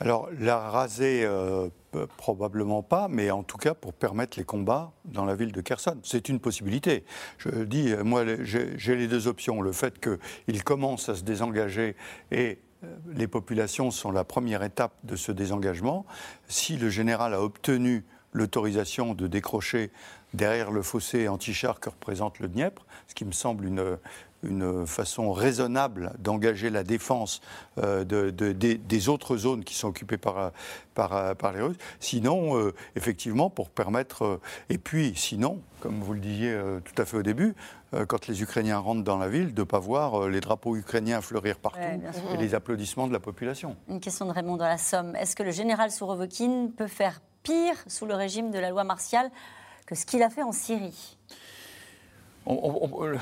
Alors, 0.00 0.28
la 0.38 0.58
raser, 0.58 1.24
euh, 1.24 1.68
probablement 2.16 2.82
pas, 2.82 3.08
mais 3.08 3.30
en 3.30 3.42
tout 3.42 3.56
cas 3.56 3.74
pour 3.74 3.92
permettre 3.92 4.38
les 4.38 4.44
combats 4.44 4.92
dans 5.04 5.24
la 5.24 5.34
ville 5.34 5.52
de 5.52 5.60
Kherson. 5.60 5.98
C'est 6.02 6.28
une 6.28 6.40
possibilité. 6.40 7.04
Je 7.38 7.64
dis, 7.64 7.92
euh, 7.92 8.04
moi, 8.04 8.24
j'ai 8.42 8.96
les 8.96 9.08
deux 9.08 9.26
options. 9.26 9.62
Le 9.62 9.72
fait 9.72 9.94
qu'il 10.00 10.64
commence 10.64 11.08
à 11.08 11.14
se 11.14 11.22
désengager 11.22 11.96
et 12.30 12.58
euh, 12.84 12.96
les 13.14 13.26
populations 13.26 13.90
sont 13.90 14.10
la 14.10 14.24
première 14.24 14.62
étape 14.62 14.92
de 15.04 15.16
ce 15.16 15.32
désengagement. 15.32 16.06
Si 16.48 16.76
le 16.76 16.90
général 16.90 17.34
a 17.34 17.42
obtenu 17.42 18.04
l'autorisation 18.32 19.14
de 19.14 19.26
décrocher 19.26 19.90
derrière 20.34 20.70
le 20.70 20.82
fossé 20.82 21.28
anti-char 21.28 21.80
que 21.80 21.88
représente 21.88 22.38
le 22.38 22.48
Dniepr, 22.48 22.84
ce 23.06 23.14
qui 23.14 23.24
me 23.24 23.32
semble 23.32 23.64
une, 23.64 23.96
une 24.42 24.86
façon 24.86 25.32
raisonnable 25.32 26.12
d'engager 26.18 26.70
la 26.70 26.84
défense 26.84 27.40
euh, 27.78 28.04
de, 28.04 28.30
des, 28.30 29.08
autres 29.08 29.36
zones 29.36 29.64
qui 29.64 29.74
sont 29.74 29.88
occupées 29.88 30.18
par, 30.18 30.52
par, 30.94 31.34
par 31.36 31.52
les 31.52 31.60
Russes. 31.60 31.76
Sinon, 32.00 32.56
euh, 32.56 32.74
effectivement, 32.96 33.50
pour 33.50 33.70
permettre... 33.70 34.24
Euh, 34.24 34.40
et 34.70 34.78
puis, 34.78 35.12
sinon, 35.16 35.60
comme 35.80 36.00
vous 36.00 36.14
le 36.14 36.20
disiez 36.20 36.58
tout 36.84 37.00
à 37.00 37.04
fait 37.04 37.16
au 37.16 37.22
début, 37.22 37.54
quand 38.08 38.26
les 38.26 38.42
Ukrainiens 38.42 38.78
rentrent 38.78 39.04
dans 39.04 39.16
la 39.16 39.28
ville, 39.28 39.54
de 39.54 39.60
ne 39.60 39.64
pas 39.64 39.78
voir 39.78 40.28
les 40.28 40.40
drapeaux 40.40 40.76
ukrainiens 40.76 41.20
fleurir 41.20 41.58
partout 41.58 41.78
et 41.78 42.36
les 42.36 42.54
applaudissements 42.54 43.06
de 43.06 43.12
la 43.12 43.20
population. 43.20 43.76
Une 43.88 44.00
question 44.00 44.26
de 44.26 44.32
Raymond 44.32 44.56
dans 44.56 44.66
la 44.66 44.76
Somme. 44.76 45.14
Est-ce 45.14 45.36
que 45.36 45.44
le 45.44 45.52
général 45.52 45.92
Sourovokin 45.92 46.70
peut 46.76 46.88
faire 46.88 47.20
pire 47.44 47.76
sous 47.86 48.06
le 48.06 48.14
régime 48.14 48.50
de 48.50 48.58
la 48.58 48.70
loi 48.70 48.82
martiale 48.82 49.30
que 49.86 49.94
ce 49.94 50.04
qu'il 50.04 50.22
a 50.22 50.30
fait 50.30 50.42
en 50.42 50.52
Syrie? 50.52 51.16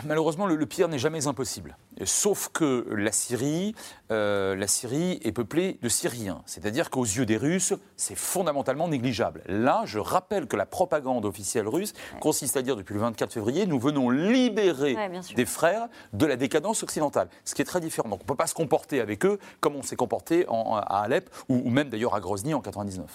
Malheureusement, 0.05 0.47
le, 0.47 0.67
pire 0.67 0.89
n'est 0.89 0.99
jamais 0.99 1.27
impossible. 1.27 1.77
Sauf 2.05 2.51
que 2.53 2.87
la 2.91 3.13
Syrie, 3.13 3.75
euh, 4.11 4.55
la 4.55 4.67
Syrie 4.67 5.21
est 5.25 5.33
peuplée 5.33 5.79
de 5.83 5.89
Syriens. 5.89 6.43
C'est-à-dire 6.47 6.91
qu'aux 6.91 7.05
yeux 7.05 7.27
des 7.27 7.37
Russes, 7.37 7.75
c'est 7.97 8.17
fondamentalement 8.17 8.89
négligeable. 8.89 9.43
Là, 9.47 9.83
je 9.85 9.99
rappelle 9.99 10.47
que 10.47 10.57
la 10.57 10.67
propagande 10.67 11.25
officielle 11.25 11.69
russe 11.69 11.93
consiste 12.21 12.57
à 12.57 12.63
dire 12.63 12.77
depuis 12.77 12.95
le 12.95 13.01
24 13.01 13.33
février, 13.33 13.67
nous 13.67 13.79
venons 13.79 14.11
libérer 14.11 14.97
des 15.35 15.47
frères 15.47 15.89
de 16.13 16.27
la 16.27 16.37
décadence 16.37 16.83
occidentale. 16.83 17.29
Ce 17.45 17.55
qui 17.55 17.63
est 17.63 17.67
très 17.67 17.81
différent. 17.81 18.09
Donc 18.09 18.21
on 18.21 18.25
ne 18.25 18.29
peut 18.29 18.37
pas 18.37 18.47
se 18.47 18.55
comporter 18.55 19.01
avec 19.01 19.25
eux 19.25 19.39
comme 19.61 19.77
on 19.77 19.83
s'est 19.83 19.97
comporté 19.97 20.47
à 20.49 21.03
Alep 21.03 21.31
ou, 21.49 21.69
même 21.71 21.89
d'ailleurs 21.89 22.15
à 22.15 22.21
Grozny 22.21 22.55
en 22.55 22.61
99. 22.61 23.11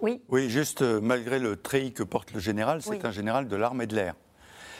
Oui. 0.00 0.22
Oui, 0.28 0.48
juste 0.48 0.82
euh, 0.82 1.00
malgré 1.00 1.38
le 1.40 1.56
treillis 1.56 1.92
que 1.92 2.04
porte 2.04 2.32
le 2.32 2.40
général, 2.40 2.82
c'est 2.82 3.04
un 3.04 3.10
général 3.10 3.48
de 3.48 3.56
l'armée 3.56 3.86
de 3.86 3.96
l'air. 3.96 4.14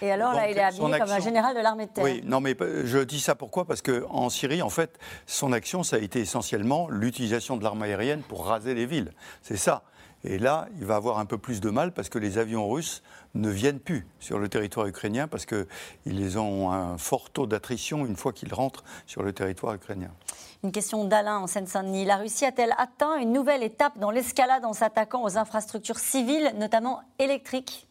Et 0.02 0.10
alors, 0.10 0.32
là, 0.32 0.48
il 0.50 0.56
est 0.56 0.62
habillé 0.62 0.98
comme 0.98 1.10
un 1.10 1.20
général 1.20 1.56
de 1.56 1.60
l'armée 1.60 1.86
de 1.86 1.90
terre. 1.90 2.04
Oui, 2.04 2.22
non, 2.24 2.40
mais 2.40 2.56
je 2.84 2.98
dis 2.98 3.20
ça 3.20 3.34
pourquoi? 3.34 3.64
Parce 3.64 3.82
qu'en 3.82 4.30
Syrie, 4.30 4.62
en 4.62 4.70
fait, 4.70 4.98
son 5.26 5.52
action, 5.52 5.82
ça 5.82 5.96
a 5.96 5.98
été 5.98 6.20
essentiellement 6.20 6.88
l'utilisation 6.88 7.56
de 7.56 7.64
l'arme 7.64 7.82
aérienne 7.82 8.22
pour 8.22 8.46
raser 8.46 8.74
les 8.74 8.86
villes. 8.86 9.12
C'est 9.42 9.56
ça. 9.56 9.82
Et 10.24 10.38
là, 10.38 10.66
il 10.78 10.84
va 10.84 10.96
avoir 10.96 11.18
un 11.18 11.26
peu 11.26 11.38
plus 11.38 11.60
de 11.60 11.70
mal 11.70 11.92
parce 11.92 12.08
que 12.08 12.18
les 12.18 12.38
avions 12.38 12.68
russes 12.68 13.02
ne 13.34 13.48
viennent 13.48 13.78
plus 13.78 14.06
sur 14.18 14.38
le 14.40 14.48
territoire 14.48 14.86
ukrainien 14.86 15.28
parce 15.28 15.46
qu'ils 15.46 16.38
ont 16.38 16.72
un 16.72 16.98
fort 16.98 17.30
taux 17.30 17.46
d'attrition 17.46 18.04
une 18.04 18.16
fois 18.16 18.32
qu'ils 18.32 18.52
rentrent 18.52 18.82
sur 19.06 19.22
le 19.22 19.32
territoire 19.32 19.74
ukrainien. 19.74 20.10
Une 20.64 20.72
question 20.72 21.04
d'Alain 21.04 21.38
en 21.38 21.46
Seine-Saint-Denis. 21.46 22.04
La 22.04 22.16
Russie 22.16 22.44
a-t-elle 22.44 22.74
atteint 22.78 23.16
une 23.16 23.32
nouvelle 23.32 23.62
étape 23.62 23.96
dans 23.98 24.10
l'escalade 24.10 24.64
en 24.64 24.72
s'attaquant 24.72 25.22
aux 25.22 25.38
infrastructures 25.38 26.00
civiles, 26.00 26.52
notamment 26.56 27.00
électriques? 27.20 27.87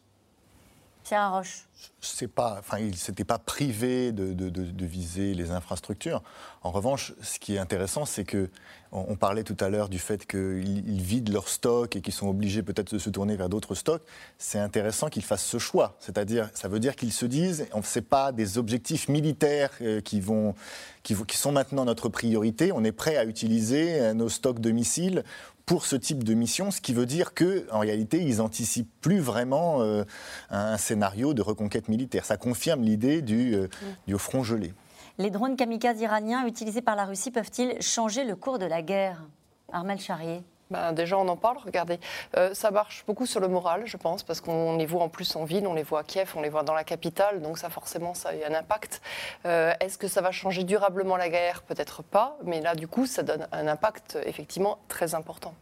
Pierre 1.08 1.32
Roche 1.32 1.68
c'est 2.00 2.28
pas, 2.28 2.56
enfin, 2.58 2.78
ils 2.78 2.90
ne 2.90 2.96
s'étaient 2.96 3.24
pas 3.24 3.38
privés 3.38 4.12
de, 4.12 4.84
viser 4.84 5.34
les 5.34 5.50
infrastructures. 5.50 6.22
En 6.62 6.70
revanche, 6.70 7.12
ce 7.22 7.38
qui 7.38 7.56
est 7.56 7.58
intéressant, 7.58 8.04
c'est 8.04 8.24
que 8.24 8.50
on, 8.90 9.16
parlait 9.16 9.44
tout 9.44 9.56
à 9.60 9.68
l'heure 9.68 9.90
du 9.90 9.98
fait 9.98 10.26
qu'ils 10.26 11.02
vident 11.02 11.30
leurs 11.30 11.48
stocks 11.48 11.94
et 11.94 12.00
qu'ils 12.00 12.14
sont 12.14 12.28
obligés 12.28 12.62
peut-être 12.62 12.94
de 12.94 12.98
se 12.98 13.10
tourner 13.10 13.36
vers 13.36 13.50
d'autres 13.50 13.74
stocks. 13.74 14.02
C'est 14.38 14.58
intéressant 14.58 15.08
qu'ils 15.08 15.24
fassent 15.24 15.44
ce 15.44 15.58
choix. 15.58 15.96
C'est-à-dire, 16.00 16.48
ça 16.54 16.68
veut 16.68 16.80
dire 16.80 16.96
qu'ils 16.96 17.12
se 17.12 17.26
disent, 17.26 17.66
ce 17.82 17.98
n'est 17.98 18.04
pas 18.04 18.32
des 18.32 18.56
objectifs 18.56 19.08
militaires 19.08 19.72
euh, 19.82 20.00
qui 20.00 20.20
vont, 20.20 20.54
qui, 21.02 21.14
qui 21.26 21.36
sont 21.36 21.52
maintenant 21.52 21.84
notre 21.84 22.08
priorité. 22.08 22.72
On 22.72 22.82
est 22.82 22.92
prêt 22.92 23.16
à 23.16 23.24
utiliser 23.24 24.00
euh, 24.00 24.14
nos 24.14 24.30
stocks 24.30 24.60
de 24.60 24.70
missiles 24.70 25.22
pour 25.68 25.84
ce 25.84 25.96
type 25.96 26.24
de 26.24 26.32
mission, 26.32 26.70
ce 26.70 26.80
qui 26.80 26.94
veut 26.94 27.04
dire 27.04 27.34
qu'en 27.34 27.78
réalité, 27.78 28.22
ils 28.22 28.38
n'anticipent 28.38 28.90
plus 29.02 29.20
vraiment 29.20 29.82
euh, 29.82 30.02
un 30.48 30.78
scénario 30.78 31.34
de 31.34 31.42
reconquête 31.42 31.88
militaire. 31.88 32.24
Ça 32.24 32.38
confirme 32.38 32.82
l'idée 32.82 33.20
du, 33.20 33.54
euh, 33.54 33.68
du 34.06 34.16
front 34.16 34.42
gelé. 34.42 34.72
Les 35.18 35.30
drones 35.30 35.56
kamikazes 35.56 36.00
iraniens 36.00 36.46
utilisés 36.46 36.80
par 36.80 36.96
la 36.96 37.04
Russie 37.04 37.30
peuvent-ils 37.30 37.82
changer 37.82 38.24
le 38.24 38.34
cours 38.34 38.58
de 38.58 38.64
la 38.64 38.80
guerre? 38.80 39.22
Armel 39.70 40.00
Charrier 40.00 40.42
ben, 40.70 40.92
déjà, 40.92 41.18
on 41.18 41.28
en 41.28 41.36
parle, 41.36 41.58
regardez. 41.58 41.98
Euh, 42.36 42.54
ça 42.54 42.70
marche 42.70 43.04
beaucoup 43.06 43.26
sur 43.26 43.40
le 43.40 43.48
moral, 43.48 43.82
je 43.86 43.96
pense, 43.96 44.22
parce 44.22 44.40
qu'on 44.40 44.76
les 44.76 44.86
voit 44.86 45.02
en 45.02 45.08
plus 45.08 45.36
en 45.36 45.44
ville, 45.44 45.66
on 45.66 45.74
les 45.74 45.82
voit 45.82 46.00
à 46.00 46.04
Kiev, 46.04 46.32
on 46.36 46.42
les 46.42 46.48
voit 46.48 46.62
dans 46.62 46.74
la 46.74 46.84
capitale, 46.84 47.40
donc 47.40 47.58
ça, 47.58 47.70
forcément, 47.70 48.14
ça 48.14 48.30
a 48.30 48.34
eu 48.34 48.42
un 48.44 48.54
impact. 48.54 49.00
Euh, 49.46 49.72
est-ce 49.80 49.98
que 49.98 50.08
ça 50.08 50.20
va 50.20 50.30
changer 50.30 50.64
durablement 50.64 51.16
la 51.16 51.28
guerre? 51.28 51.62
Peut-être 51.62 52.02
pas, 52.02 52.36
mais 52.44 52.60
là, 52.60 52.74
du 52.74 52.88
coup, 52.88 53.06
ça 53.06 53.22
donne 53.22 53.46
un 53.52 53.66
impact 53.66 54.18
effectivement 54.24 54.78
très 54.88 55.14
important. 55.14 55.54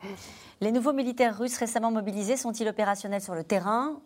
Les 0.61 0.73
nouveaux 0.73 0.93
militaires 0.93 1.37
russes 1.39 1.59
récemment 1.59 1.91
mobilisés 1.91 2.37
sont-ils 2.37 2.69
opérationnels 2.69 3.21
sur 3.21 3.35
le 3.35 3.45
terrain? 3.45 4.01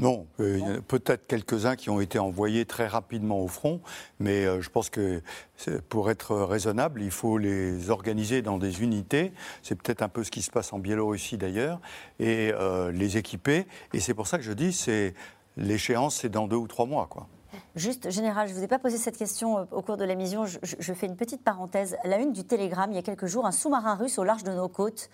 Non, 0.00 0.26
euh, 0.40 0.80
peut-être 0.86 1.26
quelques-uns 1.26 1.74
qui 1.74 1.88
ont 1.88 2.00
été 2.00 2.18
envoyés 2.18 2.66
très 2.66 2.86
rapidement 2.86 3.40
au 3.40 3.48
front, 3.48 3.80
mais 4.20 4.44
euh, 4.44 4.60
je 4.60 4.68
pense 4.68 4.90
que 4.90 5.22
pour 5.88 6.10
être 6.10 6.36
raisonnable, 6.36 7.02
il 7.02 7.10
faut 7.10 7.38
les 7.38 7.88
organiser 7.90 8.42
dans 8.42 8.58
des 8.58 8.82
unités. 8.82 9.32
C'est 9.62 9.74
peut-être 9.74 10.02
un 10.02 10.08
peu 10.08 10.22
ce 10.22 10.30
qui 10.30 10.42
se 10.42 10.50
passe 10.50 10.72
en 10.72 10.78
Biélorussie 10.78 11.38
d'ailleurs, 11.38 11.80
et 12.20 12.52
euh, 12.52 12.92
les 12.92 13.16
équiper. 13.16 13.66
Et 13.94 14.00
c'est 14.00 14.14
pour 14.14 14.26
ça 14.26 14.36
que 14.36 14.44
je 14.44 14.52
dis, 14.52 14.72
c'est 14.72 15.14
l'échéance, 15.56 16.16
c'est 16.16 16.28
dans 16.28 16.46
deux 16.46 16.56
ou 16.56 16.68
trois 16.68 16.86
mois, 16.86 17.06
quoi. 17.08 17.26
Juste, 17.74 18.10
Général, 18.10 18.48
je 18.48 18.52
ne 18.52 18.58
vous 18.58 18.64
ai 18.64 18.68
pas 18.68 18.78
posé 18.78 18.98
cette 18.98 19.16
question 19.16 19.66
au 19.70 19.82
cours 19.82 19.96
de 19.96 20.04
l'émission. 20.04 20.44
Je, 20.46 20.58
je, 20.62 20.92
fais 20.92 21.06
une 21.06 21.16
petite 21.16 21.42
parenthèse. 21.42 21.96
La 22.04 22.18
une 22.18 22.32
du 22.32 22.44
Télégramme, 22.44 22.90
il 22.92 22.96
y 22.96 22.98
a 22.98 23.02
quelques 23.02 23.26
jours, 23.26 23.46
un 23.46 23.52
sous-marin 23.52 23.94
russe 23.94 24.18
au 24.18 24.24
large 24.24 24.44
de 24.44 24.52
nos 24.52 24.68
côtes. 24.68 25.10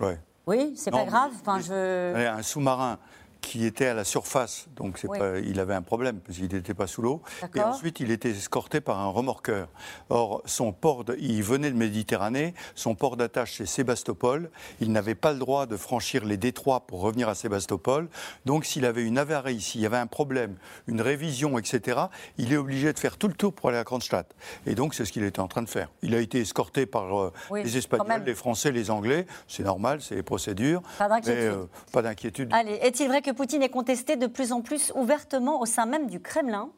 Ouais. 0.00 0.18
Oui, 0.46 0.72
c'est 0.76 0.90
pas 0.90 1.04
grave. 1.04 1.30
Enfin, 1.40 1.60
je... 1.60 2.14
Un 2.14 2.42
sous-marin 2.42 2.98
qui 3.40 3.64
était 3.64 3.86
à 3.86 3.94
la 3.94 4.04
surface, 4.04 4.66
donc 4.76 5.04
il 5.44 5.60
avait 5.60 5.74
un 5.74 5.82
problème 5.82 6.20
parce 6.20 6.38
qu'il 6.38 6.52
n'était 6.52 6.74
pas 6.74 6.86
sous 6.86 7.02
l'eau. 7.02 7.22
Et 7.54 7.60
ensuite, 7.60 8.00
il 8.00 8.10
était 8.10 8.30
escorté 8.30 8.80
par 8.80 8.98
un 8.98 9.08
remorqueur. 9.08 9.68
Or, 10.10 10.42
son 10.44 10.72
port, 10.72 11.04
il 11.18 11.42
venait 11.42 11.70
de 11.70 11.76
Méditerranée, 11.76 12.54
son 12.74 12.94
port 12.94 13.16
d'attache 13.16 13.56
c'est 13.56 13.66
Sébastopol. 13.66 14.50
Il 14.80 14.92
n'avait 14.92 15.14
pas 15.14 15.32
le 15.32 15.38
droit 15.38 15.66
de 15.66 15.76
franchir 15.76 16.24
les 16.24 16.36
détroits 16.36 16.80
pour 16.80 17.00
revenir 17.00 17.28
à 17.28 17.34
Sébastopol. 17.34 18.08
Donc, 18.44 18.64
s'il 18.64 18.84
avait 18.84 19.04
une 19.04 19.18
avarie, 19.18 19.60
s'il 19.60 19.80
y 19.80 19.86
avait 19.86 19.96
un 19.96 20.06
problème, 20.06 20.56
une 20.86 21.00
révision, 21.00 21.58
etc., 21.58 22.00
il 22.36 22.52
est 22.52 22.56
obligé 22.56 22.92
de 22.92 22.98
faire 22.98 23.16
tout 23.16 23.28
le 23.28 23.34
tour 23.34 23.52
pour 23.52 23.68
aller 23.68 23.78
à 23.78 23.84
Kronstadt. 23.84 24.34
Et 24.66 24.74
donc, 24.74 24.94
c'est 24.94 25.04
ce 25.04 25.12
qu'il 25.12 25.24
était 25.24 25.40
en 25.40 25.48
train 25.48 25.62
de 25.62 25.68
faire. 25.68 25.90
Il 26.02 26.14
a 26.14 26.20
été 26.20 26.40
escorté 26.40 26.86
par 26.86 27.20
euh, 27.20 27.32
les 27.54 27.76
Espagnols, 27.76 28.22
les 28.24 28.34
Français, 28.34 28.72
les 28.72 28.90
Anglais. 28.90 29.26
C'est 29.46 29.64
normal, 29.64 30.00
c'est 30.02 30.14
les 30.14 30.22
procédures. 30.22 30.82
Pas 30.98 31.08
d'inquiétude. 31.08 31.42
Euh, 31.42 31.66
pas 31.92 32.02
d'inquiétude. 32.02 32.48
Allez, 32.52 32.74
est-il 32.74 33.08
vrai 33.08 33.22
que 33.22 33.30
Poutine 33.38 33.62
est 33.62 33.68
contesté 33.68 34.16
de 34.16 34.26
plus 34.26 34.50
en 34.50 34.62
plus 34.62 34.90
ouvertement 34.96 35.60
au 35.60 35.64
sein 35.64 35.86
même 35.86 36.08
du 36.08 36.18
Kremlin. 36.18 36.70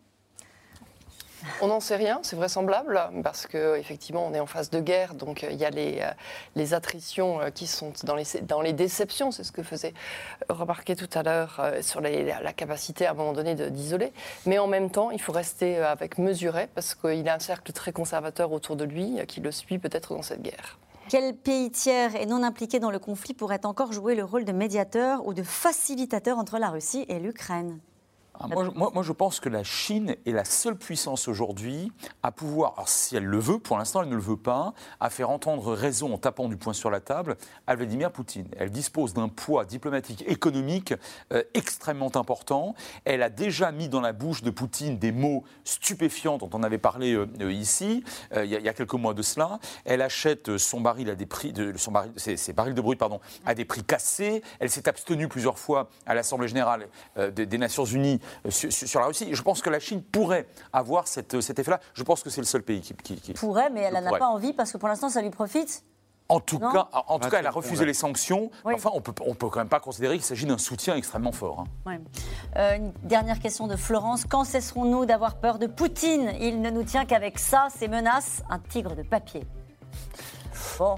On 1.62 1.68
n'en 1.68 1.80
sait 1.80 1.96
rien, 1.96 2.18
c'est 2.20 2.36
vraisemblable, 2.36 3.00
parce 3.24 3.46
qu'effectivement, 3.46 4.26
on 4.26 4.34
est 4.34 4.40
en 4.40 4.46
phase 4.46 4.68
de 4.68 4.78
guerre, 4.78 5.14
donc 5.14 5.42
euh, 5.42 5.48
il 5.52 5.56
y 5.56 5.64
a 5.64 5.70
les, 5.70 6.00
euh, 6.02 6.10
les 6.56 6.74
attritions 6.74 7.40
euh, 7.40 7.48
qui 7.48 7.66
sont 7.66 7.94
dans 8.04 8.14
les, 8.14 8.24
dans 8.42 8.60
les 8.60 8.74
déceptions, 8.74 9.30
c'est 9.30 9.42
ce 9.42 9.52
que 9.52 9.62
faisait 9.62 9.94
remarquer 10.50 10.96
tout 10.96 11.08
à 11.14 11.22
l'heure 11.22 11.62
sur 11.80 12.02
la 12.02 12.52
capacité 12.52 13.06
à 13.06 13.12
un 13.12 13.14
moment 13.14 13.32
donné 13.32 13.54
d'isoler. 13.54 14.12
Mais 14.44 14.58
en 14.58 14.66
même 14.66 14.90
temps, 14.90 15.10
il 15.10 15.20
faut 15.22 15.32
rester 15.32 15.78
avec 15.78 16.18
mesuré, 16.18 16.68
parce 16.74 16.94
qu'il 16.94 17.26
a 17.26 17.36
un 17.36 17.38
cercle 17.38 17.72
très 17.72 17.92
conservateur 17.92 18.52
autour 18.52 18.76
de 18.76 18.84
lui 18.84 19.16
qui 19.28 19.40
le 19.40 19.50
suit 19.50 19.78
peut-être 19.78 20.14
dans 20.14 20.20
cette 20.20 20.42
guerre. 20.42 20.78
Quel 21.10 21.34
pays 21.34 21.72
tiers 21.72 22.14
et 22.14 22.24
non 22.24 22.44
impliqué 22.44 22.78
dans 22.78 22.92
le 22.92 23.00
conflit 23.00 23.34
pourrait 23.34 23.66
encore 23.66 23.92
jouer 23.92 24.14
le 24.14 24.22
rôle 24.22 24.44
de 24.44 24.52
médiateur 24.52 25.26
ou 25.26 25.34
de 25.34 25.42
facilitateur 25.42 26.38
entre 26.38 26.60
la 26.60 26.70
Russie 26.70 27.04
et 27.08 27.18
l'Ukraine? 27.18 27.80
Ah, 28.42 28.46
moi, 28.74 29.02
je 29.02 29.12
pense 29.12 29.38
que 29.38 29.50
la 29.50 29.62
Chine 29.64 30.16
est 30.24 30.32
la 30.32 30.46
seule 30.46 30.76
puissance 30.76 31.28
aujourd'hui 31.28 31.92
à 32.22 32.32
pouvoir, 32.32 32.72
alors 32.76 32.88
si 32.88 33.14
elle 33.14 33.24
le 33.24 33.38
veut, 33.38 33.58
pour 33.58 33.76
l'instant 33.76 34.02
elle 34.02 34.08
ne 34.08 34.14
le 34.14 34.20
veut 34.20 34.36
pas, 34.36 34.72
à 34.98 35.10
faire 35.10 35.28
entendre 35.28 35.74
raison 35.74 36.14
en 36.14 36.18
tapant 36.18 36.48
du 36.48 36.56
poing 36.56 36.72
sur 36.72 36.90
la 36.90 37.00
table 37.00 37.36
à 37.66 37.74
Vladimir 37.74 38.10
Poutine. 38.10 38.48
Elle 38.56 38.70
dispose 38.70 39.12
d'un 39.12 39.28
poids 39.28 39.66
diplomatique, 39.66 40.24
économique 40.26 40.94
euh, 41.32 41.42
extrêmement 41.52 42.16
important. 42.16 42.74
Elle 43.04 43.22
a 43.22 43.28
déjà 43.28 43.72
mis 43.72 43.88
dans 43.88 44.00
la 44.00 44.12
bouche 44.12 44.42
de 44.42 44.50
Poutine 44.50 44.98
des 44.98 45.12
mots 45.12 45.44
stupéfiants 45.64 46.38
dont 46.38 46.50
on 46.54 46.62
avait 46.62 46.78
parlé 46.78 47.12
euh, 47.12 47.28
euh, 47.42 47.52
ici 47.52 48.04
il 48.34 48.46
y, 48.46 48.68
a 48.68 48.72
quelques 48.72 48.94
mois 48.94 49.12
de 49.12 49.22
cela. 49.22 49.58
Elle 49.84 50.02
achète 50.02 50.56
son 50.56 50.80
baril 50.80 51.10
à 51.10 51.14
des 51.14 51.26
prix, 51.26 51.52
ses, 52.16 52.52
barils 52.52 52.74
de 52.74 52.80
brut 52.80 52.98
pardon, 52.98 53.20
à 53.44 53.54
des 53.54 53.64
prix 53.64 53.82
cassés. 53.82 54.42
Elle 54.60 54.70
s'est 54.70 54.88
abstenue 54.88 55.28
plusieurs 55.28 55.58
fois 55.58 55.90
à 56.06 56.14
l'Assemblée 56.14 56.48
générale 56.48 56.88
des 57.16 57.58
Nations 57.58 57.84
Unies 57.84 58.20
euh, 58.46 58.50
sur, 58.50 59.00
la 59.00 59.06
Russie. 59.06 59.28
Je 59.32 59.42
pense 59.42 59.62
que 59.62 59.70
la 59.70 59.80
Chine 59.80 60.02
pourrait 60.02 60.46
avoir 60.72 61.08
cette, 61.08 61.40
cet 61.40 61.58
effet-là. 61.58 61.80
Je 61.94 62.02
pense 62.02 62.22
que 62.22 62.30
c'est 62.30 62.40
le 62.40 62.46
seul 62.46 62.62
pays 62.62 62.80
qui, 62.80 63.32
pourrait, 63.34 63.70
mais 63.70 63.80
elle 63.82 63.94
n'en 63.94 64.14
a 64.14 64.18
pas 64.18 64.28
envie 64.28 64.52
parce 64.52 64.72
que 64.72 64.78
pour 64.78 64.88
l'instant, 64.88 65.08
ça 65.08 65.22
lui 65.22 65.30
profite. 65.30 65.84
En 66.30 66.38
tout 66.38 66.60
cas, 66.60 66.88
en 66.92 67.18
tout 67.18 67.28
cas, 67.28 67.40
elle 67.40 67.46
a 67.46 67.50
refusé 67.50 67.84
les 67.84 67.94
sanctions. 67.94 68.50
Enfin, 68.64 68.90
on 68.94 69.00
peut, 69.00 69.12
on 69.26 69.34
peut 69.34 69.48
quand 69.48 69.58
même 69.58 69.68
pas 69.68 69.80
considérer 69.80 70.14
qu'il 70.14 70.24
s'agit 70.24 70.46
d'un 70.46 70.58
soutien 70.58 70.94
extrêmement 70.94 71.32
fort. 71.32 71.64
Hein. 71.86 71.98
Euh, 72.56 72.76
une 72.76 72.92
dernière 73.02 73.40
question 73.40 73.66
de 73.66 73.74
Florence. 73.74 74.24
Quand 74.28 74.44
cesserons-nous 74.44 75.06
d'avoir 75.06 75.36
peur 75.36 75.58
de 75.58 75.66
Poutine? 75.66 76.32
Il 76.40 76.60
ne 76.60 76.70
nous 76.70 76.84
tient 76.84 77.04
qu'avec 77.04 77.40
ça, 77.40 77.66
ces 77.76 77.88
menaces, 77.88 78.44
un 78.48 78.60
tigre 78.60 78.94
de 78.94 79.02
papier. 79.02 79.44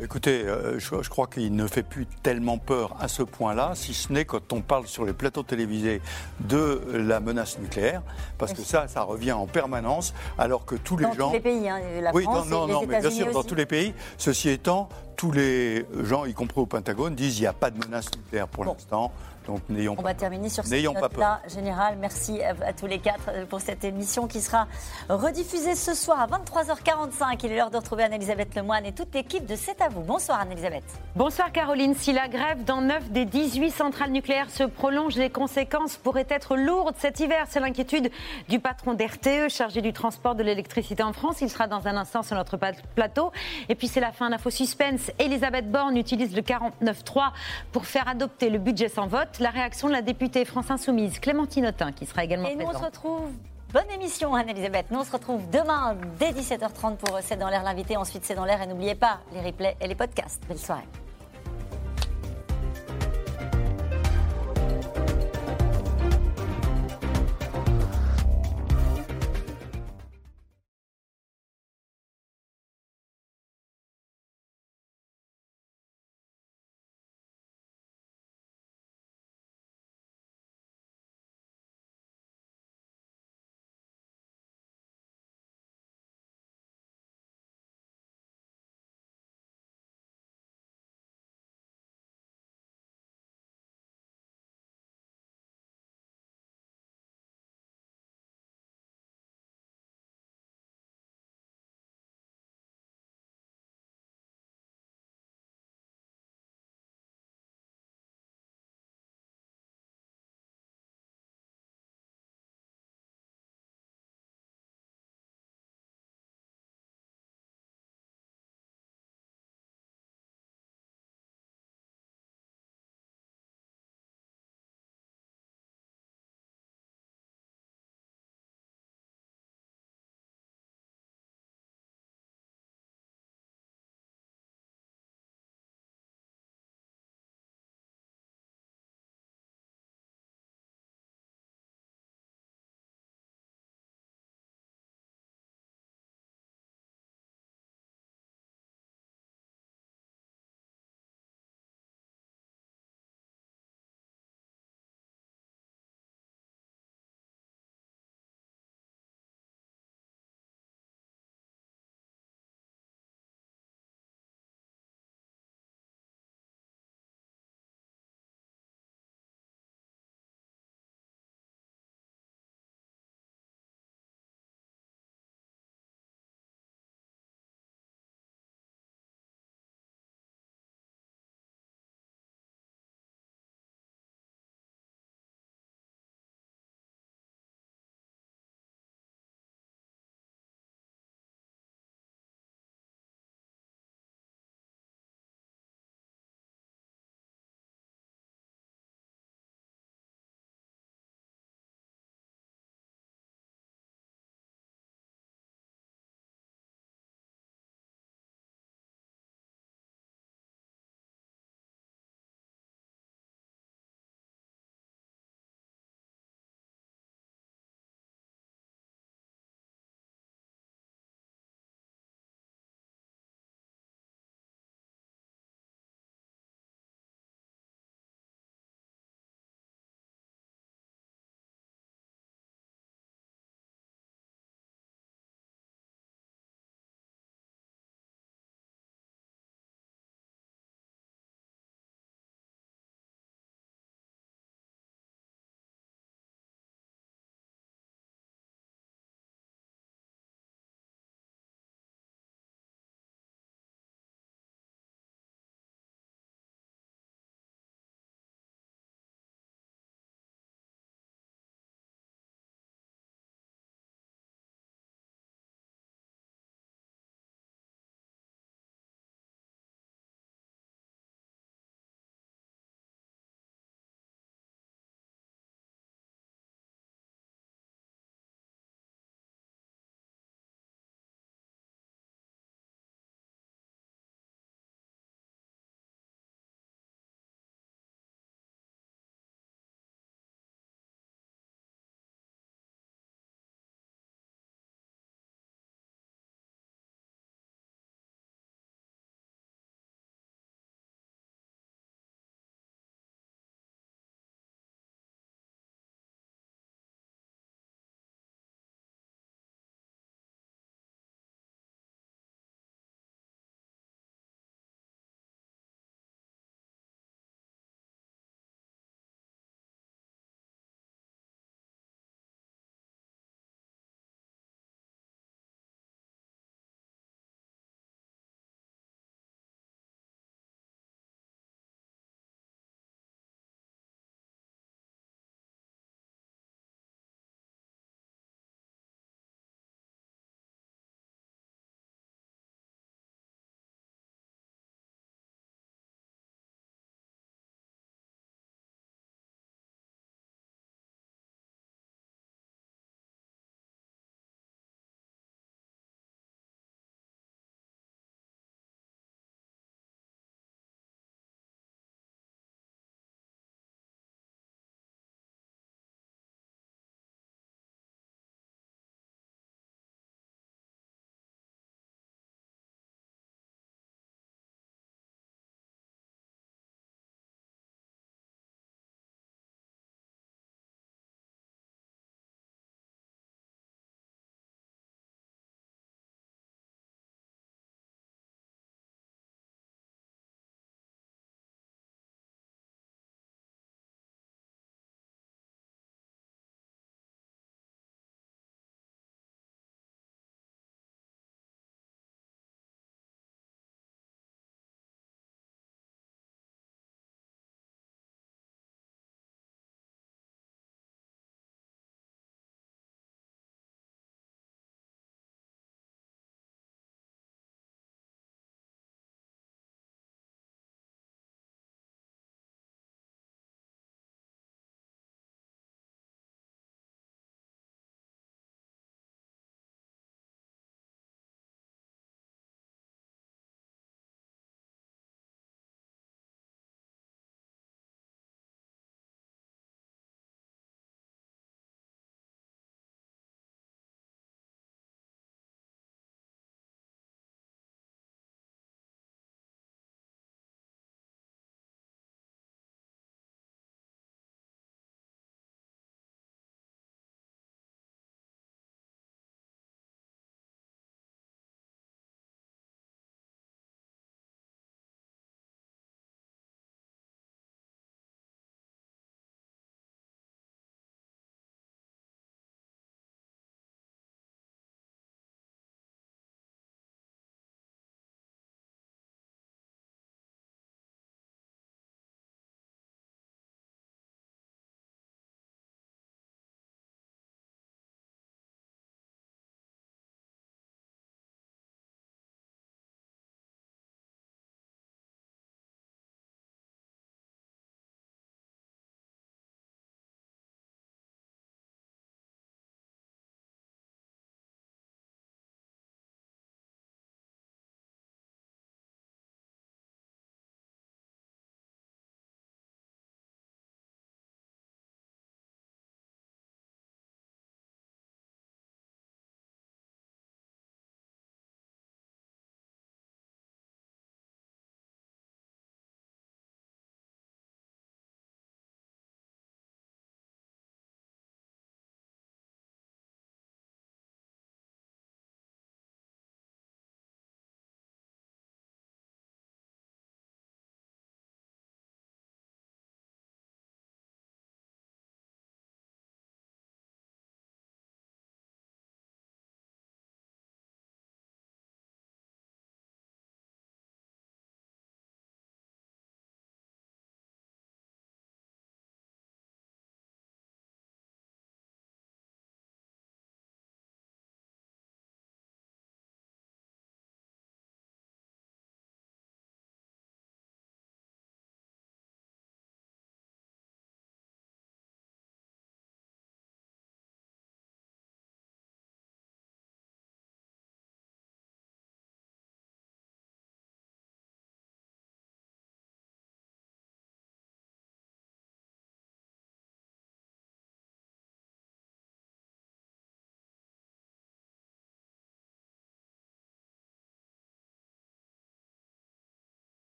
Écoutez, 0.00 0.44
euh, 0.46 0.78
je, 0.78 1.08
crois 1.08 1.26
qu'il 1.26 1.54
ne 1.54 1.66
fait 1.66 1.82
plus 1.82 2.06
tellement 2.22 2.58
peur 2.58 2.96
à 3.00 3.08
ce 3.08 3.22
point-là, 3.22 3.72
si 3.74 3.94
ce 3.94 4.12
n'est 4.12 4.24
quand 4.24 4.52
on 4.52 4.60
parle 4.60 4.86
sur 4.86 5.04
les 5.04 5.12
plateaux 5.12 5.42
télévisés 5.42 6.00
de 6.40 6.80
la 6.92 7.20
menace 7.20 7.58
nucléaire, 7.58 8.02
parce 8.38 8.52
que 8.52 8.62
ça, 8.62 8.88
ça 8.88 9.02
revient 9.02 9.32
en 9.32 9.46
permanence, 9.46 10.14
alors 10.38 10.64
que 10.64 10.76
tous 10.76 10.96
les 10.96 11.04
gens... 11.14 11.14
Dans 11.14 11.28
tous 11.28 11.34
les 11.34 11.40
pays, 11.40 11.68
hein, 11.68 11.80
la 12.00 12.14
oui, 12.14 12.24
France 12.24 12.48
non, 12.48 12.66
non, 12.66 12.80
non, 12.80 12.86
mais 12.86 13.00
bien 13.00 13.10
sûr, 13.10 13.30
dans 13.32 13.42
tous 13.42 13.54
les 13.54 13.66
pays. 13.66 13.94
Ceci 14.18 14.48
étant, 14.50 14.88
tous 15.16 15.32
les 15.32 15.86
gens, 16.02 16.24
y 16.24 16.34
compris 16.34 16.60
au 16.60 16.66
Pentagone, 16.66 17.14
disent 17.14 17.34
qu'il 17.34 17.42
n'y 17.42 17.48
a 17.48 17.52
pas 17.52 17.70
de 17.70 17.78
menace 17.78 18.10
nucléaire 18.16 18.48
pour 18.48 18.64
l'instant. 18.64 19.12
Donc 19.46 19.60
n'ayons 19.68 19.94
On 19.98 20.02
va 20.02 20.14
terminer 20.14 20.48
sur 20.48 20.64
cette 20.64 20.82
note-là, 20.82 21.40
Général. 21.48 21.96
Merci 22.00 22.42
à, 22.42 22.72
tous 22.72 22.86
les 22.86 22.98
quatre 22.98 23.28
euh, 23.28 23.46
pour 23.46 23.60
cette 23.60 23.84
émission 23.84 24.26
qui 24.26 24.40
sera 24.40 24.66
rediffusée 25.08 25.74
ce 25.74 25.94
soir 25.94 26.20
à 26.20 26.26
23h45. 26.26 27.38
Il 27.44 27.52
est 27.52 27.56
l'heure 27.56 27.70
de 27.70 27.76
retrouver 27.76 28.04
Anne-Elisabeth 28.04 28.54
Lemoine 28.54 28.86
et 28.86 28.92
toute 28.92 29.14
l'équipe 29.14 29.44
de 29.44 29.54
C'est 29.56 29.80
à 29.82 29.88
vous. 29.88 30.00
Bonsoir 30.00 30.40
Anne-Elisabeth. 30.40 30.84
Bonsoir 31.14 31.52
Caroline. 31.52 31.94
Si 31.94 32.12
la 32.12 32.28
grève 32.28 32.64
dans 32.64 32.80
9 32.80 33.10
des 33.10 33.24
18 33.26 33.70
centrales 33.70 34.10
nucléaires 34.10 34.50
se 34.50 34.64
prolonge, 34.64 35.16
les 35.16 35.30
conséquences 35.30 35.96
pourraient 35.96 36.26
être 36.30 36.56
lourdes 36.56 36.96
cet 36.98 37.20
hiver. 37.20 37.46
C'est 37.48 37.60
l'inquiétude 37.60 38.10
du 38.48 38.60
patron 38.60 38.94
d'RTE 38.94 39.48
chargé 39.48 39.82
du 39.82 39.92
transport 39.92 40.34
de 40.34 40.42
l'électricité 40.42 41.02
en 41.02 41.12
France. 41.12 41.40
Il 41.42 41.50
sera 41.50 41.66
dans 41.66 41.86
un 41.86 41.96
instant 41.96 42.22
sur 42.22 42.36
notre 42.36 42.58
plateau. 42.94 43.30
Et 43.68 43.74
puis 43.74 43.88
c'est 43.88 44.00
la 44.00 44.12
fin 44.12 44.30
d'info 44.30 44.50
suspense. 44.50 45.10
Elisabeth 45.18 45.70
Borne 45.70 45.96
utilise 45.96 46.34
le 46.34 46.42
49.3 46.42 47.30
pour 47.72 47.84
faire 47.86 48.08
adopter 48.08 48.48
le 48.48 48.58
budget 48.58 48.88
sans 48.88 49.06
vote 49.06 49.33
la 49.40 49.50
réaction 49.50 49.88
de 49.88 49.92
la 49.92 50.02
députée 50.02 50.44
France 50.44 50.70
Insoumise, 50.70 51.18
Clémentine 51.18 51.66
Autain, 51.66 51.92
qui 51.92 52.06
sera 52.06 52.24
également 52.24 52.48
Et 52.48 52.56
nous, 52.56 52.66
on 52.66 52.72
se 52.72 52.84
retrouve. 52.84 53.30
Bonne 53.72 53.90
émission, 53.92 54.34
Anne-Elisabeth. 54.34 54.90
Nous, 54.90 55.00
on 55.00 55.04
se 55.04 55.12
retrouve 55.12 55.48
demain 55.50 55.96
dès 56.18 56.30
17h30 56.30 56.96
pour 56.96 57.18
C'est 57.22 57.36
dans 57.36 57.48
l'air 57.48 57.64
l'invité. 57.64 57.96
Ensuite, 57.96 58.24
C'est 58.24 58.34
dans 58.34 58.44
l'air. 58.44 58.62
Et 58.62 58.66
n'oubliez 58.66 58.94
pas 58.94 59.20
les 59.32 59.40
replays 59.40 59.76
et 59.80 59.88
les 59.88 59.96
podcasts. 59.96 60.42
Belle 60.46 60.58
soirée. 60.58 60.84